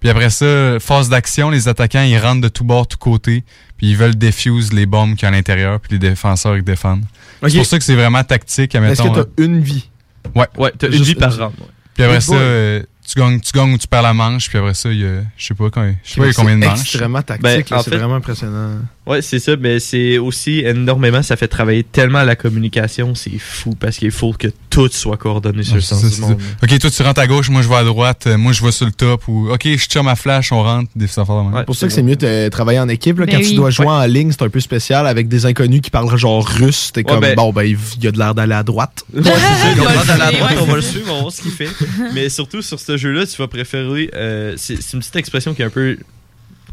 Puis 0.00 0.08
après 0.10 0.30
ça, 0.30 0.80
phase 0.80 1.08
d'action, 1.08 1.48
les 1.50 1.68
attaquants, 1.68 2.02
ils 2.02 2.18
rentrent 2.18 2.40
de 2.40 2.48
tous 2.48 2.64
bords, 2.64 2.88
tous 2.88 2.96
côtés. 2.96 3.44
Puis 3.76 3.90
ils 3.90 3.96
veulent 3.96 4.16
défuse 4.16 4.72
les 4.72 4.86
bombes 4.86 5.14
qu'il 5.14 5.22
y 5.22 5.26
a 5.26 5.28
à 5.28 5.30
l'intérieur, 5.32 5.78
puis 5.78 5.92
les 5.92 5.98
défenseurs, 6.00 6.56
ils 6.56 6.64
défendent. 6.64 7.04
C'est 7.46 7.56
pour 7.56 7.66
ça 7.66 7.78
que 7.78 7.84
c'est 7.84 7.94
vraiment 7.94 8.24
tactique. 8.24 8.74
Est-ce 8.74 9.00
admettons, 9.02 9.12
que 9.12 9.18
euh, 9.20 9.24
t'as 9.36 9.44
une 9.44 9.60
vie? 9.60 9.88
Ouais. 10.34 10.46
Ouais, 10.56 10.72
t'as 10.76 10.88
une 10.88 11.02
vie 11.02 11.14
par 11.14 11.30
round. 11.36 11.52
ouais. 11.60 11.66
Puis 11.94 12.02
après 12.04 12.20
ça, 12.20 12.34
euh, 12.34 12.82
tu 13.12 13.20
gagnes, 13.20 13.40
tu 13.40 13.52
gagnes 13.52 13.72
ou 13.74 13.78
tu 13.78 13.86
perds 13.86 14.02
la 14.02 14.14
manche. 14.14 14.48
Puis 14.48 14.58
après 14.58 14.74
ça, 14.74 14.90
il 14.90 15.00
y 15.00 15.04
a, 15.04 15.20
je 15.36 15.46
sais 15.46 15.54
pas, 15.54 15.70
quand, 15.70 15.92
je 16.02 16.10
sais 16.10 16.16
pas 16.20 16.26
il 16.26 16.28
y 16.28 16.30
a 16.30 16.34
combien 16.34 16.56
de 16.56 16.62
C'est 16.62 16.68
manches. 16.68 16.80
extrêmement 16.80 17.22
tactique, 17.22 17.42
Ben, 17.42 17.64
là, 17.70 17.78
en 17.78 17.82
c'est 17.82 17.90
fait- 17.90 17.96
vraiment 17.98 18.14
impressionnant. 18.16 18.80
Ouais, 19.04 19.20
c'est 19.20 19.40
ça, 19.40 19.56
mais 19.58 19.80
c'est 19.80 20.18
aussi 20.18 20.60
énormément, 20.60 21.22
ça 21.22 21.34
fait 21.36 21.48
travailler 21.48 21.82
tellement 21.82 22.22
la 22.22 22.36
communication, 22.36 23.16
c'est 23.16 23.36
fou 23.36 23.70
parce 23.78 23.96
qu'il 23.96 24.12
faut 24.12 24.32
que 24.32 24.46
tout 24.70 24.88
soit 24.92 25.16
coordonné 25.16 25.64
sur 25.64 25.74
le 25.74 25.80
sens 25.80 26.04
du 26.08 26.20
monde. 26.20 26.38
ça. 26.40 26.46
Ok, 26.62 26.78
toi 26.78 26.88
tu 26.90 27.02
rentres 27.02 27.20
à 27.20 27.26
gauche, 27.26 27.50
moi 27.50 27.62
je 27.62 27.68
vais 27.68 27.74
à 27.74 27.82
droite, 27.82 28.28
euh, 28.28 28.38
moi 28.38 28.52
je 28.52 28.64
vais 28.64 28.70
sur 28.70 28.86
le 28.86 28.92
top 28.92 29.26
ou 29.26 29.50
ok, 29.50 29.66
je 29.76 29.86
tire 29.88 30.04
ma 30.04 30.14
flash, 30.14 30.52
on 30.52 30.62
rentre, 30.62 30.88
des 30.94 31.06
affaires 31.18 31.24
de 31.42 31.64
pour 31.64 31.74
ça 31.74 31.88
que 31.88 31.92
c'est 31.92 32.04
mieux 32.04 32.14
de 32.14 32.48
travailler 32.48 32.78
en 32.78 32.88
équipe. 32.88 33.18
Là, 33.18 33.26
Ben 33.26 33.32
quand 33.32 33.38
oui. 33.42 33.48
tu 33.48 33.54
dois 33.56 33.70
jouer 33.70 33.86
Ouais. 33.86 33.92
en 33.92 34.04
ligne, 34.06 34.30
c'est 34.30 34.42
un 34.42 34.48
peu 34.48 34.60
spécial 34.60 35.06
avec 35.08 35.26
des 35.26 35.46
inconnus 35.46 35.80
qui 35.80 35.90
parlent 35.90 36.16
genre 36.16 36.46
russe. 36.46 36.92
T'es 36.92 37.00
Ouais, 37.00 37.04
comme, 37.10 37.20
ben- 37.20 37.34
bon, 37.34 37.52
ben, 37.52 37.64
il 37.64 37.76
y 38.04 38.06
a 38.06 38.12
de 38.12 38.18
l'air 38.18 38.36
d'aller 38.36 38.54
à 38.54 38.62
droite. 38.62 39.04
Ouais, 39.12 39.22
c'est 39.24 39.30
ça, 39.32 39.38
On 39.76 39.80
on 39.80 39.84
va 39.84 39.92
rentre 39.94 40.10
à 40.12 40.16
la 40.16 40.30
droite, 40.30 40.48
suivre, 40.50 40.62
on 40.62 40.66
va 40.70 40.76
le 40.76 40.82
suivre, 40.82 41.06
on 41.10 41.14
va 41.14 41.20
voir 41.22 41.32
ce 41.32 41.42
qu'il 41.42 41.50
fait. 41.50 41.68
Mais 42.14 42.28
surtout 42.28 42.62
sur 42.62 42.78
ce 42.78 42.96
jeu-là, 42.96 43.26
tu 43.26 43.36
vas 43.36 43.48
préférer. 43.48 44.10
euh, 44.14 44.54
c'est 44.56 44.74
une 44.92 45.00
petite 45.00 45.16
expression 45.16 45.54
qui 45.54 45.62
est 45.62 45.64
un 45.64 45.70
peu. 45.70 45.98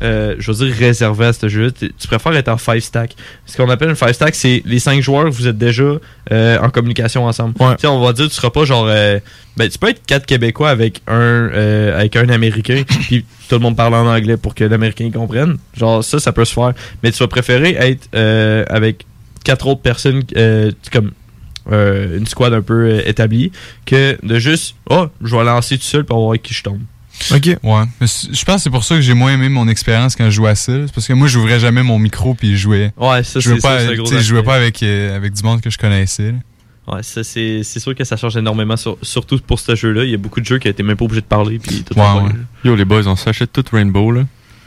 Euh, 0.02 0.36
je 0.40 0.52
veux 0.52 0.66
dire 0.66 0.76
réservée 0.76 1.26
à 1.26 1.34
ce 1.34 1.48
jeu-là. 1.50 1.72
Tu 1.72 1.92
tu 1.98 2.08
préfères 2.08 2.34
être 2.36 2.48
en 2.48 2.58
five 2.58 2.80
stack. 2.80 3.16
Ce 3.46 3.58
qu'on 3.58 3.70
appelle 3.70 3.90
un 3.90 3.96
five 3.96 4.14
stack, 4.14 4.36
c'est 4.36 4.62
les 4.66 4.80
cinq 4.80 5.02
joueurs, 5.02 5.30
vous 5.30 5.48
êtes 5.48 5.58
déjà 5.58 5.84
euh, 6.32 6.60
en 6.60 6.70
communication 6.70 7.26
ensemble. 7.26 7.54
Tu 7.56 7.82
sais, 7.82 7.88
on 7.88 8.02
va 8.02 8.14
dire, 8.14 8.28
tu 8.28 8.34
seras 8.34 8.50
pas 8.50 8.64
genre. 8.66 8.86
euh, 8.88 9.20
ben, 9.58 9.68
tu 9.70 9.78
peux 9.78 9.90
être 9.90 10.06
quatre 10.06 10.26
Québécois 10.26 10.70
avec 10.70 11.02
un 11.08 11.50
avec 11.96 12.16
un 12.16 12.30
Américain, 12.30 12.84
puis 13.02 13.26
tout 13.50 13.56
le 13.56 13.62
monde 13.62 13.76
parle 13.76 13.96
en 13.96 14.08
anglais 14.08 14.38
pour 14.38 14.56
que 14.56 14.64
l'Américain 14.64 15.12
comprenne. 15.12 15.58
Genre, 15.76 16.04
ça, 16.04 16.20
ça 16.20 16.32
peut 16.32 16.46
se 16.46 16.54
faire. 16.54 16.74
Mais 17.04 17.12
tu 17.12 17.20
vas 17.20 17.28
préférer 17.28 17.72
être 17.72 18.08
avec 18.72 19.06
quatre 19.44 19.68
autres 19.68 19.82
personnes, 19.82 20.24
comme 20.92 21.12
une 21.72 22.26
squad 22.26 22.54
un 22.54 22.62
peu 22.62 23.06
établie, 23.06 23.52
que 23.86 24.18
de 24.24 24.40
juste, 24.40 24.76
oh, 24.90 25.08
je 25.22 25.36
vais 25.36 25.44
lancer 25.44 25.78
tout 25.78 25.84
seul 25.84 26.06
pour 26.06 26.20
voir 26.20 26.30
avec 26.32 26.44
qui 26.44 26.54
je 26.54 26.64
tombe. 26.64 26.80
Ok. 27.32 27.58
Ouais. 27.64 27.84
Je 28.02 28.46
pense 28.46 28.56
que 28.56 28.62
c'est 28.62 28.70
pour 28.70 28.84
ça 28.84 28.96
que 28.96 29.02
j'ai 29.02 29.14
moins 29.14 29.34
aimé 29.34 29.50
mon 29.50 29.68
expérience 29.68 30.16
quand 30.16 30.26
je 30.26 30.32
jouais 30.32 30.50
à 30.52 30.56
ça. 30.56 30.74
C'est 30.88 30.94
parce 30.94 31.08
que 31.08 31.14
moi, 31.14 31.28
j'ouvrais 31.28 31.60
jamais 31.60 31.84
mon 31.84 32.00
micro 32.00 32.34
puis 32.34 32.52
je 32.52 32.58
jouais. 32.58 32.92
Ouais, 32.98 33.24
ça, 33.24 33.40
je 33.40 33.50
jouais 33.50 33.56
c'est 33.56 33.62
pas, 33.62 33.96
gros 33.96 34.06
je 34.12 34.20
jouais 34.20 34.44
pas 34.44 34.56
avec, 34.56 34.82
euh, 34.84 35.16
avec 35.16 35.34
du 35.34 35.44
monde 35.44 35.62
que 35.62 35.70
je 35.70 35.78
connaissais. 35.78 36.32
là. 36.32 36.38
Ouais, 36.96 37.04
ça, 37.04 37.24
c'est 37.24 37.62
c'est 37.64 37.80
sûr 37.80 37.94
que 37.94 38.04
ça 38.04 38.18
change 38.18 38.36
énormément, 38.36 38.76
sur- 38.76 38.98
surtout 39.04 39.38
pour 39.40 39.60
ce 39.60 39.76
jeu-là. 39.76 40.06
Il 40.06 40.10
y 40.10 40.16
a 40.16 40.18
beaucoup 40.18 40.42
de 40.42 40.46
jeux 40.46 40.58
qui 40.58 40.68
étaient 40.68 40.82
même 40.82 40.98
pas 40.98 41.06
obligés 41.06 41.22
de 41.22 41.26
parler. 41.28 41.60
Puis 41.60 41.84
tout 41.84 41.94
Ouais, 42.00 42.04
ouais. 42.24 42.32
Yo, 42.64 42.76
les 42.76 42.86
boys, 42.86 43.06
on 43.06 43.16
s'achète 43.16 43.54
tout 43.54 43.64
Rainbow, 43.72 44.12
là. 44.12 44.22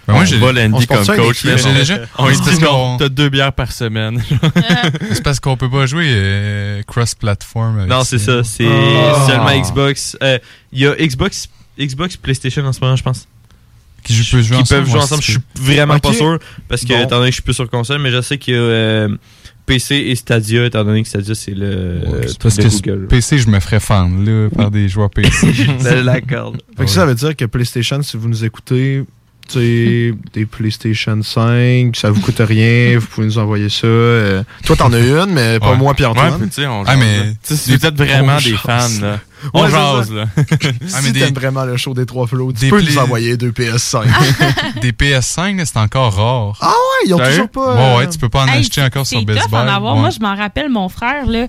Ben, 0.06 0.14
moi, 0.14 0.22
on 0.22 0.26
j'ai- 0.26 0.42
on 0.42 0.52
Landy 0.52 0.86
comme 0.86 1.04
ça 1.04 1.16
coach. 1.16 1.44
on- 1.44 1.72
déjà- 1.74 1.98
On 2.18 2.24
parce 2.26 2.40
dit, 2.42 2.60
qu'on- 2.64 2.96
t'as 2.96 3.08
deux 3.08 3.28
bières 3.28 3.52
par 3.52 3.72
semaine. 3.72 4.20
c'est 5.12 5.22
parce 5.22 5.40
qu'on 5.40 5.56
peut 5.56 5.70
pas 5.70 5.86
jouer 5.86 6.06
euh, 6.08 6.82
cross-platform. 6.86 7.86
Non, 7.86 8.04
c'est 8.04 8.18
ça. 8.18 8.42
C'est 8.44 8.66
Ah. 8.68 9.26
seulement 9.28 9.60
Xbox. 9.60 10.16
Euh, 10.22 10.38
Il 10.72 10.80
y 10.80 10.86
a 10.86 10.94
Xbox, 10.96 11.48
Xbox 11.78 12.16
PlayStation 12.16 12.64
en 12.64 12.72
ce 12.72 12.80
moment, 12.80 12.96
je 12.96 13.02
pense. 13.02 13.26
Qui 14.04 14.14
peuvent 14.14 14.42
jouer 14.42 14.56
Qui 14.56 14.62
ensemble, 14.62 14.80
peuvent 14.80 14.84
jouer 14.90 14.94
ouais, 14.98 15.04
ensemble. 15.04 15.22
c'est 15.22 15.32
Je 15.32 15.38
suis 15.38 15.74
vraiment 15.76 15.98
pas 16.00 16.12
sûr. 16.12 16.38
Parce 16.68 16.82
que, 16.82 16.88
Bon. 16.92 17.02
étant 17.04 17.16
donné 17.18 17.26
que 17.26 17.30
je 17.30 17.34
suis 17.34 17.42
plus 17.42 17.54
sur 17.54 17.70
console, 17.70 18.00
mais 18.00 18.10
je 18.10 18.20
sais 18.20 18.36
qu'il 18.36 18.54
y 18.54 18.56
a 18.56 18.60
euh, 18.60 19.08
PC 19.64 19.94
et 19.94 20.16
Stadia, 20.16 20.66
étant 20.66 20.82
donné 20.84 21.02
que 21.02 21.08
Stadia, 21.08 21.34
c'est 21.36 21.52
le. 21.54 21.66
euh, 21.66 22.22
C'est 22.22 22.36
truc 22.38 22.42
parce 22.42 22.56
de 22.56 22.62
que 22.82 22.90
Google. 22.90 23.06
PC, 23.06 23.38
je 23.38 23.48
me 23.48 23.60
ferais 23.60 23.78
fendre 23.78 24.24
là, 24.28 24.48
par 24.50 24.70
des 24.72 24.88
joueurs 24.88 25.08
PC. 25.10 25.52
Je 25.52 26.02
l'accorde. 26.02 26.60
Fait 26.76 26.84
que 26.84 26.90
ça 26.90 27.06
veut 27.06 27.14
dire 27.14 27.36
que 27.36 27.44
PlayStation, 27.44 28.02
si 28.02 28.16
vous 28.16 28.28
nous 28.28 28.44
écoutez, 28.44 29.04
tu 29.48 29.52
sais, 29.54 30.14
des 30.32 30.46
PlayStation 30.46 31.22
5, 31.22 31.94
ça 31.94 32.10
vous 32.10 32.20
coûte 32.20 32.40
rien, 32.40 32.98
vous 32.98 33.06
pouvez 33.06 33.26
nous 33.28 33.38
envoyer 33.38 33.68
ça. 33.68 33.86
euh. 33.86 34.42
toi, 34.64 34.74
t'en 34.74 34.92
as 34.92 34.98
une, 34.98 35.32
mais 35.32 35.60
pas 35.60 35.70
Ouais. 35.70 35.76
moi 35.76 35.94
puis 35.94 36.04
Antoine. 36.06 36.40
Ouais, 36.42 36.48
sais, 36.50 36.66
on 36.66 36.82
Ah, 36.86 36.96
mais- 36.96 37.18
là. 37.18 37.24
Tu 37.30 37.36
sais, 37.44 37.56
si 37.56 37.76
vous 37.76 37.86
êtes 37.86 37.94
vraiment 37.96 38.38
des 38.38 38.54
fans, 38.56 38.88
là. 39.00 39.20
On 39.54 39.64
Ouais, 39.64 39.70
jase, 39.70 40.12
là. 40.12 40.24
si 40.36 40.68
Ah, 40.94 41.00
mais 41.02 41.10
des- 41.12 41.20
t'aimes 41.20 41.34
vraiment 41.34 41.64
le 41.64 41.76
show 41.76 41.94
des 41.94 42.06
trois 42.06 42.26
flots, 42.26 42.52
tu 42.52 42.60
Des 42.60 42.70
peux 42.70 42.80
nous 42.80 42.98
envoyer 42.98 43.36
deux 43.36 43.50
PS5. 43.50 44.04
des 44.80 44.92
PS5, 44.92 45.56
là, 45.56 45.64
c'est 45.66 45.76
encore 45.78 46.14
rare. 46.14 46.58
ah 46.60 46.66
ouais, 46.68 47.06
ils 47.08 47.14
ont 47.14 47.18
toujours 47.18 47.48
pas... 47.48 47.74
Ouais, 47.74 47.80
euh, 47.80 47.98
ouais, 47.98 48.08
tu 48.08 48.18
peux 48.18 48.28
pas 48.28 48.44
en 48.44 48.48
Hey, 48.48 48.60
acheter 48.60 48.82
encore 48.82 49.06
sur 49.06 49.24
Best 49.24 49.48
Buy. 49.48 49.56
en 49.56 49.68
avoir. 49.68 49.94
Ouais. 49.94 50.00
Moi, 50.00 50.10
je 50.10 50.20
m'en 50.20 50.36
rappelle, 50.36 50.68
mon 50.68 50.88
frère, 50.88 51.26
là, 51.26 51.46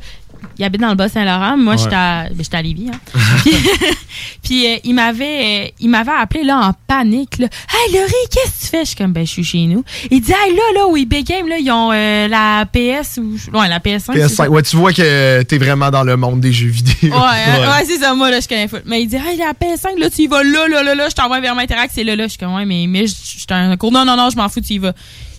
il 0.57 0.65
habite 0.65 0.81
dans 0.81 0.89
le 0.89 0.95
Bas-Saint-Laurent. 0.95 1.57
Moi, 1.57 1.73
Ouais. 1.73 1.79
j'étais 1.81 1.95
à, 1.95 2.27
ben, 2.29 2.37
j'étais 2.39 2.57
à 2.57 2.61
Lévis. 2.61 2.89
Hein. 2.93 2.99
puis 3.43 3.53
puis, 4.43 4.67
euh, 4.67 4.77
il 4.83 4.93
m'avait 4.93 5.65
euh, 5.65 5.67
il 5.79 5.89
m'avait 5.89 6.11
appelé 6.11 6.43
là, 6.43 6.59
en 6.59 6.73
panique. 6.87 7.37
Là. 7.39 7.47
Hey, 7.71 7.93
Laurie, 7.93 8.11
qu'est-ce 8.31 8.51
que 8.59 8.61
tu 8.61 8.67
fais? 8.67 8.79
Je 8.81 8.85
suis 8.87 8.95
comme, 8.95 9.13
ben, 9.13 9.25
je 9.25 9.31
suis 9.31 9.43
chez 9.43 9.65
nous. 9.65 9.83
Il 10.11 10.21
dit, 10.21 10.31
hey, 10.31 10.55
là, 10.55 10.61
là, 10.75 10.87
où 10.87 10.97
eBay 10.97 11.23
Game, 11.23 11.47
là, 11.47 11.57
ils 11.59 11.71
ont 11.71 11.91
euh, 11.91 12.27
la 12.27 12.65
PS 12.71 13.17
ou. 13.17 13.35
Ouais, 13.57 13.67
la 13.69 13.79
PS5. 13.79 14.13
c'est 14.13 14.27
ça. 14.29 14.45
PS5. 14.45 14.47
Ouais, 14.49 14.61
tu 14.63 14.75
vois 14.75 14.93
que 14.93 15.41
t'es 15.43 15.57
vraiment 15.57 15.89
dans 15.91 16.03
le 16.03 16.17
monde 16.17 16.39
des 16.41 16.51
jeux 16.51 16.69
vidéo. 16.69 17.13
Ouais, 17.13 17.19
ouais, 17.19 17.67
ouais, 17.67 17.85
c'est 17.85 17.97
ça, 17.99 18.13
moi, 18.13 18.29
là, 18.31 18.39
je 18.39 18.47
connais 18.47 18.67
full. 18.67 18.81
Mais 18.85 19.01
il 19.01 19.07
dit, 19.07 19.15
hey, 19.15 19.37
la 19.37 19.53
PS5, 19.53 19.97
là, 19.99 20.09
tu 20.09 20.23
y 20.23 20.27
vas 20.27 20.43
là, 20.43 20.67
là, 20.67 20.83
là, 20.83 20.95
là, 20.95 21.09
je 21.09 21.15
t'envoie 21.15 21.39
vers 21.39 21.57
Interact, 21.57 21.91
c'est 21.95 22.03
là, 22.03 22.15
là. 22.15 22.23
Je 22.25 22.29
suis 22.29 22.37
comme, 22.37 22.53
ouais, 22.55 22.65
mais, 22.65 22.85
mais 22.87 23.05
j'étais 23.07 23.53
un 23.53 23.75
cours. 23.77 23.91
Non, 23.91 24.05
non, 24.05 24.15
non, 24.17 24.29
je 24.29 24.35
m'en 24.35 24.49
fous, 24.49 24.61
tu 24.61 24.73
y 24.73 24.77
vas. 24.77 24.93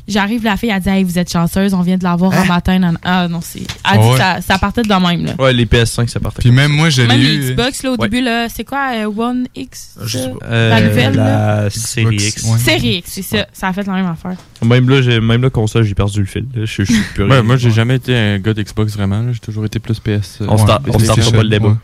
J'arrive, 0.06 0.44
la 0.44 0.56
fille, 0.58 0.68
elle 0.70 0.82
dit, 0.82 0.88
hey, 0.90 1.02
vous 1.02 1.18
êtes 1.18 1.32
chanceuse, 1.32 1.72
on 1.72 1.80
vient 1.80 1.96
de 1.96 2.04
l'avoir 2.04 2.32
Hein? 2.32 2.42
un 2.42 2.44
matin. 2.46 2.78
nan- 2.78 2.98
Ah, 3.02 3.26
non, 3.26 3.40
c'est. 3.42 3.60
Elle 3.90 4.00
dit 4.00 4.06
ouais. 4.08 4.16
ça, 4.18 4.40
ça 4.42 4.58
partait 4.58 4.82
de 4.82 4.88
même, 4.88 5.24
là. 5.24 5.32
Ouais, 5.38 5.52
les 5.52 5.64
PS5, 5.64 6.08
ça 6.08 6.20
partait. 6.20 6.40
Puis 6.42 6.50
même 6.50 6.72
moi, 6.72 6.90
je 6.90 7.02
Même 7.02 7.18
l'ai 7.18 7.36
les 7.38 7.48
eu. 7.50 7.54
Xbox, 7.54 7.82
là, 7.82 7.90
au 7.92 7.96
Ouais. 7.96 8.08
début, 8.08 8.22
là, 8.22 8.48
c'est 8.48 8.64
quoi, 8.64 8.90
euh, 8.94 9.06
One 9.06 9.46
X? 9.54 9.94
Je 10.04 10.18
sais 10.18 10.24
ça? 10.24 10.30
pas. 10.30 10.46
Euh, 10.46 10.70
la 10.70 10.80
nouvelle, 10.82 11.14
là? 11.16 11.62
la 11.64 11.70
série 11.70 12.16
X. 12.16 12.42
ouais. 12.44 12.58
Série 12.58 12.96
X, 12.98 13.10
c'est 13.12 13.22
ça. 13.22 13.46
Ça 13.52 13.68
a 13.68 13.72
fait 13.72 13.86
la 13.86 13.94
même 13.94 14.06
affaire. 14.06 14.36
Même 14.62 14.88
là, 14.90 15.00
j'ai- 15.00 15.20
même 15.20 15.40
là, 15.42 15.48
console, 15.50 15.84
j'ai 15.84 15.94
perdu 15.94 16.20
le 16.20 16.26
fil. 16.26 16.44
Je, 16.54 16.64
je 16.66 16.82
suis 16.84 17.02
plus 17.14 17.24
Ouais, 17.24 17.30
rien. 17.34 17.42
moi, 17.42 17.56
j'ai 17.56 17.70
jamais 17.70 17.96
été 17.96 18.14
un 18.16 18.38
gars 18.38 18.52
d'Xbox 18.52 18.92
vraiment. 18.94 19.32
J'ai 19.32 19.38
toujours 19.40 19.64
été 19.64 19.78
plus 19.78 19.98
PS. 20.00 20.38
euh, 20.42 20.46
On 20.48 20.58
start- 20.58 20.82
on 20.88 20.98
start 20.98 21.32
pas 21.32 21.42
le 21.42 21.48
débat. 21.48 21.76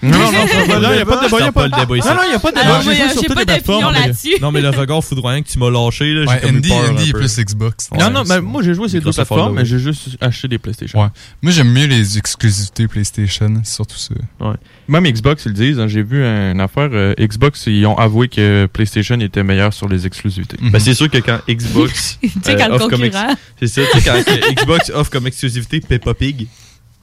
Non, 0.00 0.10
non, 0.10 0.18
non, 0.80 0.90
il 0.92 0.94
n'y 0.96 1.00
a 1.00 1.04
pas 1.04 1.16
de 1.16 1.24
débat. 1.24 1.38
il 1.38 1.44
y 1.44 1.48
a 1.48 1.52
pas 1.52 1.64
le 1.66 1.70
débat 1.80 1.96
ici. 1.96 2.08
Non, 2.08 2.14
non, 2.14 2.20
il 2.24 2.28
n'y 2.28 2.34
a 2.34 2.38
pas 2.38 2.52
de 2.52 2.56
débat. 2.56 2.80
J'ai 2.82 2.88
mais, 2.88 2.94
joué 2.96 3.02
euh, 3.04 3.08
sur 3.08 3.20
j'ai 3.22 3.26
toutes 3.26 3.34
pas 3.34 3.40
les 3.40 3.46
d'opinion 3.58 3.78
plateformes. 3.80 3.94
là-dessus. 3.94 4.34
Non, 4.40 4.52
mais 4.52 4.60
le 4.60 4.70
regard 4.70 5.04
foudroyant 5.04 5.42
que 5.42 5.48
tu 5.48 5.58
m'as 5.58 5.70
lâché, 5.70 6.14
là, 6.14 6.20
j'ai 6.22 6.28
Ouais, 6.28 6.40
comme 6.40 6.54
eu 6.54 6.58
Andy, 6.58 6.72
Andy 6.72 7.08
est 7.10 7.12
plus 7.12 7.38
Xbox. 7.40 7.88
Non, 7.98 8.10
non, 8.10 8.22
mais 8.28 8.40
moi 8.40 8.62
j'ai 8.62 8.74
joué 8.74 8.88
ces 8.88 9.00
deux 9.00 9.10
plateformes, 9.12 9.56
mais 9.56 9.64
j'ai 9.64 9.78
juste 9.80 10.10
acheté 10.20 10.46
des 10.48 10.58
PlayStation. 10.58 11.00
Ouais. 11.02 11.08
Moi, 11.42 11.52
j'aime 11.52 11.72
mieux 11.72 11.86
les 11.86 12.16
exclusivités 12.18 12.86
PlayStation, 12.86 13.60
surtout 13.64 13.96
ça. 13.96 14.14
Ouais. 14.40 14.54
Même 14.88 15.04
Xbox, 15.04 15.44
ils 15.46 15.48
le 15.48 15.54
disent. 15.54 15.80
hein, 15.80 15.88
j'ai 15.88 16.02
vu 16.02 16.22
une 16.24 16.60
affaire. 16.60 16.90
euh, 16.92 17.14
Xbox, 17.18 17.64
ils 17.66 17.84
ont 17.86 17.96
avoué 17.98 18.28
que 18.28 18.66
PlayStation 18.72 19.18
était 19.20 19.42
meilleur 19.42 19.72
sur 19.72 19.88
les 19.88 20.06
exclusivités. 20.06 20.56
Ben, 20.60 20.78
c'est 20.78 20.94
sûr 20.94 21.10
que 21.10 21.18
quand 21.18 21.40
Xbox. 21.48 22.18
Tu 22.28 22.30
sais, 22.42 22.56
quand 22.56 22.68
le 22.68 22.74
offre 22.74 22.88
comme 22.88 23.04
ex- 23.04 23.16
concurrent. 23.16 23.34
C'est 23.60 23.66
ça, 23.66 23.80
tu 23.92 24.00
sais, 24.00 24.04
quand 24.10 24.24
que 24.24 24.54
Xbox 24.54 24.90
offre 24.94 25.10
comme 25.10 25.26
exclusivité 25.26 25.80
Peppa 25.80 26.14
Pig. 26.14 26.46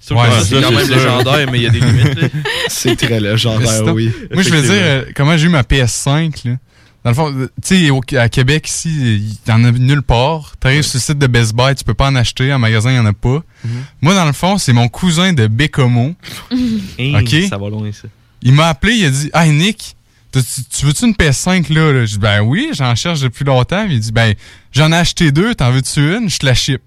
C'est 0.07 0.13
sûr 0.13 0.17
Ouais, 0.17 0.27
que 0.27 0.33
ça, 0.35 0.39
c'est 0.41 0.55
c'est 0.55 0.61
quand 0.61 0.69
sûr. 0.69 0.77
même 0.77 0.89
légendaire, 0.89 1.51
mais 1.51 1.57
il 1.57 1.63
y 1.63 1.67
a 1.67 1.69
des 1.71 1.79
limites. 1.79 2.21
là. 2.21 2.27
C'est 2.67 2.95
très 2.95 3.19
légendaire, 3.19 3.93
oui. 3.93 4.11
Moi, 4.31 4.43
je 4.43 4.49
veux 4.51 4.61
dire, 4.61 4.71
euh, 4.73 5.05
comment 5.15 5.35
j'ai 5.35 5.47
eu 5.47 5.49
ma 5.49 5.63
PS5, 5.63 6.47
là. 6.47 6.57
Dans 7.03 7.09
le 7.11 7.15
fond, 7.15 7.33
euh, 7.35 7.47
tu 7.63 7.89
sais, 7.89 8.17
à 8.19 8.29
Québec, 8.29 8.67
ici, 8.67 8.89
il 9.17 9.37
y 9.47 9.51
en 9.51 9.63
a 9.63 9.71
nulle 9.71 10.01
part. 10.03 10.53
T'arrives 10.59 10.83
sur 10.83 10.97
le 10.97 11.01
site 11.01 11.17
de 11.17 11.25
Best 11.27 11.55
Buy, 11.55 11.73
tu 11.75 11.83
peux 11.83 11.93
pas 11.95 12.07
en 12.07 12.15
acheter. 12.15 12.53
En 12.53 12.59
magasin, 12.59 12.91
il 12.91 12.95
y 12.97 12.99
en 12.99 13.05
a 13.07 13.13
pas. 13.13 13.41
Mhm. 13.63 13.71
Moi, 14.01 14.13
dans 14.13 14.25
le 14.25 14.31
fond, 14.33 14.57
c'est 14.59 14.73
mon 14.73 14.87
cousin 14.89 15.33
de 15.33 15.47
Bécomo. 15.47 16.13
OK. 16.51 17.35
Ça 17.49 17.57
va 17.57 17.69
loin, 17.69 17.91
ça. 17.91 18.07
Il 18.43 18.53
m'a 18.53 18.67
appelé, 18.67 18.93
il 18.93 19.05
a 19.05 19.09
dit 19.09 19.31
Hey 19.33 19.51
Nick, 19.51 19.95
tu, 20.31 20.39
tu 20.69 20.85
veux-tu 20.85 21.05
une 21.05 21.13
PS5 21.13 21.73
là? 21.73 21.91
là? 21.93 22.05
Je 22.05 22.13
dis 22.13 22.19
Ben 22.19 22.41
oui, 22.41 22.69
j'en 22.73 22.93
cherche 22.93 23.21
depuis 23.21 23.43
longtemps. 23.45 23.85
Il 23.89 23.99
dit 23.99 24.11
Ben, 24.11 24.35
j'en 24.71 24.91
ai 24.91 24.95
acheté 24.97 25.31
deux, 25.31 25.55
t'en 25.55 25.71
veux-tu 25.71 25.99
une? 26.15 26.29
Je 26.29 26.37
te 26.37 26.45
la 26.45 26.53
ship. 26.53 26.81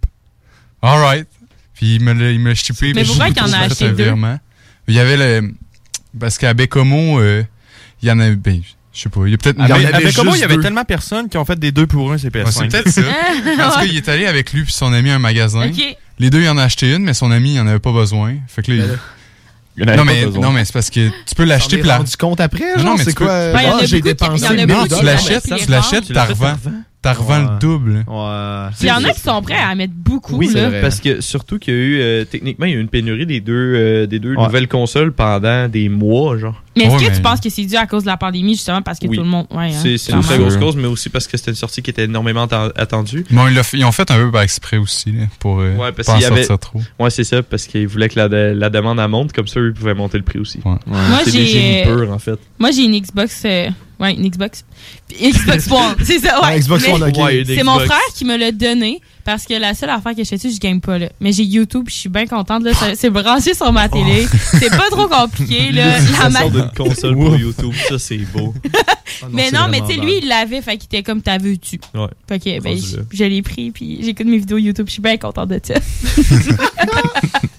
Alright. 0.83 1.27
Puis 1.79 1.95
il 1.95 2.03
me 2.03 2.13
l'a 2.13 2.31
il 2.33 2.43
l'a 2.45 2.55
shippé. 2.55 2.93
Mais 2.93 3.05
pourquoi 3.05 3.31
qu'il 3.31 3.43
en 3.43 3.53
a 3.53 3.59
acheté 3.61 3.89
deux? 3.89 4.05
virement. 4.05 4.39
Il 4.89 4.95
y 4.95 4.99
avait 5.01 5.17
le. 5.17 5.53
Parce 6.19 6.37
qu'à 6.39 6.53
Bécomo, 6.55 7.21
euh, 7.21 7.43
il 8.03 8.09
y 8.09 8.13
en 8.13 8.19
a. 8.21 8.31
Ben, 8.31 8.61
je 8.93 9.01
sais 9.03 9.09
pas, 9.09 9.21
il 9.27 9.31
y 9.31 9.35
a 9.35 9.39
peut-être. 9.39 9.61
Avec, 9.61 9.77
il 9.77 9.83
y 9.83 9.87
avait 9.87 9.95
avec 9.95 10.15
comment 10.17 10.33
il 10.33 10.35
y 10.35 10.39
juste 10.39 10.45
avait 10.45 10.57
deux. 10.57 10.63
tellement 10.63 10.85
personnes 10.85 11.29
qui 11.29 11.37
ont 11.39 11.45
fait 11.45 11.59
des 11.59 11.71
deux 11.73 11.87
pour 11.87 12.13
un, 12.13 12.19
ces 12.19 12.31
PS5. 12.31 12.45
Ouais, 12.45 12.51
c'est 12.53 12.69
peut-être 12.69 12.89
ça. 12.91 13.01
en 13.67 13.71
tout 13.71 13.79
cas, 13.79 13.85
il 13.85 13.97
est 13.97 14.09
allé 14.09 14.27
avec 14.27 14.53
lui 14.53 14.65
puis 14.65 14.73
son 14.73 14.93
ami 14.93 15.11
à 15.11 15.15
un 15.17 15.19
magasin. 15.21 15.71
Les 16.19 16.31
deux, 16.31 16.43
il 16.43 16.49
en 16.49 16.59
a 16.59 16.65
acheté 16.65 16.93
une, 16.93 17.05
mais 17.05 17.15
son 17.15 17.31
ami, 17.31 17.55
il 17.55 17.61
en 17.61 17.67
avait 17.69 17.79
pas 17.79 17.93
besoin. 17.93 18.35
Fait 18.49 18.63
que 18.63 18.73
là, 18.73 18.85
il- 18.85 18.99
Il 19.77 19.85
en 19.85 19.87
avait 19.87 19.97
non, 19.99 20.05
pas 20.07 20.13
mais, 20.13 20.25
besoin. 20.27 20.43
non, 20.43 20.51
mais 20.51 20.65
c'est 20.65 20.73
parce 20.73 20.91
que 20.91 21.09
tu 21.09 21.35
peux 21.37 21.45
l'acheter 21.45 21.81
la. 21.83 21.99
rendu 21.99 22.17
compte 22.17 22.41
après, 22.41 22.65
Non, 22.77 22.83
genre, 22.83 22.85
non, 22.85 22.97
mais 22.99 23.05
c'est 23.05 23.11
tu 23.11 23.17
peux- 23.19 23.25
quoi? 23.27 23.53
Ben, 23.53 23.73
Ah, 23.81 23.87
j'ai 23.87 24.01
dépensé 24.01 24.33
il 24.35 24.43
y 24.43 24.49
en 24.49 24.51
a 24.51 24.55
1000 24.55 24.67
beaucoup 24.67 24.89
Non, 24.89 24.99
tu 24.99 25.05
l'achètes, 25.05 25.45
tu 25.45 25.71
l'achètes, 25.71 26.05
Tu 26.07 26.13
revends. 26.19 26.57
T'en 27.01 27.13
revends 27.13 27.29
Ouais. 27.45 27.53
le 27.55 27.59
double. 27.61 27.93
Ouais. 28.09 28.71
Il 28.81 28.87
y 28.89 28.91
en 28.91 29.05
a 29.05 29.13
qui 29.13 29.21
sont 29.21 29.41
prêts 29.41 29.55
à 29.55 29.73
mettre 29.77 29.93
beaucoup, 29.95 30.37
Oui, 30.37 30.53
là. 30.53 30.69
vrai. 30.69 30.81
parce 30.81 30.99
que 30.99 31.21
surtout 31.21 31.61
qu'il 31.61 31.73
y 31.73 31.77
a 31.77 31.81
eu, 31.81 32.01
euh, 32.01 32.25
techniquement, 32.25 32.67
il 32.67 32.73
y 32.73 32.75
a 32.75 32.79
eu 32.79 32.81
une 32.81 32.89
pénurie 32.89 33.25
des 33.25 33.41
deux, 33.41 33.53
euh, 33.55 34.07
des 34.07 34.19
deux 34.19 34.35
Ouais. 34.35 34.45
nouvelles 34.45 34.67
consoles 34.67 35.13
pendant 35.13 35.69
des 35.69 35.89
mois, 35.89 36.37
genre. 36.39 36.61
Mais 36.77 36.85
est-ce 36.85 36.93
Ouais, 36.95 37.05
que 37.05 37.11
mais- 37.11 37.17
tu 37.17 37.23
penses 37.23 37.41
que 37.41 37.51
c'est 37.51 37.65
dû 37.67 37.77
à 37.77 37.87
cause 37.87 38.03
de 38.03 38.09
la 38.09 38.17
pandémie, 38.17 38.55
justement, 38.55 38.83
parce 38.83 38.99
que 38.99 39.07
Oui. 39.07 39.17
tout 39.17 39.23
le 39.23 39.29
monde. 39.29 39.47
Ouais, 39.53 39.67
hein, 39.73 39.97
C'est 39.97 40.13
une 40.13 40.21
très 40.23 40.39
grosse 40.39 40.57
cause, 40.57 40.75
mais 40.75 40.89
aussi 40.89 41.09
parce 41.09 41.29
que 41.29 41.37
c'était 41.37 41.53
une 41.53 41.57
sortie 41.57 41.83
qui 41.83 41.91
était 41.91 42.05
énormément 42.05 42.47
atten- 42.47 42.73
attendue. 42.77 43.25
Bon, 43.31 43.47
ils, 43.47 43.55
l'ont 43.55 43.63
fait- 43.63 43.77
ils 43.79 43.85
ont 43.85 43.93
fait 43.93 44.11
un 44.11 44.17
peu 44.17 44.31
par 44.33 44.43
exprès 44.43 44.77
aussi, 44.79 45.13
là, 45.13 45.25
pour 45.39 45.61
euh, 45.61 45.77
Ouais, 45.77 45.93
parce 45.93 46.07
pas 46.09 46.15
en 46.15 46.17
avait- 46.17 46.43
sortir 46.43 46.59
trop. 46.59 46.81
Ouais, 46.99 47.11
c'est 47.11 47.25
ça, 47.25 47.45
parce 47.45 47.67
qu'ils 47.69 47.87
voulaient 47.87 48.09
que 48.09 48.19
la, 48.19 48.27
la 48.55 48.71
demande 48.71 48.99
monte, 49.09 49.33
comme 49.33 49.47
ça, 49.47 49.61
eux, 49.61 49.69
ils 49.69 49.79
pouvaient 49.79 49.95
monter 49.95 50.19
le 50.19 50.25
prix 50.25 50.41
aussi. 50.41 50.59
Moi, 50.65 50.79
j'ai. 51.27 51.85
en 52.11 52.19
fait. 52.19 52.39
Moi, 52.59 52.73
j'ai 52.73 52.83
une 52.85 52.99
Xbox. 53.01 53.45
Ouais, 54.01 54.15
une 54.15 54.29
Xbox. 54.31 54.65
Puis 55.09 55.33
Xbox 55.33 55.67
One. 55.71 55.97
C'est 56.05 56.21
ça, 56.21 56.41
ouais. 56.41 56.47
Ouais, 56.49 56.61
Xbox 56.61 56.85
Mais 56.87 56.93
One, 56.93 57.03
ok. 57.05 57.17
Ouais, 57.19 57.39
une 57.41 57.45
C'est 57.47 57.65
mon 57.65 57.79
frère 57.81 57.99
qui 58.15 58.25
me 58.25 58.37
l'a 58.37 58.53
donné 58.53 59.01
parce 59.25 59.45
que 59.45 59.55
la 59.55 59.75
seule 59.75 59.91
affaire 59.91 60.15
que 60.15 60.23
je 60.25 60.29
fais 60.29 60.37
dessus, 60.37 60.53
je 60.55 60.61
game 60.61 60.81
pas, 60.81 60.99
là. 60.99 61.09
Mais 61.21 61.33
j'ai 61.33 61.43
YouTube, 61.43 61.87
je 61.89 61.95
suis 61.95 62.09
bien 62.09 62.27
contente, 62.27 62.63
là. 62.63 62.73
Ça- 62.75 62.95
C'est 62.95 63.11
branché 63.11 63.55
sur 63.55 63.73
ma 63.73 63.89
télé. 63.89 64.27
C'est 64.53 64.71
pas 64.71 64.89
trop 64.91 65.09
compliqué, 65.09 65.71
là. 65.73 65.99
La 65.99 66.01
Ça 66.01 66.31
ma- 66.31 66.41
sort 66.41 66.51
d'une 66.51 66.71
console 66.77 67.15
pour 67.17 67.37
YouTube, 67.37 67.75
ça, 67.89 67.99
c'est 67.99 68.19
beau. 68.19 68.55
Mais 69.33 69.51
non, 69.51 69.67
mais 69.71 69.81
tu 69.81 69.89
sais, 69.89 69.95
lui, 69.97 70.19
il 70.23 70.29
l'avait, 70.29 70.63
fait 70.63 70.77
qu'il 70.77 70.85
était 70.87 71.03
comme 71.03 71.21
t'as 71.21 71.39
vu 71.39 71.59
tu. 71.59 71.81
Ouais. 71.95 72.07
Fait 72.29 72.39
que, 72.39 72.61
ben, 72.63 72.75
Rendu 72.75 72.87
je, 72.89 72.97
là. 72.99 73.03
je 73.13 73.25
l'ai 73.25 73.43
pris, 73.43 73.71
puis 73.73 73.99
j'écoute 74.03 74.27
mes 74.27 74.39
vidéos 74.39 74.59
YouTube, 74.59 74.87
je 74.87 74.93
suis 74.93 75.03
bien 75.03 75.17
contente 75.17 75.49
de 75.49 75.61
ça. 75.63 75.75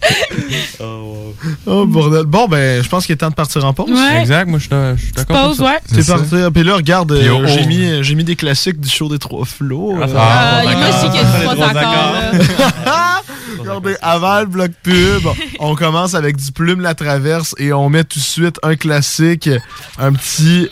Oh, 1.66 1.86
bordel. 1.86 2.26
Bon, 2.26 2.48
ben, 2.48 2.84
je 2.84 2.90
pense 2.90 3.06
qu'il 3.06 3.14
est 3.14 3.18
temps 3.18 3.30
de 3.30 3.36
partir 3.36 3.64
en 3.64 3.74
pause. 3.74 3.90
Ouais. 3.92 4.20
Exact, 4.20 4.48
moi 4.48 4.60
je 4.60 4.98
suis 5.02 5.12
d'accord. 5.14 5.50
Pause, 5.50 5.62
ouais. 5.62 5.80
C'est 5.86 6.06
parti. 6.06 6.36
Puis 6.54 6.64
là, 6.64 6.76
regarde, 6.76 7.12
euh, 7.12 7.30
oh, 7.32 7.46
j'ai 7.46 7.62
oh. 7.64 7.68
mis, 7.68 8.04
j'ai 8.04 8.16
mis 8.16 8.24
des 8.24 8.36
classiques 8.36 8.80
du 8.80 8.90
show 8.90 9.08
des 9.08 9.20
trois 9.20 9.46
flots. 9.46 9.96
Ah, 10.02 10.06
euh, 10.06 10.14
Ah, 10.18 10.62
qu'il 10.64 11.16
y 11.16 11.24
a 11.24 11.24
du 11.24 11.44
trois 11.44 11.68
accords. 11.68 13.24
Regardez, 13.60 13.96
avant 14.02 14.40
le 14.42 14.46
bloc 14.46 14.72
pub, 14.84 15.28
on 15.60 15.76
commence 15.76 16.14
avec 16.14 16.38
du 16.38 16.52
plume 16.52 16.82
la 16.82 16.94
traverse 16.94 17.56
et 17.58 17.74
on 17.74 17.90
met 17.90 18.04
tout 18.04 18.20
de 18.20 18.24
suite 18.24 18.60
un 18.64 18.76
classique, 18.76 19.50
un 19.98 20.14
petit 20.14 20.70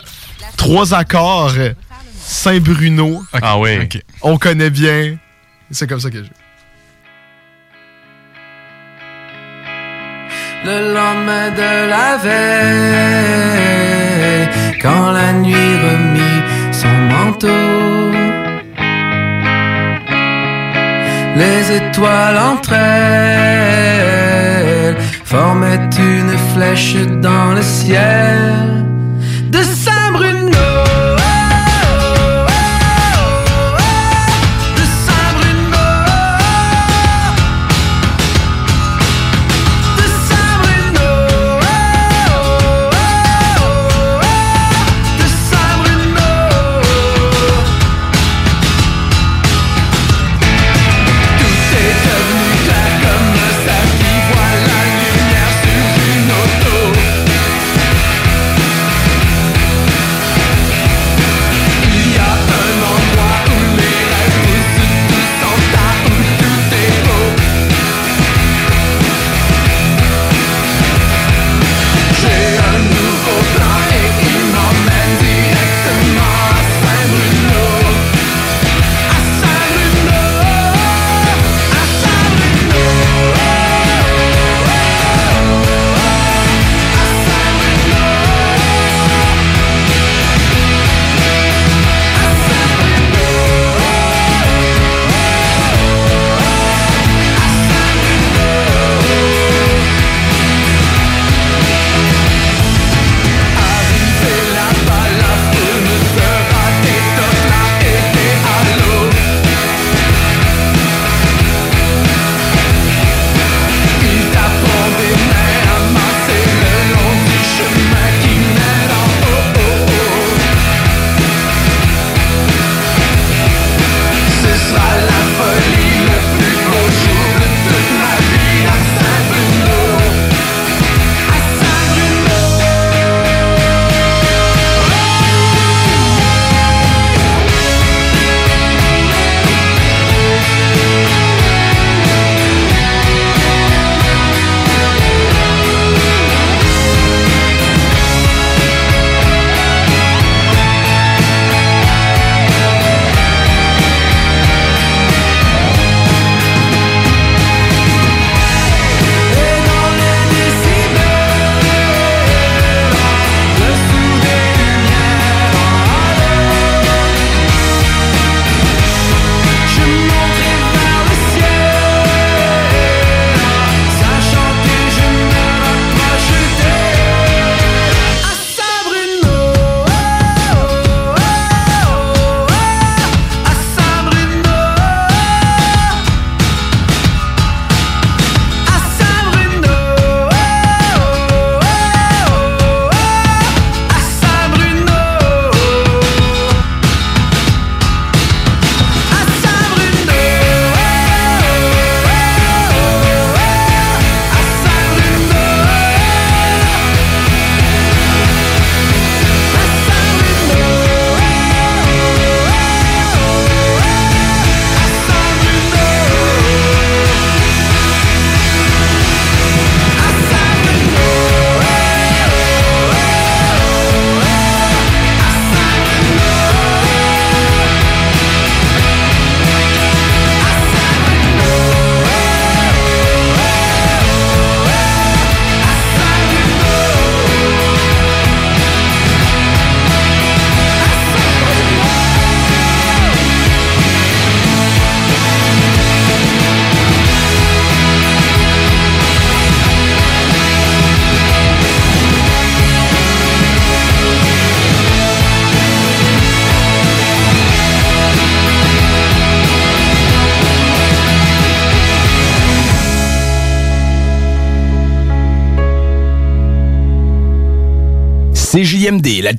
trois 0.56 0.94
accords 0.94 1.54
Saint-Bruno. 2.28 3.22
Ah 3.40 3.58
oui. 3.58 3.78
ok. 3.82 4.02
On 4.22 4.36
connaît 4.36 4.70
bien. 4.70 5.16
C'est 5.70 5.86
comme 5.86 6.00
ça 6.00 6.10
que 6.10 6.18
je 6.18 6.24
joue. 6.24 6.30
Le 10.64 10.92
lendemain 10.92 11.50
de 11.50 11.88
la 11.88 12.16
veille, 12.24 12.38
quand 14.82 15.12
la 15.12 15.32
nuit 15.32 15.76
remit 15.86 16.42
son 16.72 16.96
manteau, 17.12 17.64
les 21.36 21.60
étoiles 21.76 22.38
entre 22.38 22.72
elles 22.72 24.08
formaient 25.24 25.90
une 25.98 26.36
flèche 26.54 26.96
dans 27.22 27.52
le 27.54 27.62
ciel 27.62 28.84
de. 29.50 29.62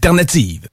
CJMD, 0.09 0.19
l'alternative. 0.19 0.67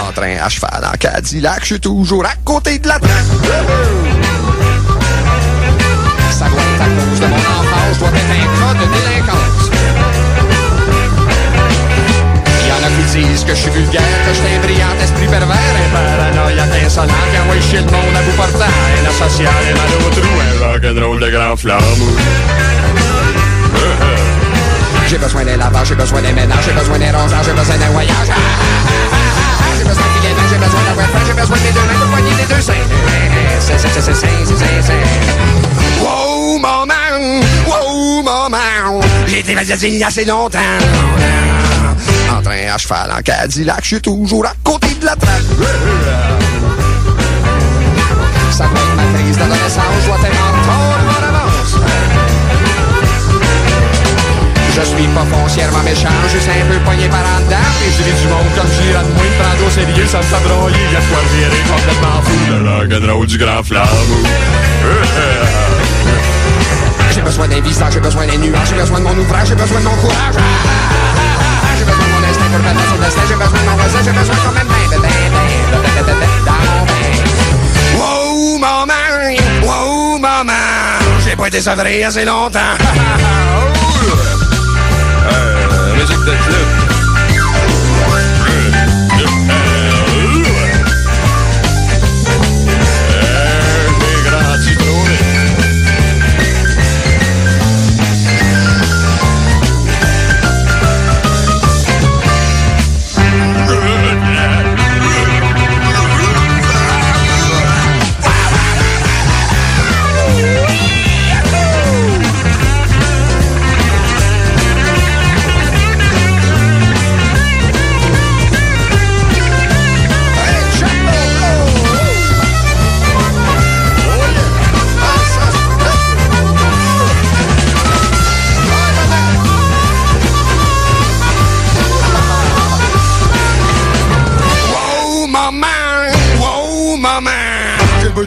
En 0.00 0.12
train 0.12 0.36
à 0.42 0.48
cheval 0.48 0.84
en 0.84 0.96
Cadillac, 0.96 1.60
je 1.60 1.66
suis 1.66 1.80
toujours 1.80 2.24
à 2.24 2.34
côté 2.44 2.78
de 2.78 2.88
la 2.88 2.98
traque. 2.98 3.12
Ça 6.30 6.46
doit 6.48 6.60
être 6.74 6.82
à 6.82 6.86
cause 6.86 7.20
de 7.20 7.26
mon 7.26 7.36
enfance, 7.36 7.94
je 7.94 7.98
dois 7.98 8.08
être 8.08 8.16
un 8.30 8.46
cas 8.60 8.74
de 8.74 8.86
délinquance. 8.92 9.70
Il 12.60 12.68
y 12.68 12.72
en 12.72 12.76
a 12.76 12.88
qui 12.88 13.04
disent 13.18 13.44
que 13.44 13.54
je 13.54 13.60
suis 13.60 13.70
vulgaire, 13.70 14.02
que 14.26 14.30
je 14.30 14.40
suis 14.40 14.54
un 14.54 14.60
brillant 14.60 14.94
esprit 15.02 15.26
pervers, 15.26 15.74
un 15.84 15.90
paranoïaque 15.92 16.84
insolent 16.84 17.24
qui 17.30 17.38
envoie 17.40 17.60
chier 17.60 17.80
le 17.80 17.84
monde 17.84 18.16
à 18.16 18.22
bout 18.22 18.36
portant, 18.36 18.64
un 18.64 19.08
asocial 19.08 19.64
et 19.70 19.74
mal 19.74 19.90
au 20.00 20.10
trou, 20.10 20.34
un 20.40 20.72
rock'n'roll 20.72 21.20
de 21.20 21.30
grand 21.30 21.56
flamme. 21.56 21.82
J'ai 25.06 25.18
besoin 25.18 25.44
d'un 25.44 25.56
lavage, 25.56 25.88
j'ai 25.88 25.94
besoin 25.94 26.22
d'un 26.22 26.32
ménage, 26.32 26.64
j'ai 26.64 26.72
besoin 26.72 26.98
d'un 26.98 27.12
rosage, 27.18 27.44
j'ai 27.44 27.52
besoin 27.52 27.76
d'un 27.76 27.88
voyage. 27.90 28.28
Ah, 28.30 28.34
ah, 28.34 29.14
ah, 29.14 29.64
J'ai 29.76 29.84
besoin 29.84 30.02
de 30.02 30.18
clients, 30.18 30.48
j'ai 30.48 30.56
besoin 30.56 30.80
d'un 30.82 30.94
webfan, 30.96 31.18
j'ai 31.26 31.40
besoin 31.40 31.56
des 31.58 31.72
deux 31.72 31.80
mains 31.80 32.00
pour 32.00 32.08
poigner 32.08 32.34
les 32.38 32.54
deux 32.54 32.60
seins. 32.62 32.72
C'est, 33.60 33.78
c'est, 33.78 33.88
c'est, 33.88 34.00
c'est, 34.00 34.14
c'est, 34.14 34.28
c'est, 34.46 34.82
c'est. 34.82 36.02
Wow, 36.02 36.58
maman, 36.58 37.42
wow, 37.66 38.22
maman, 38.22 39.00
j'ai 39.26 39.40
été 39.40 40.04
assez 40.04 40.24
longtemps. 40.24 40.58
En 42.36 42.42
train 42.42 42.74
à 42.74 42.78
cheval 42.78 43.12
en 43.16 43.22
Cadillac, 43.22 43.80
je 43.82 43.86
suis 43.86 44.00
toujours 44.00 44.46
à 44.46 44.52
côté 44.64 44.88
de 44.94 45.04
la 45.04 45.16
traque. 45.16 45.42
Ça 48.50 48.64
ma 48.96 49.18
crise 49.18 49.36
d'adolescence, 49.36 51.33
Je 54.84 54.90
suis 54.90 55.08
pas 55.08 55.24
foncièrement 55.24 55.82
méchant, 55.82 56.12
juste 56.30 56.46
un 56.46 56.66
peu 56.70 56.78
poigné 56.84 57.08
par 57.08 57.20
en 57.20 57.40
dedans 57.40 57.56
Puis 57.80 57.90
je 57.96 58.04
ris 58.04 58.20
du 58.20 58.28
monde 58.28 58.44
comme 58.54 58.68
je 58.68 58.84
de 58.84 58.92
moi, 58.92 59.24
prendre 59.40 59.66
au 59.66 59.70
sérieux, 59.70 60.06
ça 60.06 60.18
me 60.18 60.22
fait 60.22 60.44
broyer 60.44 60.76
Viens 60.90 61.00
toi 61.08 61.20
virer 61.32 61.62
complètement 61.72 62.20
fou, 62.22 62.36
le 62.52 62.68
rock'n'roll 62.68 63.26
du 63.26 63.38
grand 63.38 63.62
flambeau 63.64 64.20
J'ai 67.14 67.22
besoin 67.22 67.48
d'un 67.48 67.62
visage, 67.62 67.94
j'ai 67.94 68.00
besoin 68.00 68.26
des 68.26 68.36
nuages, 68.36 68.68
j'ai 68.68 68.76
besoin 68.76 68.98
de 68.98 69.04
mon 69.04 69.16
ouvrage, 69.16 69.48
j'ai 69.48 69.54
besoin 69.54 69.80
de 69.80 69.84
mon 69.84 69.96
courage 69.96 70.36
J'ai 71.78 71.84
besoin 71.84 72.04
de 72.04 72.12
mon 72.12 72.28
instinct 72.28 72.50
pour 72.52 72.62
battre 72.62 72.84
sur 72.84 72.94
le 72.94 73.04
destin, 73.04 73.22
j'ai 73.26 73.34
besoin 73.34 73.60
de 73.60 73.64
mon 73.64 73.76
voisin, 73.76 73.98
j'ai 74.04 74.12
besoin 74.12 74.36
quand 74.44 74.52
même 74.52 74.68
mon 74.68 75.00
bain 75.00 75.14
Wow 77.96 78.58
maman, 78.58 79.38
wow 79.62 80.18
maman, 80.18 80.52
j'ai 81.24 81.36
pas 81.36 81.48
été 81.48 81.62
sevré 81.62 82.04
assez 82.04 82.26
longtemps 82.26 82.76
The 86.24 86.30
truth. 86.30 86.83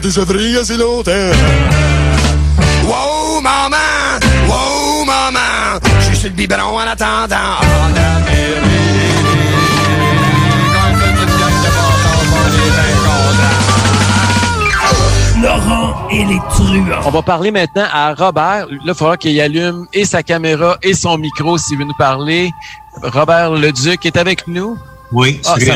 Assez 0.08 0.78
longtemps. 0.78 1.12
Wow, 2.86 3.42
maman! 3.42 3.76
Wow, 4.48 5.04
maman! 5.04 5.78
Je 6.10 6.16
suis 6.16 6.28
le 6.30 6.34
biberon 6.34 6.78
en 6.78 6.86
attendant. 6.86 7.36
En 7.60 7.92
Laurent 15.42 16.08
et 16.10 16.24
les 16.24 16.38
truands. 16.50 17.00
On 17.04 17.10
va 17.10 17.22
parler 17.22 17.50
maintenant 17.50 17.86
à 17.92 18.14
Robert. 18.14 18.66
Là, 18.66 18.78
il 18.86 18.94
faudra 18.94 19.16
qu'il 19.18 19.38
allume 19.40 19.86
et 19.92 20.06
sa 20.06 20.22
caméra 20.22 20.78
et 20.82 20.94
son 20.94 21.18
micro 21.18 21.58
s'il 21.58 21.78
veut 21.78 21.84
nous 21.84 21.96
parler. 21.98 22.50
Robert 23.02 23.50
Leduc 23.52 24.06
est 24.06 24.16
avec 24.16 24.48
nous. 24.48 24.78
Oui, 25.12 25.40
Ah, 25.46 25.54
c'est 25.58 25.66
ça-. 25.66 25.74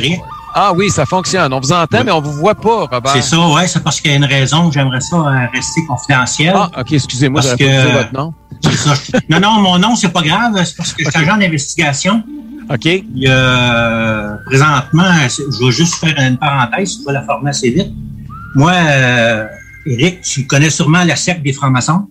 Ah 0.54 0.72
oui, 0.74 0.90
ça 0.90 1.06
fonctionne. 1.06 1.52
On 1.52 1.60
vous 1.60 1.72
entend, 1.72 2.04
mais 2.04 2.12
on 2.12 2.20
vous 2.20 2.32
voit 2.32 2.54
pas, 2.54 2.86
Robert. 2.86 3.12
C'est 3.12 3.22
ça, 3.22 3.48
ouais, 3.48 3.66
c'est 3.66 3.82
parce 3.82 4.00
qu'il 4.00 4.10
y 4.10 4.14
a 4.14 4.16
une 4.18 4.24
raison. 4.24 4.70
J'aimerais 4.70 5.00
ça 5.00 5.16
euh, 5.16 5.46
rester 5.54 5.84
confidentiel. 5.86 6.52
Ah, 6.56 6.70
ok, 6.80 6.92
excusez-moi, 6.92 7.40
Parce 7.40 7.52
pas 7.52 7.64
que- 7.64 7.92
votre 7.92 8.12
nom. 8.14 8.34
C'est 8.64 8.76
ça. 8.76 8.94
Non, 9.28 9.40
non, 9.40 9.52
mon 9.60 9.78
nom, 9.78 9.96
c'est 9.96 10.10
pas 10.12 10.22
grave. 10.22 10.52
C'est 10.64 10.76
parce 10.76 10.92
que 10.92 11.04
je 11.04 11.10
suis 11.10 11.18
agent 11.20 11.36
d'investigation. 11.36 12.22
OK. 12.70 12.84
Il 12.84 13.04
y 13.16 13.26
a, 13.26 13.32
euh, 13.32 14.36
présentement, 14.46 15.04
je 15.28 15.64
vais 15.66 15.72
juste 15.72 15.94
faire 15.96 16.14
une 16.18 16.36
parenthèse, 16.38 16.98
tu 16.98 17.04
vas 17.04 17.12
la 17.12 17.22
former 17.22 17.50
assez 17.50 17.70
vite. 17.70 17.90
Moi, 18.54 18.72
euh, 18.72 19.46
Eric, 19.86 20.20
tu 20.20 20.46
connais 20.46 20.70
sûrement 20.70 21.02
la 21.02 21.16
secte 21.16 21.42
des 21.42 21.52
francs-maçons? 21.52 22.06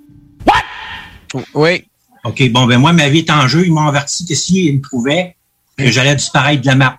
Oui. 1.54 1.86
OK, 2.24 2.52
bon, 2.52 2.66
ben 2.66 2.78
moi, 2.80 2.92
ma 2.94 3.08
vie 3.10 3.20
est 3.20 3.32
en 3.32 3.48
jeu. 3.48 3.66
Ils 3.66 3.72
m'ont 3.74 3.88
averti 3.88 4.26
que 4.26 4.36
s'ils 4.36 4.76
me 4.76 4.82
trouvaient, 4.82 5.36
que 5.78 5.90
j'allais 5.90 6.16
disparaître 6.16 6.62
de 6.62 6.68
la 6.68 6.76
map. 6.76 6.98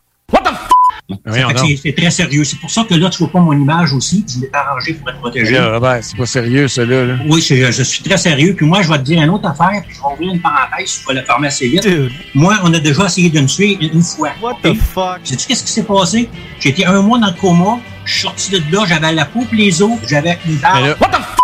C'est 1.82 1.94
très 1.94 2.10
sérieux. 2.10 2.44
C'est 2.44 2.58
pour 2.58 2.70
ça 2.70 2.84
que 2.88 2.94
là, 2.94 3.10
tu 3.10 3.18
vois 3.18 3.32
pas 3.32 3.40
mon 3.40 3.52
image 3.52 3.92
aussi. 3.92 4.24
Je 4.28 4.40
l'ai 4.40 4.50
arrangé 4.52 4.94
pour 4.94 5.08
être 5.10 5.18
protégé. 5.18 5.58
Robert, 5.58 5.98
c'est 6.02 6.16
pas 6.16 6.26
sérieux, 6.26 6.68
ça, 6.68 6.84
là. 6.84 7.04
là. 7.04 7.14
Oui, 7.28 7.40
je, 7.40 7.70
je 7.70 7.82
suis 7.82 8.02
très 8.02 8.16
sérieux. 8.16 8.54
Puis 8.54 8.66
moi, 8.66 8.82
je 8.82 8.88
vais 8.88 8.98
te 8.98 9.04
dire 9.04 9.22
une 9.22 9.30
autre 9.30 9.48
affaire, 9.48 9.82
puis 9.86 9.94
je 9.94 10.00
vais 10.00 10.12
ouvrir 10.12 10.34
une 10.34 10.40
parenthèse, 10.40 11.00
je 11.02 11.08
vais 11.08 11.14
la 11.14 11.22
fermer 11.24 11.48
assez 11.48 11.68
vite. 11.68 11.88
Moi, 12.34 12.56
on 12.62 12.72
a 12.72 12.78
déjà 12.78 13.06
essayé 13.06 13.30
de 13.30 13.40
me 13.40 13.46
tuer 13.46 13.78
une, 13.80 14.02
fois. 14.02 14.30
What 14.40 14.58
the 14.62 14.74
fuck? 14.74 15.20
Sais-tu 15.24 15.46
qu'est-ce 15.46 15.64
qui 15.64 15.72
s'est 15.72 15.84
passé? 15.84 16.28
J'ai 16.60 16.70
été 16.70 16.86
un 16.86 17.00
mois 17.02 17.18
dans 17.18 17.28
le 17.28 17.40
coma, 17.40 17.78
je 18.04 18.12
suis 18.12 18.22
sorti 18.22 18.50
de 18.52 18.62
là, 18.72 18.84
j'avais 18.86 19.12
la 19.12 19.24
peau 19.24 19.44
et 19.52 19.56
les 19.56 19.82
os, 19.82 19.92
j'avais 20.08 20.38
une 20.46 20.56
barbe. 20.56 20.96
What 21.00 21.08
the 21.08 21.20
f***? 21.20 21.41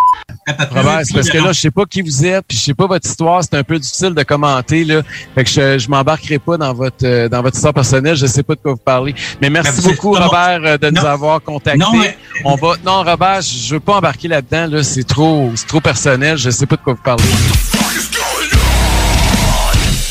Robert, 0.70 1.00
c'est 1.04 1.14
parce 1.14 1.28
que 1.30 1.38
là, 1.38 1.52
je 1.52 1.60
sais 1.60 1.70
pas 1.70 1.84
qui 1.84 2.02
vous 2.02 2.24
êtes, 2.24 2.44
puis 2.46 2.56
je 2.56 2.62
sais 2.64 2.74
pas 2.74 2.86
votre 2.86 3.08
histoire, 3.08 3.42
c'est 3.42 3.54
un 3.56 3.62
peu 3.64 3.78
difficile 3.78 4.14
de 4.14 4.22
commenter, 4.22 4.84
là. 4.84 5.02
Fait 5.34 5.44
que 5.44 5.50
je, 5.50 5.78
je 5.78 5.88
m'embarquerai 5.88 6.38
pas 6.38 6.56
dans 6.56 6.72
votre 6.74 7.04
euh, 7.04 7.28
dans 7.28 7.42
votre 7.42 7.56
histoire 7.56 7.74
personnelle, 7.74 8.16
je 8.16 8.26
sais 8.26 8.42
pas 8.42 8.54
de 8.54 8.60
quoi 8.60 8.72
vous 8.72 8.78
parlez. 8.84 9.14
Mais 9.40 9.50
merci 9.50 9.80
êtes 9.80 9.84
beaucoup, 9.84 10.12
Robert, 10.12 10.60
euh, 10.64 10.78
de 10.78 10.90
nous 10.90 11.04
avoir 11.04 11.42
contactés. 11.42 11.78
Non, 11.78 11.92
mais- 11.92 12.16
On 12.44 12.54
va. 12.56 12.74
Non, 12.84 13.02
Robert, 13.02 13.40
je 13.42 13.68
je 13.68 13.74
veux 13.74 13.80
pas 13.80 13.96
embarquer 13.96 14.28
là-dedans, 14.28 14.66
là. 14.76 14.82
C'est 14.82 15.04
trop, 15.06 15.50
c'est 15.54 15.66
trop 15.66 15.80
personnel, 15.80 16.38
je 16.38 16.50
sais 16.50 16.66
pas 16.66 16.76
de 16.76 16.80
quoi 16.82 16.94
vous 16.94 17.02
parlez. 17.02 17.22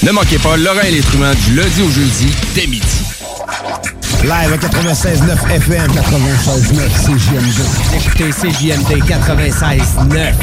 Ne 0.04 0.12
manquez 0.12 0.38
pas 0.38 0.56
Laurent 0.58 0.82
et 0.88 0.92
les 0.92 1.02
du 1.02 1.56
lundi 1.56 1.82
au 1.82 1.90
jeudi 1.90 2.32
dès 2.56 2.68
midi. 2.68 2.86
Live 4.24 4.52
à 4.52 4.58
96.9 4.58 5.52
FM, 5.52 5.92
96.9 5.92 6.90
CJMD. 7.06 7.60
Écoutez 7.96 8.30
CJMD 8.32 8.92
96.9. 9.04 10.34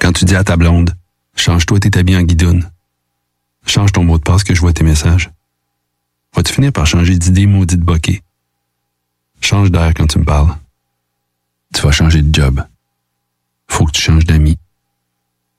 Quand 0.00 0.12
tu 0.12 0.24
dis 0.24 0.34
à 0.34 0.42
ta 0.44 0.56
blonde, 0.56 0.94
change-toi 1.36 1.78
tes 1.80 1.96
habits 1.98 2.16
en 2.16 2.22
guidoune. 2.22 2.68
Change 3.66 3.92
ton 3.92 4.04
mot 4.04 4.18
de 4.18 4.22
passe 4.22 4.42
que 4.44 4.54
je 4.54 4.60
vois 4.60 4.72
tes 4.72 4.84
messages. 4.84 5.30
Vas-tu 6.34 6.52
finir 6.52 6.72
par 6.72 6.86
changer 6.86 7.16
d'idée 7.16 7.46
maudite 7.46 7.80
bokeh? 7.80 8.22
Change 9.40 9.70
d'air 9.70 9.92
quand 9.94 10.06
tu 10.06 10.18
me 10.18 10.24
parles. 10.24 10.54
Tu 11.72 11.80
vas 11.82 11.92
changer 11.92 12.22
de 12.22 12.34
job. 12.34 12.64
Faut 13.68 13.86
que 13.86 13.92
tu 13.92 14.02
changes 14.02 14.24
d'amis. 14.24 14.58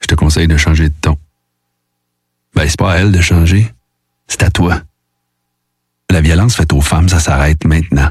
Je 0.01 0.07
te 0.07 0.15
conseille 0.15 0.47
de 0.47 0.57
changer 0.57 0.89
de 0.89 0.95
ton. 1.01 1.17
Ben, 2.53 2.67
c'est 2.67 2.77
pas 2.77 2.93
à 2.93 2.97
elle 2.97 3.11
de 3.11 3.21
changer. 3.21 3.73
C'est 4.27 4.43
à 4.43 4.51
toi. 4.51 4.81
La 6.11 6.21
violence 6.21 6.55
faite 6.55 6.73
aux 6.73 6.81
femmes, 6.81 7.09
ça 7.09 7.19
s'arrête 7.19 7.65
maintenant. 7.65 8.09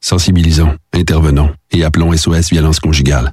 Sensibilisons, 0.00 0.76
intervenons 0.92 1.54
et 1.70 1.84
appelons 1.84 2.16
SOS 2.16 2.50
Violence 2.50 2.80
Conjugale. 2.80 3.32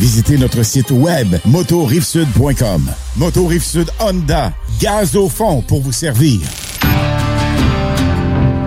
Visitez 0.01 0.39
notre 0.39 0.63
site 0.63 0.89
web 0.89 1.37
motorivesud.com. 1.45 2.91
Moto 3.17 3.47
Honda, 3.99 4.51
gaz 4.79 5.15
au 5.15 5.29
fond 5.29 5.61
pour 5.61 5.81
vous 5.81 5.91
servir. 5.91 6.39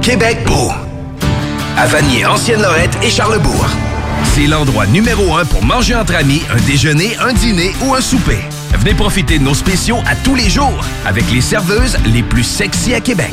Québec 0.00 0.38
beau. 0.46 0.70
À 1.76 1.86
Vanier, 1.88 2.24
Ancienne-Lorette 2.24 2.96
et 3.02 3.10
Charlebourg. 3.10 3.66
C'est 4.36 4.46
l'endroit 4.46 4.86
numéro 4.86 5.34
un 5.34 5.44
pour 5.44 5.64
manger 5.64 5.96
entre 5.96 6.14
amis, 6.14 6.40
un 6.54 6.60
déjeuner, 6.68 7.16
un 7.18 7.32
dîner 7.32 7.72
ou 7.84 7.96
un 7.96 8.00
souper. 8.00 8.38
Venez 8.78 8.94
profiter 8.94 9.38
de 9.38 9.44
nos 9.44 9.54
spéciaux 9.54 9.98
à 10.06 10.14
tous 10.16 10.34
les 10.34 10.48
jours 10.48 10.84
avec 11.06 11.30
les 11.30 11.40
serveuses 11.40 11.96
les 12.06 12.22
plus 12.22 12.44
sexy 12.44 12.94
à 12.94 13.00
Québec. 13.00 13.32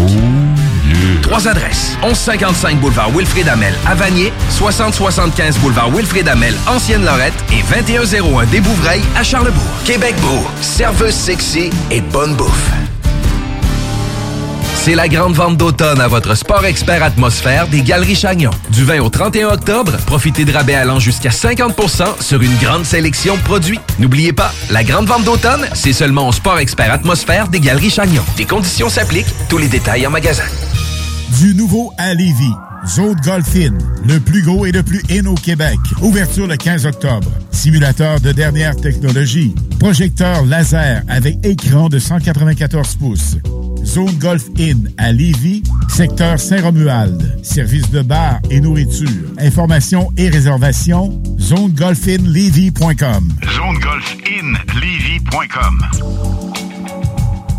Trois 1.21 1.47
adresses. 1.47 1.97
1155 2.03 2.79
boulevard 2.79 3.09
Wilfrid 3.11 3.47
Amel 3.47 3.73
à 3.85 3.95
Vanier, 3.95 4.33
6075 4.49 5.57
boulevard 5.59 5.89
Wilfrid 5.89 6.27
Amel, 6.27 6.53
Ancienne-Lorette 6.67 7.33
et 7.51 7.63
2101 7.73 8.45
des 8.47 8.61
Bouvrailles 8.61 9.03
à 9.15 9.23
Charlebourg. 9.23 9.61
Québec 9.85 10.15
beau, 10.21 10.45
serveuse 10.61 11.13
sexy 11.13 11.69
et 11.89 12.01
bonne 12.01 12.35
bouffe. 12.35 12.90
C'est 14.83 14.95
la 14.95 15.07
grande 15.07 15.35
vente 15.35 15.57
d'automne 15.57 16.01
à 16.01 16.07
votre 16.07 16.33
Sport 16.33 16.65
Expert 16.65 17.03
Atmosphère 17.03 17.67
des 17.67 17.83
Galeries 17.83 18.15
Chagnon. 18.15 18.49
Du 18.71 18.83
20 18.83 19.01
au 19.01 19.09
31 19.09 19.49
octobre, 19.49 19.95
profitez 20.07 20.43
de 20.43 20.51
rabais 20.51 20.73
allant 20.73 20.97
jusqu'à 20.97 21.29
50% 21.29 22.19
sur 22.19 22.41
une 22.41 22.55
grande 22.57 22.83
sélection 22.83 23.37
de 23.37 23.41
produits. 23.41 23.79
N'oubliez 23.99 24.33
pas, 24.33 24.51
la 24.71 24.83
grande 24.83 25.05
vente 25.05 25.23
d'automne, 25.23 25.67
c'est 25.75 25.93
seulement 25.93 26.27
au 26.27 26.31
Sport 26.31 26.57
Expert 26.57 26.91
Atmosphère 26.91 27.47
des 27.47 27.59
Galeries 27.59 27.91
Chagnon. 27.91 28.23
Des 28.37 28.45
conditions 28.45 28.89
s'appliquent, 28.89 29.31
tous 29.49 29.59
les 29.59 29.67
détails 29.67 30.07
en 30.07 30.09
magasin. 30.09 30.45
Du 31.39 31.53
nouveau 31.53 31.93
à 31.99 32.15
Lévis. 32.15 32.55
Zone 32.87 33.21
Golf 33.23 33.55
In, 33.55 33.77
le 34.07 34.19
plus 34.19 34.41
gros 34.41 34.65
et 34.65 34.71
le 34.71 34.81
plus 34.81 35.03
in 35.11 35.27
au 35.27 35.35
Québec. 35.35 35.77
Ouverture 36.01 36.47
le 36.47 36.57
15 36.57 36.87
octobre. 36.87 37.29
Simulateur 37.51 38.19
de 38.19 38.31
dernière 38.31 38.75
technologie. 38.75 39.53
Projecteur 39.79 40.43
laser 40.43 41.03
avec 41.07 41.37
écran 41.45 41.87
de 41.87 41.99
194 41.99 42.95
pouces. 42.95 43.37
Zone 43.85 44.17
Golf 44.19 44.45
In 44.59 44.89
à 44.97 45.11
Lévis, 45.11 45.61
secteur 45.89 46.39
Saint-Romuald. 46.39 47.39
Service 47.43 47.91
de 47.91 48.01
bar 48.01 48.39
et 48.49 48.61
nourriture. 48.61 49.27
Informations 49.39 50.11
et 50.17 50.29
réservations, 50.29 51.21
zonegolfinlevy.com. 51.39 53.29
ZoneGolfInLevy.com 53.43 55.81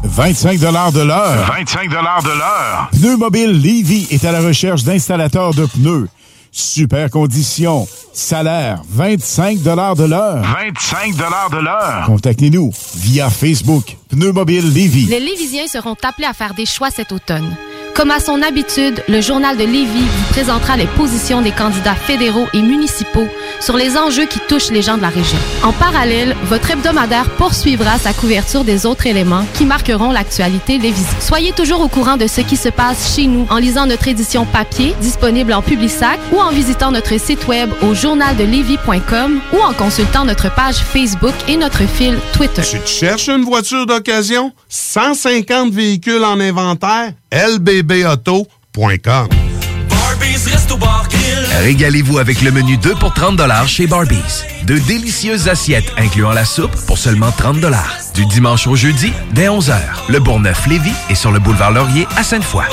25 0.05 0.59
de 0.59 1.07
l'heure. 1.07 1.47
25 1.47 1.89
de 1.89 1.95
l'heure. 1.95 2.91
Pneu 2.93 3.17
Mobile 3.17 3.53
Levy 3.53 4.09
est 4.11 4.25
à 4.25 4.33
la 4.33 4.41
recherche 4.41 4.83
d'installateurs 4.85 5.55
de 5.55 5.65
pneus. 5.67 6.09
Super 6.55 7.09
conditions. 7.11 7.89
Salaire 8.13 8.83
25 8.87 9.63
de 9.63 9.71
l'heure. 9.71 10.43
25 10.43 11.17
de 11.17 11.65
l'heure. 11.65 12.03
Contactez-nous 12.05 12.71
via 12.95 13.31
Facebook. 13.31 13.97
Pneu 14.11 14.33
Mobile 14.33 14.67
Levy. 14.67 15.07
Les 15.07 15.19
Lévisiens 15.19 15.67
seront 15.67 15.97
appelés 16.03 16.27
à 16.27 16.35
faire 16.35 16.53
des 16.53 16.67
choix 16.67 16.91
cet 16.91 17.11
automne. 17.11 17.57
Comme 17.95 18.11
à 18.11 18.21
son 18.21 18.43
habitude, 18.43 19.03
le 19.09 19.23
journal 19.23 19.57
de 19.57 19.65
Lévis 19.65 20.05
vous 20.05 20.33
présentera 20.33 20.77
les 20.77 20.87
positions 20.89 21.41
des 21.41 21.53
candidats 21.53 21.95
fédéraux 21.95 22.47
et 22.53 22.61
municipaux 22.61 23.27
sur 23.63 23.77
les 23.77 23.97
enjeux 23.97 24.27
qui 24.27 24.41
touchent 24.49 24.71
les 24.71 24.83
gens 24.83 24.97
de 24.97 25.03
la 25.03 25.09
région. 25.09 25.39
En 25.63 25.73
parallèle, 25.73 26.37
votre 26.45 26.71
hebdomadaire 26.71 27.31
poursuivra 27.31 27.99
sa 27.99 28.13
couverture 28.13 28.65
des 28.65 28.87
autres 28.87 29.07
éléments 29.07 29.47
qui 29.55 29.65
marqueront 29.65 30.11
l'actualité 30.11 30.79
lévisienne. 30.79 31.21
Soyez 31.21 31.53
toujours 31.53 31.81
au 31.81 31.89
courant 31.89 32.17
de 32.17 32.27
ce 32.27 32.41
qui 32.41 32.57
se 32.57 32.69
passe 32.69 33.15
chez 33.15 33.27
nous 33.27 33.47
en 33.51 33.59
lisant 33.59 33.87
notre 33.87 34.09
édition 34.09 34.45
papier 34.45 34.95
disponible 35.01 35.53
en 35.53 35.63
Publisac 35.63 36.19
ou 36.33 36.41
en 36.41 36.51
visitant 36.51 36.91
notre 36.91 37.19
site 37.21 37.47
web 37.47 37.71
au 37.83 37.95
journaldelevis.com 37.95 39.41
ou 39.53 39.59
en 39.61 39.73
consultant 39.73 40.25
notre 40.25 40.53
page 40.55 40.77
Facebook 40.77 41.35
et 41.47 41.57
notre 41.57 41.87
fil 41.87 42.19
Twitter. 42.33 42.63
Tu 42.63 42.79
cherches 42.87 43.29
une 43.29 43.45
voiture 43.45 43.87
d'occasion? 43.87 44.53
150 44.69 45.73
véhicules 45.73 46.25
en 46.25 46.41
inventaire? 46.41 47.13
lbbauto.com 47.33 49.29
Régalez-vous 51.61 52.19
avec 52.19 52.43
le 52.43 52.51
menu 52.51 52.77
2 52.77 52.95
pour 52.95 53.13
30 53.13 53.41
chez 53.67 53.87
Barbies. 53.87 54.45
De 54.65 54.79
délicieuses 54.79 55.49
assiettes 55.49 55.93
incluant 55.97 56.33
la 56.33 56.45
soupe 56.45 56.75
pour 56.87 56.99
seulement 56.99 57.31
30 57.31 57.59
Du 58.15 58.27
dimanche 58.27 58.67
au 58.67 58.75
jeudi, 58.75 59.13
dès 59.33 59.47
11h. 59.47 59.75
Le 60.09 60.19
Bourgneuf-Lévis 60.19 60.95
est 61.11 61.15
sur 61.15 61.31
le 61.31 61.39
boulevard 61.39 61.71
Laurier 61.71 62.07
à 62.17 62.23
Sainte-Foy. 62.23 62.65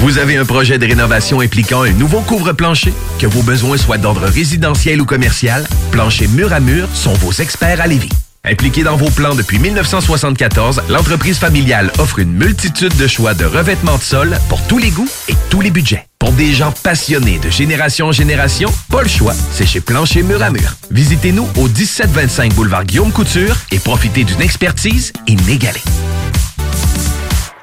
Vous 0.00 0.18
avez 0.18 0.36
un 0.36 0.44
projet 0.44 0.78
de 0.78 0.86
rénovation 0.86 1.40
impliquant 1.40 1.82
un 1.82 1.92
nouveau 1.92 2.20
couvre-plancher? 2.20 2.92
Que 3.18 3.26
vos 3.26 3.42
besoins 3.42 3.78
soient 3.78 3.98
d'ordre 3.98 4.26
résidentiel 4.26 5.00
ou 5.00 5.06
commercial, 5.06 5.66
Plancher 5.90 6.28
Mur 6.28 6.52
à 6.52 6.60
Mur 6.60 6.88
sont 6.92 7.14
vos 7.14 7.32
experts 7.32 7.80
à 7.80 7.86
Lévis. 7.86 8.10
Impliquée 8.46 8.84
dans 8.84 8.96
vos 8.96 9.10
plans 9.10 9.34
depuis 9.34 9.58
1974, 9.58 10.82
l'entreprise 10.88 11.38
familiale 11.38 11.90
offre 11.98 12.20
une 12.20 12.32
multitude 12.32 12.96
de 12.96 13.08
choix 13.08 13.34
de 13.34 13.44
revêtements 13.44 13.96
de 13.96 14.02
sol 14.02 14.38
pour 14.48 14.64
tous 14.68 14.78
les 14.78 14.90
goûts 14.90 15.08
et 15.28 15.34
tous 15.50 15.60
les 15.60 15.72
budgets. 15.72 16.06
Pour 16.20 16.30
des 16.32 16.52
gens 16.52 16.70
passionnés 16.70 17.40
de 17.40 17.50
génération 17.50 18.06
en 18.06 18.12
génération, 18.12 18.72
pas 18.88 19.02
le 19.02 19.08
choix, 19.08 19.34
c'est 19.50 19.66
chez 19.66 19.80
Plancher 19.80 20.22
Mur 20.22 20.42
à 20.42 20.50
Mur. 20.50 20.76
Visitez-nous 20.92 21.48
au 21.56 21.68
1725 21.68 22.54
boulevard 22.54 22.84
Guillaume 22.84 23.10
Couture 23.10 23.56
et 23.72 23.80
profitez 23.80 24.22
d'une 24.22 24.40
expertise 24.40 25.12
inégalée. 25.26 25.82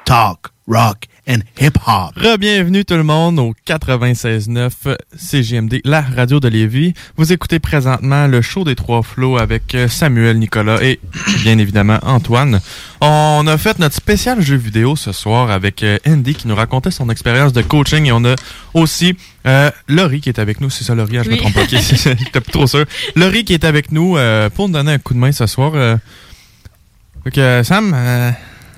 Talk, 0.03 0.39
rock 0.67 1.07
and 1.27 1.37
hip-hop. 1.59 2.11
Re-bienvenue 2.17 2.83
tout 2.83 2.95
le 2.95 3.03
monde 3.03 3.39
au 3.39 3.53
96.9 3.65 4.69
CGMD, 5.15 5.79
la 5.85 6.01
radio 6.01 6.39
de 6.41 6.49
Lévis. 6.49 6.93
Vous 7.15 7.31
écoutez 7.31 7.59
présentement 7.59 8.27
le 8.27 8.41
show 8.41 8.65
des 8.65 8.75
Trois 8.75 9.03
Flots 9.03 9.37
avec 9.37 9.73
euh, 9.73 9.87
Samuel, 9.87 10.37
Nicolas 10.37 10.83
et 10.83 10.99
bien 11.43 11.57
évidemment 11.57 11.97
Antoine. 12.03 12.59
On 12.99 13.45
a 13.47 13.57
fait 13.57 13.79
notre 13.79 13.95
spécial 13.95 14.41
jeu 14.41 14.57
vidéo 14.57 14.95
ce 14.97 15.13
soir 15.13 15.49
avec 15.49 15.81
euh, 15.83 15.97
Andy 16.05 16.35
qui 16.35 16.47
nous 16.49 16.55
racontait 16.55 16.91
son 16.91 17.09
expérience 17.09 17.53
de 17.53 17.61
coaching 17.61 18.05
et 18.05 18.11
on 18.11 18.25
a 18.25 18.35
aussi 18.73 19.15
euh, 19.47 19.71
Laurie 19.87 20.19
qui 20.19 20.27
est 20.29 20.39
avec 20.39 20.59
nous. 20.59 20.69
C'est 20.69 20.83
ça 20.83 20.93
Laurie, 20.93 21.17
hein, 21.19 21.23
je 21.23 21.29
me 21.29 21.35
Oui. 21.35 21.39
trompe 21.39 21.53
pas. 21.53 21.65
J'étais 21.65 22.15
plus 22.41 22.51
trop 22.51 22.67
sûr. 22.67 22.83
Laurie 23.15 23.45
qui 23.45 23.53
est 23.53 23.63
avec 23.63 23.93
nous 23.93 24.17
euh, 24.17 24.49
pour 24.49 24.67
nous 24.67 24.73
donner 24.73 24.91
un 24.93 24.99
coup 24.99 25.13
de 25.13 25.19
main 25.19 25.31
ce 25.31 25.45
soir. 25.47 25.71
Euh, 25.75 27.63
Sam... 27.63 27.93
euh, 27.95 28.31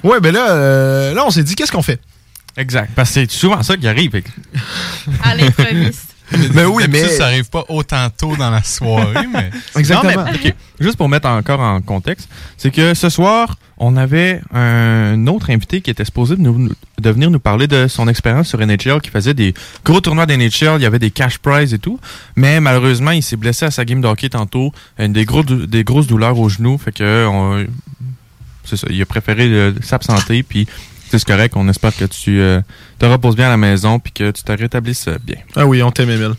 Ouais, 0.03 0.19
ben 0.19 0.31
là, 0.31 0.51
euh, 0.51 1.13
là 1.15 1.23
on 1.25 1.31
s'est 1.31 1.41
dit, 1.41 1.55
qu'est-ce 1.55 1.71
qu'on 1.71 1.81
fait? 1.81 1.99
Exact. 2.57 2.91
Parce 2.95 3.09
que 3.09 3.13
c'est 3.15 3.31
souvent 3.31 3.61
ça 3.63 3.75
qui 3.77 3.87
arrive. 3.87 4.21
À 5.23 5.35
l'improviste. 5.35 6.11
Mais 6.55 6.65
oui, 6.65 6.85
mais- 6.89 7.07
ça 7.09 7.25
arrive 7.27 7.47
pas 7.51 7.65
autant 7.69 8.09
tôt 8.09 8.35
dans 8.35 8.49
la 8.49 8.63
soirée, 8.63 9.27
mais. 9.31 9.51
Non, 9.91 10.01
mais, 10.03 10.15
ok, 10.17 10.55
Juste 10.79 10.97
pour 10.97 11.07
mettre 11.07 11.27
encore 11.27 11.59
en 11.59 11.79
contexte, 11.81 12.27
c'est 12.57 12.71
que 12.71 12.95
ce 12.95 13.09
soir, 13.09 13.59
on 13.77 13.95
avait 13.95 14.41
un 14.51 15.27
autre 15.27 15.51
invité 15.51 15.81
qui 15.81 15.91
était 15.91 16.03
supposé 16.03 16.35
de, 16.35 16.41
nous, 16.41 16.71
de 16.99 17.09
venir 17.11 17.29
nous 17.29 17.39
parler 17.39 17.67
de 17.67 17.87
son 17.87 18.07
expérience 18.07 18.47
sur 18.47 18.57
NHL, 18.59 19.01
qui 19.03 19.11
faisait 19.11 19.35
des 19.35 19.53
gros 19.83 20.01
tournois 20.01 20.25
d'NHL, 20.25 20.77
il 20.77 20.81
y 20.81 20.85
avait 20.87 20.97
des 20.97 21.11
cash 21.11 21.37
prizes 21.37 21.75
et 21.75 21.79
tout. 21.79 21.99
Mais 22.35 22.59
malheureusement, 22.59 23.11
il 23.11 23.21
s'est 23.21 23.37
blessé 23.37 23.65
à 23.65 23.69
sa 23.71 23.85
game 23.85 24.01
de 24.01 24.07
hockey 24.07 24.29
tantôt, 24.29 24.73
une 24.97 25.13
des, 25.13 25.25
gros, 25.25 25.43
des 25.43 25.83
grosses 25.83 26.07
douleurs 26.07 26.39
au 26.39 26.49
genou, 26.49 26.79
fait 26.79 26.91
que 26.91 27.27
on- 27.27 27.67
c'est 28.63 28.77
ça, 28.77 28.87
il 28.89 28.99
a 28.99 29.05
préféré 29.05 29.43
euh, 29.43 29.73
s'absenter, 29.83 30.41
puis 30.41 30.65
c'est 31.11 31.23
correct, 31.23 31.53
on 31.55 31.67
espère 31.69 31.95
que 31.95 32.05
tu 32.05 32.39
euh, 32.39 32.61
te 32.99 33.05
reposes 33.05 33.35
bien 33.35 33.47
à 33.47 33.49
la 33.49 33.57
maison, 33.57 33.99
puis 33.99 34.11
que 34.11 34.31
tu 34.31 34.43
te 34.43 34.51
rétablisses 34.51 35.07
bien. 35.23 35.37
Ah 35.55 35.65
oui, 35.65 35.81
on 35.81 35.91
t'aime, 35.91 36.09
Emile. 36.09 36.33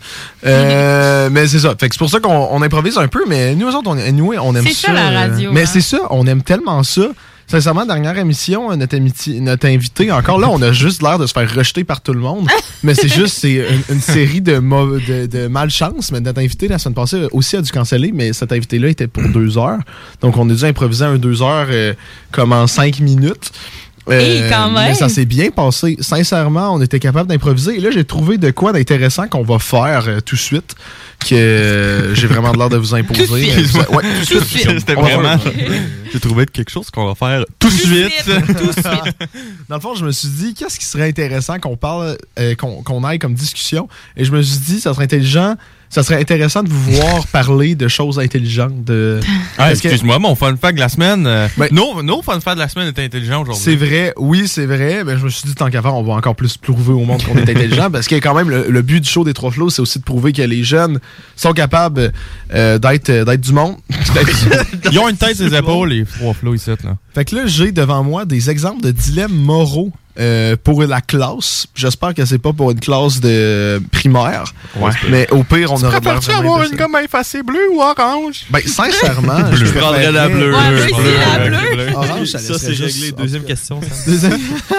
Euh, 0.45 1.29
mais 1.31 1.47
c'est 1.47 1.59
ça. 1.59 1.75
Fait 1.79 1.89
que 1.89 1.95
c'est 1.95 1.99
pour 1.99 2.09
ça 2.09 2.19
qu'on 2.19 2.47
on 2.51 2.61
improvise 2.61 2.97
un 2.97 3.07
peu, 3.07 3.23
mais 3.27 3.55
nous 3.55 3.67
autres, 3.67 3.89
on, 3.89 3.97
anyway, 3.97 4.37
on 4.37 4.55
aime 4.55 4.65
C'est 4.65 4.73
ça. 4.73 4.87
ça, 4.87 4.93
la 4.93 5.09
euh, 5.09 5.29
radio, 5.29 5.51
mais 5.51 5.63
hein. 5.63 5.65
c'est 5.71 5.81
ça, 5.81 5.99
on 6.09 6.25
aime 6.27 6.43
tellement 6.43 6.83
ça. 6.83 7.09
Sincèrement, 7.49 7.85
dernière 7.85 8.17
émission, 8.17 8.75
notre, 8.75 8.97
notre 9.39 9.67
invité, 9.67 10.11
encore 10.11 10.37
là, 10.37 10.49
on 10.49 10.61
a 10.61 10.73
juste 10.73 11.01
l'air 11.01 11.17
de 11.17 11.25
se 11.25 11.31
faire 11.31 11.49
rejeter 11.55 11.85
par 11.85 12.01
tout 12.01 12.11
le 12.11 12.19
monde. 12.19 12.49
mais 12.83 12.93
c'est 12.93 13.07
juste, 13.07 13.37
c'est 13.39 13.53
une, 13.53 13.95
une 13.95 14.01
série 14.01 14.41
de, 14.41 14.59
de, 14.59 15.27
de 15.27 15.47
malchance. 15.47 16.11
Mais 16.11 16.19
notre 16.19 16.41
invité, 16.41 16.67
la 16.67 16.77
semaine 16.77 16.95
passée, 16.95 17.25
aussi 17.31 17.55
a 17.55 17.61
dû 17.61 17.71
canceller, 17.71 18.11
mais 18.13 18.33
cet 18.33 18.51
invité-là 18.51 18.89
était 18.89 19.07
pour 19.07 19.23
deux 19.29 19.57
heures. 19.57 19.79
Donc, 20.19 20.35
on 20.35 20.49
a 20.49 20.53
dû 20.53 20.65
improviser 20.65 21.05
un 21.05 21.15
deux 21.15 21.41
heures 21.41 21.67
euh, 21.69 21.93
comme 22.33 22.51
en 22.51 22.67
cinq 22.67 22.99
minutes. 22.99 23.53
Hey, 24.09 24.43
quand 24.49 24.71
même. 24.71 24.89
Mais 24.89 24.93
ça 24.93 25.09
s'est 25.09 25.25
bien 25.25 25.49
passé. 25.49 25.97
Sincèrement, 25.99 26.73
on 26.73 26.81
était 26.81 26.99
capable 26.99 27.29
d'improviser. 27.29 27.77
Et 27.77 27.79
là, 27.79 27.89
j'ai 27.91 28.05
trouvé 28.05 28.37
de 28.37 28.51
quoi 28.51 28.71
d'intéressant 28.71 29.27
qu'on 29.27 29.43
va 29.43 29.59
faire 29.59 30.07
euh, 30.07 30.19
tout 30.19 30.35
de 30.35 30.41
suite, 30.41 30.75
que 31.19 31.35
euh, 31.35 32.15
j'ai 32.15 32.27
vraiment 32.27 32.51
l'air 32.53 32.69
de 32.69 32.77
vous 32.77 32.95
imposer. 32.95 33.25
Tout 33.25 33.35
de 33.35 33.39
suite. 33.39 33.75
Euh, 33.75 33.95
ouais, 33.95 34.03
tout 34.27 34.39
de 34.39 34.45
suite. 34.45 34.79
C'était 34.79 34.95
vraiment. 34.95 35.37
J'ai 36.11 36.19
trouvé 36.19 36.45
quelque 36.45 36.71
chose 36.71 36.89
qu'on 36.89 37.05
va 37.05 37.15
faire 37.15 37.45
tout 37.59 37.67
de 37.67 37.73
suite. 37.73 38.29
Dans 39.69 39.75
le 39.75 39.81
fond, 39.81 39.95
je 39.95 40.05
me 40.05 40.11
suis 40.11 40.29
dit, 40.29 40.53
qu'est-ce 40.53 40.79
qui 40.79 40.85
serait 40.85 41.07
intéressant 41.09 41.59
qu'on 41.59 41.75
parle, 41.75 42.17
euh, 42.39 42.55
qu'on 42.55 42.81
qu'on 42.83 43.03
aille 43.03 43.19
comme 43.19 43.33
discussion? 43.33 43.87
Et 44.15 44.23
je 44.23 44.31
me 44.31 44.41
suis 44.41 44.59
dit, 44.59 44.79
ça 44.79 44.93
serait 44.93 45.03
intelligent, 45.05 45.55
ça 45.89 46.03
serait 46.03 46.19
intéressant 46.19 46.63
de 46.63 46.69
vous 46.69 46.91
voir 46.91 47.25
parler 47.31 47.75
de 47.75 47.87
choses 47.87 48.19
intelligentes. 48.19 48.83
De... 48.83 49.19
Ah, 49.57 49.67
que- 49.67 49.71
excuse-moi, 49.73 50.19
mon 50.19 50.35
fun 50.35 50.55
fact 50.57 50.75
de 50.75 50.79
la 50.81 50.89
semaine. 50.89 51.25
euh, 51.25 51.47
nos, 51.71 52.03
nos 52.03 52.21
fun 52.21 52.39
fact 52.39 52.57
de 52.57 52.61
la 52.61 52.67
semaine 52.69 52.87
étaient 52.89 53.03
intelligents 53.05 53.41
aujourd'hui. 53.41 53.63
C'est 53.63 53.75
vrai, 53.75 54.13
oui, 54.17 54.47
c'est 54.47 54.65
vrai. 54.65 55.03
Mais 55.05 55.17
je 55.17 55.23
me 55.25 55.29
suis 55.29 55.47
dit, 55.47 55.55
tant 55.55 55.69
qu'à 55.69 55.81
faire, 55.81 55.95
on 55.95 56.03
va 56.03 56.13
encore 56.13 56.35
plus 56.35 56.57
prouver 56.57 56.93
au 56.93 57.05
monde 57.05 57.23
qu'on 57.23 57.37
est 57.37 57.49
intelligent. 57.49 57.89
parce 57.91 58.07
que 58.07 58.15
quand 58.15 58.33
même, 58.35 58.49
le, 58.49 58.67
le 58.69 58.81
but 58.81 58.99
du 59.01 59.09
show 59.09 59.23
des 59.23 59.33
trois 59.33 59.51
flots, 59.51 59.69
c'est 59.69 59.81
aussi 59.81 59.99
de 59.99 60.03
prouver 60.03 60.33
que 60.33 60.41
les 60.41 60.63
jeunes 60.63 60.99
sont 61.35 61.53
capables 61.53 62.11
euh, 62.53 62.77
d'être 62.79 63.09
euh, 63.09 63.25
d'être 63.25 63.41
du 63.41 63.53
monde. 63.53 63.75
Ils 64.91 64.99
ont 64.99 65.07
une 65.09 65.17
tête 65.17 65.35
sur 65.37 65.45
les 65.49 65.55
épaules, 65.57 65.89
les 65.89 66.05
trois 66.05 66.33
flots 66.33 66.53
ici. 66.55 66.69
Là. 66.83 66.97
Fait 67.13 67.25
que 67.25 67.35
là, 67.35 67.43
j'ai 67.45 67.71
devant 67.71 68.03
moi 68.03 68.25
des 68.25 68.49
exemples 68.49 68.81
de 68.83 68.91
dilemmes 68.91 69.35
moraux 69.35 69.91
euh, 70.19 70.55
pour 70.63 70.81
la 70.83 71.01
classe. 71.01 71.67
J'espère 71.75 72.13
que 72.13 72.25
c'est 72.25 72.37
pas 72.39 72.53
pour 72.53 72.71
une 72.71 72.79
classe 72.79 73.19
de 73.19 73.81
primaire. 73.91 74.45
Ouais. 74.77 74.91
Mais 75.09 75.27
au 75.31 75.43
pire, 75.43 75.71
on 75.71 75.75
aura 75.77 75.89
l'air 75.91 76.01
Préfères-tu 76.01 76.31
vraiment 76.31 76.55
avoir 76.55 76.69
une 76.71 76.75
gomme 76.77 76.97
effacée 77.03 77.43
bleue 77.43 77.69
ou 77.73 77.81
orange? 77.81 78.45
Ben, 78.49 78.61
sincèrement, 78.65 79.39
je 79.53 79.65
Je 79.65 79.71
prendrais 79.73 80.11
la 80.11 80.27
bleue. 80.29 80.53
Ouais, 80.55 80.69
Bleu, 80.69 80.77
moi 80.77 80.85
aussi, 80.85 80.93
bleu, 80.93 81.13
la 81.19 81.39
bleu, 81.47 81.57
bleue. 81.75 81.85
bleu. 81.85 81.95
Orange, 81.95 82.27
ça 82.27 82.39
Ça, 82.39 82.57
c'est 82.57 82.73
juste- 82.73 83.01
réglé. 83.03 83.11
Deuxième 83.11 83.43
question. 83.43 83.79
Deuxième- 84.05 84.31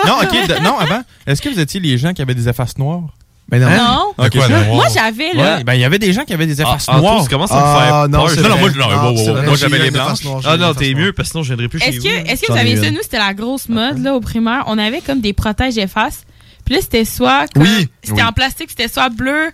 non, 0.07 0.15
ok, 0.23 0.49
de- 0.49 0.63
non, 0.65 0.79
avant, 0.79 1.03
est-ce 1.27 1.41
que 1.43 1.49
vous 1.49 1.61
étiez 1.61 1.81
les 1.81 1.99
gens 1.99 2.13
qui 2.13 2.23
avaient 2.23 2.35
des 2.35 2.49
effaces 2.49 2.77
noires? 2.79 3.03
Ben 3.51 3.61
non. 3.63 3.69
Non. 3.71 4.13
Ok, 4.19 4.31
De 4.33 4.39
quoi? 4.39 4.49
Moi, 4.75 4.85
j'avais, 4.93 5.33
là. 5.33 5.57
Ouais, 5.57 5.65
ben 5.65 5.73
il 5.75 5.81
y 5.81 5.85
avait 5.85 5.99
des 5.99 6.13
gens 6.13 6.25
qui 6.25 6.35
avaient 6.35 6.47
des 6.47 6.61
effaces 6.61 6.85
Ah, 6.89 6.99
noires. 6.99 7.23
Tu 7.23 7.31
commences 7.31 7.51
à 7.51 7.55
me 7.55 7.61
Ah, 7.65 7.79
faire 7.83 8.09
non, 8.11 8.29
c'est 8.29 8.37
Non, 8.43 8.43
non, 8.43 8.49
vrai. 8.51 8.61
moi, 8.61 8.71
je- 8.75 8.79
non, 8.79 8.89
Non, 8.91 8.97
wow, 8.97 9.17
wow, 9.17 9.33
vrai, 9.35 9.47
moi 9.47 9.57
j'avais 9.57 9.79
les 9.79 9.91
blanches. 9.91 10.07
efface 10.07 10.25
noire, 10.25 10.43
j'ai 10.43 10.49
Ah 10.51 10.57
non, 10.59 10.75
t'es 10.75 10.93
mieux 10.95 11.13
parce 11.15 11.29
que 11.29 11.33
sinon 11.33 11.43
je 11.45 11.49
viendrai 11.49 11.69
plus 11.69 11.79
chez 11.81 11.89
Est-ce 11.89 11.97
vous. 11.99 12.03
que, 12.05 12.31
est-ce 12.31 12.43
que 12.47 12.53
vous 12.53 12.59
avez 12.59 12.77
ça? 12.77 12.91
Nous, 12.91 12.99
c'était 13.03 13.17
la 13.19 13.33
grosse 13.33 13.69
mode, 13.71 14.03
là, 14.03 14.15
au 14.15 14.21
primaire. 14.21 14.65
On 14.67 14.77
avait 14.77 15.01
comme 15.01 15.21
des 15.21 15.33
protèges 15.33 15.79
effaces. 15.79 16.25
Puis 16.67 16.75
là, 16.75 16.81
c'était 16.83 17.07
soit. 17.07 17.47
comme- 17.55 17.63
Oui. 17.63 17.89
C'était 18.03 18.21
Oui. 18.21 18.29
en 18.29 18.33
plastique, 18.33 18.69
c'était 18.69 18.89
soit 18.89 19.09
bleu. 19.09 19.51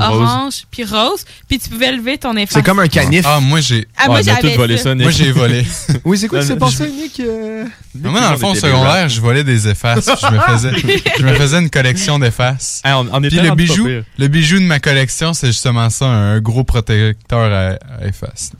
Orange, 0.00 0.66
puis 0.70 0.84
rose. 0.84 1.24
Puis 1.48 1.58
tu 1.58 1.68
pouvais 1.68 1.92
lever 1.92 2.18
ton 2.18 2.36
efface. 2.36 2.54
C'est 2.54 2.62
comme 2.62 2.78
un 2.78 2.88
canif. 2.88 3.24
Ah, 3.26 3.40
moi, 3.40 3.60
j'ai. 3.60 3.86
Ah, 3.96 4.06
moi, 4.08 4.20
tous 4.22 4.48
volé 4.56 4.76
ça. 4.76 4.94
Nick. 4.94 5.02
Moi, 5.02 5.10
j'ai 5.10 5.32
volé. 5.32 5.64
Oui, 6.04 6.18
c'est 6.18 6.28
quoi 6.28 6.40
qui 6.40 6.46
s'est 6.46 6.54
non, 6.54 6.66
passé, 6.66 6.88
Nick? 6.90 7.20
euh? 7.20 7.64
moi, 7.94 8.20
dans 8.20 8.30
le 8.32 8.36
fond, 8.36 8.50
au 8.50 8.54
secondaire, 8.54 9.08
je 9.08 9.20
volais 9.20 9.44
des 9.44 9.68
effaces. 9.68 10.08
Je 10.20 10.34
me 10.34 10.40
faisais, 10.40 11.02
je 11.18 11.22
me 11.24 11.34
faisais 11.34 11.58
une 11.58 11.70
collection 11.70 12.18
d'effaces. 12.18 12.82
Puis 12.84 13.36
le 13.38 13.54
bijou, 13.54 13.84
pire. 13.84 14.04
le 14.18 14.28
bijou 14.28 14.58
de 14.58 14.64
ma 14.64 14.78
collection, 14.78 15.32
c'est 15.34 15.48
justement 15.48 15.90
ça, 15.90 16.06
un 16.06 16.40
gros 16.40 16.64
protecteur 16.64 17.52
à, 17.52 17.78
à 18.00 18.06
effaces. 18.06 18.52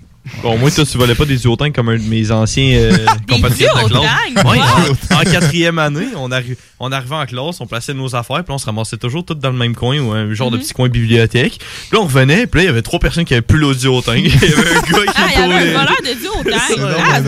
Bon, 0.42 0.58
moi, 0.58 0.70
toi, 0.70 0.84
tu 0.84 0.98
volais 0.98 1.14
pas 1.14 1.24
des 1.24 1.36
duotangs 1.38 1.70
comme 1.72 1.88
un 1.88 1.96
de 1.96 2.02
mes 2.02 2.30
anciens 2.30 2.76
euh, 2.78 2.96
compatriotes 3.28 3.84
de 3.84 3.88
classe. 3.88 4.44
Ouais, 4.44 4.58
Wow! 4.58 5.16
en, 5.16 5.20
en 5.20 5.22
quatrième 5.24 5.78
année, 5.78 6.06
on, 6.16 6.28
arri- 6.30 6.56
on 6.80 6.92
arrivait 6.92 7.14
en 7.14 7.26
classe, 7.26 7.60
on 7.60 7.66
plaçait 7.66 7.94
nos 7.94 8.14
affaires, 8.16 8.42
puis 8.44 8.52
on 8.52 8.58
se 8.58 8.66
ramassait 8.66 8.96
toujours 8.96 9.24
toutes 9.24 9.38
dans 9.38 9.50
le 9.50 9.56
même 9.56 9.74
coin 9.74 9.98
ou 10.00 10.12
un 10.12 10.32
genre 10.34 10.50
de 10.50 10.56
Mhm. 10.56 10.62
petit 10.62 10.72
coin 10.74 10.88
bibliothèque. 10.88 11.58
Puis 11.58 11.88
là, 11.92 12.00
on 12.00 12.04
revenait, 12.04 12.46
puis 12.46 12.58
là, 12.60 12.64
il 12.64 12.66
y 12.66 12.70
avait 12.70 12.82
trois 12.82 12.98
personnes 12.98 13.24
qui 13.24 13.34
avaient 13.34 13.40
plus 13.42 13.58
l'audiotang. 13.58 14.12
Il 14.16 14.26
y 14.26 14.28
avait 14.32 14.70
un 14.70 14.80
gars 14.80 14.82
qui 14.82 15.12
Ah, 15.16 15.28
il 15.34 15.40
y 15.40 15.42
avait 15.42 15.54
un 15.54 15.72
voleur 15.72 15.96
de 16.02 16.20
duotang. 16.20 16.58
C'est 16.68 16.74
Ah. 16.80 17.20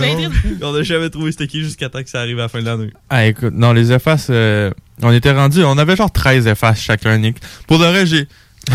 On 0.63 0.73
n'a 0.73 0.83
jamais 0.83 1.11
trouvé 1.11 1.33
c'était 1.33 1.47
qui 1.47 1.63
jusqu'à 1.63 1.89
temps 1.89 2.03
que 2.03 2.11
ça 2.11 2.21
arrive 2.21 2.39
à 2.39 2.43
la 2.43 2.49
fin 2.49 2.61
de 2.61 2.67
l'année. 2.67 2.91
Ah, 3.11 3.27
écoute, 3.27 3.55
non, 3.55 3.73
les 3.73 3.93
effaces, 3.93 4.29
euh, 4.31 4.71
on 5.03 5.13
était 5.13 5.33
rendus, 5.33 5.63
on 5.65 5.79
avait 5.79 5.97
genre 5.97 6.11
13 6.13 6.47
effaces 6.47 6.81
chacun, 6.81 7.17
Nick. 7.19 7.37
Pour 7.67 7.79
de 7.79 7.85
vrai, 7.85 8.07
j'ai. 8.07 8.27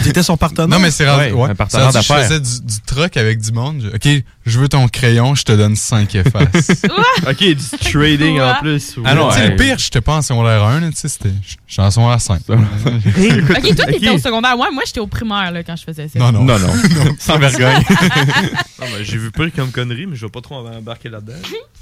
T'étais 0.04 0.24
son 0.24 0.38
partenaire? 0.38 0.68
Non, 0.68 0.80
mais 0.80 0.92
c'est 0.92 1.04
Ouais, 1.10 1.32
ouais, 1.32 1.50
un 1.50 1.56
partenaire 1.56 1.88
que 1.88 2.02
je 2.02 2.08
d'affaires. 2.08 2.24
faisais 2.28 2.40
du, 2.40 2.62
du 2.62 2.82
truck 2.86 3.18
avec 3.18 3.40
du 3.42 3.52
monde. 3.52 3.82
Je- 3.84 3.96
OK, 4.18 4.24
je 4.46 4.60
veux 4.60 4.68
ton 4.70 4.88
crayon, 4.88 5.36
je 5.36 5.44
te 5.44 5.52
donne 5.52 5.76
5 5.76 6.16
effaces. 6.16 6.84
Ok, 7.30 7.38
du 7.40 7.56
trading 7.92 8.42
en 8.42 8.56
plus. 8.62 8.96
Ah 9.06 9.14
non, 9.16 9.30
Tu 9.30 9.36
sais, 9.36 9.42
ouais. 9.42 9.50
le 9.50 9.56
pire, 9.56 9.78
j'étais 9.78 10.02
pas 10.02 10.16
en 10.16 10.22
secondaire 10.22 10.64
1, 10.64 10.80
là, 10.82 10.88
tu 10.90 10.96
sais, 10.98 11.08
c'était, 11.08 11.32
en 11.78 11.92
secondaire 11.92 12.22
5. 12.22 12.42
Ok, 12.50 13.76
toi, 13.76 13.86
t'étais 13.86 14.10
au 14.10 14.18
secondaire. 14.18 14.58
Ouais, 14.58 14.68
moi, 14.72 14.84
j'étais 14.86 15.00
au 15.00 15.08
primaire, 15.08 15.52
là, 15.52 15.64
quand 15.64 15.76
je 15.76 15.84
faisais 15.84 16.08
ça. 16.08 16.20
Non, 16.20 16.32
non. 16.32 16.44
Non, 16.44 16.60
non. 16.60 16.68
Sans 17.20 17.38
vergogne. 17.38 17.84
Ben, 18.80 18.88
J'ai 19.02 19.18
vu 19.18 19.32
pire 19.32 19.50
comme 19.56 19.72
connerie, 19.72 20.06
mais 20.08 20.16
je 20.16 20.26
vais 20.26 20.32
pas 20.32 20.42
trop 20.42 20.56
embarquer 20.56 21.10
là-dedans. 21.10 21.34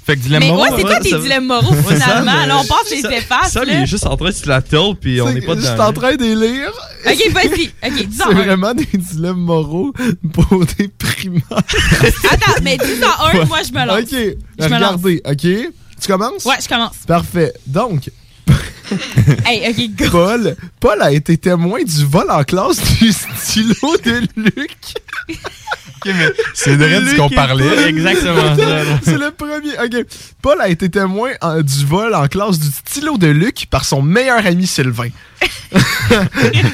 fait 0.06 0.16
que 0.16 0.20
dilemme 0.20 0.42
Mais 0.42 0.48
moral, 0.50 0.72
ouais, 0.72 0.76
c'est 0.78 0.84
quoi 0.84 1.00
tes 1.00 1.18
dilemmes 1.18 1.46
moraux, 1.46 1.74
finalement? 1.74 2.32
mais- 2.40 2.46
Là, 2.46 2.58
on 2.58 2.64
passe 2.64 2.90
les 2.90 3.16
effaces, 3.16 3.52
Ça, 3.52 3.62
il 3.66 3.70
est 3.72 3.86
juste 3.86 4.06
en 4.06 4.16
train 4.16 4.28
de 4.28 4.34
se 4.34 4.48
la 4.48 4.62
telle, 4.62 4.94
puis 5.00 5.20
on 5.20 5.32
n'est 5.32 5.40
pas 5.40 5.54
dedans. 5.54 5.72
suis 5.72 5.80
en 5.80 5.92
train 5.92 6.14
de 6.16 6.22
les 6.22 6.34
lire. 6.34 6.70
Ok, 7.06 7.32
vas-y. 7.32 7.70
Ok, 7.84 8.01
C'est 8.10 8.34
vraiment 8.34 8.74
des 8.74 8.86
dilemmes 8.92 9.40
moraux 9.40 9.92
pour 10.32 10.64
des 10.78 10.88
primaires. 10.88 11.42
Attends, 12.30 12.60
mais 12.62 12.76
dis-en 12.78 13.40
un, 13.40 13.44
moi, 13.44 13.58
je 13.62 13.72
me 13.72 13.86
lance. 13.86 14.00
OK, 14.00 14.36
Je 14.58 14.68
me 14.68 14.74
regardez, 14.74 15.22
OK? 15.24 15.72
Tu 16.00 16.06
commences? 16.12 16.44
Ouais, 16.44 16.56
je 16.62 16.68
commence. 16.68 16.96
Parfait. 17.06 17.52
Donc, 17.66 18.10
Hey, 19.44 19.88
go. 19.88 20.04
Paul, 20.10 20.56
Paul 20.80 21.02
a 21.02 21.12
été 21.12 21.36
témoin 21.36 21.82
du 21.82 22.04
vol 22.04 22.30
en 22.30 22.44
classe 22.44 22.78
du 22.98 23.12
stylo 23.12 23.96
de 24.04 24.26
Luc. 24.36 24.76
C'est 26.54 26.76
de 26.76 26.84
ce 26.84 27.00
Luc 27.10 27.16
qu'on 27.16 27.28
et 27.28 27.34
parlait. 27.34 27.88
Exactement 27.88 28.42
là. 28.54 28.84
C'est 29.02 29.18
le 29.18 29.30
premier. 29.30 29.72
OK. 29.82 30.06
Paul 30.40 30.60
a 30.60 30.68
été 30.68 30.88
témoin 30.88 31.30
en- 31.40 31.60
du 31.60 31.84
vol 31.86 32.14
en 32.14 32.26
classe 32.28 32.58
du 32.58 32.66
stylo 32.68 33.16
de 33.18 33.28
Luc 33.28 33.66
par 33.70 33.84
son 33.84 34.02
meilleur 34.02 34.44
ami 34.46 34.66
Sylvain. 34.66 35.08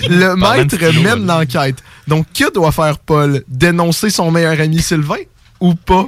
le 0.09 0.35
maître 0.35 0.75
stylo, 0.77 1.03
mène 1.03 1.27
là. 1.27 1.39
l'enquête. 1.41 1.77
Donc, 2.07 2.27
que 2.35 2.53
doit 2.53 2.73
faire 2.73 2.99
Paul? 2.99 3.43
Dénoncer 3.49 4.11
son 4.11 4.31
meilleur 4.31 4.59
ami 4.61 4.81
Sylvain 4.81 5.23
ou 5.61 5.75
pas? 5.75 6.07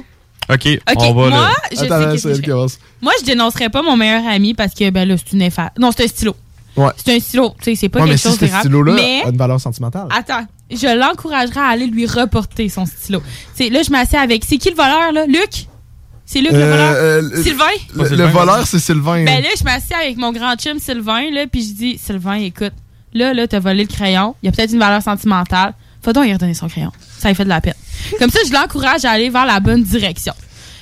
Ok, 0.49 0.67
Ok, 0.67 0.79
on 0.97 1.13
va 1.13 1.13
moi, 1.13 1.29
là. 1.29 1.51
je 1.71 1.75
sais 1.77 1.91
Attends, 1.91 2.29
elle 2.29 2.41
commence. 2.41 2.79
Moi, 3.01 3.13
je 3.21 3.25
dénoncerais 3.25 3.69
pas 3.69 3.81
mon 3.83 3.95
meilleur 3.95 4.27
ami 4.27 4.53
parce 4.53 4.73
que, 4.73 4.89
ben 4.89 5.07
là, 5.07 5.15
c'est 5.17 5.33
une 5.33 5.43
efface. 5.43 5.69
Non, 5.79 5.91
c'est 5.95 6.03
un 6.03 6.07
stylo. 6.07 6.35
Ouais. 6.75 6.89
C'est 6.97 7.15
un 7.15 7.19
stylo. 7.19 7.53
Tu 7.61 7.65
sais, 7.65 7.75
c'est 7.75 7.89
pas 7.89 7.99
Ouais, 7.99 8.05
mais 8.05 8.11
quelque 8.11 8.21
si 8.21 8.27
chose 8.29 8.39
de 8.39 8.45
ce 8.45 8.51
grave. 8.51 8.61
stylo-là 8.61 8.93
Mais, 8.93 9.21
a 9.25 9.29
une 9.29 9.37
valeur 9.37 9.61
sentimentale. 9.61 10.07
attends, 10.09 10.45
je 10.71 10.97
l'encouragerais 10.97 11.59
à 11.59 11.67
aller 11.67 11.87
lui 11.87 12.05
reporter 12.05 12.69
son 12.69 12.85
stylo. 12.85 13.21
C'est 13.55 13.69
là, 13.69 13.81
je 13.83 13.91
m'assieds 13.91 14.17
avec. 14.19 14.43
C'est 14.47 14.57
qui 14.57 14.69
le 14.69 14.75
voleur, 14.75 15.11
là? 15.13 15.25
Luc? 15.25 15.67
C'est 16.25 16.39
Luc, 16.41 16.51
le 16.53 16.57
Euh, 16.59 16.69
voleur? 16.71 16.93
euh, 16.95 17.21
le- 17.21 17.43
Sylvain? 17.43 17.65
Le, 17.95 18.25
voleur, 18.27 18.65
c'est 18.67 18.79
Sylvain. 18.79 19.23
Ben 19.25 19.41
là, 19.43 19.49
je 19.57 19.63
m'assieds 19.63 19.95
avec 19.95 20.17
mon 20.17 20.31
grand 20.31 20.55
chum 20.55 20.79
Sylvain, 20.79 21.29
là, 21.31 21.45
puis 21.51 21.61
je 21.61 21.73
dis, 21.73 21.97
Sylvain, 21.97 22.35
écoute, 22.35 22.73
là, 23.13 23.33
là, 23.33 23.47
t'as 23.47 23.59
volé 23.59 23.83
le 23.83 23.89
crayon. 23.93 24.35
Il 24.41 24.45
y 24.45 24.49
a 24.49 24.51
peut-être 24.53 24.71
une 24.71 24.79
valeur 24.79 25.01
sentimentale. 25.01 25.73
Faut 26.03 26.13
donc 26.13 26.23
lui 26.25 26.33
redonner 26.33 26.53
son 26.53 26.67
crayon. 26.67 26.91
Ça 27.19 27.27
lui 27.29 27.35
fait 27.35 27.43
de 27.43 27.49
la 27.49 27.59
peine. 27.61 27.73
Comme 28.17 28.29
ça, 28.31 28.39
je 28.47 28.51
l'encourage 28.53 29.03
à 29.05 29.11
aller 29.11 29.29
vers 29.29 29.45
la 29.45 29.59
bonne 29.59 29.83
direction. 29.83 30.33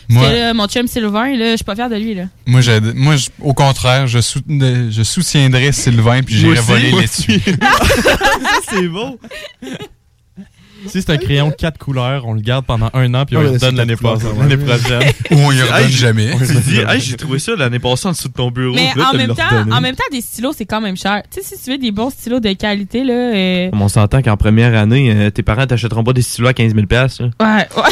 Parce 0.09 0.21
Moi- 0.21 0.29
que 0.31 0.35
là, 0.39 0.53
mon 0.55 0.67
chum 0.67 0.87
Sylvain, 0.87 1.37
là, 1.37 1.51
je 1.51 1.57
suis 1.57 1.63
pas 1.63 1.75
fière 1.75 1.89
de 1.89 1.95
lui, 1.95 2.15
là. 2.15 2.23
Moi, 2.47 2.61
moi 2.95 3.15
je- 3.15 3.29
au 3.43 3.53
contraire, 3.53 4.07
je, 4.07 4.19
soutiendrais 5.03 5.71
Sylvain 5.71 6.23
puis 6.23 6.47
aussi, 6.47 6.61
voler 6.61 6.91
l'étui. 6.91 7.43
c'est 8.69 8.87
bon. 8.87 9.19
Si 10.87 11.01
c'est 11.01 11.09
un 11.11 11.17
crayon 11.17 11.49
de 11.49 11.53
4 11.53 11.77
couleurs, 11.77 12.25
on 12.25 12.33
le 12.33 12.41
garde 12.41 12.65
pendant 12.65 12.89
un 12.93 13.13
an 13.13 13.25
puis 13.25 13.35
on 13.37 13.41
Ouais, 13.41 13.51
le 13.51 13.57
donne 13.59 13.75
l'année 13.75 13.95
quatre 13.95 14.23
même. 14.23 14.49
l'année 14.49 14.57
prochaine. 14.57 15.01
Ou 15.31 15.35
on 15.35 15.51
y 15.51 15.61
redonne 15.61 15.75
Hey, 15.83 15.91
jamais. 15.91 16.31
Tu 16.37 16.53
dis, 16.61 16.79
hey, 16.79 16.99
j'ai 17.01 17.17
trouvé 17.17 17.39
ça 17.39 17.53
l'année 17.57 17.79
passée 17.79 18.07
en 18.07 18.11
dessous 18.11 18.27
de 18.29 18.33
ton 18.33 18.49
bureau. 18.51 18.75
Mais 18.75 18.91
là, 18.95 19.09
en 19.13 19.17
même, 19.17 19.33
temps, 19.35 19.43
en 19.71 19.81
même 19.81 19.95
temps, 19.95 20.03
des 20.11 20.21
stylos, 20.21 20.53
c'est 20.53 20.65
quand 20.65 20.81
même 20.81 20.95
cher. 20.97 21.21
Tu 21.29 21.41
sais, 21.41 21.55
si 21.55 21.63
tu 21.63 21.71
veux 21.71 21.77
des 21.77 21.91
bons 21.91 22.09
stylos 22.09 22.39
de 22.39 22.53
qualité, 22.53 23.03
là. 23.03 23.13
euh, 23.13 23.69
On 23.73 23.87
s'entend 23.87 24.21
qu'en 24.21 24.37
première 24.37 24.73
année, 24.77 25.11
euh, 25.13 25.29
tes 25.29 25.43
parents 25.43 25.65
t'achèteront 25.67 26.03
pas 26.03 26.13
des 26.13 26.21
stylos 26.21 26.47
à 26.47 26.53
15 26.53 26.73
000 26.73 26.85
piastres, 26.87 27.23
là. 27.23 27.29
Ouais, 27.57 27.67
ouais. 27.83 27.89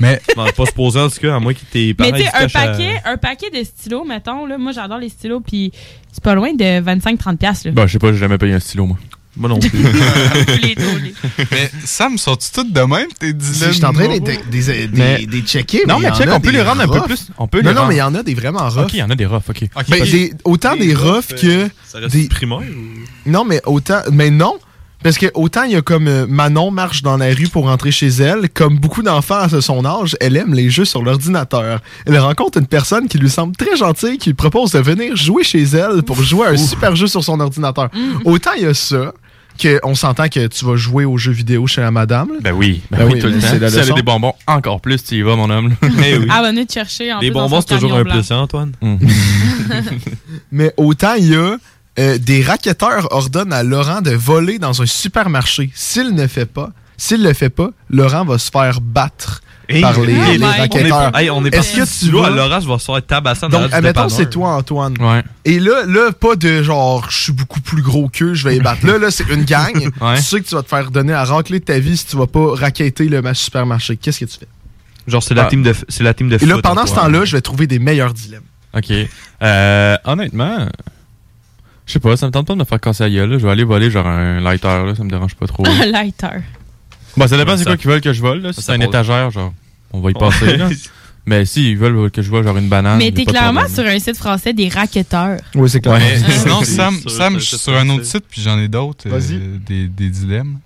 Mais 0.00 0.20
Bon, 0.36 0.46
pas 0.56 0.66
se 0.66 0.72
poser 0.72 1.00
en 1.00 1.08
tout 1.10 1.20
cas, 1.20 1.36
à 1.36 1.40
moins 1.40 1.52
que 1.52 1.60
tes 1.70 1.92
parents 1.94 2.10
Mais 2.12 2.20
tu 2.22 2.26
un 2.34 2.44
à- 2.44 2.48
paquet, 2.48 3.00
un 3.04 3.16
paquet 3.16 3.50
de 3.50 3.62
stylos, 3.64 4.04
mettons, 4.04 4.46
là. 4.46 4.56
Moi, 4.58 4.72
j'adore 4.72 4.98
les 4.98 5.08
stylos, 5.10 5.40
puis 5.40 5.72
c'est 6.12 6.24
pas 6.24 6.34
loin 6.34 6.52
de 6.54 6.80
25-30$, 6.80 7.36
piastres, 7.36 7.66
là. 7.66 7.72
Bah, 7.72 7.86
je 7.86 7.92
sais 7.92 7.98
pas, 7.98 8.12
j'ai 8.12 8.18
jamais 8.18 8.38
payé 8.38 8.54
un 8.54 8.60
stylo, 8.60 8.86
moi. 8.86 8.96
Moi 9.36 9.48
non 9.48 9.58
plus. 9.60 9.70
Mais 11.50 11.70
Sam, 11.84 12.18
sont-tu 12.18 12.50
toutes 12.52 12.72
de 12.72 12.80
même, 12.80 13.06
tes 13.18 13.32
dilemmes? 13.32 13.68
Je 13.70 13.76
suis 13.76 13.84
en 13.84 13.92
train 13.92 14.08
de 14.08 14.18
des, 14.18 14.38
des, 14.50 14.88
Mais- 14.92 15.18
des, 15.18 15.26
des 15.26 15.40
checker. 15.42 15.82
Non, 15.86 15.98
mais 16.00 16.10
check, 16.12 16.28
on 16.32 16.40
peut 16.40 16.50
les 16.50 16.62
rendre 16.62 16.82
un 16.82 16.88
peu 16.88 17.00
plus. 17.02 17.28
On 17.38 17.46
peut 17.46 17.62
Non, 17.62 17.68
les 17.70 17.74
non, 17.74 17.80
rendre- 17.82 17.88
mais 17.90 17.94
il 17.96 17.98
y 17.98 18.02
en 18.02 18.14
a 18.14 18.22
des 18.22 18.34
vraiment 18.34 18.68
rough. 18.68 18.84
Ok, 18.84 18.92
il 18.94 18.98
y 18.98 19.02
en 19.02 19.10
a 19.10 19.14
des 19.14 19.26
roughs, 19.26 19.42
ok. 19.48 19.64
Ben, 19.88 20.02
des- 20.04 20.32
autant 20.44 20.76
des 20.76 20.94
roughs 20.94 21.22
que. 21.40 21.68
Ça 21.86 21.98
reste 22.00 22.12
des- 22.14 22.28
primaire 22.28 22.58
ou... 22.58 23.30
Non, 23.30 23.44
mais 23.44 23.60
autant. 23.66 24.00
Mais 24.12 24.30
non. 24.30 24.58
Parce 25.02 25.16
que 25.16 25.26
autant 25.34 25.62
il 25.62 25.72
y 25.72 25.76
a 25.76 25.82
comme 25.82 26.08
euh, 26.08 26.26
Manon 26.28 26.70
marche 26.70 27.02
dans 27.02 27.16
la 27.16 27.28
rue 27.28 27.48
pour 27.48 27.64
rentrer 27.64 27.90
chez 27.90 28.08
elle, 28.08 28.50
comme 28.50 28.78
beaucoup 28.78 29.02
d'enfants 29.02 29.38
à 29.40 29.60
son 29.60 29.84
âge, 29.86 30.14
elle 30.20 30.36
aime 30.36 30.52
les 30.52 30.68
jeux 30.68 30.84
sur 30.84 31.02
l'ordinateur. 31.02 31.80
Elle 32.06 32.18
rencontre 32.18 32.58
une 32.58 32.66
personne 32.66 33.08
qui 33.08 33.16
lui 33.18 33.30
semble 33.30 33.56
très 33.56 33.76
gentille, 33.76 34.18
qui 34.18 34.28
lui 34.30 34.34
propose 34.34 34.72
de 34.72 34.78
venir 34.80 35.16
jouer 35.16 35.42
chez 35.42 35.62
elle 35.62 36.02
pour 36.02 36.22
jouer 36.22 36.48
à 36.48 36.50
un 36.50 36.56
super 36.58 36.96
jeu 36.96 37.06
sur 37.06 37.24
son 37.24 37.40
ordinateur. 37.40 37.88
Autant 38.26 38.50
il 38.56 38.64
y 38.64 38.66
a 38.66 38.74
ça 38.74 39.12
qu'on 39.60 39.94
s'entend 39.94 40.28
que 40.28 40.46
tu 40.46 40.64
vas 40.64 40.76
jouer 40.76 41.04
aux 41.04 41.18
jeux 41.18 41.32
vidéo 41.32 41.66
chez 41.66 41.80
la 41.82 41.90
madame. 41.90 42.28
là. 42.28 42.34
Ben 42.40 42.52
oui, 42.52 42.80
ben, 42.90 42.98
Ben 42.98 43.06
oui, 43.06 43.12
oui, 43.14 43.20
tout 43.20 43.26
le 43.26 43.34
temps. 43.34 43.46
Si 43.46 43.56
elle 43.56 43.64
a 43.64 43.68
leçon. 43.70 43.94
des 43.94 44.02
bonbons, 44.02 44.32
encore 44.46 44.80
plus, 44.80 45.02
tu 45.04 45.16
y 45.16 45.22
vas, 45.22 45.36
mon 45.36 45.50
homme. 45.50 45.74
Oui. 45.82 46.26
Ah, 46.30 46.40
va 46.40 46.50
venir 46.50 46.66
te 46.66 46.72
chercher. 46.72 47.12
En 47.12 47.20
Les 47.20 47.30
bonbons, 47.30 47.60
c'est 47.60 47.74
toujours 47.74 47.94
un 47.94 48.02
blanc. 48.02 48.14
plus, 48.14 48.30
hein, 48.30 48.38
Antoine? 48.38 48.72
Mais 50.52 50.72
autant 50.76 51.14
il 51.14 51.26
y 51.30 51.36
a 51.36 51.56
euh, 52.00 52.18
des 52.18 52.42
racketteurs 52.42 53.08
ordonnent 53.12 53.52
à 53.52 53.62
Laurent 53.62 54.00
de 54.00 54.10
voler 54.12 54.58
dans 54.58 54.82
un 54.82 54.86
supermarché. 54.86 55.70
S'il 55.74 56.14
ne 56.14 56.26
fait 56.26 56.46
pas, 56.46 56.70
s'il 56.96 57.22
le 57.22 57.32
fait 57.34 57.50
pas, 57.50 57.70
Laurent 57.90 58.24
va 58.24 58.38
se 58.38 58.50
faire 58.50 58.80
battre 58.80 59.42
Hey, 59.72 59.82
par 59.82 60.00
les, 60.00 60.14
hey, 60.14 60.38
les 60.38 60.44
on 60.44 60.50
est- 60.50 60.58
racketteurs. 60.60 61.16
hey, 61.16 61.30
on 61.30 61.44
est 61.44 61.54
Est-ce 61.54 61.76
que 61.76 62.06
tu 62.06 62.10
vas... 62.10 62.28
Laurent, 62.30 62.58
je 62.58 62.66
vais 62.68 62.78
se 62.78 62.84
faire 62.86 63.06
tabasser 63.06 63.42
dans 63.42 63.60
Donc, 63.60 63.72
admettons, 63.72 64.08
c'est 64.08 64.28
toi, 64.28 64.56
Antoine. 64.56 64.96
Ouais. 64.98 65.22
Et 65.44 65.60
là, 65.60 65.84
là, 65.86 66.10
pas 66.10 66.34
de 66.34 66.60
genre, 66.64 67.06
je 67.08 67.16
suis 67.22 67.32
beaucoup 67.32 67.60
plus 67.60 67.80
gros 67.80 68.08
qu'eux, 68.08 68.34
je 68.34 68.48
vais 68.48 68.54
les 68.54 68.60
battre. 68.60 68.84
Là, 68.84 68.98
là, 68.98 69.12
c'est 69.12 69.28
une 69.30 69.44
gang. 69.44 69.72
Ouais. 70.00 70.16
Tu 70.16 70.22
sais 70.24 70.40
que 70.40 70.48
tu 70.48 70.56
vas 70.56 70.64
te 70.64 70.68
faire 70.68 70.90
donner 70.90 71.12
à 71.12 71.22
racler 71.24 71.60
de 71.60 71.64
ta 71.64 71.78
vie 71.78 71.96
si 71.96 72.04
tu 72.06 72.16
vas 72.16 72.26
pas 72.26 72.52
racketter 72.56 73.08
le 73.08 73.22
match 73.22 73.38
supermarché. 73.38 73.96
Qu'est-ce 73.96 74.18
que 74.18 74.24
tu 74.24 74.38
fais? 74.40 74.48
Genre, 75.06 75.22
c'est 75.22 75.34
la, 75.34 75.44
Ah. 75.44 75.48
team 75.48 75.62
de, 75.62 75.72
f- 75.72 75.84
c'est 75.88 76.02
la 76.02 76.14
team 76.14 76.28
de 76.28 76.36
Et 76.42 76.46
là, 76.46 76.58
pendant 76.60 76.84
ce 76.86 76.94
temps-là, 76.96 77.24
je 77.24 77.36
vais 77.36 77.40
trouver 77.40 77.68
des 77.68 77.78
meilleurs 77.78 78.12
dilemmes. 78.12 78.42
OK. 78.76 78.90
Euh, 79.42 79.96
honnêtement, 80.04 80.66
je 81.90 81.94
sais 81.94 81.98
pas, 82.00 82.16
ça 82.16 82.26
me 82.26 82.30
tente 82.30 82.46
pas 82.46 82.54
de 82.54 82.58
me 82.60 82.64
faire 82.64 82.78
casser 82.80 83.02
la 83.02 83.10
gueule. 83.10 83.30
là. 83.30 83.38
Je 83.38 83.44
vais 83.44 83.50
aller 83.50 83.64
voler 83.64 83.90
genre 83.90 84.06
un 84.06 84.40
lighter, 84.40 84.68
là, 84.86 84.94
ça 84.94 85.02
me 85.02 85.10
dérange 85.10 85.34
pas 85.34 85.48
trop. 85.48 85.66
Un 85.82 85.86
lighter. 85.86 86.38
Bon, 87.16 87.26
ça 87.26 87.36
dépend 87.36 87.56
c'est 87.56 87.64
quoi 87.64 87.76
qu'ils 87.76 87.90
veulent 87.90 88.00
que 88.00 88.12
je 88.12 88.20
vole. 88.20 88.40
Là. 88.42 88.52
Si 88.52 88.62
c'est 88.62 88.72
une 88.76 88.82
pose- 88.82 88.88
étagère, 88.90 89.30
genre, 89.32 89.52
on 89.92 90.00
va 90.00 90.10
y 90.10 90.14
passer. 90.14 90.56
là. 90.56 90.68
Mais 91.26 91.44
si 91.44 91.72
ils 91.72 91.76
veulent 91.76 92.10
que 92.12 92.22
je 92.22 92.30
vole 92.30 92.44
genre 92.44 92.56
une 92.56 92.68
banane. 92.68 92.98
Mais 92.98 93.10
t'es 93.10 93.24
clairement 93.24 93.68
sur 93.68 93.84
un 93.84 93.98
site 93.98 94.16
français 94.16 94.52
des 94.52 94.68
racketteurs. 94.68 95.38
Oui, 95.56 95.68
c'est 95.68 95.80
clair. 95.80 95.94
Ouais. 95.96 96.18
sinon, 96.38 96.62
Sam, 96.62 96.94
Sam 97.08 97.34
je 97.40 97.44
suis 97.44 97.58
sur 97.58 97.76
un 97.76 97.88
autre 97.90 98.04
site, 98.04 98.24
puis 98.30 98.40
j'en 98.40 98.58
ai 98.58 98.68
d'autres, 98.68 99.08
euh, 99.08 99.18
Vas-y. 99.18 99.38
des, 99.66 99.88
des 99.88 100.08
dilemmes. 100.08 100.58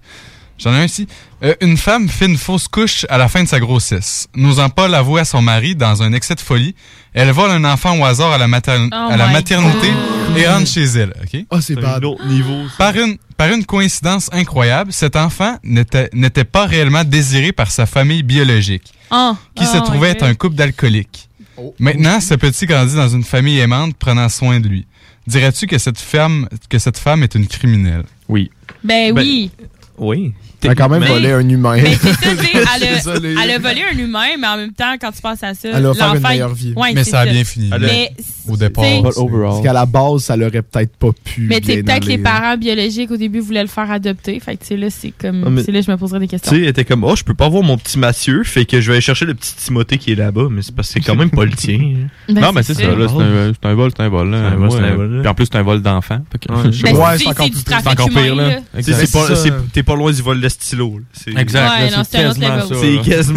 J'en 0.58 0.72
ai 0.72 0.78
un 0.78 0.84
ici. 0.84 1.06
Euh, 1.42 1.54
une 1.60 1.76
femme 1.76 2.08
fait 2.08 2.26
une 2.26 2.36
fausse 2.38 2.68
couche 2.68 3.04
à 3.08 3.18
la 3.18 3.28
fin 3.28 3.42
de 3.42 3.48
sa 3.48 3.58
grossesse. 3.60 4.28
N'osant 4.36 4.70
pas 4.70 4.86
l'avouer 4.88 5.20
à 5.22 5.24
son 5.24 5.42
mari 5.42 5.74
dans 5.74 6.02
un 6.02 6.12
excès 6.12 6.34
de 6.36 6.40
folie, 6.40 6.74
elle 7.12 7.30
vole 7.32 7.50
un 7.50 7.64
enfant 7.64 7.98
au 7.98 8.04
hasard 8.04 8.32
à 8.32 8.38
la, 8.38 8.46
mater- 8.46 8.88
Oh 8.92 8.94
à 9.10 9.16
la 9.16 9.26
my 9.26 9.32
maternité 9.32 9.90
et 10.36 10.46
rentre 10.48 10.68
chez 10.68 10.84
elle. 10.84 11.12
ok? 11.22 11.44
Oh, 11.50 11.60
c'est 11.60 11.74
bad. 11.74 12.04
un 12.04 12.08
autre 12.08 12.24
niveau. 12.26 12.68
ça. 12.68 12.74
Par 12.78 12.96
une, 12.96 13.16
par 13.36 13.48
une 13.50 13.64
coïncidence 13.64 14.30
incroyable, 14.32 14.92
cet 14.92 15.16
enfant 15.16 15.56
n'était 15.64 16.08
n'était 16.12 16.44
pas 16.44 16.66
réellement 16.66 17.04
désiré 17.04 17.50
par 17.52 17.70
sa 17.70 17.84
famille 17.86 18.22
biologique, 18.22 18.92
Oh, 19.10 19.36
qui 19.56 19.66
se 19.66 19.76
oh, 19.76 19.80
trouvait 19.80 20.10
être 20.10 20.22
un 20.24 20.34
couple 20.34 20.54
d'alcooliques. 20.56 21.28
Oh. 21.56 21.74
Maintenant, 21.78 22.20
ce 22.20 22.34
petit 22.34 22.66
grandit 22.66 22.94
dans 22.96 23.08
une 23.08 23.22
famille 23.24 23.58
aimante 23.58 23.94
prenant 23.96 24.28
soin 24.28 24.60
de 24.60 24.68
lui. 24.68 24.86
Dirais-tu 25.26 25.66
que 25.66 25.78
cette 25.78 25.98
femme, 25.98 26.48
que 26.68 26.78
cette 26.78 26.98
femme 26.98 27.22
est 27.22 27.34
une 27.34 27.46
criminelle? 27.46 28.04
Oui. 28.28 28.50
Ben, 28.82 29.14
Ben, 29.14 29.22
oui. 29.22 29.50
Oui. 29.98 30.32
Elle 30.62 30.70
a 30.70 30.74
quand 30.74 30.88
même 30.88 31.00
Mais- 31.00 31.08
volé 31.08 31.30
un 31.30 31.46
humain. 31.48 31.76
Mais 31.76 31.94
c'est 31.94 32.08
ça, 32.14 32.30
tu 32.36 32.36
sais, 32.46 32.52
elle, 32.54 33.36
a- 33.38 33.44
elle 33.44 33.50
a 33.50 33.58
volé 33.58 33.82
un 33.92 33.98
humain, 33.98 34.28
mais 34.40 34.46
en 34.46 34.56
même 34.56 34.72
temps, 34.72 34.94
quand 34.98 35.12
tu 35.12 35.20
penses 35.20 35.42
à 35.42 35.52
ça, 35.52 35.68
Elle 35.74 35.84
a 35.84 35.90
offert 35.90 36.14
une 36.14 36.22
meilleure 36.22 36.54
vie. 36.54 36.72
Ouais, 36.74 36.92
Mais 36.94 37.04
c'est 37.04 37.10
ça 37.10 37.20
a 37.20 37.26
bien 37.26 37.44
fini. 37.44 37.70
Mais, 37.78 38.12
Au 38.48 38.56
départ. 38.56 38.84
Parce 39.02 39.60
qu'à 39.62 39.72
la 39.74 39.84
base, 39.86 40.22
ça 40.24 40.36
l'aurait 40.36 40.62
peut-être 40.62 40.96
pas 40.96 41.10
pu. 41.22 41.42
mais 41.48 41.60
tu 41.60 41.66
sais, 41.66 41.82
bien 41.82 41.84
peut-être 41.94 42.04
aller, 42.06 42.16
les 42.16 42.22
là. 42.22 42.30
parents 42.30 42.56
biologiques 42.56 43.10
au 43.10 43.16
début 43.18 43.40
voulaient 43.40 43.62
le 43.62 43.68
faire 43.68 43.90
adopter. 43.90 44.40
Fait 44.40 44.56
que 44.56 44.62
tu 44.62 44.68
sais, 44.68 44.76
là, 44.78 44.88
c'est 44.90 45.12
comme. 45.18 45.44
Ah, 45.46 45.50
mais- 45.50 45.62
C'est 45.64 45.72
là 45.72 45.80
que 45.80 45.86
je 45.86 45.90
me 45.90 45.96
poserais 45.98 46.18
des 46.20 46.26
Tu 46.28 46.30
questions. 46.30 46.52
sais, 46.52 46.58
elle 46.62 46.68
était 46.68 46.84
comme, 46.86 47.04
oh, 47.04 47.14
je 47.14 47.22
peux 47.24 47.34
pas 47.34 47.48
voir 47.50 47.62
mon 47.62 47.76
petit 47.76 47.98
Mathieu, 47.98 48.42
fait 48.44 48.64
que 48.64 48.80
je 48.80 48.86
vais 48.88 48.94
aller 48.94 49.00
chercher 49.02 49.26
le 49.26 49.34
petit 49.34 49.54
Timothée 49.56 49.98
qui 49.98 50.12
est 50.12 50.16
là-bas, 50.16 50.48
mais 50.50 50.62
c'est 50.62 50.74
parce 50.74 50.88
que 50.88 50.94
c'est 50.94 51.00
quand 51.00 51.14
même 51.16 51.30
pas 51.30 51.44
le 51.44 51.52
tien. 51.52 51.78
hein. 51.78 52.08
Ben, 52.32 52.40
non, 52.40 52.52
mais 52.52 52.62
c'est 52.62 52.74
ça, 52.74 52.82
là, 52.86 53.06
c'est 53.06 53.22
un, 53.22 53.52
c'est 53.62 53.74
vol, 53.74 53.90
c'est 53.94 54.02
un 54.02 54.08
vol. 54.08 54.30
Là. 54.30 54.38
C'est 54.38 54.46
un 54.46 54.50
vol, 54.56 54.58
Moi, 54.68 54.78
c'est 54.78 54.84
un 54.86 54.94
vol, 54.96 55.12
là. 55.16 55.20
Puis 55.20 55.28
en 55.28 55.34
plus, 55.34 55.44
c'est 55.46 55.56
un 55.58 55.62
vol 55.62 55.82
d'enfant. 55.82 56.20
Que- 56.40 56.52
Ouais. 56.54 56.72
sais 56.72 56.82
Ben. 56.84 56.96
Ouais, 56.96 57.04
c'est 57.18 57.24
c'est 57.24 57.28
encore 57.30 57.46
c'est. 57.46 58.14
C'est 58.14 58.22
pire, 58.22 58.34
là. 58.34 58.50
Tu 58.76 58.82
sais, 58.82 59.06
c'est 59.06 59.82
pas- 59.84 59.94
loin 59.96 60.12
du 60.12 60.22
vol 60.22 60.40
de 60.40 60.48
stylo. 60.48 61.00
Exact. 61.36 61.70
Ouais, 61.70 61.90
là, 61.90 61.96
non, 61.98 62.04
c'est 62.04 62.18
quasiment 62.18 62.46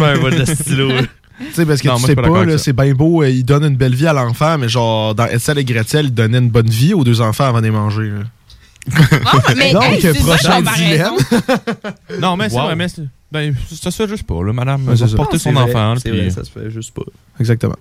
c'est 0.06 0.18
un 0.18 0.20
vol 0.20 0.34
de 0.36 0.44
stylo. 0.44 0.88
Tu 1.40 1.52
sais, 1.52 1.64
parce 1.66 1.80
que 1.80 1.86
Non, 1.86 1.94
tu 1.94 2.00
moi, 2.00 2.06
sais 2.08 2.16
pas 2.16 2.44
là, 2.44 2.58
c'est 2.58 2.72
bien 2.72 2.92
beau, 2.94 3.22
euh, 3.22 3.30
il 3.30 3.44
donne 3.44 3.62
une 3.64 3.76
belle 3.76 3.94
vie 3.94 4.08
à 4.08 4.12
l'enfant, 4.12 4.58
mais 4.58 4.68
genre, 4.68 5.14
dans 5.14 5.26
Ethel 5.26 5.56
et 5.58 5.64
Gretel, 5.64 6.06
il 6.06 6.12
donnait 6.12 6.38
une 6.38 6.50
bonne 6.50 6.68
vie 6.68 6.94
aux 6.94 7.04
deux 7.04 7.20
enfants 7.20 7.44
avant 7.44 7.60
de 7.60 7.66
les 7.66 7.70
manger. 7.70 8.10
là. 8.10 8.24
Ah, 9.24 9.38
mais 9.56 9.72
Donc, 9.72 9.84
hey, 9.84 10.14
prochain 10.14 10.56
comparaison. 10.56 11.16
Non, 12.20 12.36
mais 12.36 12.48
c'est 12.48 12.58
vrai, 12.58 12.74
mais 12.74 12.88
c'est- 12.88 13.02
ben, 13.30 13.54
ça 13.70 13.92
se 13.92 13.96
fait 14.02 14.08
juste 14.08 14.24
pas, 14.24 14.42
là, 14.42 14.52
madame. 14.52 14.82
Elle 15.00 15.14
porter 15.14 15.38
son 15.38 15.54
enfant. 15.54 15.94
là, 15.94 16.00
C'est 16.02 16.10
puis- 16.10 16.20
vrai, 16.22 16.30
ça 16.30 16.42
se 16.42 16.50
fait 16.50 16.70
juste 16.70 16.92
pas. 16.92 17.02
Exactement. 17.38 17.76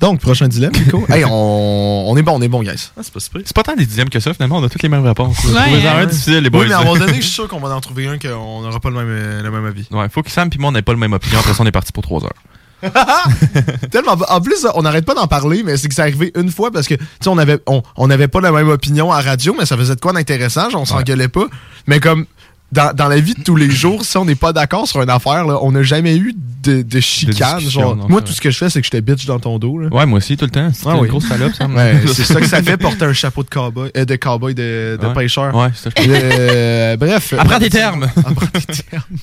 Donc, 0.00 0.20
prochain 0.20 0.48
dilemme, 0.48 0.72
Nico. 0.72 1.04
hey, 1.12 1.24
on, 1.24 2.10
on 2.10 2.16
est 2.16 2.22
bon, 2.22 2.32
on 2.36 2.42
est 2.42 2.48
bon, 2.48 2.62
guys. 2.62 2.90
Ah, 2.96 3.00
c'est 3.02 3.12
pas 3.12 3.20
super. 3.20 3.42
C'est 3.44 3.54
pas 3.54 3.62
tant 3.62 3.74
des 3.74 3.86
dixièmes 3.86 4.08
que 4.08 4.20
ça, 4.20 4.32
finalement, 4.34 4.58
on 4.58 4.64
a 4.64 4.68
toutes 4.68 4.82
les 4.82 4.88
mêmes 4.88 5.04
réponses. 5.04 5.36
Ouais, 5.44 5.52
Trouvez-en 5.52 5.90
hein. 5.90 5.98
un 6.02 6.06
difficile, 6.06 6.38
les 6.38 6.50
boys. 6.50 6.62
Oui, 6.62 6.68
mais 6.68 6.74
à 6.74 6.80
un 6.80 6.84
moment 6.84 6.98
donné, 6.98 7.14
je 7.16 7.22
suis 7.22 7.32
sûr 7.32 7.48
qu'on 7.48 7.60
va 7.60 7.74
en 7.74 7.80
trouver 7.80 8.06
un 8.06 8.18
qu'on 8.18 8.62
n'aura 8.62 8.80
pas 8.80 8.90
le 8.90 8.96
même, 8.96 9.42
le 9.42 9.50
même 9.50 9.64
avis. 9.64 9.86
Ouais, 9.90 10.08
faut 10.08 10.22
que 10.22 10.30
Sam 10.30 10.50
et 10.52 10.58
moi, 10.58 10.68
on 10.68 10.72
n'ait 10.72 10.82
pas 10.82 10.92
le 10.92 10.98
même 10.98 11.12
opinion. 11.12 11.38
Après 11.38 11.54
ça, 11.54 11.62
on 11.62 11.66
est 11.66 11.72
parti 11.72 11.92
pour 11.92 12.02
trois 12.02 12.24
heures. 12.24 12.32
Tellement, 13.90 14.16
en 14.28 14.40
plus, 14.40 14.66
on 14.74 14.82
n'arrête 14.82 15.04
pas 15.04 15.14
d'en 15.14 15.26
parler, 15.26 15.62
mais 15.64 15.76
c'est 15.76 15.88
que 15.88 15.94
c'est 15.94 16.02
arrivé 16.02 16.32
une 16.36 16.50
fois 16.50 16.70
parce 16.70 16.86
que, 16.86 16.94
tu 16.94 17.04
sais, 17.20 17.28
on 17.28 17.38
avait, 17.38 17.58
on, 17.66 17.82
on 17.96 18.10
avait 18.10 18.28
pas 18.28 18.40
la 18.40 18.52
même 18.52 18.68
opinion 18.68 19.10
à 19.10 19.20
radio, 19.20 19.54
mais 19.58 19.66
ça 19.66 19.76
faisait 19.76 19.96
de 19.96 20.00
quoi 20.00 20.12
d'intéressant, 20.12 20.70
genre, 20.70 20.82
on 20.82 20.84
s'engueulait 20.84 21.28
pas. 21.28 21.46
Mais 21.86 21.98
comme, 22.00 22.26
dans, 22.70 22.94
dans 22.94 23.08
la 23.08 23.18
vie 23.18 23.34
de 23.34 23.42
tous 23.42 23.56
les 23.56 23.70
jours, 23.70 24.04
si 24.04 24.16
on 24.18 24.24
n'est 24.26 24.34
pas 24.34 24.52
d'accord 24.52 24.86
sur 24.86 25.00
une 25.02 25.08
affaire, 25.08 25.46
là, 25.46 25.58
on 25.62 25.72
n'a 25.72 25.82
jamais 25.82 26.16
eu 26.16 26.34
de, 26.62 26.82
de 26.82 27.00
chicane. 27.00 27.60
genre, 27.60 27.96
moi, 27.96 28.20
c'est 28.20 28.26
tout 28.26 28.32
ce 28.34 28.40
que 28.42 28.50
je 28.50 28.58
fais, 28.58 28.68
c'est 28.68 28.80
que 28.80 28.86
je 28.86 28.90
te 28.90 28.96
bitch 28.98 29.24
dans 29.24 29.38
ton 29.38 29.58
dos. 29.58 29.78
Là. 29.78 29.88
Ouais, 29.88 30.04
moi 30.04 30.18
aussi, 30.18 30.36
tout 30.36 30.44
le 30.44 30.50
temps. 30.50 30.70
C'est 30.74 30.86
Ah 30.86 30.94
une 30.94 31.00
oui. 31.00 31.08
grosse 31.08 31.26
salope. 31.26 31.52
Ouais, 31.74 32.00
c'est 32.12 32.24
ça 32.24 32.40
que 32.40 32.46
ça 32.46 32.62
fait 32.62 32.76
porter 32.76 33.06
un 33.06 33.12
chapeau 33.14 33.42
de 33.42 33.48
cowboy, 33.48 33.90
euh, 33.96 34.04
de 34.04 34.16
cowboy 34.16 34.54
de, 34.54 34.98
de 35.00 35.06
Ouais. 35.06 35.14
pêcheur. 35.14 35.54
Ouais, 35.54 35.68
c'est 35.74 35.84
ça, 35.84 36.02
je. 36.02 36.10
Euh, 36.10 36.96
bref. 36.98 37.32
Apprends 37.38 37.58
tes 37.58 37.70
termes. 37.70 38.04
Apprends 38.16 38.46
tes 38.46 38.82
termes. 38.82 39.16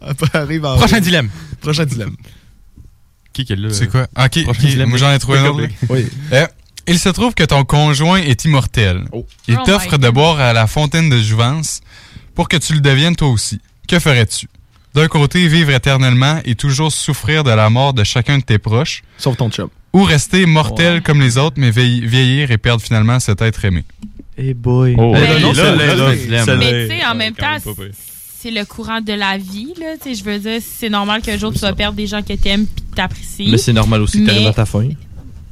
Après, 0.00 0.38
arrive 0.38 0.64
en- 0.64 0.76
Prochain 0.76 1.00
dilemme. 1.00 1.28
Prochain 1.60 1.84
dilemme. 1.84 2.16
Qui 3.32 3.44
qui 3.44 3.52
est 3.52 3.56
là? 3.56 3.68
C'est 3.70 3.88
quoi? 3.88 4.02
Ok, 4.16 4.42
Prochain 4.44 4.50
ok, 4.50 4.58
dilemme. 4.66 4.88
moi 4.88 4.98
j'en 4.98 5.12
ai 5.12 5.18
trouvé 5.18 5.38
un 5.38 5.46
autre. 5.46 5.68
Oui. 5.88 6.06
Euh, 6.32 6.46
il 6.86 6.98
se 6.98 7.08
trouve 7.08 7.34
que 7.34 7.44
ton 7.44 7.64
conjoint 7.64 8.18
est 8.18 8.44
immortel. 8.44 9.04
Il 9.48 9.56
Oh 9.58 9.62
t'offre 9.64 9.96
de 9.96 10.10
boire 10.10 10.38
à 10.40 10.52
la 10.52 10.66
fontaine 10.66 11.08
de 11.08 11.18
Jouvence 11.20 11.80
pour 12.34 12.48
que 12.48 12.56
tu 12.56 12.72
le 12.74 12.80
deviennes 12.80 13.16
toi 13.16 13.28
aussi. 13.28 13.60
Que 13.88 13.98
ferais-tu? 13.98 14.48
D'un 14.94 15.08
côté, 15.08 15.48
vivre 15.48 15.70
éternellement 15.70 16.40
et 16.44 16.54
toujours 16.54 16.92
souffrir 16.92 17.42
de 17.44 17.50
la 17.50 17.68
mort 17.70 17.94
de 17.94 18.04
chacun 18.04 18.38
de 18.38 18.42
tes 18.44 18.58
proches. 18.58 19.02
Sauf 19.18 19.36
ton 19.36 19.50
chum. 19.50 19.68
Ou 19.92 20.02
rester 20.02 20.46
mortel 20.46 21.02
comme 21.02 21.20
les 21.20 21.38
autres, 21.38 21.56
mais 21.58 21.70
vieillir 21.70 22.50
et 22.50 22.58
perdre 22.58 22.82
finalement 22.82 23.18
cet 23.20 23.42
être 23.42 23.64
aimé. 23.64 23.84
Hey 24.36 24.54
boy. 24.54 24.94
Oh, 24.98 25.14
Eh, 25.16 25.20
Mais- 25.20 25.40
tu 25.40 25.54
sais, 25.54 27.04
en 27.06 27.14
même 27.14 27.34
temps, 27.34 27.56
c'est 28.40 28.50
le 28.50 28.64
courant 28.64 29.00
de 29.00 29.12
la 29.12 29.38
vie, 29.38 29.72
là. 29.80 29.96
Tu 30.02 30.10
sais, 30.10 30.14
je 30.16 30.24
veux 30.24 30.38
dire, 30.38 30.60
c'est 30.60 30.88
normal 30.90 31.22
qu'un 31.22 31.38
jour 31.38 31.52
tu 31.52 31.60
vas 31.60 31.72
perdre 31.72 31.96
des 31.96 32.06
gens 32.06 32.22
que 32.22 32.32
t'aimes 32.34 32.66
pis 32.66 32.82
que 32.90 32.96
t'apprécies. 32.96 33.48
Mais 33.50 33.58
c'est 33.58 33.72
normal 33.72 34.02
aussi 34.02 34.20
que 34.20 34.26
t'arrives 34.26 34.42
Mais- 34.42 34.48
à 34.48 34.52
ta 34.52 34.66
fin. 34.66 34.88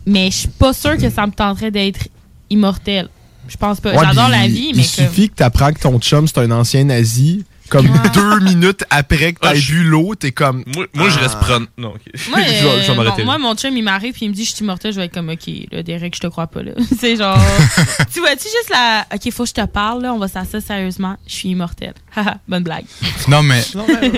Mais 0.07 0.31
je 0.31 0.37
suis 0.37 0.49
pas 0.49 0.73
sûre 0.73 0.97
que 0.97 1.09
ça 1.11 1.27
me 1.27 1.33
tenterait 1.33 1.71
d'être 1.71 2.09
immortel. 2.51 3.09
Je 3.49 3.57
pense 3.57 3.81
pas. 3.81 3.93
Ouais, 3.93 3.99
J'adore 4.07 4.29
la 4.29 4.47
vie, 4.47 4.69
il 4.71 4.77
mais 4.77 4.83
suffit 4.83 5.29
comme... 5.29 5.29
que 5.29 5.35
t'apprends 5.35 5.73
que 5.73 5.81
ton 5.81 5.99
chum, 5.99 6.27
c'est 6.29 6.39
un 6.39 6.51
ancien 6.51 6.85
nazi. 6.85 7.45
Comme 7.69 7.89
deux 8.13 8.41
minutes 8.45 8.85
après 8.91 9.33
que 9.33 9.41
t'as 9.41 9.51
Ah, 9.51 9.55
je- 9.55 9.73
bu 9.73 9.85
l'eau, 9.85 10.15
t'es 10.15 10.31
comme. 10.31 10.63
Moi, 10.75 10.85
moi 10.93 11.09
je 11.09 11.17
Ah. 11.19 11.23
reste 11.23 11.39
prendre. 11.39 11.67
Non, 11.79 11.89
ok. 11.95 12.01
Moi, 12.29 12.41
je 12.47 12.51
vais, 12.51 12.59
je 12.83 12.87
vais 12.87 12.91
euh, 12.91 12.95
m'arrêter 13.03 13.25
moi, 13.25 13.39
mon 13.39 13.55
chum, 13.55 13.75
il 13.75 13.83
m'arrive 13.83 14.13
puis 14.13 14.27
il 14.27 14.29
me 14.29 14.35
dit 14.35 14.45
je 14.45 14.51
suis 14.55 14.63
immortel. 14.63 14.93
Je 14.93 14.99
vais 14.99 15.07
être 15.07 15.15
comme, 15.15 15.31
OK, 15.31 15.49
là, 15.71 15.83
Derek, 15.83 16.15
je 16.15 16.21
te 16.21 16.27
crois 16.27 16.49
pas, 16.49 16.63
là. 16.63 16.73
c'est 17.01 17.17
genre... 17.17 17.39
tu 18.13 18.21
vois-tu 18.21 18.43
juste 18.45 18.69
la... 18.71 19.07
OK, 19.15 19.33
faut 19.33 19.45
que 19.45 19.49
je 19.49 19.55
te 19.55 19.65
parle, 19.67 20.03
là. 20.03 20.13
On 20.13 20.19
va 20.19 20.29
s'asseoir 20.29 20.63
sérieusement. 20.63 21.17
Je 21.27 21.33
suis 21.33 21.49
immortel. 21.49 21.95
Bonne 22.47 22.63
blague. 22.63 22.85
Non, 23.29 23.43
mais 23.43 23.63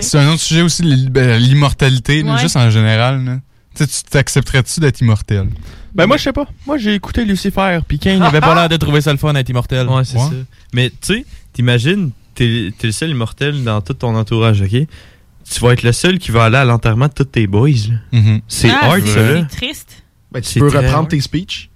c'est 0.01 0.19
un 0.19 0.29
autre 0.33 0.43
sujet 0.43 0.63
aussi, 0.63 0.83
ben, 1.09 1.39
l'immortalité, 1.41 2.25
Ouais. 2.25 2.39
juste 2.41 2.57
en 2.57 2.71
général. 2.71 3.25
là. 3.25 3.37
Tu 3.77 3.87
tu 3.87 4.03
t'accepterais-tu 4.11 4.81
d'être 4.81 5.01
immortel? 5.01 5.47
Ben, 5.95 6.07
moi, 6.07 6.17
je 6.17 6.23
sais 6.25 6.33
pas. 6.33 6.47
Moi, 6.67 6.77
j'ai 6.79 6.95
écouté 6.95 7.25
Lucifer, 7.25 7.79
puis 7.87 7.99
Kane 7.99 8.21
avait 8.23 8.41
pas 8.41 8.55
l'air 8.55 8.69
de 8.69 8.77
trouver 8.77 9.01
ça 9.01 9.13
le 9.13 9.19
fun 9.19 9.33
d'être 9.33 9.49
immortel. 9.49 9.87
Ouais, 9.89 10.05
c'est 10.05 10.17
Ouais. 10.19 10.25
ça. 10.25 10.35
Mais 10.73 10.91
tu 10.91 10.97
sais, 11.19 11.25
t'imagines, 11.53 12.11
t'es 12.35 12.73
t'es 12.77 12.89
le 12.89 12.93
seul 12.93 13.11
immortel 13.11 13.63
dans 13.63 13.81
tout 13.81 13.95
ton 13.95 14.15
entourage, 14.17 14.61
ok? 14.61 14.71
Tu 14.71 15.61
vas 15.61 15.73
être 15.73 15.83
le 15.83 15.93
seul 15.93 16.19
qui 16.19 16.31
va 16.33 16.45
aller 16.47 16.57
à 16.57 16.65
l'enterrement 16.65 17.07
de 17.07 17.13
tous 17.13 17.25
tes 17.25 17.47
boys. 17.47 17.69
là. 17.71 18.19
Mhm. 18.19 18.41
C'est 18.49 18.71
Ah, 18.71 18.87
hard, 18.91 19.07
ça, 19.07 19.21
là. 19.23 19.47
C'est 19.51 19.57
triste. 19.57 20.03
Ben, 20.33 20.41
tu 20.41 20.59
peux 20.59 20.67
reprendre 20.67 20.89
hard. 20.97 21.09
tes 21.09 21.21
speeches. 21.21 21.71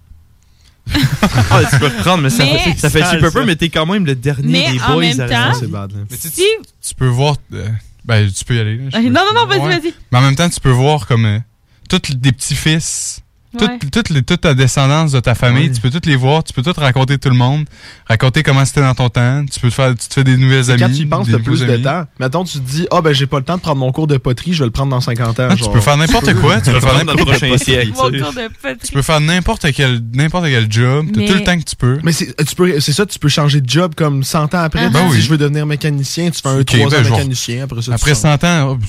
Ah, 1.51 1.61
tu 1.71 1.79
peux 1.79 1.87
reprendre, 1.87 2.23
mais 2.23 2.31
ça, 2.31 2.45
Mais- 2.45 2.59
fait, 2.59 2.77
ça 2.79 2.89
fait 2.91 3.05
super 3.05 3.31
ça. 3.31 3.39
peu, 3.41 3.45
mais 3.45 3.57
t'es 3.57 3.69
quand 3.69 3.85
même 3.87 4.07
le 4.07 4.15
dernier 4.15 4.49
Mais 4.51 4.73
des 4.73 4.81
en 4.83 4.95
boys. 4.95 5.01
même 5.03 5.21
à 5.21 5.29
temps- 5.29 5.67
bad. 5.69 5.93
Là. 5.93 5.99
Mais 6.11 6.17
tu, 6.17 6.29
Si... 6.29 6.43
tu 6.87 6.95
peux 6.95 7.07
voir... 7.07 7.37
euh, 7.53 7.69
ben, 8.05 8.31
tu 8.31 8.45
peux 8.45 8.57
y 8.57 8.59
aller. 8.59 8.79
là, 8.79 8.85
Non, 8.95 9.03
peux- 9.03 9.11
non, 9.11 9.21
non, 9.35 9.47
vas-y, 9.47 9.81
vas-y. 9.81 9.95
Mais 10.11 10.19
en 10.19 10.23
même 10.23 10.35
temps, 10.37 10.49
tu 10.49 10.61
peux 10.61 10.71
voir 10.71 11.07
comme... 11.07 11.27
Euh, 11.27 11.39
tous 11.91 12.15
des 12.17 12.33
petits-fils 12.33 13.21
Ouais. 13.59 13.79
Toute, 13.79 13.91
toute 13.91 14.09
les- 14.11 14.23
toute 14.23 14.43
ta 14.43 14.53
descendance 14.53 15.11
de 15.13 15.21
ta 15.21 15.35
famille, 15.35 15.73
tu 15.73 15.81
peux 15.81 15.89
toutes 15.91 16.05
les 16.05 16.17
voir, 16.17 16.45
tu 16.45 16.53
peux 16.53 16.61
tout 16.63 16.75
raconter 16.79 17.17
tout 17.17 17.31
le 17.31 17.35
monde, 17.35 17.65
raconter 18.07 18.43
comment 18.43 18.63
c'était 18.67 18.83
dans 18.83 18.95
ton 18.95 19.09
temps, 19.09 19.43
tu 19.51 19.59
peux 19.59 19.71
te 19.71 19.75
faire, 19.75 19.95
tu 19.97 20.07
te 20.07 20.13
fais 20.13 20.23
des 20.25 20.37
nouvelles 20.37 20.71
amies. 20.71 20.81
Quand 20.83 20.89
tu 20.91 20.95
y 20.97 21.07
penses, 21.07 21.29
t'as 21.31 21.39
plus 21.39 21.53
nouveaux 21.53 21.65
de 21.65 21.73
amis. 21.73 21.83
temps. 21.83 22.05
Mettons, 22.21 22.45
tu 22.45 22.59
te 22.59 22.71
dis, 22.71 22.87
ah 22.91 23.01
ben 23.01 23.15
j'ai 23.15 23.27
pas 23.27 23.39
le 23.39 23.45
temps 23.47 23.57
de 23.57 23.63
prendre 23.63 23.79
mon 23.79 23.91
cours 23.91 24.07
de 24.07 24.19
poterie, 24.19 24.53
je 24.53 24.59
vais 24.59 24.67
le 24.67 24.71
prendre 24.71 24.91
dans 24.91 25.01
50 25.01 25.41
ans. 25.41 25.49
Ah, 25.51 25.57
tu 25.57 25.69
peux 25.71 25.81
faire 25.81 25.97
n'importe 25.97 26.35
quoi, 26.35 26.61
tu 26.61 26.71
peux 26.73 26.81
faire 26.81 27.05
Dans 27.07 27.15
le 27.15 27.25
prochain 27.25 27.57
siècle. 27.57 27.93
Tu 28.85 28.93
peux 28.93 29.03
faire 29.03 29.21
n'importe 29.21 29.73
quel, 29.73 30.01
n'importe 30.13 30.45
quel 30.45 30.71
job, 30.71 31.07
t'as 31.15 31.21
Mais- 31.21 31.27
tout 31.29 31.35
le 31.35 31.45
temps 31.45 31.59
que 31.59 31.65
tu 31.65 31.77
peux. 31.77 31.99
Mais 32.03 32.13
c'est 32.13 32.35
tu 32.45 32.55
peux- 32.55 32.81
c'est 32.81 32.93
ça, 32.93 33.07
tu 33.07 33.19
peux 33.19 33.29
changer 33.31 33.63
de 33.63 33.69
job 33.71 33.95
comme 33.97 34.25
100 34.25 34.45
ans 34.55 34.59
après. 34.65 34.91
Ben 34.91 35.09
si 35.11 35.17
oui. 35.17 35.21
je 35.23 35.31
veux 35.31 35.39
devenir 35.39 35.65
mécanicien, 35.65 36.31
tu 36.31 36.43
fais 36.43 36.49
un 36.51 36.61
Ok, 36.61 36.67
3 36.67 36.91
ben, 36.91 37.07
ans 37.07 37.11
mécanicien. 37.17 37.65
Après 37.65 37.81
ça, 37.81 37.95
Après 37.95 38.15
sors. 38.15 38.33
100 38.39 38.45
ans, 38.45 38.77
oh, 38.79 38.85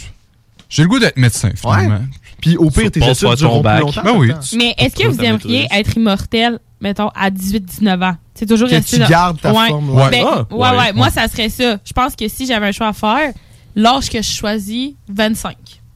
j'ai 0.70 0.84
le 0.84 0.90
goût 0.90 1.00
d'être 1.00 1.18
médecin, 1.18 1.50
finalement. 1.56 1.96
Ouais. 1.96 2.02
Puis 2.42 2.58
au 2.58 2.70
pire, 2.70 2.92
tes 2.92 3.00
études 3.08 3.36
dureront 3.38 3.60
plus 3.60 3.64
bac. 3.64 3.82
longtemps. 3.82 4.02
Ben 4.04 4.14
oui. 4.16 4.32
Mais 4.58 4.74
est-ce 4.78 4.96
que 4.96 5.08
vous 5.08 5.22
aimeriez 5.22 5.68
être 5.72 5.96
immortel, 5.98 6.60
mettons, 6.82 7.10
à 7.16 7.30
18-19 7.30 8.04
ans? 8.04 8.16
C'est 8.36 8.46
toujours 8.46 8.70
Que 8.70 8.76
resté 8.76 8.98
tu 9.00 9.06
gardes 9.10 9.40
ta 9.42 9.52
ouais. 9.54 9.68
forme. 9.68 9.90
Ouais. 9.90 10.10
Ben, 10.12 10.24
Ah, 10.26 10.46
ouais, 10.50 10.58
ouais, 10.70 10.78
ouais. 10.78 10.94
Moi, 10.94 11.10
ça 11.10 11.28
serait 11.28 11.50
ça. 11.50 11.78
Je 11.86 11.94
pense 11.94 12.16
que 12.16 12.28
si 12.28 12.46
j'avais 12.46 12.68
un 12.68 12.72
choix 12.72 12.88
à 12.88 12.94
faire, 12.94 13.34
l'âge 13.76 14.10
que 14.10 14.22
je 14.22 14.32
choisis, 14.32 14.92
25. 15.10 15.56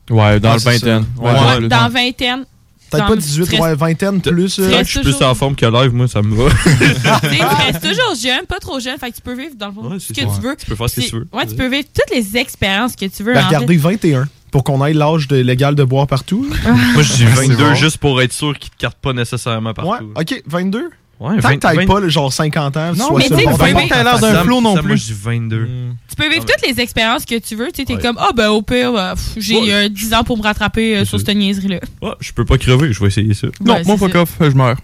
Ouais, 0.09 0.39
dans 0.39 0.51
Ah, 0.51 0.55
le 0.55 0.59
vingtaine. 0.59 1.05
Ouais, 1.19 1.67
dans 1.69 1.89
vingtaine. 1.89 2.45
Peut-être 2.91 3.07
pas 3.07 3.15
18, 3.15 3.45
tu 3.45 3.49
restes- 3.49 3.63
ouais, 3.63 3.75
vingtaine 3.75 4.21
plus. 4.21 4.59
euh, 4.59 4.79
Je 4.79 4.83
suis 4.83 4.99
plus 4.99 5.13
toujours- 5.13 5.29
en 5.29 5.33
forme 5.33 5.55
que 5.55 5.65
live, 5.65 5.91
moi, 5.95 6.07
ça 6.07 6.21
me 6.21 6.35
va. 6.35 6.49
Tu 6.63 7.27
restes 7.71 7.81
toujours 7.81 8.13
jeune, 8.21 8.45
pas 8.47 8.59
trop 8.59 8.79
jeune, 8.79 8.99
fait 8.99 9.09
que 9.09 9.15
tu 9.15 9.21
peux 9.23 9.33
vivre 9.33 9.55
dans 9.57 9.67
le 9.69 9.73
fond 9.73 9.81
Ouais, 9.89 9.99
ce 9.99 10.13
que 10.13 10.21
ça. 10.21 10.27
tu 10.27 10.41
veux. 10.45 10.55
Tu 10.55 10.65
peux 10.67 10.75
faire 10.75 10.89
ce 10.89 10.95
que 11.01 11.05
tu 11.07 11.15
veux. 11.15 11.27
Ouais, 11.33 11.47
tu 11.47 11.55
peux 11.55 11.67
vivre 11.69 11.87
toutes 11.91 12.15
les 12.15 12.37
expériences 12.37 12.95
que 12.95 13.05
tu 13.05 13.23
veux. 13.23 13.33
Ben, 13.33 13.43
en 13.43 13.47
regardez 13.47 13.77
21 13.77 14.27
pour 14.53 14.63
qu'on 14.63 14.85
ait 14.85 14.93
l'âge 14.93 15.27
de- 15.27 15.35
légal 15.37 15.75
de 15.75 15.83
boire 15.83 16.07
partout? 16.07 16.47
Moi, 16.93 17.01
je 17.03 17.11
dis 17.13 17.17
C'est 17.35 17.47
22 17.47 17.55
bon. 17.69 17.73
juste 17.75 17.97
pour 17.97 18.21
être 18.21 18.31
sûr 18.31 18.57
qu'ils 18.57 18.69
te 18.71 18.77
cartent 18.77 18.99
pas 18.99 19.11
nécessairement 19.11 19.69
Ouais, 19.71 19.73
partout. 19.73 20.11
ok, 20.15 20.43
22. 20.47 20.89
Ouais, 21.19 21.35
Tant 21.37 21.47
20 21.49 21.53
que 21.55 21.59
t'ailles 21.59 21.77
20 21.77 21.85
pas 21.87 21.99
le 21.99 22.09
genre 22.09 22.31
50 22.33 22.75
ans, 22.77 22.91
Non, 22.95 23.15
mais 23.17 23.23
tu 23.23 23.29
sais, 23.29 23.35
t'aies 23.35 24.03
l'air 24.03 24.19
d'un 24.19 24.43
flot 24.43 24.61
non 24.61 24.75
ça, 24.75 24.81
Moi, 24.81 24.91
plus. 24.91 24.97
je 25.07 25.13
dis 25.13 25.19
22. 25.19 25.67
Tu 26.09 26.15
peux 26.15 26.29
vivre 26.29 26.45
Ah, 26.47 26.51
toutes 26.57 26.67
les 26.69 26.81
expériences 26.81 27.25
que 27.25 27.37
tu 27.39 27.55
veux. 27.55 27.67
Tu 27.73 27.81
sais, 27.81 27.85
t'es 27.85 27.95
Ouais. 27.95 28.01
comme, 28.01 28.17
ah, 28.19 28.29
ben, 28.35 28.49
au 28.49 28.61
pire, 28.61 28.93
euh, 28.95 29.13
j'ai 29.37 29.55
Ouais. 29.59 29.73
euh, 29.73 29.89
10 29.89 30.13
ans 30.13 30.23
pour 30.23 30.37
me 30.37 30.43
rattraper 30.43 30.97
euh, 30.97 31.05
sur 31.05 31.17
cette 31.19 31.29
niaiserie-là. 31.35 31.79
Ah, 32.03 32.15
je 32.19 32.31
peux 32.33 32.45
pas 32.45 32.57
crever, 32.57 32.93
je 32.93 32.99
vais 32.99 33.07
essayer 33.07 33.33
ça. 33.33 33.47
Non, 33.63 33.73
Ouais, 33.75 33.83
moi, 33.85 33.97
fuck 33.97 34.15
off, 34.15 34.29
je 34.41 34.49
meurs. 34.49 34.77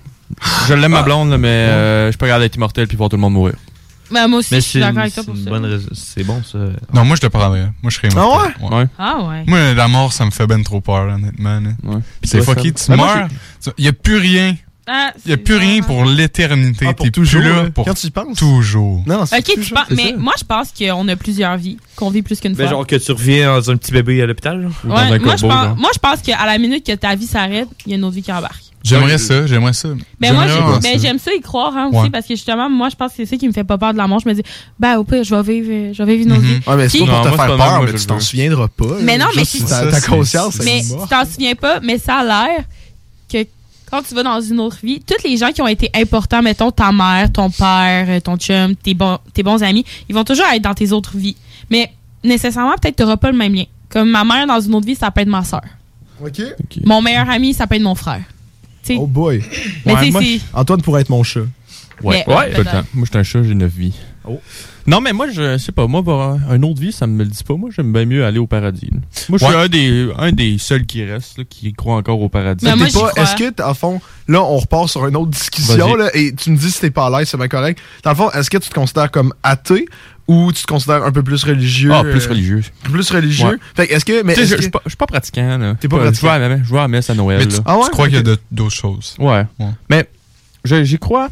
Je 0.68 0.74
l'aime 0.74 0.92
ma 0.92 1.02
blonde, 1.04 1.30
là, 1.30 1.38
mais 1.38 1.48
euh, 1.48 2.12
je 2.12 2.18
pas 2.18 2.28
capable 2.28 2.44
d'être 2.46 2.56
immortel 2.56 2.88
puis 2.88 2.96
voir 2.98 3.10
tout 3.10 3.18
le 3.18 3.22
monde 3.22 3.34
mourir. 3.34 3.56
Ben, 4.12 4.28
moi 4.28 4.40
aussi, 4.40 4.54
Mais 4.54 4.62
je 4.62 4.66
suis 4.68 4.80
d'accord 4.80 5.00
avec 5.00 5.14
toi 5.14 5.24
pour 5.24 5.36
ça. 5.38 5.50
bonne. 5.50 5.82
C'est 5.94 6.24
bon, 6.24 6.42
ça. 6.44 6.58
Non, 6.94 7.06
moi, 7.06 7.16
je 7.16 7.22
le 7.26 7.30
prendrais. 7.30 7.62
Moi, 7.82 7.90
je 7.90 7.96
serais 7.96 8.10
Ah 8.12 8.14
immortel. 8.14 8.54
Ouais? 8.72 8.86
Ah, 8.98 9.18
ouais. 9.28 9.44
Moi, 9.48 9.74
la 9.74 9.88
mort, 9.88 10.14
ça 10.14 10.26
me 10.26 10.32
fait 10.32 10.48
ben 10.48 10.64
trop 10.64 10.82
peur, 10.82 11.08
honnêtement. 11.14 11.60
là. 11.60 11.70
Ouais. 11.84 12.02
C'est 12.24 12.42
Sam? 12.42 12.56
tu 12.56 12.74
moi, 12.96 13.16
meurs, 13.16 13.28
il 13.78 13.86
y 13.86 13.88
a 13.88 13.94
plus 13.94 14.18
rien. 14.18 14.56
Ah, 14.92 15.12
Il 15.24 15.30
y 15.30 15.34
a 15.34 15.38
c'est 15.38 15.44
plus 15.44 15.56
rien 15.58 15.84
pour 15.84 16.04
l'éternité. 16.04 16.88
Ah, 16.90 16.96
T'es 16.96 17.12
toujours, 17.12 17.42
plus 17.44 17.50
là 17.52 17.70
pour 17.70 17.86
Quand 17.86 17.94
tu 17.94 18.08
y 18.08 18.10
penses. 18.10 18.36
toujours. 18.40 19.04
Non, 19.06 19.22
Ok, 19.22 19.30
tu 19.46 19.54
toujours- 19.54 19.78
penses. 19.78 19.86
c'est 19.90 19.96
Mais 19.96 20.10
ça. 20.12 20.18
moi, 20.18 20.34
je 20.40 20.44
pense 20.44 20.72
qu'on 20.72 21.08
a 21.08 21.16
plusieurs 21.16 21.58
vies, 21.58 21.78
qu'on 21.96 22.10
vit 22.10 22.24
plus 22.24 22.40
qu'une 22.40 22.56
fois. 22.56 22.66
genre 22.66 22.88
que 22.88 22.96
tu 22.96 23.12
reviens 23.12 23.54
dans 23.54 23.70
un 23.70 23.78
petit 23.78 23.92
bébé 23.92 24.20
à 24.24 24.26
l'hôpital, 24.26 24.66
Ouais, 24.86 24.96
un 24.96 25.20
moi, 25.20 25.36
je 25.36 25.46
pense, 25.46 25.78
moi, 25.78 25.92
je 25.94 26.00
pense 26.00 26.22
qu'à 26.24 26.44
la 26.44 26.58
minute 26.58 26.84
que 26.84 26.94
ta 26.96 27.14
vie 27.16 27.28
s'arrête, 27.28 27.68
il 27.86 27.92
y 27.92 27.94
a 27.94 27.98
une 27.98 28.04
autre 28.04 28.16
vie 28.16 28.24
qui 28.24 28.32
embarque. 28.34 28.64
J'aimerais 28.84 29.18
ça, 29.18 29.46
j'aimerais 29.46 29.74
ça. 29.74 29.90
Ben 30.20 30.34
moi, 30.34 30.46
ben, 30.46 30.82
ça. 30.82 30.98
j'aime 30.98 31.20
ça 31.20 31.32
y 31.34 31.42
croire 31.42 31.76
hein, 31.76 31.88
aussi 31.92 31.98
Ouais. 31.98 32.10
parce 32.10 32.26
que 32.26 32.34
justement, 32.36 32.70
moi, 32.70 32.88
je 32.90 32.96
pense 32.96 33.12
que 33.12 33.18
c'est 33.18 33.26
ça 33.26 33.36
qui 33.38 33.46
me 33.48 33.52
fait 33.54 33.64
pas 33.66 33.78
peur 33.78 33.92
de 33.92 33.98
la 33.98 34.08
mort. 34.08 34.20
Je 34.24 34.30
me 34.30 34.34
dis, 34.34 34.42
ben 34.80 34.98
au 34.98 35.04
pire, 35.04 35.24
je 35.24 35.36
vais 35.36 35.42
vivre, 35.54 35.68
euh, 35.72 35.94
je 35.94 36.02
vais 36.02 36.16
vivre 36.16 36.28
une 36.28 36.32
autre 36.38 36.42
Mhm. 36.44 36.60
vie. 36.60 36.70
Ouais, 36.70 36.76
mais 36.78 36.90
c'est 36.90 37.00
pas 37.00 37.06
pour 37.06 37.14
Non, 37.16 37.24
te 37.24 37.28
faire 37.30 37.38
pas 37.38 37.58
peur, 37.58 37.84
mais 37.84 37.94
tu 37.94 38.06
t'en 38.06 38.16
veux. 38.16 38.20
souviendras 38.22 38.68
pas. 38.70 38.86
Mais 39.02 39.18
non, 39.18 39.26
mais 39.36 39.44
c'est- 39.46 39.60
ta, 39.66 39.92
ça, 39.92 40.02
conscience, 40.08 40.60
Mais 40.64 40.82
tu 40.82 41.08
t'en 41.10 41.26
souviens 41.26 41.56
pas, 41.56 41.80
mais 41.82 41.98
ça 41.98 42.18
a 42.20 42.24
l'air 42.24 42.64
que 43.32 43.46
quand 43.92 44.02
tu 44.02 44.16
vas 44.16 44.24
dans 44.24 44.40
une 44.40 44.60
autre 44.62 44.78
vie, 44.82 45.02
tous 45.06 45.28
les 45.28 45.36
gens 45.38 45.52
qui 45.52 45.62
ont 45.62 45.68
été 45.68 45.90
importants, 45.94 46.42
mettons 46.42 46.72
ta 46.72 46.92
mère, 46.92 47.32
ton 47.34 47.50
père, 47.50 48.06
euh, 48.08 48.20
ton 48.22 48.38
chum, 48.38 48.76
tes, 48.76 48.94
bons 48.94 49.18
tes 49.34 49.44
bons 49.44 49.62
amis, 49.62 49.84
ils 50.08 50.16
vont 50.16 50.24
toujours 50.24 50.46
être 50.54 50.62
dans 50.62 50.74
tes 50.74 50.92
autres 50.94 51.18
vies. 51.18 51.36
Mais 51.70 51.92
nécessairement, 52.24 52.76
peut-être 52.82 52.96
tu 52.96 53.04
n'auras 53.04 53.18
pas 53.18 53.32
le 53.32 53.38
même 53.38 53.54
lien. 53.54 53.66
Comme 53.90 54.10
ma 54.10 54.24
mère 54.24 54.48
dans 54.48 54.60
une 54.62 54.74
autre 54.76 54.86
vie, 54.86 54.96
ça 54.96 55.12
peut 55.12 55.22
être 55.22 55.28
ma 55.28 55.44
soeur. 55.44 55.62
Ok. 56.24 56.42
Mon 56.86 57.02
meilleur 57.02 57.30
ami, 57.30 57.54
ça 57.54 57.66
peut 57.68 57.76
être 57.76 57.82
mon 57.82 57.96
frère. 57.96 58.22
Oh 58.98 59.08
boy. 59.08 59.44
mais 59.86 59.94
Ouais, 59.94 60.12
moi. 60.12 60.22
Antoine 60.54 60.82
pourrait 60.82 61.02
être 61.02 61.10
mon 61.10 61.24
chat. 61.24 61.42
Ouais, 62.02 62.24
ouais, 62.28 62.36
ouais. 62.36 62.54
Moi, 62.94 63.06
je 63.06 63.10
suis 63.10 63.18
un 63.18 63.24
chat, 63.24 63.44
j'ai 63.44 63.56
9 63.56 63.72
vies. 63.72 63.96
Oh. 64.28 64.40
Non, 64.86 65.02
mais 65.02 65.14
moi, 65.14 65.28
je 65.32 65.58
sais 65.58 65.72
pas. 65.72 65.88
Moi, 65.88 66.02
voir 66.02 66.38
un- 66.50 66.56
une 66.56 66.66
autre 66.66 66.82
vie, 66.82 66.92
ça 66.92 67.08
me 67.08 67.24
le 67.24 67.30
dit 67.30 67.44
pas. 67.44 67.56
Moi, 67.56 67.70
j'aime 67.76 67.92
bien 67.94 68.06
mieux 68.06 68.26
aller 68.26 68.40
au 68.40 68.48
paradis. 68.48 68.90
là. 68.92 68.98
Moi, 69.30 69.38
je 69.40 69.46
suis 69.46 69.54
Ouais. 69.56 69.62
un 69.62 69.68
des, 69.68 70.10
un 70.18 70.32
des 70.32 70.58
seuls 70.58 70.86
qui 70.86 71.04
reste, 71.06 71.38
là, 71.38 71.44
qui 71.50 71.74
croit 71.74 71.96
encore 71.96 72.20
au 72.22 72.30
paradis. 72.30 72.66
Mais 72.66 72.72
T'es 72.72 72.78
moi, 72.78 72.88
j'y 72.88 72.94
pas- 72.94 73.10
crois. 73.10 73.24
Est-ce 73.24 73.36
que, 73.36 73.62
à 73.62 73.74
fond, 73.74 74.02
là, 74.28 74.42
on 74.44 74.58
repart 74.58 74.90
sur 74.90 75.06
une 75.08 75.16
autre 75.16 75.32
discussion, 75.32 75.96
là, 75.96 76.10
et 76.14 76.34
tu 76.34 76.52
me 76.52 76.58
dis 76.58 76.70
si 76.72 76.82
t'es 76.82 76.92
pas 76.92 77.08
à 77.08 77.20
l'aise, 77.20 77.30
c'est 77.30 77.38
bien 77.38 77.48
correct. 77.48 77.80
Dans 78.04 78.12
le 78.12 78.16
fond, 78.16 78.32
est-ce 78.32 78.50
que 78.50 78.58
tu 78.58 78.70
te 78.70 78.74
considères 78.76 79.10
comme 79.12 79.34
athée 79.44 79.86
ou 80.28 80.52
tu 80.52 80.62
te 80.64 80.68
considères 80.68 81.04
un 81.04 81.12
peu 81.12 81.24
plus 81.24 81.44
religieux? 81.44 81.92
Ah, 81.94 82.04
plus 82.04 82.26
euh, 82.26 82.30
religieux. 82.30 82.64
Plus 82.84 83.10
religieux? 83.12 83.48
Ouais. 83.48 83.58
Fait 83.76 83.88
que 83.88 83.94
est-ce 83.94 84.06
que, 84.06 84.24
mais 84.24 84.34
Tu 84.34 84.40
sais, 84.40 84.44
est-ce 84.46 84.50
je 84.52 84.56
que- 84.56 84.58
je 84.58 84.62
suis 84.64 84.72
pas, 84.72 84.82
je 84.86 84.90
suis 84.90 84.98
pas 84.98 85.08
pratiquant. 85.08 85.58
là. 85.58 85.76
T'es 85.80 85.88
pas 85.88 85.98
Je 85.98 86.02
pratiquant. 86.02 86.28
à 86.30 86.40
Je 86.58 86.72
vais 86.72 86.78
à 86.78 86.82
la 86.84 86.88
messe 86.88 87.10
à 87.10 87.16
Noël. 87.16 87.40
Mais 87.40 87.48
tu, 87.48 87.56
là. 87.58 87.64
Ah 87.66 87.78
ouais? 87.78 87.84
tu 87.86 87.92
crois 87.92 88.08
qu'il 88.08 88.18
y 88.18 88.30
a 88.30 88.36
d'autres 88.52 88.76
choses. 88.76 89.16
Ouais. 89.18 89.46
Ouais. 89.60 89.68
Mais 89.90 90.08
je- 90.66 90.84
j'y 90.84 90.98
crois 91.00 91.30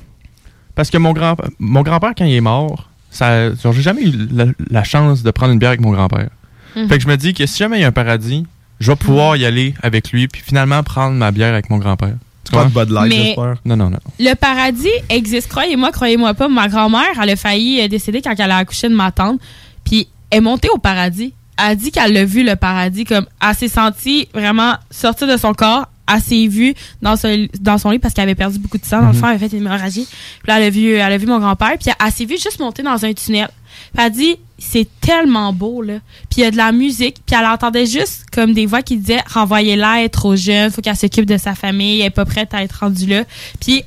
parce 0.77 0.91
que 0.91 0.97
mon 0.97 1.11
grand 1.11 1.35
mon 1.59 1.81
grand-père 1.81 2.13
quand 2.17 2.23
il 2.23 2.35
est 2.35 2.41
mort, 2.41 2.87
ça 3.11 3.53
j'ai 3.53 3.81
jamais 3.81 4.03
eu 4.03 4.11
la, 4.31 4.45
la 4.69 4.83
chance 4.85 5.23
de 5.23 5.31
prendre 5.31 5.51
une 5.51 5.59
bière 5.59 5.71
avec 5.71 5.81
mon 5.81 5.91
grand-père. 5.91 6.29
Mhm. 6.75 6.87
Fait 6.87 6.97
que 6.97 7.03
je 7.03 7.07
me 7.07 7.17
dis 7.17 7.33
que 7.33 7.45
si 7.45 7.57
jamais 7.57 7.79
il 7.79 7.81
y 7.81 7.83
a 7.83 7.87
un 7.87 7.91
paradis, 7.91 8.45
je 8.79 8.91
vais 8.91 8.95
pouvoir 8.95 9.35
y 9.35 9.45
aller 9.45 9.73
avec 9.81 10.11
lui 10.11 10.27
puis 10.27 10.41
finalement 10.45 10.83
prendre 10.83 11.15
ma 11.15 11.31
bière 11.31 11.51
avec 11.51 11.69
mon 11.71 11.79
grand-père. 11.79 12.13
Tu 12.45 12.51
Pas 12.51 12.65
de? 12.65 12.69
Bud 12.69 12.91
Light, 12.91 13.11
j'espère. 13.11 13.55
Non 13.65 13.75
non 13.75 13.89
non. 13.89 13.97
Le 14.19 14.33
paradis 14.35 14.87
existe, 15.09 15.49
croyez-moi, 15.49 15.91
croyez-moi 15.91 16.33
pas. 16.35 16.47
Ma 16.47 16.67
grand-mère, 16.69 17.19
elle 17.21 17.31
a 17.31 17.35
failli 17.35 17.81
euh, 17.81 17.87
décéder 17.87 18.21
quand 18.21 18.35
elle 18.37 18.51
a 18.51 18.57
accouché 18.57 18.87
de 18.87 18.95
ma 18.95 19.11
tante. 19.11 19.41
Puis 19.83 20.07
elle 20.29 20.37
est 20.37 20.41
montée 20.41 20.69
au 20.69 20.77
paradis. 20.77 21.33
Elle 21.57 21.71
a 21.71 21.75
dit 21.75 21.91
qu'elle 21.91 22.15
a 22.15 22.23
vu 22.23 22.43
le 22.43 22.55
paradis 22.55 23.03
comme 23.03 23.25
elle 23.41 23.55
s'est 23.55 23.67
sentie 23.67 24.29
vraiment 24.33 24.75
sortir 24.91 25.27
de 25.27 25.37
son 25.37 25.53
corps. 25.53 25.87
S'est 26.21 26.47
vue 26.47 26.73
dans, 27.01 27.15
ce- 27.15 27.47
dans 27.59 27.77
son 27.77 27.91
lit 27.91 27.99
parce 27.99 28.13
qu'elle 28.13 28.23
avait 28.23 28.35
perdu 28.35 28.59
beaucoup 28.59 28.77
de 28.77 28.85
sang. 28.85 29.01
Dans 29.01 29.07
le 29.07 29.13
Mhm. 29.13 29.19
fond, 29.19 29.27
elle 29.27 29.35
avait 29.35 29.49
fait 29.49 29.57
une 29.57 29.63
hémorragie. 29.65 30.05
Puis 30.05 30.47
là, 30.47 30.57
elle 30.57 30.63
a 30.63 30.69
vu, 30.69 30.93
elle 30.93 31.01
a 31.13 31.17
vu 31.17 31.27
mon 31.27 31.39
grand-père. 31.39 31.75
Puis 31.79 31.91
elle 32.03 32.11
s'est 32.11 32.25
vue 32.25 32.37
juste 32.37 32.59
monter 32.59 32.81
dans 32.83 33.03
un 33.05 33.13
tunnel. 33.13 33.49
Puis 33.93 33.97
elle 33.97 34.03
a 34.05 34.09
dit, 34.09 34.35
c'est 34.57 34.87
tellement 35.01 35.53
beau, 35.53 35.81
là. 35.81 35.95
Puis 36.29 36.39
il 36.39 36.41
y 36.41 36.45
a 36.45 36.51
de 36.51 36.57
la 36.57 36.71
musique. 36.71 37.17
Puis 37.25 37.35
elle 37.39 37.45
entendait 37.45 37.85
juste 37.85 38.25
comme 38.31 38.53
des 38.53 38.65
voix 38.65 38.81
qui 38.81 38.97
disaient, 38.97 39.21
renvoyez-la, 39.29 40.03
est 40.03 40.09
trop 40.09 40.35
jeune, 40.35 40.71
faut 40.71 40.81
qu'elle 40.81 40.95
s'occupe 40.95 41.25
de 41.25 41.37
sa 41.37 41.53
famille, 41.55 41.99
elle 42.01 42.07
est 42.07 42.09
pas 42.09 42.25
prête 42.25 42.53
à 42.53 42.63
être 42.63 42.79
rendue 42.81 43.05
là. 43.05 43.23
Puis 43.59 43.83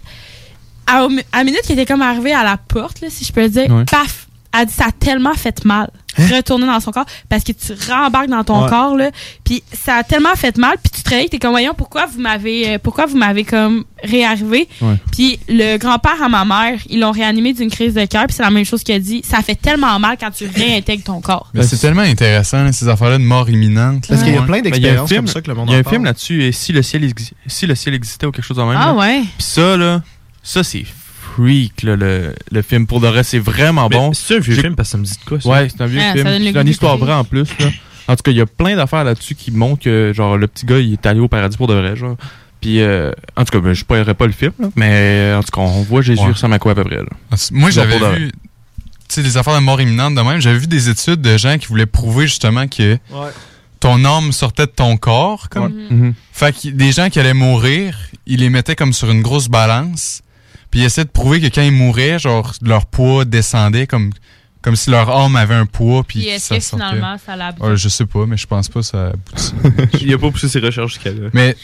à, 0.87 1.05
à 1.33 1.39
la 1.39 1.45
minute 1.45 1.63
qui 1.63 1.73
était 1.73 1.87
comme 1.87 2.03
arrivée 2.03 2.33
à 2.33 2.45
la 2.45 2.57
porte, 2.57 3.01
là, 3.01 3.09
si 3.11 3.25
je 3.25 3.33
peux 3.33 3.43
le 3.43 3.49
dire, 3.49 3.71
Ouais. 3.71 3.85
paf, 3.85 4.29
elle 4.59 4.67
dit 4.67 4.73
ça 4.73 4.87
a 4.87 4.93
tellement 4.93 5.35
fait 5.35 5.65
mal. 5.65 5.91
Retourner 6.19 6.67
dans 6.67 6.81
son 6.81 6.91
corps 6.91 7.07
parce 7.29 7.45
que 7.45 7.53
tu 7.53 7.73
rembarques 7.89 8.29
dans 8.29 8.43
ton 8.43 8.65
Ouais. 8.65 8.69
corps 8.69 8.97
là, 8.97 9.11
puis 9.45 9.63
ça 9.73 9.95
a 9.99 10.03
tellement 10.03 10.35
fait 10.35 10.59
mal, 10.59 10.75
puis 10.83 10.91
tu 10.91 11.03
te 11.05 11.09
réveilles, 11.09 11.29
t'es 11.29 11.39
comme 11.39 11.53
voyons 11.53 11.73
pourquoi 11.73 12.07
vous 12.07 12.21
m'avez 12.21 12.69
euh, 12.75 12.79
pourquoi 12.83 13.07
vous 13.07 13.17
m'avez 13.17 13.45
comme 13.45 13.85
réarrivé? 14.03 14.69
Ouais. 14.83 14.97
Puis 15.13 15.39
le 15.49 15.77
grand-père 15.79 16.21
à 16.21 16.29
ma 16.29 16.45
mère, 16.45 16.81
ils 16.89 16.99
l'ont 16.99 17.13
réanimé 17.13 17.53
d'une 17.53 17.71
crise 17.71 17.95
de 17.95 18.05
cœur, 18.07 18.27
puis 18.27 18.35
c'est 18.37 18.43
la 18.43 18.51
même 18.51 18.65
chose 18.65 18.83
qu'il 18.83 18.95
a 18.97 18.99
dit, 18.99 19.23
ça 19.25 19.41
fait 19.41 19.55
tellement 19.55 19.99
mal 20.01 20.17
quand 20.19 20.33
tu 20.33 20.47
réintègres 20.53 21.05
ton 21.05 21.21
corps. 21.21 21.49
C'est 21.63 21.79
tellement 21.79 22.03
intéressant, 22.03 22.65
là, 22.65 22.73
ces 22.73 22.89
affaires-là 22.89 23.19
de 23.19 23.23
mort 23.23 23.49
imminente. 23.49 24.07
Parce 24.09 24.25
qu'il 24.25 24.35
y 24.35 24.37
a 24.37 24.43
plein 24.43 24.61
Mais 24.63 24.71
il 24.75 24.83
y 24.83 24.89
a 24.89 25.03
un 25.03 25.05
d'expériences 25.05 25.09
film, 25.09 25.21
comme 25.21 25.27
ça 25.29 25.41
que 25.43 25.49
le 25.49 25.55
monde 25.55 25.69
il 25.69 25.73
y 25.73 25.77
a 25.77 25.79
un 25.79 25.83
parle. 25.85 25.95
film 25.95 26.05
là-dessus 26.05 26.43
et 26.43 26.51
si 26.53 26.73
le 26.73 26.83
ciel 26.83 27.09
si 27.47 27.67
le 27.67 27.75
ciel 27.77 27.95
existait 27.95 28.27
ou 28.27 28.33
quelque 28.33 28.45
chose 28.45 28.57
de 28.57 28.63
même. 28.65 28.77
Ah 28.77 28.87
là. 28.87 28.95
ouais. 28.95 29.21
Puis 29.21 29.47
ça 29.47 29.77
là, 29.77 30.03
ça 30.43 30.65
c'est 30.65 30.85
là, 31.83 31.97
le, 31.97 32.35
le 32.51 32.63
film 32.63 32.87
pour 32.87 33.01
de 33.01 33.09
vrai, 33.09 33.23
c'est 33.25 33.39
vraiment 33.39 33.89
Mais 33.89 33.97
bon. 33.97 34.13
C'est 34.13 34.37
un 34.37 34.41
vieux 34.41 34.55
film 34.57 34.75
parce 34.75 34.89
que 34.89 34.93
ça 34.93 34.99
me 34.99 35.05
dit 35.05 35.13
de 35.19 35.25
quoi, 35.29 35.41
ça? 35.41 35.49
Ouais, 35.49 35.69
c'est 35.69 35.81
un 35.83 35.87
vieux 35.87 36.01
Ah, 36.03 36.13
film. 36.15 36.27
C'est 36.53 36.61
une 36.61 36.69
histoire 36.69 36.97
vraie 36.99 37.15
en 37.15 37.25
plus. 37.25 37.49
Là. 37.59 37.67
En 38.09 38.17
tout 38.17 38.23
cas, 38.23 38.31
il 38.33 38.37
y 38.37 38.41
a 38.41 38.47
plein 38.47 38.75
d'affaires 38.77 39.05
là-dessus 39.05 39.35
qui 39.35 39.51
montrent 39.53 39.83
que 39.85 40.13
genre 40.15 40.37
le 40.37 40.47
petit 40.49 40.67
gars, 40.67 40.79
il 40.79 40.93
est 40.95 41.07
allé 41.07 41.21
au 41.21 41.29
paradis 41.29 41.57
pour 41.57 41.69
de 41.69 41.75
vrai. 41.75 41.95
Genre. 41.97 42.17
Puis, 42.61 42.81
euh, 42.83 43.11
en 43.37 43.45
tout 43.45 43.53
cas, 43.53 43.61
ben, 43.61 43.73
je 43.73 43.81
spoilerai 43.81 44.13
pas 44.15 44.27
le 44.27 44.33
film, 44.33 44.53
là, 44.59 44.69
mais 44.77 44.91
euh, 44.93 45.39
en 45.39 45.43
tout 45.43 45.51
cas, 45.51 45.61
on 45.63 45.83
voit 45.83 46.03
Jésus 46.03 46.21
Ouais. 46.23 46.33
ressemble 46.33 46.53
à 46.55 46.59
quoi 46.59 46.73
à 46.73 46.75
peu 46.75 46.85
près. 46.85 46.97
Là. 46.97 47.05
Moi, 47.53 47.71
j'avais 47.71 47.99
vu, 48.17 48.33
tu 48.33 48.39
sais, 49.09 49.23
des 49.23 49.37
affaires 49.39 49.55
de 49.55 49.61
mort 49.65 49.81
imminente 49.81 50.15
de 50.15 50.21
même. 50.21 50.41
J'avais 50.41 50.59
vu 50.59 50.67
des 50.67 50.89
études 50.91 51.23
de 51.23 51.37
gens 51.39 51.57
qui 51.57 51.69
voulaient 51.69 51.87
prouver 51.87 52.27
justement 52.27 52.67
que 52.69 52.93
Ouais. 53.13 53.31
ton 53.81 54.05
âme 54.05 54.33
sortait 54.33 54.67
de 54.67 54.73
ton 54.73 54.99
corps. 54.99 55.49
Comme. 55.49 55.73
Mhm. 55.91 56.15
Fait 56.33 56.53
que 56.55 56.69
des 56.69 56.93
gens 56.93 57.09
qui 57.09 57.19
allaient 57.19 57.33
mourir, 57.33 57.97
ils 58.27 58.41
les 58.41 58.51
mettaient 58.51 58.77
comme 58.77 58.93
sur 58.93 59.11
une 59.11 59.23
grosse 59.23 59.49
balance. 59.49 60.21
Puis 60.71 60.81
ils 60.81 60.85
essayaient 60.85 61.05
de 61.05 61.11
prouver 61.11 61.41
que 61.41 61.47
quand 61.53 61.63
ils 61.63 61.73
mouraient, 61.73 62.19
genre, 62.19 62.53
leur 62.63 62.87
poids 62.87 63.25
descendait 63.25 63.87
comme, 63.87 64.11
comme 64.63 64.77
si 64.77 64.91
leur 64.91 65.11
âme 65.11 65.37
avait 65.37 65.55
un 65.55 65.67
poids. 65.67 66.05
Puis 66.05 66.21
Puis 66.21 66.29
est-ce 66.29 66.47
ça 66.49 66.57
que 66.57 66.61
sortait. 66.63 66.85
finalement 66.87 67.17
ça 67.25 67.37
l'a 67.37 67.53
je 67.77 67.89
sais 67.89 68.07
pas, 68.07 68.27
mais 68.27 68.37
je 68.37 68.47
pense 68.47 68.69
pas 68.69 68.81
que 68.81 68.87
ça 68.87 69.07
a 69.07 69.07
abouti. 69.09 69.53
Il 70.07 70.13
a 70.15 70.19
pas 70.19 70.31
poussé 70.31 70.49
ses 70.49 70.61
recherches 70.61 70.95
jusqu'à 70.95 71.11
là. 71.11 71.29
mais 71.33 71.57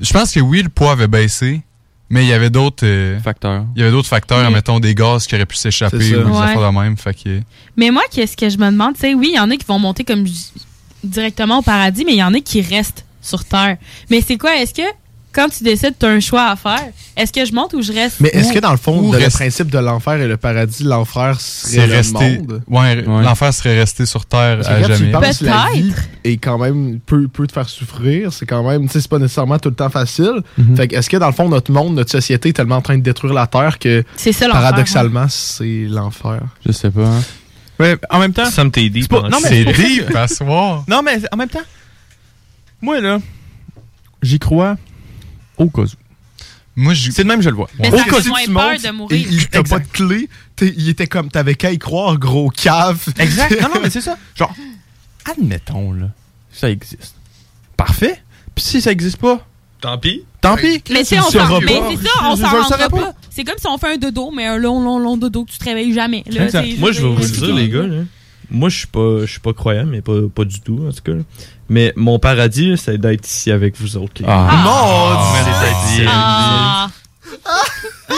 je 0.00 0.12
pense 0.12 0.32
que 0.32 0.40
oui, 0.40 0.62
le 0.62 0.68
poids 0.68 0.92
avait 0.92 1.08
baissé, 1.08 1.62
mais 2.08 2.24
il 2.24 2.28
y 2.28 2.32
avait 2.32 2.50
d'autres 2.50 2.84
euh, 2.86 3.18
Facteur. 3.20 3.64
il 3.76 3.80
y 3.80 3.82
avait 3.82 3.92
d'autres 3.92 4.08
facteurs, 4.08 4.50
mettons 4.50 4.80
des 4.80 4.94
gaz 4.94 5.26
qui 5.26 5.34
auraient 5.36 5.46
pu 5.46 5.56
s'échapper 5.56 6.00
C'est 6.00 6.16
ou 6.16 6.24
des 6.24 6.30
Ouais. 6.30 6.38
affaires 6.42 6.72
de 6.72 6.78
même. 6.78 6.96
Fait 6.96 7.14
que 7.14 7.40
Mais 7.76 7.90
moi, 7.90 8.02
qu'est-ce 8.10 8.36
que 8.36 8.48
je 8.48 8.58
me 8.58 8.70
demande, 8.70 8.94
tu 8.94 9.00
sais, 9.00 9.14
oui, 9.14 9.30
il 9.32 9.36
y 9.36 9.38
en 9.38 9.50
a 9.50 9.56
qui 9.56 9.64
vont 9.66 9.78
monter 9.78 10.02
comme 10.04 10.26
j- 10.26 10.34
directement 11.04 11.58
au 11.58 11.62
paradis, 11.62 12.04
mais 12.04 12.12
il 12.12 12.18
y 12.18 12.22
en 12.24 12.34
a 12.34 12.40
qui 12.40 12.60
restent 12.62 13.04
sur 13.22 13.44
Terre. 13.44 13.76
Mais 14.10 14.20
c'est 14.22 14.38
quoi, 14.38 14.56
est-ce 14.56 14.74
que 14.74 14.82
quand 15.32 15.48
tu 15.48 15.62
décides, 15.62 15.94
tu 15.98 16.06
as 16.06 16.08
un 16.08 16.20
choix 16.20 16.46
à 16.50 16.56
faire. 16.56 16.88
Est-ce 17.16 17.32
que 17.32 17.44
je 17.44 17.52
monte 17.52 17.72
ou 17.74 17.82
je 17.82 17.92
reste? 17.92 18.16
Mais 18.20 18.30
est-ce 18.30 18.52
que 18.52 18.58
dans 18.58 18.70
le 18.72 18.76
fond, 18.76 19.12
le 19.12 19.28
principe 19.28 19.70
de 19.70 19.78
l'enfer 19.78 20.14
et 20.20 20.26
le 20.26 20.36
paradis, 20.36 20.82
l'enfer 20.84 21.40
serait 21.40 21.86
le 21.86 21.92
resté. 21.94 22.38
monde? 22.38 22.62
Ouais, 22.66 23.02
l'enfer 23.02 23.52
serait 23.54 23.78
resté 23.78 24.06
sur 24.06 24.26
Terre 24.26 24.56
Parce 24.58 24.68
que 24.68 24.72
à 24.72 25.32
jamais. 25.32 25.80
vie 25.80 25.92
est 26.24 26.36
quand 26.38 26.58
même 26.58 26.98
peut, 27.00 27.28
peut 27.28 27.46
te 27.46 27.52
faire 27.52 27.68
souffrir. 27.68 28.32
C'est 28.32 28.46
quand 28.46 28.66
même, 28.68 28.86
tu 28.86 28.92
sais, 28.92 29.00
c'est 29.02 29.10
pas 29.10 29.18
nécessairement 29.18 29.58
tout 29.58 29.68
le 29.68 29.74
temps 29.76 29.90
facile. 29.90 30.42
Fait 30.76 30.88
que 30.88 30.96
est-ce 30.96 31.08
que 31.10 31.16
dans 31.16 31.26
le 31.28 31.32
fond, 31.32 31.48
notre 31.48 31.70
monde, 31.72 31.94
notre 31.94 32.10
société 32.10 32.48
est 32.48 32.52
tellement 32.52 32.76
en 32.76 32.82
train 32.82 32.96
de 32.98 33.02
détruire 33.02 33.32
la 33.34 33.46
Terre 33.46 33.78
que 33.78 34.04
ça, 34.16 34.48
paradoxalement, 34.48 35.26
c'est 35.28 35.86
l'enfer? 35.88 36.40
Je 36.66 36.72
sais 36.72 36.90
pas. 36.90 37.06
hein. 37.06 37.22
Ouais, 37.78 37.96
en 38.10 38.18
même 38.18 38.32
temps. 38.32 38.44
Ça 38.46 38.62
me 38.64 38.70
t'est 38.70 38.88
dit. 38.90 39.02
c'est 39.02 39.08
pas- 39.08 39.28
non, 39.28 39.38
mais 39.42 39.48
C'est 39.48 39.64
deep 39.64 40.14
à 40.14 40.28
soir. 40.28 40.84
Non, 40.88 41.02
mais 41.02 41.18
en 41.32 41.36
même 41.36 41.48
temps, 41.48 41.60
moi, 42.82 43.00
là, 43.00 43.18
j'y 44.22 44.38
crois 44.38 44.76
au 45.60 45.68
cas 45.70 45.82
où. 45.82 45.86
Moi, 46.76 46.94
je... 46.94 47.10
C'est 47.10 47.24
de 47.24 47.28
même, 47.28 47.42
je 47.42 47.50
le 47.50 47.56
vois. 47.56 47.68
Mais 47.78 47.88
Au 47.88 47.96
cas 47.96 48.16
où 48.18 48.20
tu 48.22 48.28
montes 48.50 48.82
de 48.82 48.90
mourir. 48.90 49.26
et 49.28 49.46
T'as 49.50 49.62
pas 49.62 49.78
de 49.80 49.86
clé. 49.86 50.28
t'es- 50.56 50.72
il 50.76 50.88
était 50.88 51.06
comme, 51.06 51.28
t'avais 51.30 51.54
qu'à 51.54 51.72
y 51.72 51.78
croire, 51.78 52.16
gros 52.18 52.48
cave. 52.50 53.04
Exact. 53.18 53.60
Non, 53.60 53.68
non, 53.74 53.80
mais 53.82 53.90
c'est 53.90 54.00
ça. 54.00 54.16
Genre, 54.36 54.54
admettons, 55.30 55.92
là, 55.92 56.06
ça 56.52 56.70
existe. 56.70 57.14
Parfait. 57.76 58.22
Puis 58.54 58.64
si 58.64 58.80
ça 58.80 58.92
existe 58.92 59.18
pas, 59.18 59.46
Tant 59.80 59.96
pis. 59.98 60.24
tant 60.42 60.56
pis. 60.56 60.82
Mais 60.90 61.02
le 61.02 61.18
on 61.18 61.30
s'en 61.30 61.60
mais 61.60 61.66
pas. 61.66 61.88
c'est 61.90 62.06
ça, 62.06 62.10
on 62.24 62.36
s'en 62.36 62.52
le 62.52 62.60
rendra 62.62 62.88
pas. 62.90 63.12
C'est 63.30 63.44
comme 63.44 63.56
si 63.58 63.66
on 63.66 63.78
fait 63.78 63.94
un 63.94 63.96
dodo, 63.96 64.30
mais 64.30 64.46
un 64.46 64.58
long, 64.58 64.80
long, 64.82 64.98
long 64.98 65.16
dodo 65.16 65.44
que 65.46 65.50
tu 65.52 65.58
te 65.58 65.64
réveilles 65.64 65.94
jamais. 65.94 66.22
Là, 66.30 66.44
Exact. 66.44 66.66
c'est- 66.70 66.76
Moi, 66.78 66.92
je 66.92 67.00
vais 67.02 67.08
vous 67.14 67.20
le 67.22 67.28
dire, 67.28 67.54
les 67.54 67.68
gars. 67.68 67.86
Là. 67.86 68.02
Moi, 68.50 68.68
je 68.68 68.78
suis 68.78 68.86
pas, 68.86 69.20
je 69.20 69.26
suis 69.26 69.40
pas 69.40 69.52
croyant, 69.52 69.86
mais 69.86 70.00
pas, 70.02 70.12
pas 70.34 70.44
du 70.44 70.60
tout, 70.60 70.80
en 70.88 70.92
tout 70.92 71.02
cas. 71.04 71.18
Mais 71.68 71.92
mon 71.96 72.18
paradis, 72.18 72.76
c'est 72.76 72.98
d'être 72.98 73.26
ici 73.28 73.50
avec 73.52 73.80
vous 73.80 73.96
autres. 73.96 74.12
les. 74.14 74.24
Ah. 74.28 75.32
C'est 75.44 75.66
d'être 75.66 75.86
ici 75.86 76.00
avec 76.00 76.08
Ah. 76.12 76.88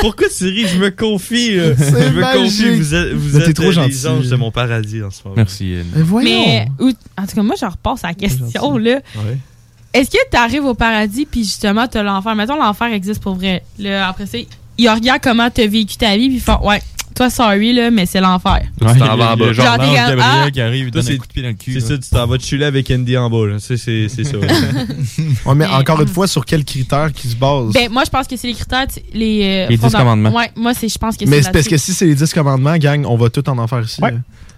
Pourquoi 0.00 0.26
ris? 0.46 0.66
Je 0.68 0.78
me 0.78 0.90
confie. 0.90 1.56
là? 1.56 1.74
C'est 1.76 1.90
Je 1.90 2.12
me 2.14 2.20
magique. 2.20 2.42
confie. 2.42 2.70
Vous 2.78 2.94
êtes, 2.94 3.12
vous 3.12 3.36
trop 3.52 3.64
euh, 3.66 3.72
gentil. 3.72 3.88
les 3.90 4.06
anges 4.06 4.28
de 4.28 4.36
mon 4.36 4.50
paradis 4.50 5.02
en 5.02 5.10
ce 5.10 5.22
moment. 5.24 5.36
Merci, 5.36 5.72
Yann. 5.72 5.86
Mais 5.94 6.02
voyons. 6.02 6.30
Mais, 6.30 6.68
en 7.18 7.26
tout 7.26 7.36
cas, 7.36 7.42
moi, 7.42 7.54
je 7.60 7.66
repasse 7.66 8.04
à 8.04 8.08
la 8.08 8.14
question, 8.14 8.78
là. 8.78 9.00
Ouais. 9.16 9.38
Est-ce 9.92 10.10
que 10.10 10.16
tu 10.30 10.36
arrives 10.36 10.64
au 10.64 10.74
paradis, 10.74 11.26
puis 11.26 11.44
justement, 11.44 11.86
tu 11.86 11.98
as 11.98 12.02
l'enfer? 12.02 12.34
Mettons, 12.34 12.56
l'enfer 12.56 12.92
existe 12.92 13.22
pour 13.22 13.34
vrai. 13.36 13.62
Là, 13.78 14.08
après 14.08 14.26
ça, 14.26 14.38
il 14.78 14.88
regarde 14.88 15.20
comment 15.22 15.50
tu 15.50 15.60
as 15.60 15.66
vécu 15.68 15.96
ta 15.96 16.16
vie, 16.16 16.28
puis 16.28 16.36
il 16.36 16.40
fait, 16.40 16.56
ouais, 16.64 16.82
toi, 17.14 17.30
sorry, 17.30 17.72
là, 17.72 17.90
mais 17.90 18.06
c'est 18.06 18.20
l'enfer. 18.20 18.62
Toi, 18.78 18.92
tu 18.92 18.98
t'en 18.98 19.16
vas 19.16 19.32
en 19.32 19.36
bas. 19.36 19.52
Genre, 19.52 19.64
Gabriel 19.78 20.18
ah. 20.20 20.50
qui 20.50 20.60
arrive, 20.60 20.86
il 20.86 20.90
Toi, 20.90 21.02
donne 21.02 21.12
un 21.12 21.16
coup 21.16 21.26
de 21.26 21.32
pied 21.32 21.42
dans 21.42 21.48
le 21.48 21.54
cul. 21.54 21.72
C'est 21.74 21.80
là. 21.80 21.86
ça, 21.96 21.98
tu 21.98 22.08
t'en 22.10 22.26
vas 22.26 22.38
te 22.38 22.42
chiller 22.44 22.64
avec 22.64 22.90
Andy 22.90 23.16
en 23.16 23.30
bas. 23.30 23.46
là. 23.46 23.56
C'est 23.60 23.76
c'est- 23.76 24.08
c'est 24.08 24.24
ça. 24.24 24.36
Ouais, 25.46 25.54
mais 25.54 25.66
encore 25.66 26.00
une 26.00 26.08
fois, 26.08 26.26
sur 26.26 26.44
quels 26.44 26.64
critères 26.64 27.12
qui 27.12 27.28
se 27.28 27.36
basent? 27.36 27.72
Ben, 27.72 27.90
moi, 27.90 28.02
je 28.04 28.10
pense 28.10 28.26
que 28.26 28.36
c'est 28.36 28.46
les 28.48 28.54
critères, 28.54 28.86
les. 29.12 29.42
euh, 29.44 29.68
Les 29.68 29.76
dix 29.76 29.82
fonda- 29.82 29.98
commandements. 29.98 30.30
Ouais, 30.34 30.50
moi, 30.56 30.72
c'est, 30.74 30.88
je 30.88 30.98
pense 30.98 31.16
que 31.16 31.24
c'est. 31.24 31.30
Mais 31.30 31.42
c'est 31.42 31.52
parce 31.52 31.68
que 31.68 31.76
si 31.76 31.92
c'est 31.94 32.06
les 32.06 32.14
10 32.14 32.32
commandements, 32.32 32.76
gang, 32.76 33.04
on 33.06 33.16
va 33.16 33.30
tout 33.30 33.48
en 33.48 33.58
enfer 33.58 33.80
ici. 33.82 34.00
Ouais. 34.02 34.14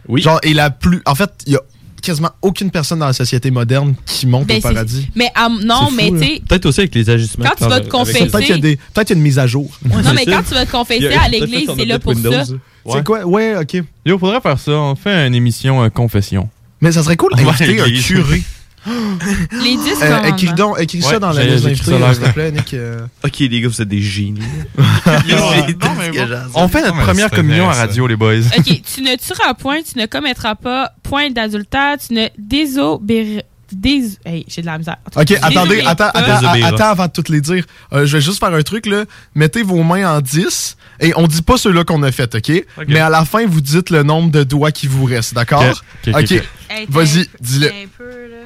Oui. 0.09 0.23
Genre, 0.23 0.39
et 0.43 0.55
la 0.55 0.71
plus. 0.71 1.03
En 1.07 1.15
fait, 1.15 1.31
il 1.47 1.53
y 1.55 1.57
a 1.57 1.61
quasiment 2.07 2.31
aucune 2.43 2.71
personne 2.71 2.99
dans 3.01 3.07
la 3.07 3.13
société 3.13 3.51
moderne 3.51 3.95
qui 4.07 4.27
monte 4.27 4.47
Ben, 4.47 4.59
au 4.59 4.61
c'est- 4.61 4.73
paradis. 4.73 5.09
Mais 5.15 5.31
ah, 5.35 5.49
non, 5.49 5.89
fou, 5.89 5.95
mais 5.97 6.11
tu 6.11 6.19
sais. 6.19 6.43
Peut-être 6.49 6.67
aussi 6.67 6.81
avec 6.81 6.95
les 6.95 7.11
ajustements. 7.11 7.47
Quand 7.49 7.65
tu 7.65 7.69
vas 7.71 7.81
te 7.81 7.89
confesser- 7.89 8.27
Peut-être 8.27 8.39
qu'il 8.41 8.49
y 8.49 8.53
a 8.53 8.59
des- 8.59 8.77
peut-être 8.77 9.07
qu'il 9.09 9.17
y 9.17 9.19
a 9.19 9.21
une 9.21 9.23
mise 9.25 9.39
à 9.39 9.47
jour. 9.47 9.71
Non, 9.85 10.13
mais 10.15 10.25
quand 10.25 10.43
tu 10.49 10.55
vas 10.55 10.65
te 10.67 10.71
confesser 10.71 11.09
à 11.09 11.29
l'église, 11.29 11.69
c'est 11.77 11.85
là 11.85 11.99
pour 11.99 12.15
ça. 12.15 12.45
C'est 12.93 13.05
quoi? 13.05 13.25
Ouais, 13.27 13.57
ok. 13.61 13.83
Yo, 14.05 14.19
faudrait 14.19 14.41
faire 14.41 14.59
ça. 14.59 14.73
On 14.73 14.95
fait 14.95 15.27
une 15.27 15.35
émission 15.35 15.83
euh, 15.83 15.89
confession. 15.89 16.49
Mais 16.81 16.93
ça 16.93 17.03
serait 17.03 17.17
cool 17.17 17.33
d'inviter 17.35 17.81
un 17.81 17.91
curé. 18.03 18.43
Les 19.65 19.77
10 19.77 20.03
Euh, 20.03 20.23
écris 20.25 20.53
donc, 20.55 20.81
écris 20.81 21.03
ça 21.03 21.15
Ouais, 21.15 21.21
dans 21.21 21.33
la 21.33 21.43
j'ai- 21.43 21.51
liste 21.51 21.65
d'invités, 21.65 21.99
ça 21.99 22.15
s'il 22.15 22.23
te 22.23 22.29
plaît, 22.31 22.53
Nick. 22.53 22.75
euh. 22.75 23.01
Ok, 23.25 23.39
les 23.41 23.61
gars, 23.61 23.69
vous 23.69 23.83
êtes 23.83 23.89
des 23.89 24.01
génies. 24.01 24.41
On 26.55 26.69
fait 26.69 26.83
notre 26.83 26.99
première 27.01 27.31
communion 27.31 27.69
à 27.69 27.75
radio, 27.75 28.07
les 28.07 28.17
boys. 28.17 28.35
OK, 28.57 28.83
tu 28.83 29.03
ne 29.03 29.17
tueras 29.17 29.55
point, 29.55 29.83
tu 29.83 29.99
ne 29.99 30.07
commettras 30.07 30.55
pas 30.55 30.93
point 31.03 31.31
d'adultère, 31.31 31.97
tu 31.99 32.15
ne 32.15 32.27
désobéiras. 32.39 33.43
Dés... 33.73 34.05
Hey, 34.25 34.45
j'ai 34.47 34.61
de 34.61 34.67
la 34.67 34.79
misère. 34.79 34.97
Ok, 35.17 35.33
attendez, 35.43 35.81
attends, 35.81 36.13
pas. 36.13 36.21
attends, 36.21 36.85
avant 36.85 37.07
de 37.09 37.11
toutes 37.11 37.29
les 37.31 37.41
dire. 37.41 37.65
Euh, 37.93 38.07
je 38.07 38.17
vais 38.17 38.21
juste 38.23 38.39
faire 38.39 38.55
un 38.55 38.63
truc, 38.63 38.87
là. 38.87 39.07
Mettez 39.35 39.65
vos 39.65 39.83
mains 39.83 40.09
en 40.19 40.21
10 40.21 40.77
et 41.01 41.13
on 41.17 41.27
dit 41.27 41.43
pas 41.43 41.59
ceux-là 41.59 41.83
qu'on 41.83 42.01
a 42.05 42.13
fait, 42.13 42.33
ok? 42.37 42.65
Mais 42.87 43.01
à 43.01 43.11
la 43.11 43.25
fin, 43.25 43.45
vous 43.45 43.61
dites 43.61 43.91
le 43.91 44.05
nombre 44.05 44.31
de 44.31 44.45
doigts 44.45 44.71
qui 44.71 44.87
vous 44.87 45.05
reste, 45.05 45.35
d'accord? 45.35 45.83
Ok. 46.07 46.31
Hey, 46.71 46.87
vas-y, 46.89 47.29
dis-le. 47.41 47.69
t'es 47.71 47.75
un 47.75 47.89
peu, 47.99 48.05
là. 48.05 48.37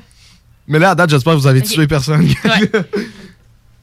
Mais 0.70 0.78
là, 0.78 0.90
à 0.90 0.94
date, 0.94 1.10
j'espère 1.10 1.34
que 1.34 1.38
vous 1.40 1.48
avez 1.48 1.62
tué 1.62 1.86
personne. 1.86 2.22
Ouais. 2.22 2.70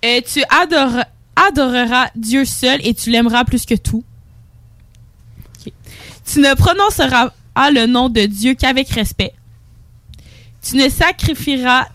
Euh, 0.06 0.22
tu 0.32 0.44
adoreras, 0.48 1.06
adoreras 1.36 2.10
Dieu 2.16 2.46
seul 2.46 2.80
et 2.84 2.94
tu 2.94 3.10
l'aimeras 3.10 3.46
plus 3.46 3.66
que 3.66 3.74
tout. 3.74 4.04
Tu 6.24 6.40
ne 6.40 6.54
prononceras 6.54 7.32
pas 7.56 7.72
le 7.72 7.88
nom 7.88 8.08
de 8.08 8.22
Dieu 8.28 8.54
qu'avec 8.54 8.90
respect. 8.90 9.34
Tu 10.62 10.76
ne 10.76 10.88
sacrifieras. 10.88 11.88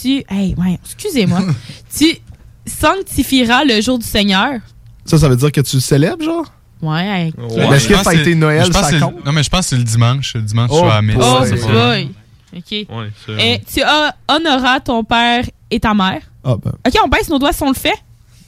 Tu. 0.00 0.24
Hey, 0.30 0.54
ouais, 0.56 0.80
excusez-moi. 0.82 1.42
tu 1.96 2.16
sanctifieras 2.64 3.64
le 3.64 3.82
jour 3.82 3.98
du 3.98 4.06
Seigneur. 4.06 4.60
Ça, 5.04 5.18
ça 5.18 5.28
veut 5.28 5.36
dire 5.36 5.52
que 5.52 5.60
tu 5.60 5.76
le 5.76 5.82
célèbres, 5.82 6.24
genre? 6.24 6.50
Ouais. 6.80 7.30
Mais 7.36 7.76
Est-ce 7.76 7.88
que 7.88 8.20
été 8.20 8.34
Noël, 8.34 8.72
ça 8.72 8.98
compte? 8.98 9.22
Non, 9.22 9.32
mais 9.32 9.42
je 9.42 9.50
pense 9.50 9.66
que 9.66 9.66
c'est 9.66 9.76
le 9.76 9.84
dimanche. 9.84 10.32
Le 10.34 10.40
dimanche, 10.40 10.70
Oh, 10.72 10.80
tu 10.80 10.86
vas 10.86 10.92
à 10.92 10.96
la 10.96 11.02
messe. 11.02 11.16
Oh, 11.20 11.68
boy. 11.72 12.10
OK. 12.56 12.70
Ouais. 12.70 13.10
Et 13.38 13.60
tu 13.72 13.82
a- 13.82 14.14
honoreras 14.28 14.80
ton 14.80 15.04
père 15.04 15.44
et 15.70 15.78
ta 15.80 15.94
mère. 15.94 16.22
Ah, 16.44 16.56
ben. 16.62 16.72
OK, 16.86 16.94
on 17.04 17.08
baisse 17.08 17.28
nos 17.28 17.38
doigts 17.38 17.52
si 17.52 17.62
on 17.62 17.68
le 17.68 17.74
fait. 17.74 17.94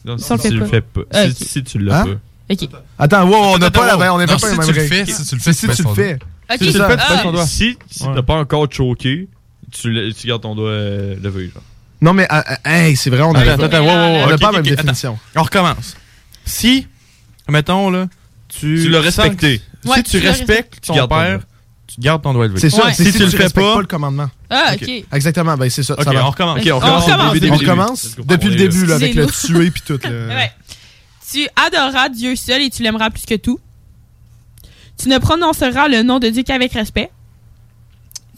Non, 0.04 0.18
Si 0.18 0.32
on 0.32 0.38
si 0.38 0.50
le 0.50 0.50
tu 0.50 0.58
fait 0.58 0.64
le 0.64 0.66
fais 0.66 0.80
pas. 0.80 1.30
Si- 1.34 1.62
tu 1.64 1.78
l'as 1.78 2.00
Hein? 2.00 2.04
pas. 2.48 2.54
OK. 2.54 2.68
Attends, 2.98 3.28
wow, 3.28 3.34
on 3.54 3.58
n'a 3.58 3.66
Attends, 3.66 3.80
pas 3.80 3.86
la 3.86 3.96
même, 3.96 4.12
on 4.12 4.18
n'est 4.18 4.26
Non, 4.26 4.32
pas 4.32 4.38
si 4.38 4.58
tu 4.58 4.72
le 4.72 4.80
fais, 4.86 5.06
si 5.06 5.26
tu 5.26 5.34
le 5.36 5.40
fais, 5.40 5.52
Si 5.52 5.68
tu 5.68 5.74
tu 5.76 5.82
le 5.84 5.94
fais. 5.94 6.18
Si 6.50 6.58
tu 6.58 6.64
le 6.78 6.84
fais, 6.84 6.96
tu 6.96 7.12
baisses 7.12 7.22
ton 7.22 7.32
doigt. 7.32 7.46
Si, 7.46 7.78
si 7.90 8.02
Ouais. 8.04 8.14
t'as 8.14 8.22
pas 8.22 8.34
encore 8.34 8.66
choqué, 8.70 9.28
tu, 9.70 10.14
tu 10.18 10.26
gardes 10.26 10.42
ton 10.42 10.54
doigt 10.54 10.68
euh, 10.68 11.14
levé. 11.22 11.44
Genre. 11.54 11.62
Non, 12.00 12.12
mais, 12.12 12.26
ah, 12.28 12.44
ah, 12.64 12.78
hey, 12.88 12.96
c'est 12.96 13.10
vrai, 13.10 13.22
on 13.22 13.32
n'a 13.32 13.56
pas, 13.56 13.68
la 14.38 14.52
même 14.52 14.62
définition. 14.62 15.18
On 15.36 15.42
recommence. 15.44 15.96
Si, 16.44 16.86
mettons, 17.48 17.90
là, 17.90 18.08
tu. 18.48 18.80
Tu 18.82 18.88
l'as 18.88 19.00
respecté. 19.00 19.60
Si 19.84 19.88
Ouais, 19.88 20.02
tu 20.02 20.10
tu 20.10 20.18
respectes 20.26 20.80
Tu 20.82 20.92
ton 20.92 21.06
père. 21.08 21.40
Tu 21.94 22.00
gardes 22.00 22.22
ton 22.22 22.32
doigt 22.32 22.46
levé. 22.48 22.58
C'est 22.60 22.70
ça, 22.70 22.86
Ouais. 22.86 22.92
c'est 22.94 23.04
Si 23.04 23.12
si, 23.12 23.18
tu 23.18 23.24
le 23.24 23.30
tu 23.30 23.36
fais 23.36 23.42
respectes 23.44 23.66
pas- 23.66 23.74
pas 23.74 23.80
le 23.80 23.86
commandement. 23.86 24.30
Ah, 24.50 24.72
Ok. 24.74 24.88
Exactement, 25.12 25.56
ben 25.56 25.68
c'est 25.70 25.82
ça. 25.82 25.96
Ça 26.02 26.12
va. 26.12 26.26
on 26.26 26.30
recommence. 26.30 26.58
Ok, 26.58 26.64
on 26.66 26.70
On 26.72 26.78
recommence. 26.78 27.04
recommence. 27.04 27.32
début, 27.34 27.50
On 27.50 27.56
recommence 27.56 28.16
depuis 28.24 28.48
le 28.50 28.56
début, 28.56 28.86
là, 28.86 28.94
avec 28.96 29.14
le 29.14 29.26
tuer 29.26 29.70
puis 29.70 29.82
tout. 29.86 29.98
le- 30.04 30.28
Ouais. 30.28 30.52
Tu 31.30 31.48
adoreras 31.56 32.08
Dieu 32.10 32.36
seul 32.36 32.62
et 32.62 32.70
tu 32.70 32.82
l'aimeras 32.82 33.10
plus 33.10 33.24
que 33.24 33.34
tout. 33.36 33.58
Tu 34.98 35.08
ne 35.08 35.18
prononceras 35.18 35.88
le 35.88 36.02
nom 36.02 36.18
de 36.18 36.28
Dieu 36.28 36.42
qu'avec 36.42 36.72
respect. 36.74 37.10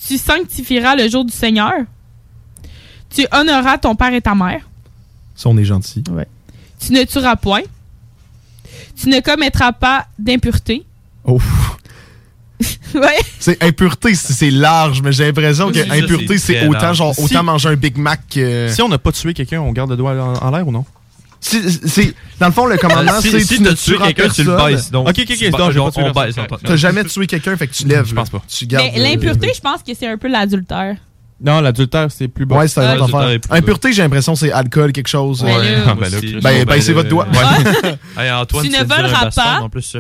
Tu 0.07 0.17
sanctifieras 0.19 0.95
le 0.97 1.09
jour 1.09 1.25
du 1.25 1.33
Seigneur. 1.33 1.73
Tu 3.11 3.27
honoreras 3.33 3.79
ton 3.79 3.95
père 3.97 4.13
et 4.13 4.21
ta 4.21 4.35
mère. 4.35 4.61
Ça, 5.35 5.49
on 5.49 5.57
est 5.57 5.65
gentil. 5.65 6.03
Tu 6.81 6.93
ne 6.93 7.03
tueras 7.05 7.37
point. 7.37 7.63
Tu 9.01 9.09
ne 9.09 9.21
commettras 9.21 9.73
pas 9.73 10.07
d'impureté. 10.19 10.85
Oh. 11.25 11.41
ouais. 12.95 13.19
C'est 13.41 13.63
impureté, 13.63 14.15
c'est 14.15 14.51
large, 14.51 15.03
mais 15.03 15.13
j'ai 15.13 15.27
l'impression 15.27 15.71
que 15.73 15.79
impureté, 15.91 16.39
c'est 16.39 16.67
autant 16.67 16.79
large. 16.83 16.97
genre 16.99 17.15
Si- 17.15 17.23
autant 17.25 17.43
manger 17.43 17.69
un 17.71 17.77
Big 17.77 17.97
Mac 17.97 18.21
que. 18.33 18.69
Si 18.71 18.81
on 18.83 18.89
n'a 18.89 18.99
pas 18.99 19.13
tué 19.13 19.35
quelqu'un, 19.35 19.61
on 19.61 19.73
garde 19.73 19.91
le 19.91 19.97
doigt 19.97 20.13
en, 20.13 20.35
en 20.35 20.51
l'air 20.51 20.67
ou 20.67 20.71
non? 20.73 20.85
Dans 22.41 22.47
le 22.47 22.53
fond 22.53 22.67
le 22.67 22.77
commandement, 22.79 23.21
si- 23.21 23.31
c'est 23.31 23.41
si 23.41 23.57
tu 23.57 23.63
ne 23.63 23.73
tueras 23.73 24.13
quelqu'un, 24.13 24.29
tu 24.33 24.45
le 24.45 24.57
baisses. 24.57 24.91
Donc, 24.91 25.09
Ok, 25.09 25.17
ok, 25.19 25.31
ok, 25.31 25.51
donc, 25.75 25.93
on 25.99 26.11
baisse. 26.13 26.37
T'as 26.65 26.77
jamais 26.77 27.05
tué 27.05 27.27
quelqu'un, 27.27 27.57
fait 27.57 27.67
que 27.67 27.75
tu 27.75 27.87
lèves. 27.87 28.07
Je 28.07 28.15
pense 28.15 28.31
pas. 28.31 28.43
Tu 28.49 28.67
gardes. 28.67 28.87
Mais 28.95 29.01
l'impureté, 29.01 29.53
je 29.55 29.61
pense 29.61 29.83
que 29.83 29.93
c'est 29.99 30.07
un 30.09 30.17
peu 30.17 30.29
l'adultère. 30.29 30.97
Non, 31.45 31.61
l'adultère, 31.61 32.07
c'est 32.11 32.29
plus 32.29 32.47
bas. 32.47 32.57
Ouais, 32.57 32.69
c'est 32.69 32.81
un 32.81 33.03
affaire. 33.03 33.39
Impureté, 33.51 33.93
j'ai 33.93 34.03
l'impression 34.03 34.35
c'est 34.37 34.53
alcool, 34.53 34.93
quelque 34.93 35.09
chose. 35.09 35.43
Ben. 35.45 35.85
Ah, 35.87 35.95
ben. 35.95 36.09
Ben, 36.41 36.41
Bon, 36.41 36.65
ben, 36.73 36.81
c'est 36.81 36.93
votre 36.93 37.09
doigt. 37.09 37.27
Ouais. 37.27 37.97
Hey, 38.17 38.31
Antoine, 38.31 38.65
Tu 38.65 38.71
ne 38.71 38.85
voleras 38.85 39.31
pas. 39.31 39.61
En 39.61 39.69
plus, 39.69 39.97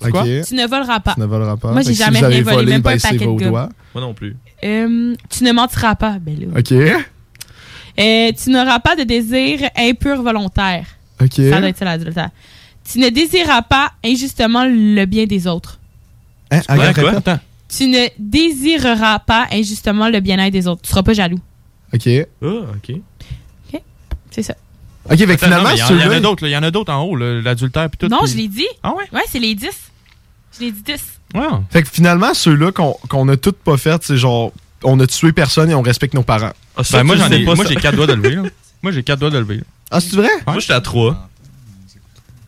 Ok. 0.00 0.12
Tu 0.46 0.54
ne 0.54 0.66
voleras 0.66 1.00
pas. 1.00 1.14
Tu 1.14 1.20
ne 1.20 1.26
voleras 1.26 1.56
pas. 1.56 1.72
Moi, 1.72 1.82
j'ai 1.82 1.92
si 1.94 1.98
jamais 1.98 2.18
rien 2.20 2.42
volé, 2.42 2.56
volé, 2.56 2.72
même 2.72 2.82
pas 2.82 2.90
un 2.90 2.94
baissez 2.94 3.08
paquet 3.08 3.26
de 3.26 3.44
doigts. 3.48 3.68
Moi 3.94 4.02
non 4.04 4.14
plus. 4.14 4.36
Euh, 4.64 5.14
tu 5.28 5.44
ne 5.44 5.52
mentiras 5.52 5.94
pas. 5.96 6.18
Ben 6.20 6.38
là. 6.38 6.58
Ok. 6.60 6.72
Euh, 6.72 8.32
tu 8.42 8.50
n'auras 8.50 8.78
pas 8.78 8.94
de 8.96 9.02
désir 9.02 9.68
impur 9.76 10.22
volontaire. 10.22 10.86
Ok. 11.20 11.32
Ça 11.34 11.58
doit 11.58 11.68
être 11.68 11.78
ça 11.78 11.84
l'adultère. 11.84 12.30
Tu 12.90 12.98
ne 13.00 13.08
désireras 13.08 13.62
pas 13.62 13.92
injustement 14.04 14.64
le 14.64 15.04
bien 15.04 15.24
des 15.26 15.46
autres. 15.46 15.78
Hein, 16.50 16.60
Quoi, 16.66 16.74
regarde, 16.76 16.94
quoi? 16.94 17.10
répète. 17.10 17.28
Attends. 17.28 17.40
Tu 17.68 17.86
ne 17.88 18.06
désireras 18.18 19.18
pas 19.18 19.46
injustement 19.52 20.08
le 20.08 20.20
bien-être 20.20 20.52
des 20.52 20.66
autres. 20.68 20.80
Tu 20.82 20.88
seras 20.90 21.02
pas 21.02 21.12
jaloux. 21.12 21.40
Ok. 21.92 22.08
Ah, 22.42 22.46
ok. 22.46 23.00
C'est 24.30 24.42
ça. 24.42 24.54
Ok, 25.10 25.16
fait 25.18 25.38
finalement, 25.38 25.70
il 25.70 25.78
y 25.78 25.82
en- 25.82 25.88
il 25.90 26.00
y 26.00 26.04
en 26.04 26.10
a 26.10 26.20
d'autres, 26.20 26.44
là. 26.44 26.48
Il 26.50 26.52
y 26.52 26.56
en 26.56 26.62
a 26.62 26.70
d'autres 26.70 26.92
en 26.92 27.02
haut, 27.02 27.16
l'adultère 27.16 27.88
puis 27.90 27.98
tout. 27.98 28.08
non, 28.08 28.24
je 28.26 28.36
l'ai 28.36 28.46
dit. 28.46 28.66
Ah 28.82 28.92
ouais? 28.94 29.04
Ouais, 29.12 29.22
c'est 29.28 29.38
les 29.38 29.54
10. 29.54 29.68
Je 30.58 30.64
l'ai 30.64 30.72
dit 30.72 30.82
10. 30.82 30.94
Ouais. 31.34 31.46
Fait 31.70 31.82
que 31.82 31.88
finalement, 31.90 32.34
ceux-là 32.34 32.72
qu'on 32.72 32.94
qu'on 33.08 33.28
a 33.28 33.36
toutes 33.36 33.58
pas 33.58 33.76
faites, 33.76 34.02
c'est 34.04 34.16
genre. 34.16 34.52
On 34.84 34.98
a 35.00 35.06
tué 35.06 35.32
personne 35.32 35.70
et 35.70 35.74
on 35.74 35.82
respecte 35.82 36.14
nos 36.14 36.22
parents. 36.22 36.52
Ah, 36.76 36.84
ça, 36.84 36.98
Ben, 36.98 37.04
moi, 37.04 37.16
j'en 37.16 37.28
ai, 37.30 37.44
pas 37.44 37.54
moi, 37.56 37.64
j'ai 37.68 37.74
quatre 37.74 37.96
doigts 37.96 38.06
de 38.06 38.12
lever, 38.12 38.36
là. 38.36 38.42
Moi, 38.82 38.92
j'ai 38.92 39.02
4 39.02 39.18
doigts 39.18 39.30
de 39.30 39.38
lever. 39.38 39.60
Ah, 39.90 40.00
c'est 40.00 40.14
vrai? 40.14 40.28
Moi, 40.46 40.60
j'étais 40.60 40.74
à 40.74 40.80
3. 40.80 41.28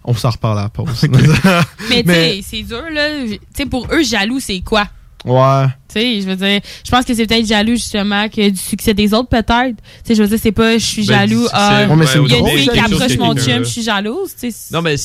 On 0.04 0.14
s'en 0.14 0.30
reparle 0.30 0.60
à 0.60 0.62
la 0.62 0.68
pause. 0.68 1.06
Mais, 1.90 2.02
tu 2.04 2.08
sais, 2.08 2.40
c'est 2.42 2.62
dur, 2.62 2.82
là. 2.92 3.08
Tu 3.26 3.38
sais, 3.56 3.66
pour 3.66 3.86
eux, 3.92 4.02
jaloux, 4.04 4.38
c'est 4.40 4.60
quoi? 4.60 4.86
Ouais. 5.24 5.66
Tu 5.92 6.00
sais, 6.00 6.20
je 6.22 6.26
veux 6.26 6.36
dire, 6.36 6.60
je 6.84 6.90
pense 6.90 7.04
que 7.04 7.14
c'est 7.14 7.26
peut-être 7.26 7.46
jaloux, 7.46 7.72
justement, 7.74 8.28
que 8.28 8.48
du 8.48 8.56
succès 8.56 8.94
des 8.94 9.12
autres, 9.12 9.28
peut-être. 9.28 9.76
Tu 9.76 9.82
sais, 10.04 10.14
je 10.14 10.22
veux 10.22 10.28
dire, 10.28 10.38
c'est 10.40 10.52
pas, 10.52 10.78
je 10.78 10.84
suis 10.84 11.04
Ben, 11.04 11.28
jaloux. 11.28 11.46
Ah, 11.52 11.86
Ouais, 11.88 11.96
mais 11.96 12.06
c'est 12.06 12.18
il 12.22 12.30
y 12.30 12.34
a 12.34 12.38
une 12.38 12.46
fille 12.46 12.68
qui 12.68 12.78
approche 12.78 13.18
mon 13.18 13.34
chum, 13.34 13.58
je 13.58 13.64
suis 13.64 13.82
jalouse, 13.82 14.34
tu 14.40 14.50
sais. 14.50 14.72
Non, 14.72 14.80
mais 14.82 14.96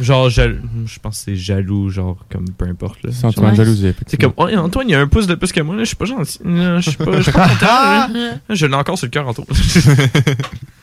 genre, 0.00 0.28
jal- 0.30 0.60
je 0.86 0.98
pense 0.98 1.18
que 1.18 1.24
c'est 1.26 1.36
jaloux, 1.36 1.88
genre, 1.90 2.18
comme 2.30 2.46
peu 2.50 2.66
importe. 2.66 3.02
Là. 3.02 3.10
De 3.10 3.14
Genre, 3.32 3.54
jalousie, 3.54 3.92
C'est 4.06 4.20
comme, 4.20 4.32
oh, 4.36 4.48
Antoine, 4.56 4.88
il 4.88 4.92
y 4.92 4.94
a 4.94 5.00
un 5.00 5.06
pouce 5.08 5.26
de 5.26 5.34
plus 5.34 5.52
que 5.52 5.60
moi, 5.60 5.74
là, 5.74 5.82
je 5.82 5.86
suis 5.88 5.96
pas 5.96 6.04
gentil. 6.04 6.38
Je 6.44 6.80
suis 6.80 6.96
pas, 6.96 7.16
je 7.18 7.22
suis 7.22 7.32
pas 7.32 7.48
content. 7.48 7.66
là. 7.66 8.08
Je 8.50 8.66
l'ai 8.66 8.74
encore 8.74 8.96
sur 8.98 9.06
le 9.06 9.10
cœur, 9.10 9.26
Antoine. 9.28 9.46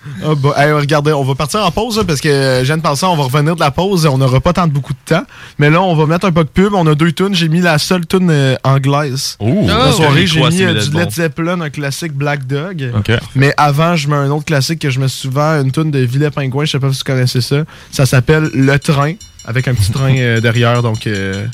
Ah 0.23 0.33
bah, 0.35 0.53
hey, 0.57 0.71
regardez, 0.73 1.13
on 1.13 1.23
va 1.23 1.33
partir 1.35 1.65
en 1.65 1.71
pause 1.71 2.03
parce 2.05 2.19
que 2.19 2.27
euh, 2.27 2.59
je 2.59 2.65
viens 2.65 2.77
de 2.77 2.81
penser, 2.81 3.05
on 3.05 3.15
va 3.15 3.23
revenir 3.23 3.55
de 3.55 3.59
la 3.61 3.71
pause. 3.71 4.05
On 4.05 4.17
n'aura 4.17 4.39
pas 4.41 4.51
tant 4.53 4.67
de 4.67 4.71
beaucoup 4.73 4.93
de 4.93 4.97
temps. 5.05 5.23
Mais 5.59 5.69
là, 5.69 5.81
on 5.81 5.95
va 5.95 6.05
mettre 6.05 6.25
un 6.25 6.31
peu 6.31 6.43
de 6.43 6.49
pub. 6.49 6.73
On 6.73 6.85
a 6.87 6.93
deux 6.95 7.11
tunes. 7.13 7.33
J'ai 7.35 7.47
mis 7.49 7.61
la 7.61 7.77
seule 7.77 8.05
tune 8.05 8.29
euh, 8.29 8.55
anglaise. 8.63 9.37
La 9.39 9.89
Oh! 9.89 9.91
soirée, 9.93 10.27
j'ai 10.27 10.41
mis 10.41 10.61
euh, 10.63 10.73
du 10.81 10.89
Bon. 10.89 10.99
Led 10.99 11.11
Zeppelin, 11.11 11.61
un 11.61 11.69
classique 11.69 12.13
Black 12.13 12.45
Dog. 12.47 12.91
Mais 13.35 13.53
avant, 13.57 13.95
je 13.95 14.07
mets 14.09 14.15
un 14.15 14.29
autre 14.29 14.45
classique 14.45 14.79
que 14.79 14.89
je 14.89 14.99
mets 14.99 15.07
souvent, 15.07 15.61
une 15.61 15.71
tune 15.71 15.91
de 15.91 15.99
Villet 15.99 16.31
Pingouin. 16.31 16.65
Je 16.65 16.71
sais 16.71 16.79
pas 16.79 16.91
si 16.91 16.97
vous 16.99 17.03
connaissez 17.05 17.41
ça. 17.41 17.57
Ça 17.91 18.05
s'appelle 18.05 18.49
Le 18.53 18.77
Train, 18.79 19.13
avec 19.45 19.67
un 19.67 19.73
petit 19.73 19.91
train 19.91 20.15
euh, 20.17 20.39
derrière. 20.41 20.81
Donc, 20.83 21.07
euh, 21.07 21.45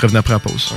revenez 0.00 0.18
après 0.20 0.34
la 0.34 0.38
pause. 0.40 0.72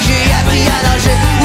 J'ai 0.00 0.32
appris 0.32 0.62
à 0.66 0.82
nager. 0.88 1.35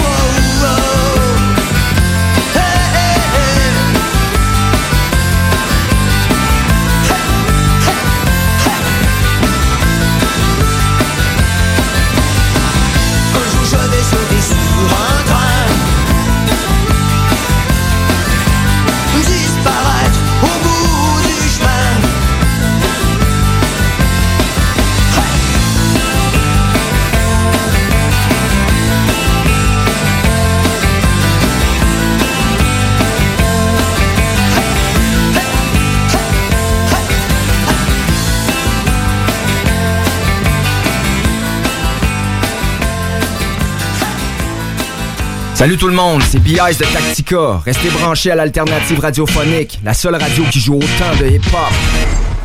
Salut 45.62 45.78
tout 45.78 45.90
le 45.90 45.94
monde, 45.94 46.24
c'est 46.24 46.40
B.I.S. 46.40 46.80
de 46.80 46.86
Tactica. 46.86 47.62
Restez 47.64 47.90
branchés 47.90 48.32
à 48.32 48.36
l'alternative 48.36 49.00
radiophonique, 49.00 49.80
la 49.84 49.94
seule 49.94 50.16
radio 50.16 50.44
qui 50.46 50.60
joue 50.60 50.78
autant 50.78 51.16
de 51.20 51.28
hip-hop. 51.28 52.41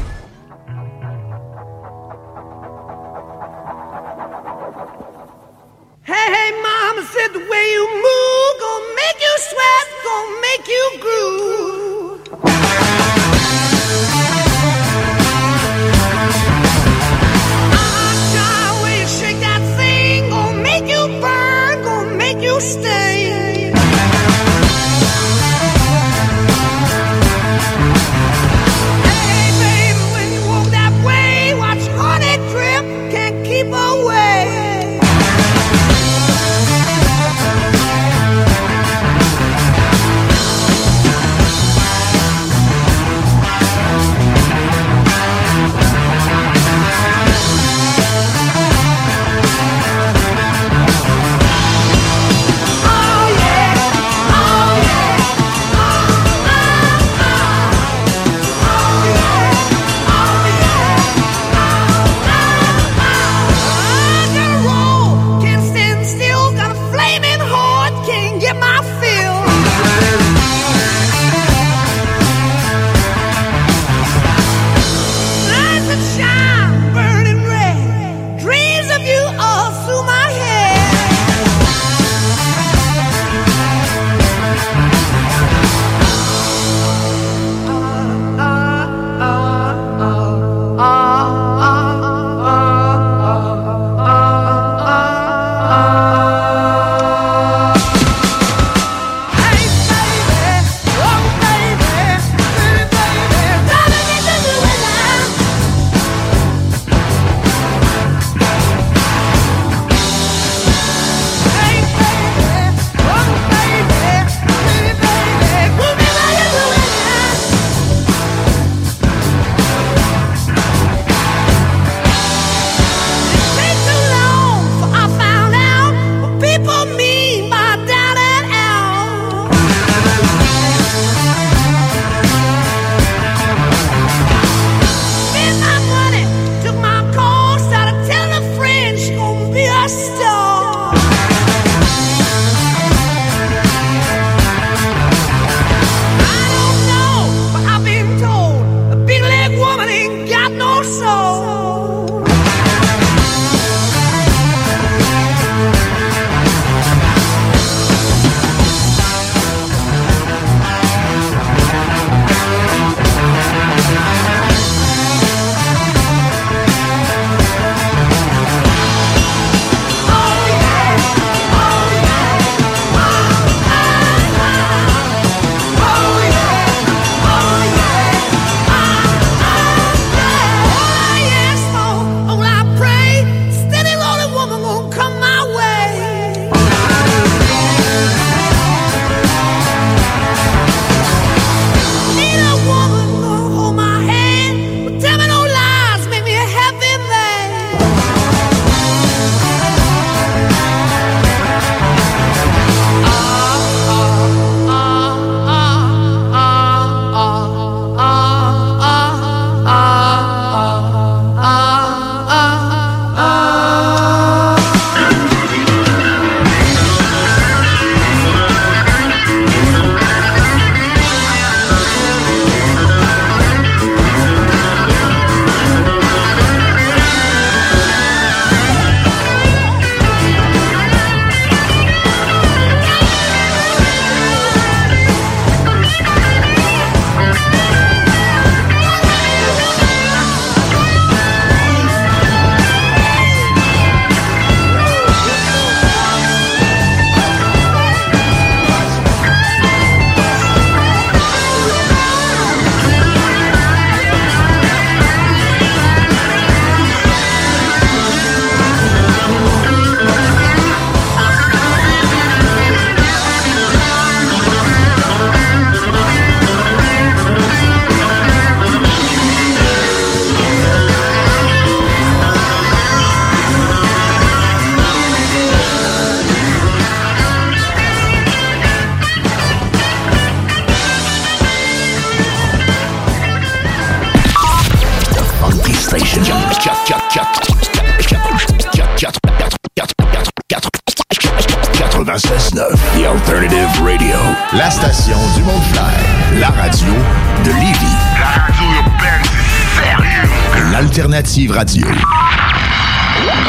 Alternative 301.36 301.50
Radio. 301.50 301.86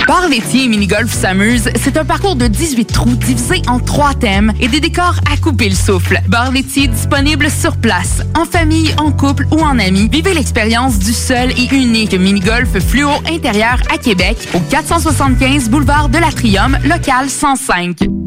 Bar 0.07 0.27
laitier 0.27 0.67
mini-golf 0.67 1.09
s'amuse, 1.09 1.69
c'est 1.75 1.95
un 1.95 2.03
parcours 2.03 2.35
de 2.35 2.47
18 2.47 2.85
trous 2.85 3.15
divisé 3.15 3.61
en 3.67 3.79
trois 3.79 4.13
thèmes 4.13 4.51
et 4.59 4.67
des 4.67 4.81
décors 4.81 5.15
à 5.31 5.37
couper 5.37 5.69
le 5.69 5.75
souffle. 5.75 6.19
Bar 6.27 6.51
laitier 6.51 6.87
disponible 6.87 7.49
sur 7.49 7.77
place, 7.77 8.23
en 8.35 8.43
famille, 8.43 8.93
en 8.97 9.11
couple 9.11 9.47
ou 9.51 9.61
en 9.61 9.79
amis. 9.79 10.09
Vivez 10.11 10.33
l'expérience 10.33 10.99
du 10.99 11.13
seul 11.13 11.51
et 11.51 11.73
unique 11.73 12.13
mini-golf 12.13 12.77
fluo 12.79 13.09
intérieur 13.31 13.77
à 13.93 13.97
Québec 13.97 14.37
au 14.53 14.59
475 14.59 15.69
boulevard 15.69 16.09
de 16.09 16.17
l'Atrium, 16.17 16.77
local 16.83 17.29
105. 17.29 18.26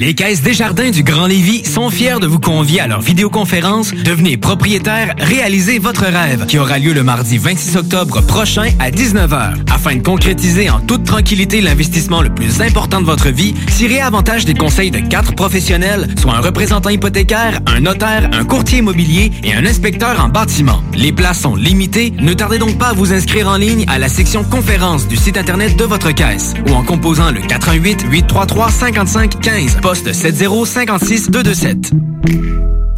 Les 0.00 0.14
Caisses 0.14 0.42
Desjardins 0.42 0.90
du 0.90 1.02
Grand 1.02 1.26
Lévis 1.26 1.64
sont 1.64 1.90
fiers 1.90 2.20
de 2.20 2.28
vous 2.28 2.38
convier 2.38 2.78
à 2.78 2.86
leur 2.86 3.00
vidéoconférence 3.00 3.92
Devenez 3.92 4.36
propriétaire, 4.36 5.12
réalisez 5.18 5.80
votre 5.80 6.04
rêve 6.04 6.46
qui 6.46 6.56
aura 6.56 6.78
lieu 6.78 6.92
le 6.92 7.02
mardi 7.02 7.36
26 7.36 7.78
octobre 7.78 8.20
prochain 8.20 8.68
à 8.78 8.92
19h. 8.92 9.54
Afin 9.68 9.96
de 9.96 10.02
concrétiser 10.02 10.70
en 10.70 10.78
toute 10.78 11.02
tranquillité 11.02 11.60
l'investissement 11.60 12.22
le 12.22 12.32
plus 12.32 12.62
important 12.62 13.00
de 13.00 13.06
votre 13.06 13.30
vie, 13.30 13.54
tirez 13.76 14.00
avantage 14.00 14.44
des 14.44 14.54
conseils 14.54 14.92
de 14.92 15.00
quatre 15.00 15.34
professionnels, 15.34 16.06
soit 16.16 16.34
un 16.34 16.42
représentant 16.42 16.90
hypothécaire, 16.90 17.58
un 17.66 17.80
notaire, 17.80 18.30
un 18.32 18.44
courtier 18.44 18.78
immobilier 18.78 19.32
et 19.42 19.52
un 19.52 19.66
inspecteur 19.66 20.24
en 20.24 20.28
bâtiment. 20.28 20.80
Les 20.94 21.10
places 21.10 21.40
sont 21.40 21.56
limitées, 21.56 22.12
ne 22.20 22.34
tardez 22.34 22.58
donc 22.58 22.78
pas 22.78 22.90
à 22.90 22.92
vous 22.92 23.12
inscrire 23.12 23.48
en 23.48 23.56
ligne 23.56 23.84
à 23.88 23.98
la 23.98 24.08
section 24.08 24.44
conférence 24.44 25.08
du 25.08 25.16
site 25.16 25.36
internet 25.36 25.76
de 25.76 25.84
votre 25.84 26.12
caisse 26.12 26.54
ou 26.68 26.74
en 26.74 26.84
composant 26.84 27.32
le 27.32 27.40
88 27.40 28.04
833 28.08 28.70
55 28.70 29.40
15 29.40 29.78
poste 29.88 30.12
7056 30.12 31.30
227. 31.30 31.92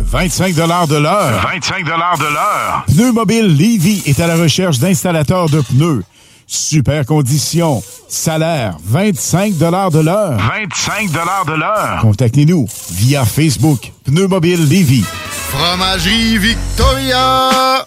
25 0.00 0.54
de 0.56 0.96
l'heure. 0.96 1.40
25 1.40 1.84
de 1.84 1.88
l'heure. 1.88 2.84
Pneu 2.88 3.12
Mobile 3.12 3.46
Levy 3.46 4.02
est 4.06 4.18
à 4.18 4.26
la 4.26 4.34
recherche 4.34 4.80
d'installateurs 4.80 5.48
de 5.48 5.60
pneus. 5.60 6.02
Super 6.48 7.06
conditions. 7.06 7.80
Salaire, 8.08 8.76
25 8.84 9.56
de 9.56 9.66
l'heure. 10.00 10.36
25 10.36 11.12
de 11.12 11.52
l'heure. 11.52 11.98
Contactez-nous 12.02 12.66
via 12.90 13.24
Facebook. 13.24 13.92
Pneu 14.04 14.26
Mobile 14.26 14.68
Levy. 14.68 15.04
Fromagerie 15.30 16.38
Victoria! 16.38 17.86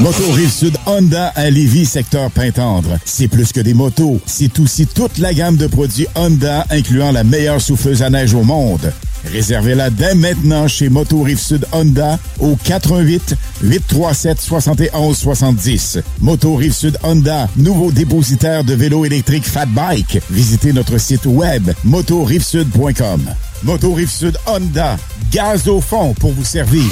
Moto 0.00 0.24
Rive-Sud 0.32 0.76
Honda 0.86 1.28
à 1.36 1.48
Lévis, 1.50 1.86
secteur 1.86 2.28
Pintendre. 2.30 2.98
C'est 3.04 3.28
plus 3.28 3.52
que 3.52 3.60
des 3.60 3.74
motos, 3.74 4.20
c'est 4.26 4.58
aussi 4.58 4.86
toute 4.86 5.18
la 5.18 5.32
gamme 5.32 5.56
de 5.56 5.68
produits 5.68 6.08
Honda, 6.16 6.66
incluant 6.70 7.12
la 7.12 7.22
meilleure 7.22 7.60
souffleuse 7.60 8.02
à 8.02 8.10
neige 8.10 8.34
au 8.34 8.42
monde. 8.42 8.92
Réservez-la 9.24 9.90
dès 9.90 10.14
maintenant 10.14 10.68
chez 10.68 10.88
Moto 10.88 11.22
Rive-Sud 11.22 11.66
Honda 11.72 12.18
au 12.40 12.56
88 12.56 13.36
837 13.62 14.40
71 14.40 15.16
70. 15.16 15.98
Moto 16.20 16.56
Rive-Sud 16.56 16.98
Honda, 17.02 17.48
nouveau 17.56 17.90
dépositaire 17.92 18.64
de 18.64 18.74
vélos 18.74 19.04
électriques 19.04 19.46
Fat 19.46 19.66
Bike. 19.66 20.20
Visitez 20.30 20.72
notre 20.72 20.98
site 20.98 21.24
web 21.24 21.70
motorivesud.com. 21.84 23.22
Moto 23.62 23.94
Rive-Sud 23.94 24.36
Honda, 24.46 24.98
gaz 25.34 25.66
au 25.66 25.80
fond 25.80 26.14
pour 26.14 26.30
vous 26.30 26.44
servir. 26.44 26.84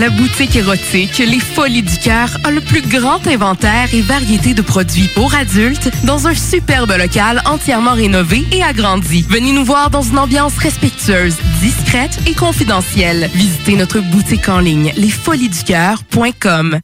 La 0.00 0.10
boutique 0.10 0.56
érotique 0.56 1.18
Les 1.18 1.38
Folies 1.38 1.82
du 1.82 1.96
Cœur 1.98 2.36
a 2.42 2.50
le 2.50 2.60
plus 2.60 2.82
grand 2.82 3.24
inventaire 3.28 3.88
et 3.94 4.02
variété 4.02 4.54
de 4.54 4.62
produits 4.62 5.08
pour 5.14 5.32
adultes 5.36 5.88
dans 6.02 6.26
un 6.26 6.34
superbe 6.34 6.92
local 6.98 7.40
entièrement 7.44 7.92
rénové 7.94 8.44
et 8.50 8.64
agrandi. 8.64 9.24
Venez 9.30 9.52
nous 9.52 9.64
voir 9.64 9.90
dans 9.90 10.02
une 10.02 10.18
ambiance 10.18 10.58
respectueuse, 10.58 11.36
discrète 11.60 12.18
et 12.26 12.34
confidentielle. 12.34 13.30
Visitez 13.34 13.76
notre 13.76 14.00
boutique 14.00 14.48
en 14.48 14.58
ligne 14.58 14.92
lesfoliesducoeur.com. 14.96 16.80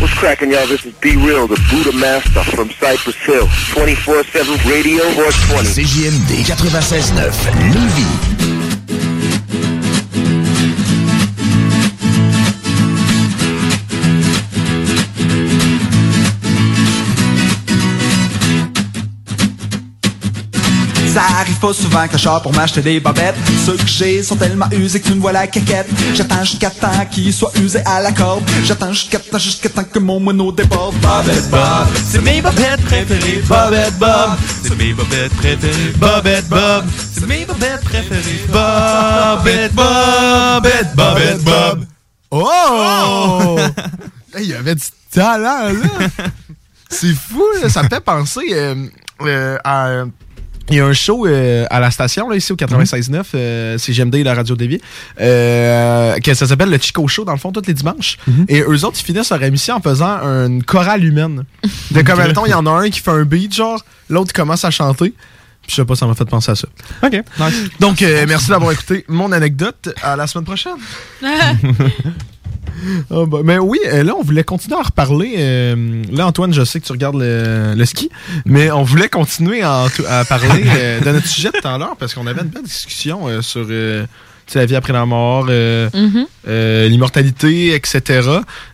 What's 0.00 0.14
cracking, 0.14 0.52
y'all? 0.52 0.66
This 0.66 0.86
is 0.86 0.92
Be 1.02 1.16
Real, 1.16 1.46
the 1.46 1.60
Buddha 1.70 1.92
Master 1.92 2.42
from 2.44 2.70
Cypress 2.70 3.16
Hill. 3.26 3.46
24-7 3.74 4.56
Radio 4.64 5.02
420. 5.14 5.64
CJMD 5.74 6.46
96.9, 6.46 7.32
Lévis. 7.74 8.35
Pas 21.60 21.72
souvent 21.72 22.06
que 22.06 22.18
je 22.18 22.22
sors 22.22 22.42
pour 22.42 22.52
m'acheter 22.52 22.82
des 22.82 23.00
bobettes. 23.00 23.36
Ceux 23.64 23.76
que 23.76 23.86
j'ai 23.86 24.22
sont 24.22 24.36
tellement 24.36 24.68
usés 24.72 25.00
que 25.00 25.08
tu 25.08 25.14
me 25.14 25.20
vois 25.20 25.32
la 25.32 25.46
caquette. 25.46 25.88
J'attends 26.14 26.44
jusqu'à 26.44 26.70
temps 26.70 27.06
qu'ils 27.10 27.32
soient 27.32 27.52
usés 27.60 27.82
à 27.84 28.00
la 28.00 28.12
corde. 28.12 28.42
J'attends 28.64 28.92
jusqu'à 28.92 29.18
temps, 29.18 29.38
jusqu'à 29.38 29.68
temps 29.68 29.84
que 29.84 29.98
mon 29.98 30.20
moineau 30.20 30.52
déborde. 30.52 30.94
Bobette 30.96 31.50
Bob, 31.50 31.86
c'est 32.04 32.22
mes 32.22 32.42
bobettes 32.42 32.82
préférées. 32.82 33.42
Bobette 33.48 33.98
Bob, 33.98 34.30
c'est 34.62 34.76
mes 34.76 34.92
bobettes 34.92 35.32
préférées. 35.34 35.92
Bobette 35.96 36.48
Bob, 36.48 36.84
c'est 37.14 37.26
mes 37.26 37.44
bobettes 37.46 37.84
préférées. 37.84 38.46
Bobette 38.48 39.74
Bobette 39.74 40.94
Bobette 40.94 41.42
Bob. 41.42 41.86
Oh! 42.30 43.58
Il 44.38 44.46
y 44.46 44.54
avait 44.54 44.74
du 44.74 44.84
talent, 45.10 45.72
là! 45.72 46.08
C'est 46.90 47.14
fou, 47.14 47.42
là. 47.60 47.68
Ça 47.68 47.82
me 47.82 47.88
fait 47.88 48.00
penser 48.00 48.46
euh, 48.52 48.86
euh, 49.22 49.58
à... 49.64 50.04
Il 50.70 50.76
y 50.76 50.80
a 50.80 50.86
un 50.86 50.92
show 50.92 51.26
euh, 51.26 51.64
à 51.70 51.80
la 51.80 51.90
station, 51.90 52.28
là, 52.28 52.36
ici 52.36 52.52
au 52.52 52.56
96.9, 52.56 53.22
euh, 53.34 53.78
c'est 53.78 53.92
GMD, 53.92 54.16
la 54.16 54.34
radio 54.34 54.56
déviée, 54.56 54.80
euh, 55.20 56.18
que 56.18 56.34
ça 56.34 56.46
s'appelle 56.46 56.70
le 56.70 56.78
Chico 56.78 57.06
Show, 57.06 57.24
dans 57.24 57.32
le 57.32 57.38
fond, 57.38 57.52
tous 57.52 57.66
les 57.66 57.74
dimanches. 57.74 58.18
Et 58.48 58.62
eux 58.62 58.84
autres, 58.84 58.98
ils 59.00 59.04
finissent 59.04 59.30
leur 59.30 59.42
émission 59.42 59.76
en 59.76 59.80
faisant 59.80 60.18
une 60.22 60.62
chorale 60.64 61.04
humaine. 61.04 61.44
De 61.92 62.02
comme, 62.02 62.20
il 62.46 62.50
y 62.50 62.54
en 62.54 62.66
a 62.66 62.70
un 62.70 62.90
qui 62.90 63.00
fait 63.00 63.10
un 63.12 63.24
beat, 63.24 63.54
genre, 63.54 63.84
l'autre 64.08 64.32
commence 64.32 64.64
à 64.64 64.70
chanter. 64.70 65.14
Puis 65.62 65.74
je 65.74 65.82
sais 65.82 65.84
pas, 65.84 65.96
ça 65.96 66.06
m'a 66.06 66.14
fait 66.14 66.24
penser 66.24 66.52
à 66.52 66.54
ça. 66.54 66.68
OK, 67.02 67.22
Donc, 67.80 68.00
euh, 68.02 68.24
merci 68.28 68.50
d'avoir 68.50 68.70
écouté 68.70 69.04
mon 69.08 69.32
anecdote. 69.32 69.92
À 70.00 70.14
la 70.14 70.26
semaine 70.28 70.44
prochaine. 70.44 70.76
Ah, 73.10 73.24
bah, 73.26 73.38
mais 73.44 73.58
oui, 73.58 73.78
là, 73.90 74.14
on 74.18 74.22
voulait 74.22 74.44
continuer 74.44 74.76
à 74.78 74.82
reparler. 74.82 75.34
euh, 75.38 76.02
là, 76.12 76.26
Antoine, 76.26 76.52
je 76.52 76.64
sais 76.64 76.80
que 76.80 76.86
tu 76.86 76.92
regardes 76.92 77.16
le, 77.18 77.74
le 77.76 77.84
ski, 77.84 78.10
mais 78.44 78.70
on 78.70 78.82
voulait 78.82 79.08
continuer 79.08 79.62
à, 79.62 79.84
à 80.08 80.24
parler 80.24 80.64
euh, 80.66 81.00
de 81.00 81.10
notre 81.10 81.26
sujet 81.26 81.50
de 81.54 81.58
tout 81.60 81.68
à 81.68 81.78
l'heure 81.78 81.96
parce 81.98 82.14
qu'on 82.14 82.26
avait 82.26 82.42
une 82.42 82.48
belle 82.48 82.62
discussion 82.64 83.28
euh, 83.28 83.40
sur 83.42 83.66
euh, 83.70 84.04
la 84.54 84.64
vie 84.66 84.76
après 84.76 84.92
la 84.92 85.04
mort, 85.06 85.46
euh, 85.48 85.88
euh, 86.46 86.88
l'immortalité, 86.88 87.74
etc. 87.74 88.00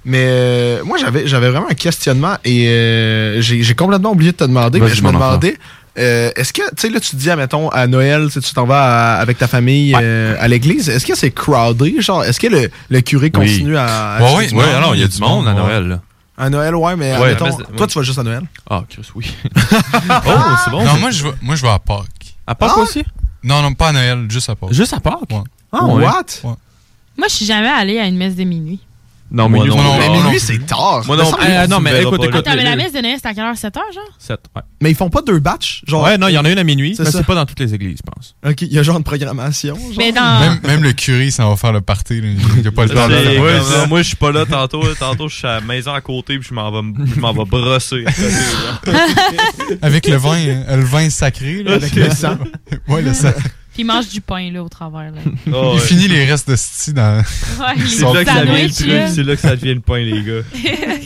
Mais 0.05 0.25
euh, 0.29 0.85
moi, 0.85 0.99
j'avais 0.99 1.27
j'avais 1.27 1.49
vraiment 1.51 1.71
un 1.71 1.75
questionnement 1.75 2.37
et 2.45 2.69
euh, 2.69 3.41
j'ai 3.41 3.75
complètement 3.75 4.13
oublié 4.13 4.33
de 4.33 4.37
te 4.37 4.45
demander, 4.45 4.79
mais 4.91 4.95
je 4.97 5.03
me 5.03 5.09
demandais. 5.31 5.57
Euh, 5.99 6.31
est-ce 6.37 6.53
que, 6.53 6.63
tu 6.71 6.77
sais, 6.79 6.89
là, 6.89 7.01
tu 7.01 7.11
te 7.11 7.17
dis, 7.17 7.31
admettons, 7.31 7.69
à 7.69 7.87
Noël, 7.87 8.29
tu 8.33 8.41
t'en 8.55 8.65
vas 8.67 9.15
à- 9.17 9.21
avec 9.21 9.39
ta 9.39 9.47
famille 9.47 9.95
euh, 10.01 10.37
à 10.41 10.49
l'église, 10.49 10.89
est-ce 10.89 11.05
que 11.07 11.15
c'est 11.15 11.31
crowded? 11.31 12.01
Genre, 12.01 12.25
est-ce 12.25 12.41
que 12.41 12.47
le, 12.47 12.71
le 12.89 13.01
curé 13.03 13.31
continue 13.31 13.77
à. 13.77 14.19
oui, 14.37 14.53
monde? 14.53 14.65
alors, 14.65 14.95
il 14.95 15.01
y 15.01 15.05
a 15.05 15.09
du 15.09 15.21
monde 15.21 15.47
à 15.49 15.53
Noël, 15.55 15.89
là. 15.89 16.01
À 16.39 16.49
Noël, 16.49 16.75
ouais, 16.75 16.97
mais 16.97 17.11
Ouais, 17.19 17.33
admettons, 17.33 17.45
mais 17.45 17.65
c'est- 17.69 17.77
toi, 17.77 17.87
tu 17.87 17.99
vas 17.99 18.03
juste 18.05 18.19
à 18.19 18.23
Noël? 18.23 18.43
Ah, 18.69 18.83
Chris, 18.89 19.07
oui. 19.15 19.33
Oh, 19.55 20.31
c'est 20.65 20.71
bon. 20.71 20.85
Non, 20.85 20.97
moi, 20.99 21.11
je 21.11 21.25
vais, 21.25 21.33
moi, 21.43 21.55
je 21.57 21.63
vais 21.63 21.69
à 21.69 21.79
Pâques. 21.79 22.35
À 22.47 22.55
Pâques 22.55 22.71
Ah 22.75 22.81
aussi? 22.81 23.05
Non, 23.45 23.61
non, 23.63 23.75
pas 23.75 23.89
à 23.89 23.93
Noël, 23.93 24.27
juste 24.31 24.49
à 24.49 24.55
Pâques. 24.57 24.73
Juste 24.73 24.95
à 24.95 25.01
Pâques? 25.01 25.31
Ouais. 25.31 25.43
Ah, 25.73 25.85
ouais. 25.85 26.05
what? 26.05 26.25
Ouais. 26.45 26.55
Moi, 27.19 27.27
je 27.29 27.35
suis 27.35 27.45
jamais 27.47 27.69
allée 27.69 27.99
à 27.99 28.07
une 28.07 28.17
messe 28.17 28.35
de 28.35 28.45
minuit. 28.45 28.81
Non, 29.33 29.49
minuit, 29.49 29.71
non, 29.71 29.77
non, 29.83 29.99
Mais 29.99 30.09
non, 30.09 30.23
minuit, 30.25 30.39
c'est 30.41 30.59
tard. 30.67 31.03
Moi 31.07 31.17
non 31.17 31.25
Euh, 31.43 31.67
non, 31.67 31.81
mais 31.81 32.03
écoute, 32.03 32.21
écoute, 32.23 32.33
là. 32.35 32.39
Attends, 32.41 32.55
mais 32.55 32.65
la 32.65 32.77
messe 32.77 32.93
de 32.93 33.01
Noël, 33.01 33.17
c'est 33.21 33.29
à 33.29 33.33
quelle 33.35 33.45
heure? 33.45 33.57
7 33.57 33.77
heures, 33.79 33.93
genre? 33.95 34.05
7, 34.19 34.41
ouais. 34.55 34.63
Mais 34.83 34.91
ils 34.91 34.95
font 34.95 35.09
pas 35.09 35.23
deux 35.23 35.39
batchs, 35.39 35.83
genre? 35.87 36.05
Ouais, 36.05 36.19
non, 36.19 36.29
il 36.29 36.33
y 36.35 36.39
en 36.39 36.45
a 36.45 36.51
une 36.51 36.59
à 36.59 36.65
minuit, 36.65 36.95
C'est 36.97 37.05
mais 37.05 37.11
ça. 37.11 37.19
c'est 37.19 37.25
pas 37.27 37.35
dans 37.35 37.47
toutes 37.47 37.61
les 37.61 37.73
églises, 37.75 37.99
je 38.05 38.11
pense. 38.15 38.35
Ok, 38.47 38.61
il 38.63 38.73
y 38.73 38.79
a 38.79 38.83
genre 38.83 38.99
une 38.99 39.05
programmation. 39.05 39.75
Genre? 39.75 39.89
Mais 39.97 40.13
dans. 40.13 40.39
Même, 40.41 40.61
même 40.65 40.83
le 40.83 40.93
curé, 40.93 41.31
ça 41.31 41.47
va 41.49 41.57
faire 41.57 41.73
le 41.73 41.81
party. 41.81 42.21
là. 42.21 42.29
Il 42.57 42.61
n'y 42.63 42.67
a 42.69 42.73
pas 42.73 42.85
le 42.85 42.91
temps 42.91 43.09
ça. 43.09 43.63
ça. 43.81 43.87
Moi, 43.87 44.03
je 44.03 44.09
suis 44.09 44.17
pas 44.17 44.33
là 44.33 44.45
tantôt. 44.45 44.83
là. 44.83 44.91
Tantôt, 44.99 45.29
je 45.29 45.37
suis 45.37 45.47
à 45.47 45.55
la 45.55 45.61
maison 45.63 45.95
à 45.95 46.01
côté 46.03 46.39
puis 46.39 46.49
je 46.51 46.55
m'en 46.55 46.71
vais, 46.71 46.87
je 47.15 47.19
m'en 47.21 47.33
vais 47.33 47.45
brosser. 47.47 48.05
côté, 48.05 48.23
là. 48.91 49.77
Avec 49.81 50.07
le 50.09 50.17
vin, 50.17 50.37
euh, 50.37 50.77
le 50.77 50.85
vin 50.85 51.09
sacré. 51.09 51.63
Là, 51.63 51.75
Avec 51.75 51.95
le 51.95 52.11
sang. 52.11 52.37
ouais, 52.89 53.01
le 53.03 53.15
sang. 53.15 53.33
Puis 53.73 53.83
ils 53.83 53.85
mangent 53.87 54.09
du 54.09 54.21
pain, 54.21 54.51
là, 54.53 54.63
au 54.63 54.69
travers, 54.69 55.11
là. 55.13 55.21
Oh, 55.53 55.73
Il 55.75 55.81
ouais. 55.81 55.87
finit 55.87 56.09
les 56.09 56.25
restes 56.25 56.49
de 56.51 56.57
sti 56.57 56.93
dans. 56.93 57.19
Ouais, 57.19 57.25
C'est 57.89 58.03
là, 58.13 58.25
que 58.25 58.31
ça 58.31 58.45
devient 58.45 58.63
le 58.65 58.71
truc, 58.75 58.87
là. 58.89 59.09
c'est 59.09 59.23
là 59.23 59.35
que 59.37 59.41
ça 59.43 59.57
devient 59.57 59.75
le 59.75 59.81
pain, 59.81 59.99
les 59.99 60.23
gars. 60.23 60.43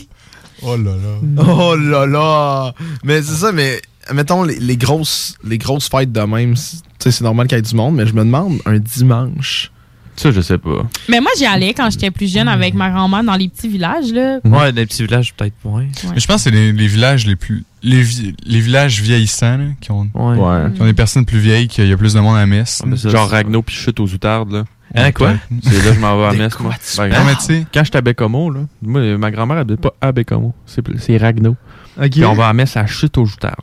Oh 0.62 0.76
là 0.76 0.92
là. 0.92 1.42
Oh 1.46 1.76
là 1.76 2.06
là! 2.06 2.72
Mais 3.04 3.20
c'est 3.22 3.34
ça, 3.36 3.52
mais 3.52 3.80
mettons 4.14 4.42
les, 4.42 4.58
les 4.58 4.76
grosses 4.78 5.34
les 5.44 5.58
grosses 5.58 5.88
fêtes 5.88 6.10
de 6.12 6.20
même, 6.22 6.56
c'est- 6.56 6.78
tu 6.78 6.82
sais, 7.00 7.10
c'est 7.12 7.24
normal 7.24 7.46
qu'il 7.46 7.56
y 7.56 7.58
ait 7.58 7.62
du 7.62 7.74
monde, 7.74 7.94
mais 7.94 8.06
je 8.06 8.14
me 8.14 8.24
demande 8.24 8.58
un 8.64 8.78
dimanche. 8.78 9.70
Ça, 10.16 10.30
je 10.32 10.40
sais 10.40 10.56
pas. 10.56 10.86
Mais 11.10 11.20
moi, 11.20 11.30
j'y 11.36 11.44
allais 11.44 11.74
quand 11.74 11.90
j'étais 11.90 12.10
plus 12.10 12.32
jeune 12.32 12.48
avec 12.48 12.72
ma 12.72 12.88
grand-mère 12.88 13.22
dans 13.22 13.36
les 13.36 13.48
petits 13.50 13.68
villages, 13.68 14.10
là. 14.12 14.38
Ouais, 14.44 14.72
dans 14.72 14.76
les 14.76 14.86
petits 14.86 15.04
villages, 15.04 15.34
peut-être 15.34 15.52
moins. 15.62 15.84
Mais 16.14 16.18
je 16.20 16.26
pense 16.26 16.36
que 16.36 16.50
c'est 16.50 16.50
les, 16.50 16.72
les 16.72 16.86
villages 16.86 17.26
les 17.26 17.36
plus. 17.36 17.64
Les, 17.88 18.02
vi- 18.02 18.34
les 18.44 18.60
villages 18.60 19.00
vieillissants, 19.00 19.58
là, 19.58 19.64
qui 19.80 19.92
ont, 19.92 20.08
Ouais. 20.14 20.70
qui 20.74 20.82
ont 20.82 20.86
des 20.86 20.92
personnes 20.92 21.24
plus 21.24 21.38
vieilles, 21.38 21.68
qu'il 21.68 21.86
y 21.86 21.92
a 21.92 21.96
plus 21.96 22.14
de 22.14 22.20
monde 22.20 22.34
à 22.36 22.40
la 22.40 22.46
messe. 22.46 22.82
Genre 23.04 23.28
Ragno 23.30 23.62
puis 23.62 23.74
chute 23.76 24.00
aux 24.00 24.08
outardes, 24.12 24.50
là. 24.52 24.64
Hein, 24.94 25.12
quoi? 25.12 25.34
C'est 25.62 25.82
là 25.84 25.90
que 25.90 25.94
je 25.94 26.00
m'en 26.00 26.18
vais 26.18 26.26
à 26.26 26.32
De 26.32 26.38
Metz, 26.38 26.54
quoi 26.54 26.66
moi. 26.66 26.74
tu 26.74 26.96
Ben, 26.96 27.10
parles? 27.10 27.36
quand- 27.38 27.48
Mais 27.48 27.64
j'étais 27.84 27.98
à 27.98 28.00
Bécomo, 28.00 28.50
là, 28.50 28.60
moi, 28.82 29.18
ma 29.18 29.30
grand-mère, 29.30 29.56
elle 29.58 29.62
habite 29.62 29.80
pas 29.80 29.92
à 30.00 30.10
Bécomo. 30.12 30.54
C'est 30.98 31.16
Ragno. 31.18 31.54
Puis 32.10 32.24
on 32.24 32.34
va 32.34 32.48
à 32.48 32.52
Metz 32.52 32.76
à 32.76 32.86
chute 32.86 33.18
aux 33.18 33.24
joutardes. 33.26 33.56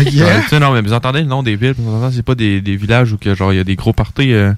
Ok. 0.00 0.06
Ouais, 0.06 0.42
tu 0.42 0.48
sais, 0.48 0.58
non, 0.60 0.72
mais 0.72 0.80
vous 0.80 0.92
entendez 0.94 1.20
le 1.20 1.26
nom 1.26 1.42
des 1.42 1.56
villes, 1.56 1.74
c'est 2.12 2.22
pas 2.22 2.34
des, 2.34 2.60
des 2.60 2.76
villages 2.76 3.12
où 3.12 3.18
que, 3.18 3.34
genre, 3.34 3.52
il 3.52 3.56
y 3.56 3.60
a 3.60 3.64
des 3.64 3.76
gros 3.76 3.92
parties 3.92 4.32
euh, 4.32 4.52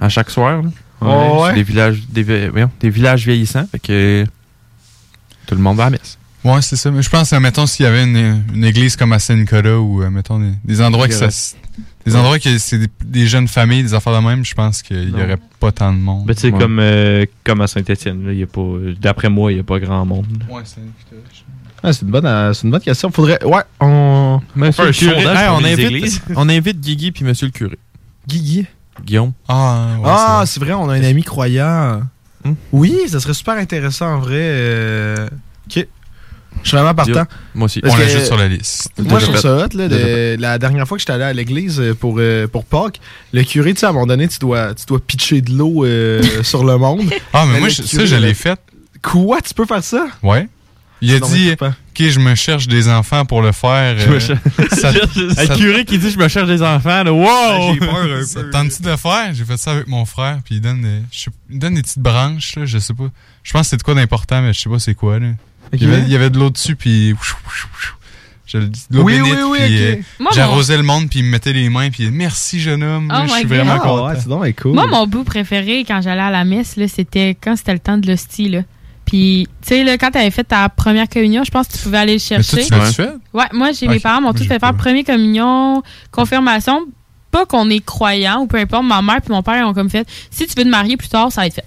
à 0.00 0.08
chaque 0.08 0.30
soir. 0.30 0.62
là. 0.62 0.68
Oh, 1.00 1.38
C'est 1.38 1.42
ouais. 1.48 1.54
des 1.54 1.62
villages, 1.64 2.00
des, 2.08 2.90
villages 2.90 3.24
vieillissants. 3.26 3.66
Fait 3.72 3.80
que 3.80 4.24
tout 5.46 5.54
le 5.56 5.60
monde 5.60 5.76
va 5.76 5.86
à 5.86 5.90
Metz. 5.90 6.16
Ouais, 6.44 6.60
c'est 6.62 6.76
ça. 6.76 6.90
Mais 6.90 7.02
je 7.02 7.10
pense, 7.10 7.32
mettons, 7.32 7.66
s'il 7.66 7.84
y 7.84 7.88
avait 7.88 8.02
une, 8.04 8.42
une 8.54 8.64
église 8.64 8.96
comme 8.96 9.12
à 9.12 9.18
Saint-Nicolas 9.18 9.78
ou, 9.78 10.02
euh, 10.02 10.10
mettons, 10.10 10.40
des, 10.40 10.50
des 10.64 10.80
endroits 10.82 11.06
que 11.08 11.14
ça. 11.14 11.28
Des 12.04 12.16
endroits 12.16 12.40
que 12.40 12.58
c'est 12.58 12.78
des, 12.78 12.88
des 13.04 13.26
jeunes 13.28 13.46
familles, 13.46 13.84
des 13.84 13.94
affaires 13.94 14.20
de 14.20 14.26
même, 14.26 14.44
je 14.44 14.54
pense 14.54 14.82
qu'il 14.82 15.08
y 15.08 15.12
Non. 15.12 15.22
aurait 15.22 15.38
pas 15.60 15.70
tant 15.70 15.92
de 15.92 15.98
monde. 15.98 16.26
Ben, 16.26 16.34
tu 16.34 16.40
sais, 16.40 16.50
Ouais. 16.52 16.58
comme, 16.58 16.78
euh, 16.80 17.24
comme 17.44 17.60
à 17.60 17.68
Saint-Etienne, 17.68 18.24
il 18.32 18.38
y 18.38 18.42
a 18.42 18.46
pas. 18.48 18.60
D'après 19.00 19.28
moi, 19.30 19.52
il 19.52 19.56
n'y 19.56 19.60
a 19.60 19.64
pas 19.64 19.78
grand 19.78 20.04
monde. 20.04 20.26
Ouais, 20.50 20.62
c'est. 20.64 20.80
Ah, 21.84 21.92
c'est 21.92 22.02
une 22.02 22.10
bonne, 22.10 22.26
euh, 22.26 22.52
c'est 22.52 22.64
une 22.64 22.70
bonne 22.72 22.80
question. 22.80 23.10
Faudrait, 23.12 23.42
ouais, 23.44 23.62
on. 23.80 24.40
Monsieur 24.56 24.82
un 24.82 24.86
le 24.86 24.92
curé, 24.92 25.22
hey, 25.22 25.48
on, 25.50 25.64
invite, 25.64 26.22
on 26.36 26.48
invite 26.48 26.80
Guigui 26.80 27.12
puis 27.12 27.24
Monsieur 27.24 27.46
le 27.46 27.52
curé. 27.52 27.78
Guigui? 28.26 28.66
Guillaume. 29.04 29.32
Ah, 29.48 29.86
ah, 30.04 30.42
c'est 30.46 30.58
vrai, 30.60 30.72
on 30.72 30.88
a 30.88 30.94
un 30.94 31.02
ami 31.04 31.22
croyant. 31.22 32.02
Oui, 32.72 32.96
ça 33.08 33.20
serait 33.20 33.34
super 33.34 33.54
intéressant 33.54 34.14
en 34.14 34.18
vrai. 34.18 34.38
euh, 34.40 35.28
Ok. 35.68 35.86
Je 36.62 36.68
suis 36.68 36.76
vraiment 36.76 36.94
partant. 36.94 37.24
Moi 37.54 37.66
aussi. 37.66 37.80
Parce 37.80 37.94
On 37.94 37.96
l'ajoute 37.98 38.24
sur 38.24 38.36
la 38.36 38.48
liste. 38.48 38.88
Moi, 38.98 39.18
je 39.18 39.24
trouve 39.26 39.38
ça 39.38 39.56
hot. 39.56 39.68
Là, 39.76 39.88
de- 39.88 40.36
la 40.38 40.58
dernière 40.58 40.86
fois 40.86 40.96
que 40.96 41.00
j'étais 41.00 41.12
allé 41.12 41.24
à 41.24 41.32
l'église 41.32 41.80
euh, 41.80 41.94
pour, 41.94 42.16
euh, 42.18 42.46
pour 42.46 42.64
Pâques, 42.64 43.00
le 43.32 43.42
curé, 43.42 43.74
tu 43.74 43.80
sais, 43.80 43.86
à 43.86 43.90
un 43.90 43.92
moment 43.92 44.06
donné, 44.06 44.28
tu 44.28 44.38
dois, 44.38 44.74
tu 44.74 44.84
dois 44.86 45.00
pitcher 45.00 45.40
de 45.40 45.52
l'eau 45.52 45.84
euh, 45.84 46.22
sur 46.42 46.64
le 46.64 46.78
monde. 46.78 47.10
Ah, 47.32 47.44
mais 47.46 47.58
moi, 47.60 47.70
ça, 47.70 48.04
je 48.06 48.16
l'ai 48.16 48.34
fait. 48.34 48.58
Quoi? 49.02 49.40
Tu 49.40 49.52
peux 49.54 49.66
faire 49.66 49.82
ça? 49.82 50.06
Ouais. 50.22 50.48
Il 51.04 51.12
a 51.14 51.18
dit. 51.18 51.50
OK, 51.60 52.08
je 52.08 52.20
me 52.20 52.34
cherche 52.36 52.68
des 52.68 52.88
enfants 52.88 53.24
pour 53.24 53.42
le 53.42 53.50
faire. 53.50 53.98
Je 53.98 54.08
me 54.08 54.14
euh, 54.14 54.20
cherche- 54.20 55.38
Un 55.50 55.56
curé 55.56 55.84
qui 55.84 55.98
dit 55.98 56.10
je 56.12 56.16
me 56.18 56.28
cherche 56.28 56.46
des 56.46 56.62
enfants, 56.62 57.02
là, 57.02 57.12
wow! 57.12 57.72
J'ai 57.74 57.80
peur 57.80 57.96
un 58.20 58.24
Ça 58.24 58.40
peu. 58.40 58.46
te 58.46 58.52
tente-tu 58.52 58.82
de 58.82 58.90
le 58.90 58.96
faire? 58.96 59.34
J'ai 59.34 59.44
fait 59.44 59.56
ça 59.56 59.72
avec 59.72 59.88
mon 59.88 60.04
frère, 60.04 60.38
puis 60.44 60.54
il 60.54 60.60
donne 60.60 60.80
des, 60.82 61.00
je 61.10 61.18
sais- 61.22 61.30
il 61.50 61.58
donne 61.58 61.74
des 61.74 61.82
petites 61.82 61.98
branches, 61.98 62.54
là, 62.54 62.64
je 62.66 62.78
sais 62.78 62.94
pas. 62.94 63.08
Je 63.42 63.52
pense 63.52 63.62
que 63.62 63.70
c'est 63.70 63.76
de 63.78 63.82
quoi 63.82 63.94
d'important, 63.94 64.42
mais 64.42 64.52
je 64.52 64.60
sais 64.60 64.70
pas 64.70 64.78
c'est 64.78 64.94
quoi, 64.94 65.18
là. 65.18 65.26
Il, 65.72 65.82
y 65.82 65.86
avait, 65.86 66.02
il 66.02 66.08
y 66.08 66.14
avait 66.16 66.30
de 66.30 66.38
l'eau 66.38 66.50
dessus, 66.50 66.76
puis... 66.76 67.14
Je 68.46 68.58
le 68.58 68.66
dis, 68.66 68.84
de 68.90 68.96
l'eau 68.98 69.04
Oui, 69.04 69.14
bénite, 69.16 69.32
oui, 69.34 69.42
oui, 69.50 69.58
puis, 69.66 69.92
ok. 70.20 70.26
euh, 70.26 70.30
J'arrosais 70.34 70.76
le 70.76 70.82
monde, 70.82 71.08
puis 71.08 71.20
il 71.20 71.24
me 71.24 71.30
mettait 71.30 71.52
les 71.54 71.70
mains, 71.70 71.88
puis 71.90 72.10
merci, 72.10 72.60
jeune 72.60 72.82
homme. 72.82 73.10
Oh 73.14 73.22
je 73.26 73.32
suis 73.32 73.42
God. 73.44 73.48
vraiment 73.56 73.72
Ah, 73.76 73.78
content. 73.78 74.06
ouais, 74.08 74.14
c'est 74.18 74.28
donc 74.28 74.42
bien 74.42 74.52
cool. 74.52 74.72
Moi, 74.74 74.86
mon 74.88 75.06
bout 75.06 75.24
préféré 75.24 75.84
quand 75.86 76.02
j'allais 76.02 76.20
à 76.20 76.30
la 76.30 76.44
messe, 76.44 76.76
là, 76.76 76.86
c'était 76.88 77.34
quand 77.40 77.56
c'était 77.56 77.72
le 77.72 77.78
temps 77.78 77.96
de 77.96 78.06
l'hostie. 78.06 78.48
là. 78.50 78.60
Puis, 79.06 79.48
tu 79.62 79.68
sais, 79.68 79.84
là, 79.84 79.96
quand 79.96 80.10
tu 80.10 80.18
avais 80.18 80.30
fait 80.30 80.44
ta 80.44 80.68
première 80.68 81.08
communion, 81.08 81.44
je 81.44 81.50
pense 81.50 81.66
que 81.68 81.72
tu 81.72 81.78
pouvais 81.78 81.98
aller 81.98 82.14
le 82.18 82.20
Mais 82.36 82.42
toi, 82.42 82.52
chercher. 82.52 82.66
tu 82.68 82.74
l'as-tu 82.74 82.92
fait? 82.94 83.10
Ouais, 83.32 83.44
moi, 83.54 83.72
j'ai 83.72 83.86
Ok. 83.86 83.92
mes 83.92 84.00
parents 84.00 84.20
m'ont 84.20 84.32
tous 84.34 84.44
fait 84.44 84.58
faire 84.58 84.74
première 84.76 85.04
communion, 85.04 85.82
confirmation. 86.10 86.80
Pas 87.30 87.46
qu'on 87.46 87.70
est 87.70 87.82
croyant 87.82 88.40
ou 88.42 88.46
peu 88.46 88.58
importe, 88.58 88.84
ma 88.84 89.00
mère 89.00 89.22
puis 89.22 89.32
mon 89.32 89.42
père 89.42 89.56
ils 89.56 89.64
ont 89.64 89.72
comme 89.72 89.88
fait 89.88 90.06
si 90.30 90.46
tu 90.46 90.52
veux 90.54 90.64
te 90.64 90.68
marier 90.68 90.98
plus 90.98 91.08
tard, 91.08 91.32
ça 91.32 91.40
va 91.40 91.46
être 91.46 91.54
fait. 91.54 91.66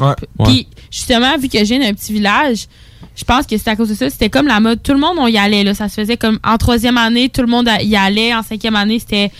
Ouais. 0.00 0.14
Puis 0.44 0.66
justement, 0.90 1.36
vu 1.36 1.50
que 1.50 1.62
j'ai 1.62 1.76
un 1.86 1.92
petit 1.92 2.14
village, 2.14 2.66
je 3.14 3.24
pense 3.24 3.46
que 3.46 3.56
c'est 3.58 3.68
à 3.70 3.76
cause 3.76 3.88
de 3.88 3.94
ça. 3.94 4.10
C'était 4.10 4.30
comme 4.30 4.46
la 4.46 4.60
mode. 4.60 4.82
Tout 4.82 4.92
le 4.92 4.98
monde, 4.98 5.16
on 5.18 5.26
y 5.26 5.38
allait. 5.38 5.64
Là. 5.64 5.74
Ça 5.74 5.88
se 5.88 5.94
faisait 5.94 6.16
comme 6.16 6.38
en 6.44 6.56
troisième 6.56 6.98
année, 6.98 7.28
tout 7.28 7.40
le 7.42 7.46
monde 7.46 7.68
y 7.80 7.96
allait. 7.96 8.34
En 8.34 8.42
cinquième 8.42 8.76
année, 8.76 8.98
c'était 8.98 9.30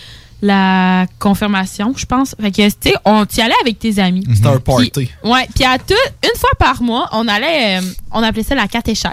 la 0.41 1.05
confirmation, 1.19 1.93
je 1.95 2.05
pense. 2.05 2.35
Fait 2.39 2.51
que, 2.51 2.67
tu 2.69 2.89
sais, 2.89 2.93
on 3.05 3.25
y 3.25 3.41
allait 3.41 3.53
avec 3.61 3.79
tes 3.79 3.99
amis. 3.99 4.23
C'était 4.33 4.47
un 4.47 4.59
Puis- 4.59 4.61
party. 4.91 5.09
ouais. 5.23 5.47
Puis 5.55 5.63
à 5.65 5.77
tout, 5.79 5.93
une 6.23 6.39
fois 6.39 6.51
par 6.59 6.81
mois, 6.81 7.09
on 7.11 7.27
allait, 7.27 7.79
euh, 7.79 7.81
on 8.11 8.21
appelait 8.21 8.43
ça 8.43 8.53
la 8.55 8.67
catéchèse. 8.67 9.11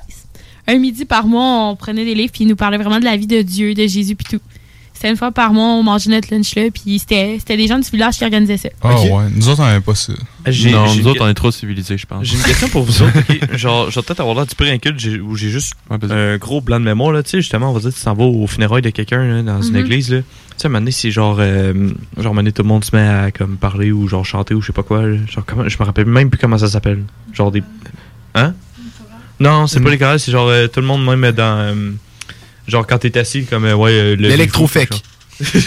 Un 0.66 0.76
midi 0.78 1.04
par 1.04 1.26
mois, 1.26 1.68
on 1.70 1.76
prenait 1.76 2.04
des 2.04 2.14
livres 2.14 2.32
puis 2.32 2.44
ils 2.44 2.48
nous 2.48 2.56
parlaient 2.56 2.78
vraiment 2.78 2.98
de 3.00 3.04
la 3.04 3.16
vie 3.16 3.26
de 3.26 3.42
Dieu, 3.42 3.74
de 3.74 3.86
Jésus 3.86 4.14
puis 4.16 4.26
tout. 4.38 4.42
C'était 5.04 5.12
une 5.12 5.18
fois 5.18 5.32
par 5.32 5.52
mois, 5.52 5.66
on 5.66 5.82
mangeait 5.82 6.08
notre 6.08 6.34
lunch 6.34 6.54
là, 6.54 6.62
puis 6.72 6.98
c'était 6.98 7.36
c'était 7.38 7.58
des 7.58 7.66
gens 7.66 7.78
du 7.78 7.90
village 7.90 8.16
qui 8.16 8.24
organisaient 8.24 8.56
ça. 8.56 8.70
Ah 8.80 8.98
ouais, 9.02 9.24
nous 9.36 9.50
autres, 9.50 9.60
on 9.60 9.64
avait 9.66 9.82
pas 9.82 9.94
ça. 9.94 10.14
J'ai- 10.46 10.70
non, 10.72 10.86
j'ai 10.86 11.02
nous 11.02 11.08
autres, 11.08 11.22
on 11.22 11.28
est 11.28 11.34
trop 11.34 11.50
civilisés, 11.50 11.98
je 11.98 12.06
pense. 12.06 12.24
J'ai 12.24 12.36
une 12.38 12.42
question 12.42 12.68
pour 12.70 12.84
vous 12.84 13.02
autres. 13.02 13.12
ok? 13.18 13.54
Genre, 13.58 13.90
je 13.90 13.96
vais 13.96 14.02
peut-être 14.02 14.20
avoir 14.20 14.34
l'air 14.34 14.46
du 14.46 14.54
préinculte 14.54 14.98
j'ai- 14.98 15.20
où 15.20 15.36
j'ai 15.36 15.50
juste 15.50 15.74
un 15.90 16.38
gros 16.38 16.62
blanc 16.62 16.80
de 16.80 16.86
mémoire. 16.86 17.12
Là. 17.12 17.22
Tu 17.22 17.28
sais, 17.32 17.36
justement, 17.42 17.68
on 17.68 17.74
va 17.74 17.80
dire 17.80 17.90
que 17.90 17.98
tu 17.98 18.02
t'en 18.02 18.14
vas 18.14 18.24
au 18.24 18.46
funérailles 18.46 18.80
de 18.80 18.88
quelqu'un 18.88 19.22
là, 19.26 19.42
dans 19.42 19.60
une 19.60 19.74
Mhm. 19.74 19.80
église. 19.84 20.10
Là. 20.10 20.20
Tu 20.20 20.24
sais, 20.56 20.66
à 20.66 20.68
un 20.68 20.70
moment 20.70 20.80
donné, 20.80 20.90
c'est 20.92 21.10
genre, 21.10 21.36
euh, 21.38 21.74
genre, 21.74 21.84
à 22.16 22.20
un 22.20 22.22
moment 22.22 22.34
donné, 22.36 22.52
tout 22.52 22.62
le 22.62 22.68
monde 22.68 22.82
se 22.86 22.96
met 22.96 23.06
à 23.06 23.30
comme, 23.30 23.58
parler 23.58 23.92
ou 23.92 24.08
genre 24.08 24.24
chanter 24.24 24.54
ou 24.54 24.62
je 24.62 24.68
sais 24.68 24.72
pas 24.72 24.82
quoi. 24.84 25.02
là. 25.02 25.18
Genre, 25.30 25.44
comment, 25.44 25.68
je 25.68 25.76
me 25.78 25.84
rappelle 25.84 26.06
même 26.06 26.30
plus 26.30 26.38
comment 26.38 26.56
ça 26.56 26.68
s'appelle. 26.68 27.04
Genre 27.34 27.50
des. 27.52 27.62
Hein? 28.34 28.54
Non, 29.38 29.66
c'est 29.66 29.80
pas 29.80 29.90
les 29.90 29.98
chorales, 29.98 30.18
c'est 30.20 30.32
genre 30.32 30.48
euh, 30.48 30.66
tout 30.66 30.80
le 30.80 30.86
monde 30.86 31.04
même 31.04 31.30
dans. 31.32 31.58
euh, 31.58 31.90
genre 32.68 32.86
quand 32.86 32.98
t'es 32.98 33.16
assis 33.18 33.44
comme. 33.44 33.64
euh, 33.64 33.74
ouais, 33.74 33.92
euh, 33.92 34.16
le- 34.16 34.28
L'électrofec. 34.28 34.90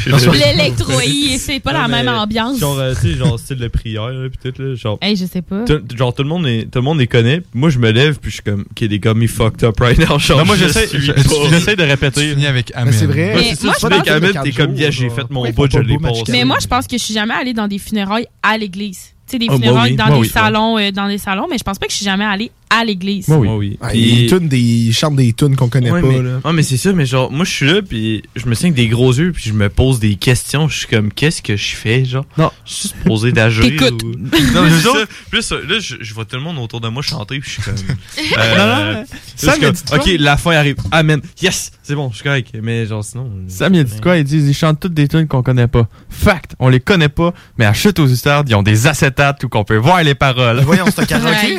L'électro, 0.05 1.01
hi, 1.01 1.37
c'est 1.39 1.59
pas 1.59 1.73
la 1.73 1.87
même 1.87 2.07
ambiance. 2.07 2.59
Genre, 2.59 2.77
euh, 2.79 2.93
tu 2.95 3.11
sais, 3.13 3.17
genre 3.17 3.37
style 3.39 3.57
de 3.57 3.67
prière, 3.67 4.09
tout, 4.41 4.61
là. 4.61 4.75
Genre. 4.75 4.97
Hey, 5.01 5.15
je 5.15 5.25
sais 5.25 5.41
pas. 5.41 5.65
Tout- 5.65 5.81
genre 5.95 6.13
tout 6.13 6.23
le 6.23 6.29
monde 6.29 6.47
est, 6.47 6.63
tout 6.71 6.79
le 6.79 6.83
monde 6.83 6.99
les 6.99 7.07
connaît. 7.07 7.41
Moi 7.53 7.69
je 7.69 7.79
me 7.79 7.91
lève 7.91 8.17
puis 8.19 8.31
je 8.31 8.35
suis 8.35 8.43
comme 8.43 8.61
ok 8.71 8.79
les 8.81 8.99
gars 8.99 9.13
me 9.13 9.27
fucked 9.27 9.63
up 9.63 9.79
right 9.79 9.97
now. 9.99 10.17
Genre, 10.19 10.39
Non, 10.39 10.45
moi, 10.45 10.55
je 10.55 10.67
j'essaie- 10.67 11.75
de 11.75 11.83
répéter. 11.83 12.21
Tu 12.21 12.29
finis 12.31 12.47
avec 12.47 12.71
Amen. 12.75 12.85
Mais 12.93 12.97
c'est 12.97 13.05
vrai. 13.05 13.35
Ouais, 13.35 13.35
Mais 13.35 13.41
moi, 13.41 13.43
tu 13.43 13.49
je 13.49 13.87
finis 13.87 13.93
avec 13.93 14.05
pense- 14.05 14.09
Amen, 14.09 14.41
t'es 14.43 14.51
comme 14.51 14.75
yeah 14.75 14.89
j'ai 14.91 15.09
fait 15.09 15.29
mon 15.29 15.49
bout 15.51 15.67
je 15.71 15.79
l'ai 15.79 15.97
passé. 15.97 16.23
Mais 16.29 16.43
moi, 16.45 16.57
je 16.61 16.67
pense 16.67 16.87
que 16.87 16.97
je 16.97 17.03
suis 17.03 17.13
jamais 17.13 17.33
allée 17.33 17.53
dans 17.53 17.67
des 17.67 17.77
funérailles 17.79 18.27
à 18.41 18.57
l'église. 18.57 18.99
Tu 19.27 19.33
sais, 19.33 19.39
des 19.39 19.47
Ah, 19.49 19.51
moi, 19.51 19.59
funérailles 19.59 19.95
dans 19.97 20.21
des 20.21 20.29
salons, 20.29 20.77
euh, 20.79 20.91
dans 20.91 21.07
des 21.09 21.17
salons, 21.17 21.47
mais 21.51 21.57
je 21.57 21.63
pense 21.63 21.77
pas 21.77 21.85
que 21.85 21.91
je 21.91 21.97
suis 21.97 22.05
jamais 22.05 22.23
allée 22.23 22.49
à 22.69 22.83
l'église. 22.85 23.27
Moi 23.27 23.37
oui. 23.55 23.77
Ah, 23.81 23.87
Puis- 23.89 24.27
Ils, 24.29 24.47
des, 24.47 24.59
ils 24.59 24.93
chantent 24.93 25.15
des 25.15 25.31
tunes 25.33 25.55
qu'on 25.55 25.69
connaît 25.69 25.91
Ouais, 25.91 26.01
pas. 26.01 26.07
mais, 26.07 26.21
là. 26.21 26.51
mais 26.53 26.63
c'est 26.63 26.77
ça, 26.77 26.91
mais 26.93 27.05
genre, 27.05 27.31
moi 27.31 27.45
je 27.45 27.51
suis 27.51 27.65
là, 27.65 27.81
puis 27.81 28.23
je 28.35 28.45
me 28.45 28.53
sens 28.55 28.65
avec 28.65 28.73
des 28.75 28.87
gros 28.87 29.13
yeux, 29.13 29.31
puis 29.31 29.43
je 29.47 29.53
me 29.53 29.69
pose 29.69 29.99
des 29.99 30.15
questions. 30.15 30.67
Je 30.67 30.79
suis 30.79 30.87
comme, 30.87 31.11
qu'est-ce 31.11 31.41
que 31.41 31.55
je 31.55 31.75
fais, 31.75 32.03
genre? 32.05 32.25
Non. 32.37 32.51
Je 32.65 32.73
suis 32.73 32.87
supposé 32.89 33.31
d'agir. 33.31 33.63
T'écoutes. 33.67 34.03
ou- 34.03 34.11
Non, 34.53 34.61
mais 34.63 34.69
c'est 34.71 34.81
ça. 34.87 34.93
Plus, 35.29 35.51
euh, 35.51 35.61
là, 35.67 35.79
je, 35.79 35.95
je 36.01 36.13
vois 36.13 36.25
tout 36.25 36.35
le 36.35 36.41
monde 36.41 36.57
autour 36.59 36.81
de 36.81 36.87
moi 36.89 37.01
chanter, 37.01 37.39
puis 37.39 37.49
je 37.49 37.61
suis 37.61 37.63
comme. 37.63 37.75
euh, 38.37 38.93
Non, 38.93 38.99
non, 38.99 39.05
Sam, 39.35 39.59
comme, 39.61 39.71
dit 39.71 39.83
quoi? 39.87 39.97
Ok, 39.99 40.09
la 40.19 40.37
fin 40.37 40.51
arrive. 40.51 40.75
Amen. 40.91 41.21
Yes, 41.41 41.71
c'est 41.83 41.95
bon, 41.95 42.09
je 42.11 42.15
suis 42.15 42.23
correct. 42.23 42.49
Mais 42.61 42.85
genre, 42.85 43.03
sinon. 43.03 43.29
Sam, 43.47 43.73
il 43.73 43.79
a 43.79 43.83
dit 43.83 44.01
quoi? 44.01 44.17
Ils 44.17 44.23
disent, 44.23 44.47
ils 44.47 44.53
chantent 44.53 44.79
toutes 44.79 44.93
des 44.93 45.07
tunes 45.07 45.27
qu'on 45.27 45.43
connaît 45.43 45.67
pas. 45.67 45.87
Fact, 46.09 46.55
on 46.59 46.69
les 46.69 46.79
connaît 46.79 47.09
pas, 47.09 47.33
mais 47.57 47.65
à 47.65 47.73
Chute 47.73 47.99
aux 47.99 48.07
Ustardes, 48.07 48.49
ils 48.49 48.55
ont 48.55 48.63
des 48.63 48.87
acétates 48.87 49.43
où 49.43 49.49
qu'on 49.49 49.63
peut 49.63 49.77
voir 49.77 50.03
les 50.03 50.15
paroles. 50.15 50.61
Voyons, 50.61 50.85
c'est 50.93 51.01
un 51.01 51.05
karaoké. 51.05 51.57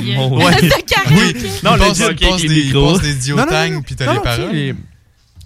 Un 1.07 1.11
karaoké. 1.11 1.39
Non, 1.63 1.71
il 1.75 1.79
les- 1.81 1.87
passe, 1.89 1.99
passe 1.99 2.41
des, 2.43 2.73
passe 2.73 3.01
des 3.03 3.15
diotangs, 3.15 3.71
non, 3.71 3.83
puis 3.83 3.97
t'as 3.97 4.13
les 4.13 4.21
paroles. 4.21 4.77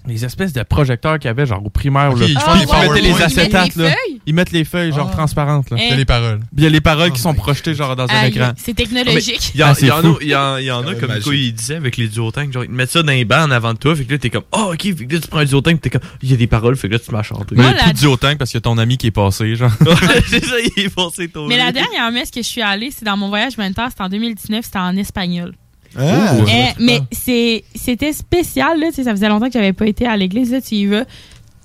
Les, 0.06 0.24
espèces 0.24 0.52
de 0.52 0.62
projecteurs 0.64 1.18
qu'il 1.18 1.28
y 1.28 1.30
avait, 1.30 1.46
genre 1.46 1.64
au 1.64 1.70
primaire, 1.70 2.10
Ok, 2.12 2.20
là. 2.20 2.26
ils 2.26 2.36
Ah, 2.38 2.54
ouais, 2.54 2.88
mettaient 2.88 3.00
les 3.00 3.08
Ils 3.08 3.12
mettent 3.14 3.22
acétates, 3.22 3.76
les 3.76 3.84
là. 3.84 3.94
Ils 4.26 4.34
mettent 4.34 4.52
les 4.52 4.64
feuilles, 4.64 4.92
genre 4.92 5.08
Ah. 5.10 5.14
transparentes, 5.16 5.70
là. 5.70 5.76
Eh. 5.80 5.88
T'as 5.88 5.96
les 5.96 6.04
paroles. 6.04 6.38
Puis 6.40 6.48
il 6.58 6.64
y 6.64 6.66
a 6.66 6.70
les 6.70 6.80
paroles 6.80 7.08
Oh 7.10 7.14
qui 7.14 7.20
sont 7.20 7.34
projetées, 7.34 7.74
genre 7.74 7.94
dans 7.96 8.08
un 8.08 8.24
écran. 8.24 8.52
C'est 8.56 8.74
technologique. 8.74 9.50
Il 9.54 9.60
y, 9.60 9.64
en- 9.64 9.68
Ah, 9.68 9.74
c'est 9.74 9.82
il 9.82 9.88
y 9.88 9.90
en 9.92 9.98
a, 9.98 10.16
il 10.20 10.28
y 10.28 10.34
en, 10.36 10.56
il 10.58 10.64
y 10.64 10.70
en 10.70 10.86
a 10.86 10.94
comme 10.94 11.20
quoi 11.20 11.34
il 11.34 11.52
disait 11.52 11.76
avec 11.76 11.96
les 11.96 12.08
duotangs, 12.08 12.50
genre 12.52 12.64
ils 12.64 12.68
te 12.68 12.72
mettent 12.72 12.90
ça 12.90 13.02
dans 13.02 13.12
les 13.12 13.24
bancs 13.24 13.46
en 13.48 13.50
avant 13.50 13.72
de 13.74 13.78
toi, 13.78 13.94
fait 13.96 14.04
que 14.04 14.12
là 14.12 14.18
t'es 14.18 14.30
comme 14.30 14.42
oh 14.52 14.70
ok, 14.74 14.82
fait 14.82 15.06
que 15.06 15.14
là 15.14 15.20
tu 15.20 15.28
prends 15.28 15.38
un 15.38 15.44
duotang, 15.44 15.76
t'es 15.76 15.90
comme 15.90 16.00
il 16.22 16.30
y 16.30 16.34
a 16.34 16.36
des 16.36 16.46
paroles, 16.46 16.76
fait 16.76 16.88
que 16.88 16.94
là 16.94 16.98
tu 16.98 17.10
m'as 17.12 17.22
chanté. 17.22 17.54
Mais 17.56 17.62
il 17.62 17.62
Moi, 17.62 17.70
y 17.70 17.74
a 17.74 17.76
la- 17.76 17.82
plus 17.84 17.92
de 17.94 17.98
duotang 17.98 18.36
parce 18.36 18.52
y 18.54 18.56
a 18.56 18.60
ton 18.60 18.78
ami 18.78 18.96
qui 18.98 19.08
est 19.08 19.10
passé, 19.12 19.54
genre. 19.56 19.70
C'est 20.28 20.44
ça, 20.44 20.54
il 20.76 20.82
est 20.84 20.88
foncé 20.92 21.28
ton 21.28 21.46
Mais 21.48 21.56
la 21.56 21.72
dernière 21.72 22.10
messe 22.12 22.30
que 22.30 22.42
je 22.42 22.46
suis 22.48 22.62
allée, 22.62 22.90
c'est 22.90 23.04
dans 23.04 23.16
mon 23.16 23.28
voyage 23.28 23.54
humanitaire, 23.54 23.88
c'était 23.90 24.02
en 24.02 24.08
2019, 24.08 24.64
c'était 24.64 24.78
en 24.78 24.96
espagnol. 24.96 25.52
Ah, 25.98 26.34
Oh. 26.40 26.44
Eh, 26.48 26.82
mais 26.82 27.00
c'était 27.12 28.12
spécial, 28.12 28.78
là, 28.80 28.86
ça 28.92 29.10
faisait 29.10 29.28
longtemps 29.28 29.46
que 29.46 29.52
j'avais 29.52 29.72
pas 29.72 29.86
été 29.86 30.06
à 30.06 30.16
l'église, 30.16 30.52
là, 30.52 30.60
tu 30.60 30.74
y 30.76 30.86
vas. 30.86 31.04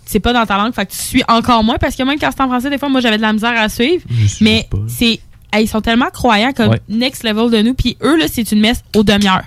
C'est 0.05 0.19
pas 0.21 0.31
dans 0.33 0.45
ta 0.45 0.57
langue, 0.57 0.73
fait 0.73 0.85
que 0.85 0.91
tu 0.91 0.97
suis 0.97 1.23
encore 1.27 1.63
moins 1.63 1.77
parce 1.77 1.95
que 1.95 2.03
même 2.03 2.17
quand 2.19 2.29
c'est 2.31 2.41
en 2.41 2.47
français, 2.47 2.69
des 2.69 2.77
fois, 2.77 2.87
moi, 2.89 3.01
j'avais 3.01 3.17
de 3.17 3.21
la 3.21 3.33
misère 3.33 3.53
à 3.59 3.67
suivre. 3.69 4.03
Mais 4.41 4.67
c'est. 4.87 5.19
hey, 5.53 5.63
ils 5.65 5.67
sont 5.67 5.81
tellement 5.81 6.09
croyants 6.13 6.53
comme 6.53 6.69
Ouais. 6.69 6.81
next 6.87 7.23
level 7.23 7.49
de 7.51 7.61
nous. 7.61 7.73
Puis 7.73 7.97
eux, 8.01 8.17
là, 8.17 8.25
c'est 8.31 8.49
une 8.53 8.61
messe 8.61 8.81
aux 8.95 9.03
demi-heures. 9.03 9.43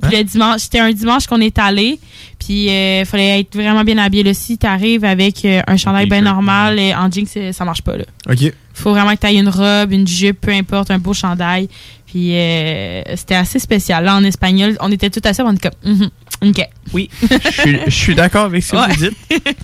Puis 0.00 0.16
le 0.16 0.22
dimanche, 0.22 0.60
c'était 0.60 0.78
un 0.78 0.92
dimanche 0.92 1.26
qu'on 1.26 1.40
est 1.40 1.58
allé. 1.58 1.98
Puis 2.38 2.66
il 2.68 3.04
fallait 3.06 3.40
être 3.40 3.56
vraiment 3.56 3.82
bien 3.82 3.98
habillé. 3.98 4.22
Là, 4.22 4.32
si 4.34 4.56
t'arrives 4.56 5.04
avec 5.04 5.44
euh, 5.44 5.60
un 5.66 5.76
chandail 5.76 6.06
bien 6.08 6.20
normal 6.20 6.78
et 6.78 6.94
en 6.94 7.10
jeans, 7.10 7.26
c'est- 7.26 7.52
ça 7.52 7.64
marche 7.64 7.82
pas. 7.82 7.96
Là. 7.96 8.04
Ok. 8.30 8.52
Faut 8.74 8.90
vraiment 8.90 9.10
que 9.10 9.16
t'ailles 9.18 9.38
une 9.40 9.48
robe, 9.48 9.90
une 9.92 10.06
jupe, 10.06 10.40
peu 10.42 10.52
importe, 10.52 10.92
un 10.92 10.98
beau 10.98 11.12
chandail. 11.14 11.68
Puis 12.10 12.34
euh, 12.34 13.02
c'était 13.16 13.34
assez 13.34 13.58
spécial. 13.58 14.02
Là, 14.04 14.16
en 14.16 14.24
espagnol, 14.24 14.76
on 14.80 14.90
était 14.90 15.10
tout 15.10 15.20
assis, 15.24 15.42
on 15.42 15.52
était 15.52 15.68
comme, 15.68 15.92
Mhm, 15.94 16.10
ok. 16.50 16.66
Oui, 16.94 17.10
je 17.22 17.50
suis- 17.60 17.78
je 17.86 17.90
suis 17.90 18.14
d'accord 18.14 18.46
avec 18.46 18.62
ce 18.62 18.72
que 18.72 18.76
Ouais. 18.78 18.88
vous 18.94 19.08
dites. 19.08 19.16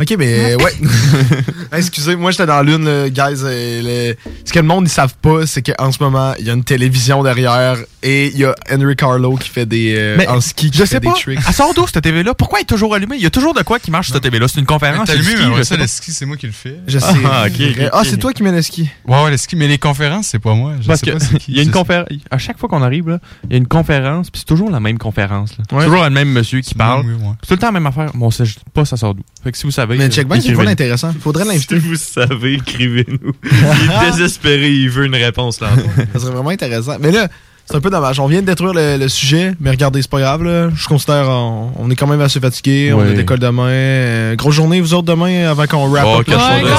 Ok, 0.00 0.14
mais 0.18 0.54
ouais. 0.56 0.72
Excusez, 1.72 2.16
moi 2.16 2.30
j'étais 2.30 2.46
dans 2.46 2.62
l'une, 2.62 2.84
là, 2.84 3.08
guys. 3.10 3.40
le- 3.42 4.14
Ce 4.44 4.52
que 4.52 4.58
le 4.58 4.64
monde 4.66 4.84
ne 4.84 4.88
savent 4.88 5.14
pas, 5.20 5.46
c'est 5.46 5.62
qu'en 5.62 5.92
ce 5.92 6.02
moment, 6.02 6.32
il 6.38 6.46
y 6.46 6.50
a 6.50 6.52
une 6.54 6.64
télévision 6.64 7.22
derrière 7.22 7.76
et 8.02 8.28
il 8.28 8.38
y 8.38 8.44
a 8.44 8.54
Henry 8.70 8.96
Carlo 8.96 9.36
qui 9.36 9.48
fait 9.48 9.66
des. 9.66 9.94
euh, 9.96 10.16
Mais 10.18 10.26
en 10.28 10.40
ski, 10.40 10.70
qui 10.70 10.78
je 10.78 10.82
fait 10.84 10.86
sais 10.94 11.00
des 11.00 11.08
pas. 11.08 11.14
tricks. 11.14 11.38
Elle 11.46 11.54
sort 11.54 11.74
d'où 11.74 11.86
cette 11.86 12.02
TV-là? 12.02 12.34
Pourquoi 12.34 12.58
elle 12.58 12.62
est 12.62 12.66
toujours 12.66 12.94
allumée? 12.94 13.16
Il 13.16 13.22
y 13.22 13.26
a 13.26 13.30
toujours 13.30 13.54
de 13.54 13.62
quoi 13.62 13.78
qui 13.78 13.90
marche 13.90 14.06
sur 14.06 14.14
cette 14.14 14.22
TV-là. 14.22 14.46
C'est 14.48 14.60
une 14.60 14.66
conférence. 14.66 15.06
T'as 15.06 15.14
c'est 15.14 15.18
du 15.20 15.26
allumé, 15.28 15.42
ski, 15.42 15.50
mais 15.56 15.64
ça, 15.64 15.64
sais 15.64 15.74
le 15.76 15.80
pas. 15.82 15.86
ski, 15.88 16.12
c'est 16.12 16.26
moi 16.26 16.36
qui 16.36 16.46
le 16.46 16.52
fais. 16.52 16.76
Je 16.86 16.98
sais. 16.98 17.06
Ah, 17.24 17.46
Ah, 17.92 18.02
c'est 18.04 18.16
toi 18.18 18.32
qui 18.32 18.42
mets 18.42 18.52
le 18.52 18.62
ski. 18.62 18.88
Ouais, 19.06 19.22
ouais, 19.24 19.30
le 19.30 19.36
ski. 19.36 19.56
Mais 19.56 19.66
les 19.68 19.78
conférences, 19.78 20.28
c'est 20.28 20.38
pas 20.38 20.54
moi. 20.54 20.74
Je 20.80 20.86
Parce 20.86 21.00
sais 21.00 21.06
que 21.06 21.12
pas 21.12 21.20
c'est 21.20 21.38
qui. 21.38 21.52
il 21.52 21.56
y 21.56 21.60
a 21.60 21.62
une 21.62 21.70
conférence. 21.70 22.06
À 22.30 22.38
chaque 22.38 22.58
fois 22.58 22.68
qu'on 22.68 22.82
arrive, 22.82 23.08
là, 23.08 23.18
il 23.44 23.52
y 23.52 23.54
a 23.54 23.58
une 23.58 23.66
conférence, 23.68 24.30
puis 24.30 24.40
c'est 24.40 24.46
toujours 24.46 24.70
la 24.70 24.80
même 24.80 24.98
conférence. 24.98 25.50
là. 25.58 25.64
Ouais. 25.76 25.84
Toujours 25.84 26.04
le 26.04 26.10
même 26.10 26.30
monsieur 26.30 26.60
qui 26.60 26.74
parle. 26.74 27.04
C'est 27.42 27.48
tout 27.48 27.54
le 27.54 27.58
temps 27.58 27.66
la 27.68 27.72
même 27.72 27.86
affaire. 27.86 28.10
Bon, 28.14 28.26
on 28.26 28.30
sait 28.30 28.44
juste 28.44 28.60
pas 28.72 28.84
ça 28.84 28.96
sort 28.96 29.14
d'où. 29.14 29.22
Fait 29.42 29.52
que 29.52 29.58
si 29.58 29.66
vous 29.68 29.72
savez. 29.72 29.96
Mais 29.96 30.04
euh, 30.04 30.10
check 30.10 30.26
bien, 30.28 30.40
c'est 30.40 30.52
pas 30.52 30.68
intéressant. 30.68 31.12
Faudrait 31.20 31.44
l'inviter. 31.46 31.78
Si 31.80 31.86
vous 31.86 31.94
savez, 31.96 32.54
écrivez-nous. 32.54 33.32
Il 33.44 34.08
est 34.08 34.10
désespéré, 34.10 34.70
il 34.70 34.90
veut 34.90 35.04
une 35.06 35.14
réponse 35.14 35.60
là. 35.60 35.68
Ça 36.12 36.20
serait 36.20 36.32
vraiment 36.32 36.50
intéressant. 36.50 36.96
Mais 37.00 37.10
là, 37.12 37.28
c'est 37.66 37.76
un 37.76 37.80
peu 37.80 37.90
dommage. 37.90 38.18
On 38.18 38.26
vient 38.26 38.40
de 38.40 38.46
détruire 38.46 38.72
le, 38.72 38.96
le 38.96 39.08
sujet, 39.08 39.54
mais 39.60 39.70
regardez, 39.70 40.00
c'est 40.02 40.10
pas 40.10 40.20
grave. 40.20 40.42
Là. 40.42 40.70
Je 40.74 40.88
considère 40.88 41.28
on, 41.28 41.70
on 41.76 41.90
est 41.90 41.96
quand 41.96 42.06
même 42.06 42.20
assez 42.22 42.40
fatigué. 42.40 42.92
On 42.94 43.00
a 43.00 43.10
d'école 43.12 43.38
demain. 43.38 43.68
Euh, 43.68 44.36
grosse 44.36 44.54
journée, 44.54 44.80
vous 44.80 44.94
autres, 44.94 45.06
demain, 45.06 45.48
avant 45.50 45.66
qu'on 45.66 45.86
wrap 45.90 46.06
Oh, 46.08 46.20
up. 46.20 46.26
4 46.26 46.38
Ouais, 46.38 46.70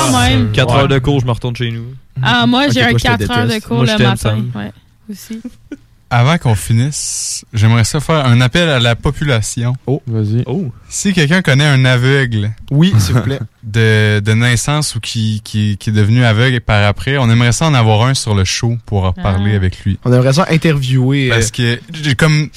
quand 0.56 0.68
même. 0.68 0.78
heures 0.80 0.88
de 0.88 1.00
cours, 1.00 1.20
je 1.20 1.26
me 1.26 1.32
retourne 1.32 1.56
chez 1.56 1.72
nous. 1.72 1.86
Ah, 2.24 2.46
moi, 2.48 2.70
j'ai 2.70 2.82
un 2.82 2.90
toi, 2.90 2.98
je 2.98 3.04
te 3.04 3.24
4 3.28 3.32
heures 3.38 3.48
de 3.48 3.60
cours 3.60 3.78
Moi, 3.78 3.86
le 3.98 4.04
matin. 4.04 4.40
Ouais, 4.56 4.72
aussi. 5.12 5.40
Avant 6.12 6.40
qu'on 6.40 6.56
finisse, 6.56 7.46
j'aimerais 7.54 7.84
ça 7.84 8.00
faire 8.00 8.26
un 8.26 8.42
appel 8.42 8.68
à 8.68 8.80
la 8.80 8.96
population. 8.96 9.76
Oh, 9.86 10.02
vas-y. 10.08 10.44
Oh. 10.48 10.72
Si 10.90 11.14
quelqu'un 11.14 11.44
connaît 11.44 11.68
un 11.68 11.86
aveugle. 11.86 12.52
Oui, 12.72 12.92
s'il 12.98 13.14
vous 13.16 13.22
plaît. 13.22 13.40
De, 13.62 14.20
de 14.22 14.32
naissance 14.34 14.96
ou 14.96 15.00
qui, 15.02 15.42
qui, 15.44 15.78
qui 15.78 15.90
est 15.92 15.94
devenu 15.94 16.24
aveugle 16.24 16.62
par 16.62 16.88
après, 16.88 17.18
on 17.18 17.30
aimerait 17.30 17.52
ça 17.52 17.66
en 17.68 17.74
avoir 17.76 18.04
un 18.08 18.14
sur 18.16 18.34
le 18.34 18.46
show 18.46 18.78
pour 18.88 19.04
en 19.04 19.12
parler 19.14 19.52
Ah. 19.54 19.58
avec 19.58 19.84
lui. 19.84 20.00
On 20.06 20.14
aimerait 20.14 20.34
ça 20.34 20.48
interviewer. 20.50 21.30
euh, 21.30 21.36
Parce 21.36 21.52
que, 21.52 21.80
j'ai 21.94 22.16
comme, 22.16 22.50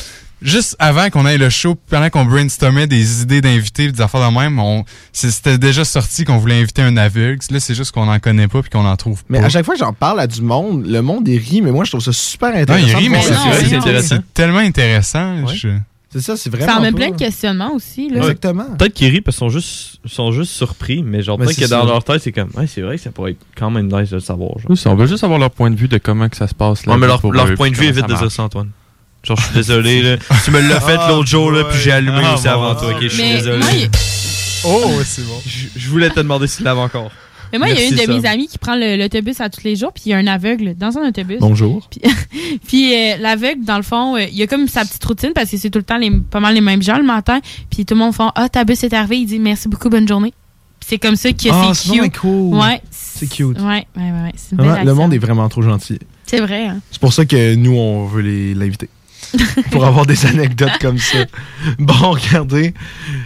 juste 0.42 0.76
avant 0.78 1.08
qu'on 1.10 1.24
aille 1.26 1.38
le 1.38 1.50
show, 1.50 1.76
pendant 1.88 2.10
qu'on 2.10 2.24
brainstormait 2.24 2.86
des 2.86 3.22
idées 3.22 3.40
d'invités, 3.40 3.90
des 3.90 4.00
affaires 4.00 4.30
de 4.30 4.34
même, 4.36 4.58
on, 4.58 4.84
c'était 5.12 5.58
déjà 5.58 5.84
sorti 5.84 6.24
qu'on 6.24 6.38
voulait 6.38 6.60
inviter 6.60 6.82
un 6.82 6.96
aveugle. 6.96 7.38
Là, 7.50 7.60
c'est 7.60 7.74
juste 7.74 7.92
qu'on 7.92 8.08
en 8.08 8.18
connaît 8.18 8.48
pas 8.48 8.60
puis 8.62 8.70
qu'on 8.70 8.84
en 8.86 8.96
trouve 8.96 9.22
Mais 9.28 9.40
pas. 9.40 9.46
à 9.46 9.48
chaque 9.48 9.64
fois 9.64 9.74
que 9.74 9.80
j'en 9.80 9.92
parle 9.92 10.20
à 10.20 10.26
du 10.26 10.42
monde, 10.42 10.86
le 10.86 11.02
monde 11.02 11.26
il 11.28 11.38
rit, 11.38 11.62
mais 11.62 11.70
moi 11.70 11.84
je 11.84 11.90
trouve 11.90 12.02
ça 12.02 12.12
super 12.12 12.50
Non, 12.52 12.58
intéressant. 12.60 12.86
il 12.88 12.94
rit, 12.96 13.08
mais 13.08 13.20
c'est 13.22 13.32
voir 13.32 13.46
non, 13.46 13.52
ça. 13.52 13.58
c'est 13.60 13.66
c'est- 13.68 13.76
intéressant. 13.76 14.16
c'est 14.16 14.34
tellement 14.34 14.58
intéressant. 14.58 15.42
Ouais. 15.44 15.54
je- 15.54 15.68
C'est 16.14 16.20
ça, 16.20 16.36
c'est 16.36 16.50
Ça 16.50 16.56
vraiment. 16.58 16.76
amène 16.76 16.92
pas- 16.92 16.98
plein 16.98 17.10
de 17.10 17.16
questionnements 17.16 17.72
aussi. 17.72 18.10
Là. 18.10 18.18
Exactement. 18.18 18.66
Peut-être 18.78 18.92
qu'ils 18.92 19.08
rient 19.08 19.22
parce 19.22 19.34
qu'ils 19.38 19.46
sont 19.46 19.48
juste, 19.48 19.98
sont 20.04 20.30
juste 20.30 20.52
surpris, 20.52 21.02
mais 21.02 21.22
genre, 21.22 21.38
Mais 21.38 21.46
peut-être 21.46 21.56
c'est 21.58 21.64
que 21.64 21.70
dans 21.70 21.80
ça. 21.84 21.86
leur 21.88 22.04
tête, 22.04 22.20
c'est 22.22 22.32
comme, 22.32 22.50
ouais, 22.54 22.66
c'est 22.66 22.82
vrai 22.82 22.96
que 22.96 23.02
ça 23.02 23.10
pourrait 23.12 23.30
être 23.30 23.38
quand 23.56 23.70
même 23.70 23.86
nice 23.90 24.10
de 24.10 24.16
le 24.16 24.20
savoir. 24.20 24.58
Genre. 24.58 24.70
Oui, 24.70 24.76
ça, 24.76 24.90
on 24.90 24.94
veut 24.94 25.06
juste 25.06 25.24
avoir 25.24 25.38
leur 25.38 25.50
point 25.50 25.70
de 25.70 25.76
vue 25.76 25.88
de 25.88 25.96
comment 25.96 26.28
que 26.28 26.36
ça 26.36 26.46
se 26.48 26.54
passe. 26.54 26.84
là, 26.84 26.92
Ouais, 26.92 26.98
mais 26.98 27.06
leur, 27.06 27.26
leur 27.32 27.54
point 27.54 27.70
de 27.70 27.76
vue 27.76 27.86
est 27.86 27.92
vite 27.92 28.06
de 28.06 28.12
ça 28.14 28.18
dire 28.20 28.30
ça, 28.30 28.42
Antoine. 28.42 28.68
Genre, 29.24 29.36
je 29.38 29.44
suis 29.44 29.54
désolé, 29.54 30.02
là. 30.02 30.16
Tu 30.44 30.50
me 30.50 30.60
l'as 30.60 30.80
fait 30.80 30.96
Ah, 30.98 31.08
l'autre 31.10 31.28
jour, 31.28 31.50
là, 31.52 31.64
puis 31.64 31.78
j'ai 31.80 31.92
allumé 31.92 32.20
Ah, 32.24 32.34
aussi 32.34 32.44
bon. 32.44 32.50
avant 32.50 32.74
toi, 32.74 32.90
ok? 32.94 33.02
Je 33.02 33.08
suis 33.08 33.22
désolé. 33.22 33.58
moi, 33.58 33.68
il- 33.72 33.88
Oh, 34.64 35.00
c'est 35.04 35.26
bon. 35.26 35.40
Je, 35.46 35.66
je 35.76 35.88
voulais 35.88 36.10
te 36.10 36.16
demander 36.20 36.46
s'il 36.46 36.64
l'avait 36.64 36.80
encore. 36.80 37.10
Mais 37.52 37.58
moi, 37.58 37.68
il 37.68 37.78
y 37.78 37.82
a 37.82 37.84
une 37.84 37.94
de 37.96 38.12
mes 38.20 38.26
amies 38.26 38.46
qui 38.48 38.56
prend 38.58 38.74
le- 38.76 38.96
l'autobus 38.96 39.40
à 39.40 39.50
tous 39.50 39.62
les 39.64 39.76
jours, 39.76 39.92
puis 39.92 40.04
il 40.06 40.10
y 40.10 40.12
a 40.14 40.16
un 40.18 40.26
aveugle 40.26 40.74
dans 40.76 40.96
un 40.98 41.08
autobus. 41.08 41.38
Bonjour. 41.40 41.86
Puis, 41.90 42.00
puis, 42.66 42.94
euh, 42.94 43.16
l'aveugle, 43.18 43.64
dans 43.64 43.76
le 43.76 43.82
fond, 43.82 44.16
euh, 44.16 44.22
il 44.24 44.34
y 44.36 44.42
a 44.42 44.46
comme 44.46 44.66
sa 44.68 44.84
petite 44.84 45.04
routine 45.04 45.32
parce 45.34 45.50
que 45.50 45.56
c'est 45.58 45.68
tout 45.70 45.78
le 45.78 45.84
temps 45.84 45.98
les, 45.98 46.10
pas 46.10 46.40
mal 46.40 46.54
les 46.54 46.60
mêmes 46.62 46.82
gens 46.82 46.96
le 46.96 47.02
matin. 47.04 47.40
Puis 47.70 47.84
tout 47.84 47.94
le 47.94 48.00
monde 48.00 48.14
fait 48.14 48.22
Ah, 48.34 48.48
ta 48.48 48.64
bus 48.64 48.82
est 48.84 48.94
arrivée. 48.94 49.18
Il 49.18 49.26
dit 49.26 49.38
merci 49.38 49.68
beaucoup, 49.68 49.90
bonne 49.90 50.08
journée. 50.08 50.32
Puis 50.80 50.88
c'est 50.90 50.98
comme 50.98 51.16
ça 51.16 51.30
que 51.32 51.48
Ah, 51.50 51.72
c'est 51.74 51.90
cute. 51.92 52.18
cool. 52.18 52.54
Ouais. 52.56 52.80
C'est 52.90 53.26
cute. 53.28 53.58
Ouais, 53.60 53.64
ouais, 53.64 53.86
ouais. 53.96 54.10
ouais. 54.10 54.32
C'est 54.34 54.52
une 54.52 54.58
Vraiment, 54.58 54.74
belle 54.74 54.86
le 54.86 54.94
monde 54.94 55.14
est 55.14 55.18
vraiment 55.18 55.48
trop 55.48 55.62
gentil. 55.62 55.98
C'est 56.26 56.40
vrai, 56.40 56.66
hein. 56.68 56.78
C'est 56.90 57.00
pour 57.00 57.12
ça 57.12 57.24
que 57.26 57.54
nous, 57.54 57.76
on 57.76 58.06
veut 58.06 58.22
les- 58.22 58.54
l'inviter. 58.54 58.88
Pour 59.70 59.84
avoir 59.84 60.06
des 60.06 60.26
anecdotes 60.26 60.78
comme 60.80 60.98
ça. 60.98 61.18
Bon, 61.78 61.94
regardez. 62.12 62.74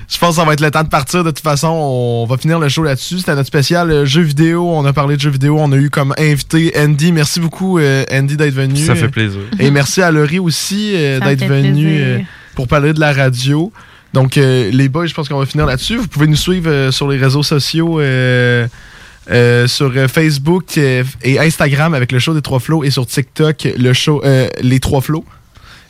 Je 0.09 0.19
pense 0.19 0.31
que 0.31 0.41
ça 0.41 0.45
va 0.45 0.53
être 0.53 0.61
le 0.61 0.71
temps 0.71 0.83
de 0.85 0.89
partir. 0.89 1.25
De 1.25 1.31
toute 1.31 1.41
façon, 1.41 1.69
on 1.69 2.27
va 2.27 2.37
finir 2.37 2.59
le 2.59 2.69
show 2.69 2.83
là-dessus. 2.83 3.19
C'était 3.19 3.35
notre 3.35 3.49
spécial 3.49 3.91
euh, 3.91 4.05
jeux 4.07 4.23
vidéo. 4.23 4.71
On 4.71 4.85
a 4.85 4.93
parlé 4.93 5.17
de 5.17 5.21
jeux 5.21 5.31
vidéo. 5.31 5.57
On 5.59 5.73
a 5.73 5.77
eu 5.77 5.91
comme 5.91 6.15
invité 6.19 6.73
Andy. 6.79 7.13
Merci 7.13 7.41
beaucoup, 7.41 7.79
euh, 7.79 8.05
Andy, 8.13 8.37
d'être 8.37 8.55
venu. 8.55 8.77
Ça 8.77 8.95
fait 8.95 9.09
plaisir. 9.09 9.41
Et 9.59 9.71
merci 9.71 10.03
à 10.03 10.11
Laurie 10.11 10.39
aussi 10.39 10.93
euh, 10.95 11.21
d'être 11.21 11.45
venu 11.45 11.99
euh, 12.01 12.19
pour 12.55 12.69
parler 12.69 12.93
de 12.93 13.01
la 13.01 13.13
radio. 13.13 13.73
Donc, 14.13 14.39
euh, 14.39 14.71
les 14.73 14.89
boys, 14.89 15.07
je 15.07 15.15
pense 15.15 15.29
qu'on 15.29 15.39
va 15.39 15.47
finir 15.47 15.67
là-dessus. 15.67 15.97
Vous 15.97 16.09
pouvez 16.09 16.27
nous 16.27 16.37
suivre 16.37 16.71
euh, 16.71 16.91
sur 16.91 17.09
les 17.09 17.19
réseaux 17.19 17.43
sociaux. 17.43 18.01
euh, 18.01 18.67
euh, 19.29 19.67
sur 19.67 19.93
euh, 19.97 20.07
Facebook 20.07 20.79
et 20.79 21.39
Instagram 21.41 21.95
avec 21.95 22.13
le 22.13 22.21
show 22.21 22.33
des 22.33 22.43
trois 22.43 22.61
flots 22.61 22.85
et 22.85 22.91
sur 22.91 23.05
TikTok 23.09 23.67
le 23.77 23.93
show 23.93 24.23
euh, 24.25 24.47
les 24.63 24.79
trois 24.79 25.01
flots. 25.01 25.25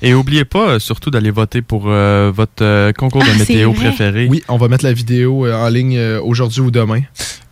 Et 0.02 0.14
oubliez 0.14 0.44
pas 0.44 0.68
euh, 0.72 0.78
surtout 0.78 1.10
d'aller 1.10 1.30
voter 1.30 1.62
pour 1.62 1.84
euh, 1.86 2.30
votre 2.34 2.62
euh, 2.62 2.92
concours 2.92 3.22
de 3.22 3.28
Ah, 3.34 3.38
météo 3.38 3.72
préféré. 3.72 4.26
Oui, 4.30 4.42
on 4.48 4.56
va 4.56 4.68
mettre 4.68 4.84
la 4.84 4.92
vidéo 4.92 5.46
euh, 5.46 5.54
en 5.54 5.68
ligne 5.68 5.96
euh, 5.96 6.20
aujourd'hui 6.20 6.60
ou 6.60 6.70
demain. 6.70 7.00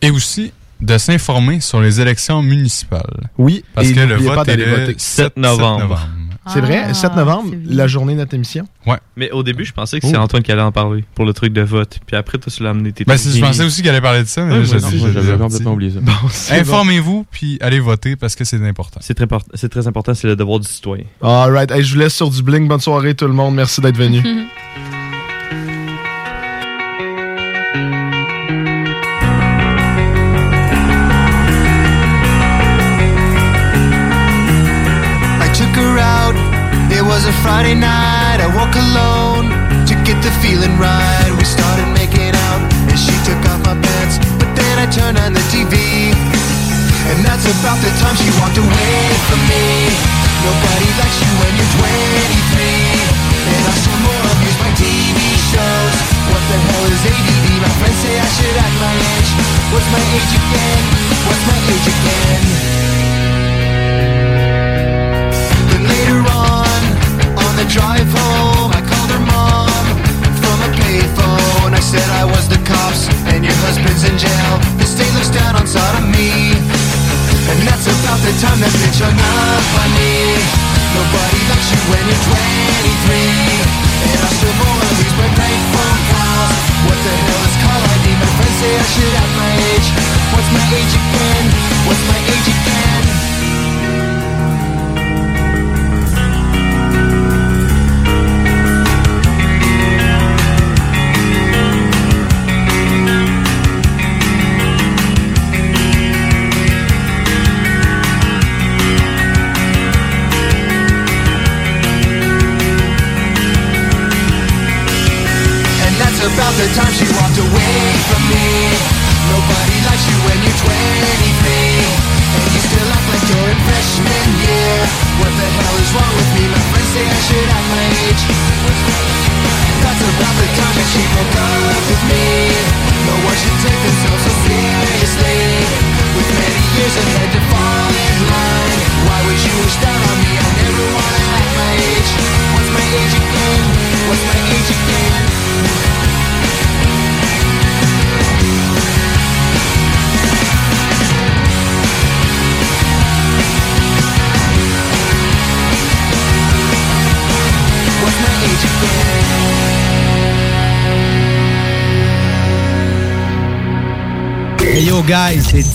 Et 0.02 0.10
aussi 0.10 0.52
de 0.80 0.98
s'informer 0.98 1.60
sur 1.60 1.80
les 1.80 2.00
élections 2.00 2.42
municipales. 2.42 3.28
Oui, 3.38 3.64
Parce 3.74 3.88
et 3.88 3.94
que 3.94 4.00
le 4.00 4.16
vote 4.16 4.34
pas 4.34 4.42
est 4.42 4.44
d'aller 4.46 4.66
le 4.66 4.76
voter. 4.80 4.94
7 4.98 5.36
novembre. 5.36 6.06
C'est 6.46 6.60
vrai, 6.60 6.84
Ah, 6.88 6.94
7 6.94 7.16
novembre, 7.16 7.48
c'est 7.50 7.56
bien. 7.56 7.76
la 7.76 7.86
journée 7.86 8.12
de 8.14 8.18
notre 8.18 8.34
émission. 8.34 8.66
Ouais. 8.86 8.98
Mais 9.16 9.30
au 9.30 9.42
début, 9.42 9.64
je 9.64 9.72
pensais 9.72 9.98
que 10.00 10.06
Oh. 10.06 10.10
c'est 10.10 10.16
Antoine 10.18 10.42
qui 10.42 10.52
allait 10.52 10.60
en 10.62 10.72
parler 10.72 11.04
pour 11.14 11.24
le 11.24 11.32
truc 11.32 11.52
de 11.52 11.62
vote. 11.62 11.98
Puis 12.06 12.16
après, 12.16 12.36
toi, 12.38 12.52
tu 12.54 12.62
l'as 12.62 12.70
amené 12.70 12.92
tes 12.92 13.04
Ben, 13.04 13.16
je 13.16 13.40
pensais 13.40 13.64
aussi 13.64 13.82
qu'elle 13.82 13.92
allait 13.92 14.00
parler 14.02 14.22
de 14.22 14.28
ça, 14.28 14.42
mais 14.44 14.52
Ouais, 14.52 14.58
moi 14.58 15.10
j'avais 15.12 15.38
complètement 15.38 15.72
oublié 15.72 15.90
ça. 15.92 16.00
Bon, 16.00 16.12
c'est 16.30 16.54
bon. 16.54 16.60
Informez-vous, 16.60 17.26
puis 17.30 17.58
allez 17.60 17.80
voter 17.80 18.16
parce 18.16 18.34
que 18.34 18.44
c'est 18.44 18.62
important. 18.66 19.00
C'est 19.02 19.14
très, 19.14 19.26
c'est 19.54 19.68
très 19.70 19.86
important, 19.86 20.12
c'est 20.14 20.26
le 20.26 20.36
devoir 20.36 20.60
du 20.60 20.68
citoyen. 20.68 21.04
All 21.22 21.50
right, 21.52 21.70
Hey, 21.70 21.82
je 21.82 21.94
vous 21.94 22.00
laisse 22.00 22.14
sur 22.14 22.28
du 22.30 22.42
bling. 22.42 22.68
Bonne 22.68 22.80
soirée 22.80 23.14
tout 23.14 23.26
le 23.26 23.32
monde. 23.32 23.54
Merci 23.54 23.80
d'être 23.80 23.96
venu. 23.96 24.22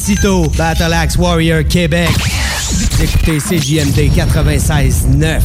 Tito, 0.10 0.49
Battle 0.57 0.91
Axe 0.91 1.18
Warrior 1.18 1.64
Québec. 1.68 2.10
Vous 2.10 3.03
écoutez 3.03 3.40
CJMD 3.40 4.10
96.9. 4.10 5.40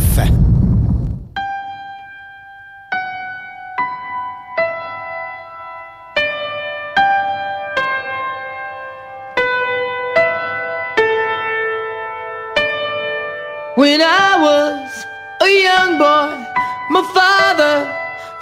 When 13.77 14.01
I 14.01 14.39
was 14.41 15.07
a 15.43 15.51
young 15.63 15.99
boy, 15.99 16.43
my 16.89 17.03
father 17.13 17.87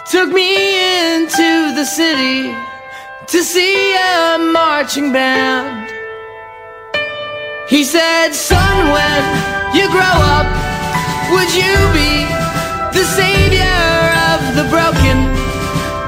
took 0.08 0.32
me 0.32 0.54
into 1.16 1.74
the 1.74 1.84
city 1.84 2.54
to 3.26 3.42
see 3.42 3.96
a 3.96 4.38
marching 4.38 5.12
band. 5.12 5.31
He 7.72 7.84
said, 7.84 8.34
Son, 8.34 8.92
when 8.92 9.22
you 9.74 9.88
grow 9.88 10.14
up, 10.36 10.44
would 11.32 11.54
you 11.54 11.72
be 11.96 12.26
the 12.92 13.02
savior 13.02 13.80
of 14.28 14.40
the 14.56 14.64
broken, 14.68 15.16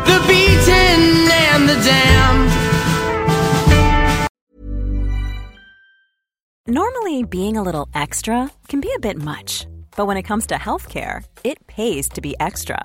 the 0.05 0.19
beaten, 0.29 1.27
and 1.33 1.67
the 1.67 1.77
damned? 1.83 2.53
Normally, 6.67 7.23
being 7.23 7.57
a 7.57 7.63
little 7.63 7.89
extra 7.95 8.51
can 8.69 8.83
be 8.83 8.93
a 8.95 9.01
bit 9.01 9.17
much, 9.17 9.67
but 9.97 10.05
when 10.05 10.19
it 10.19 10.25
comes 10.25 10.47
to 10.49 10.57
healthcare, 10.57 11.25
it 11.45 11.67
pays 11.67 12.11
to 12.11 12.21
be 12.21 12.37
extra. 12.41 12.85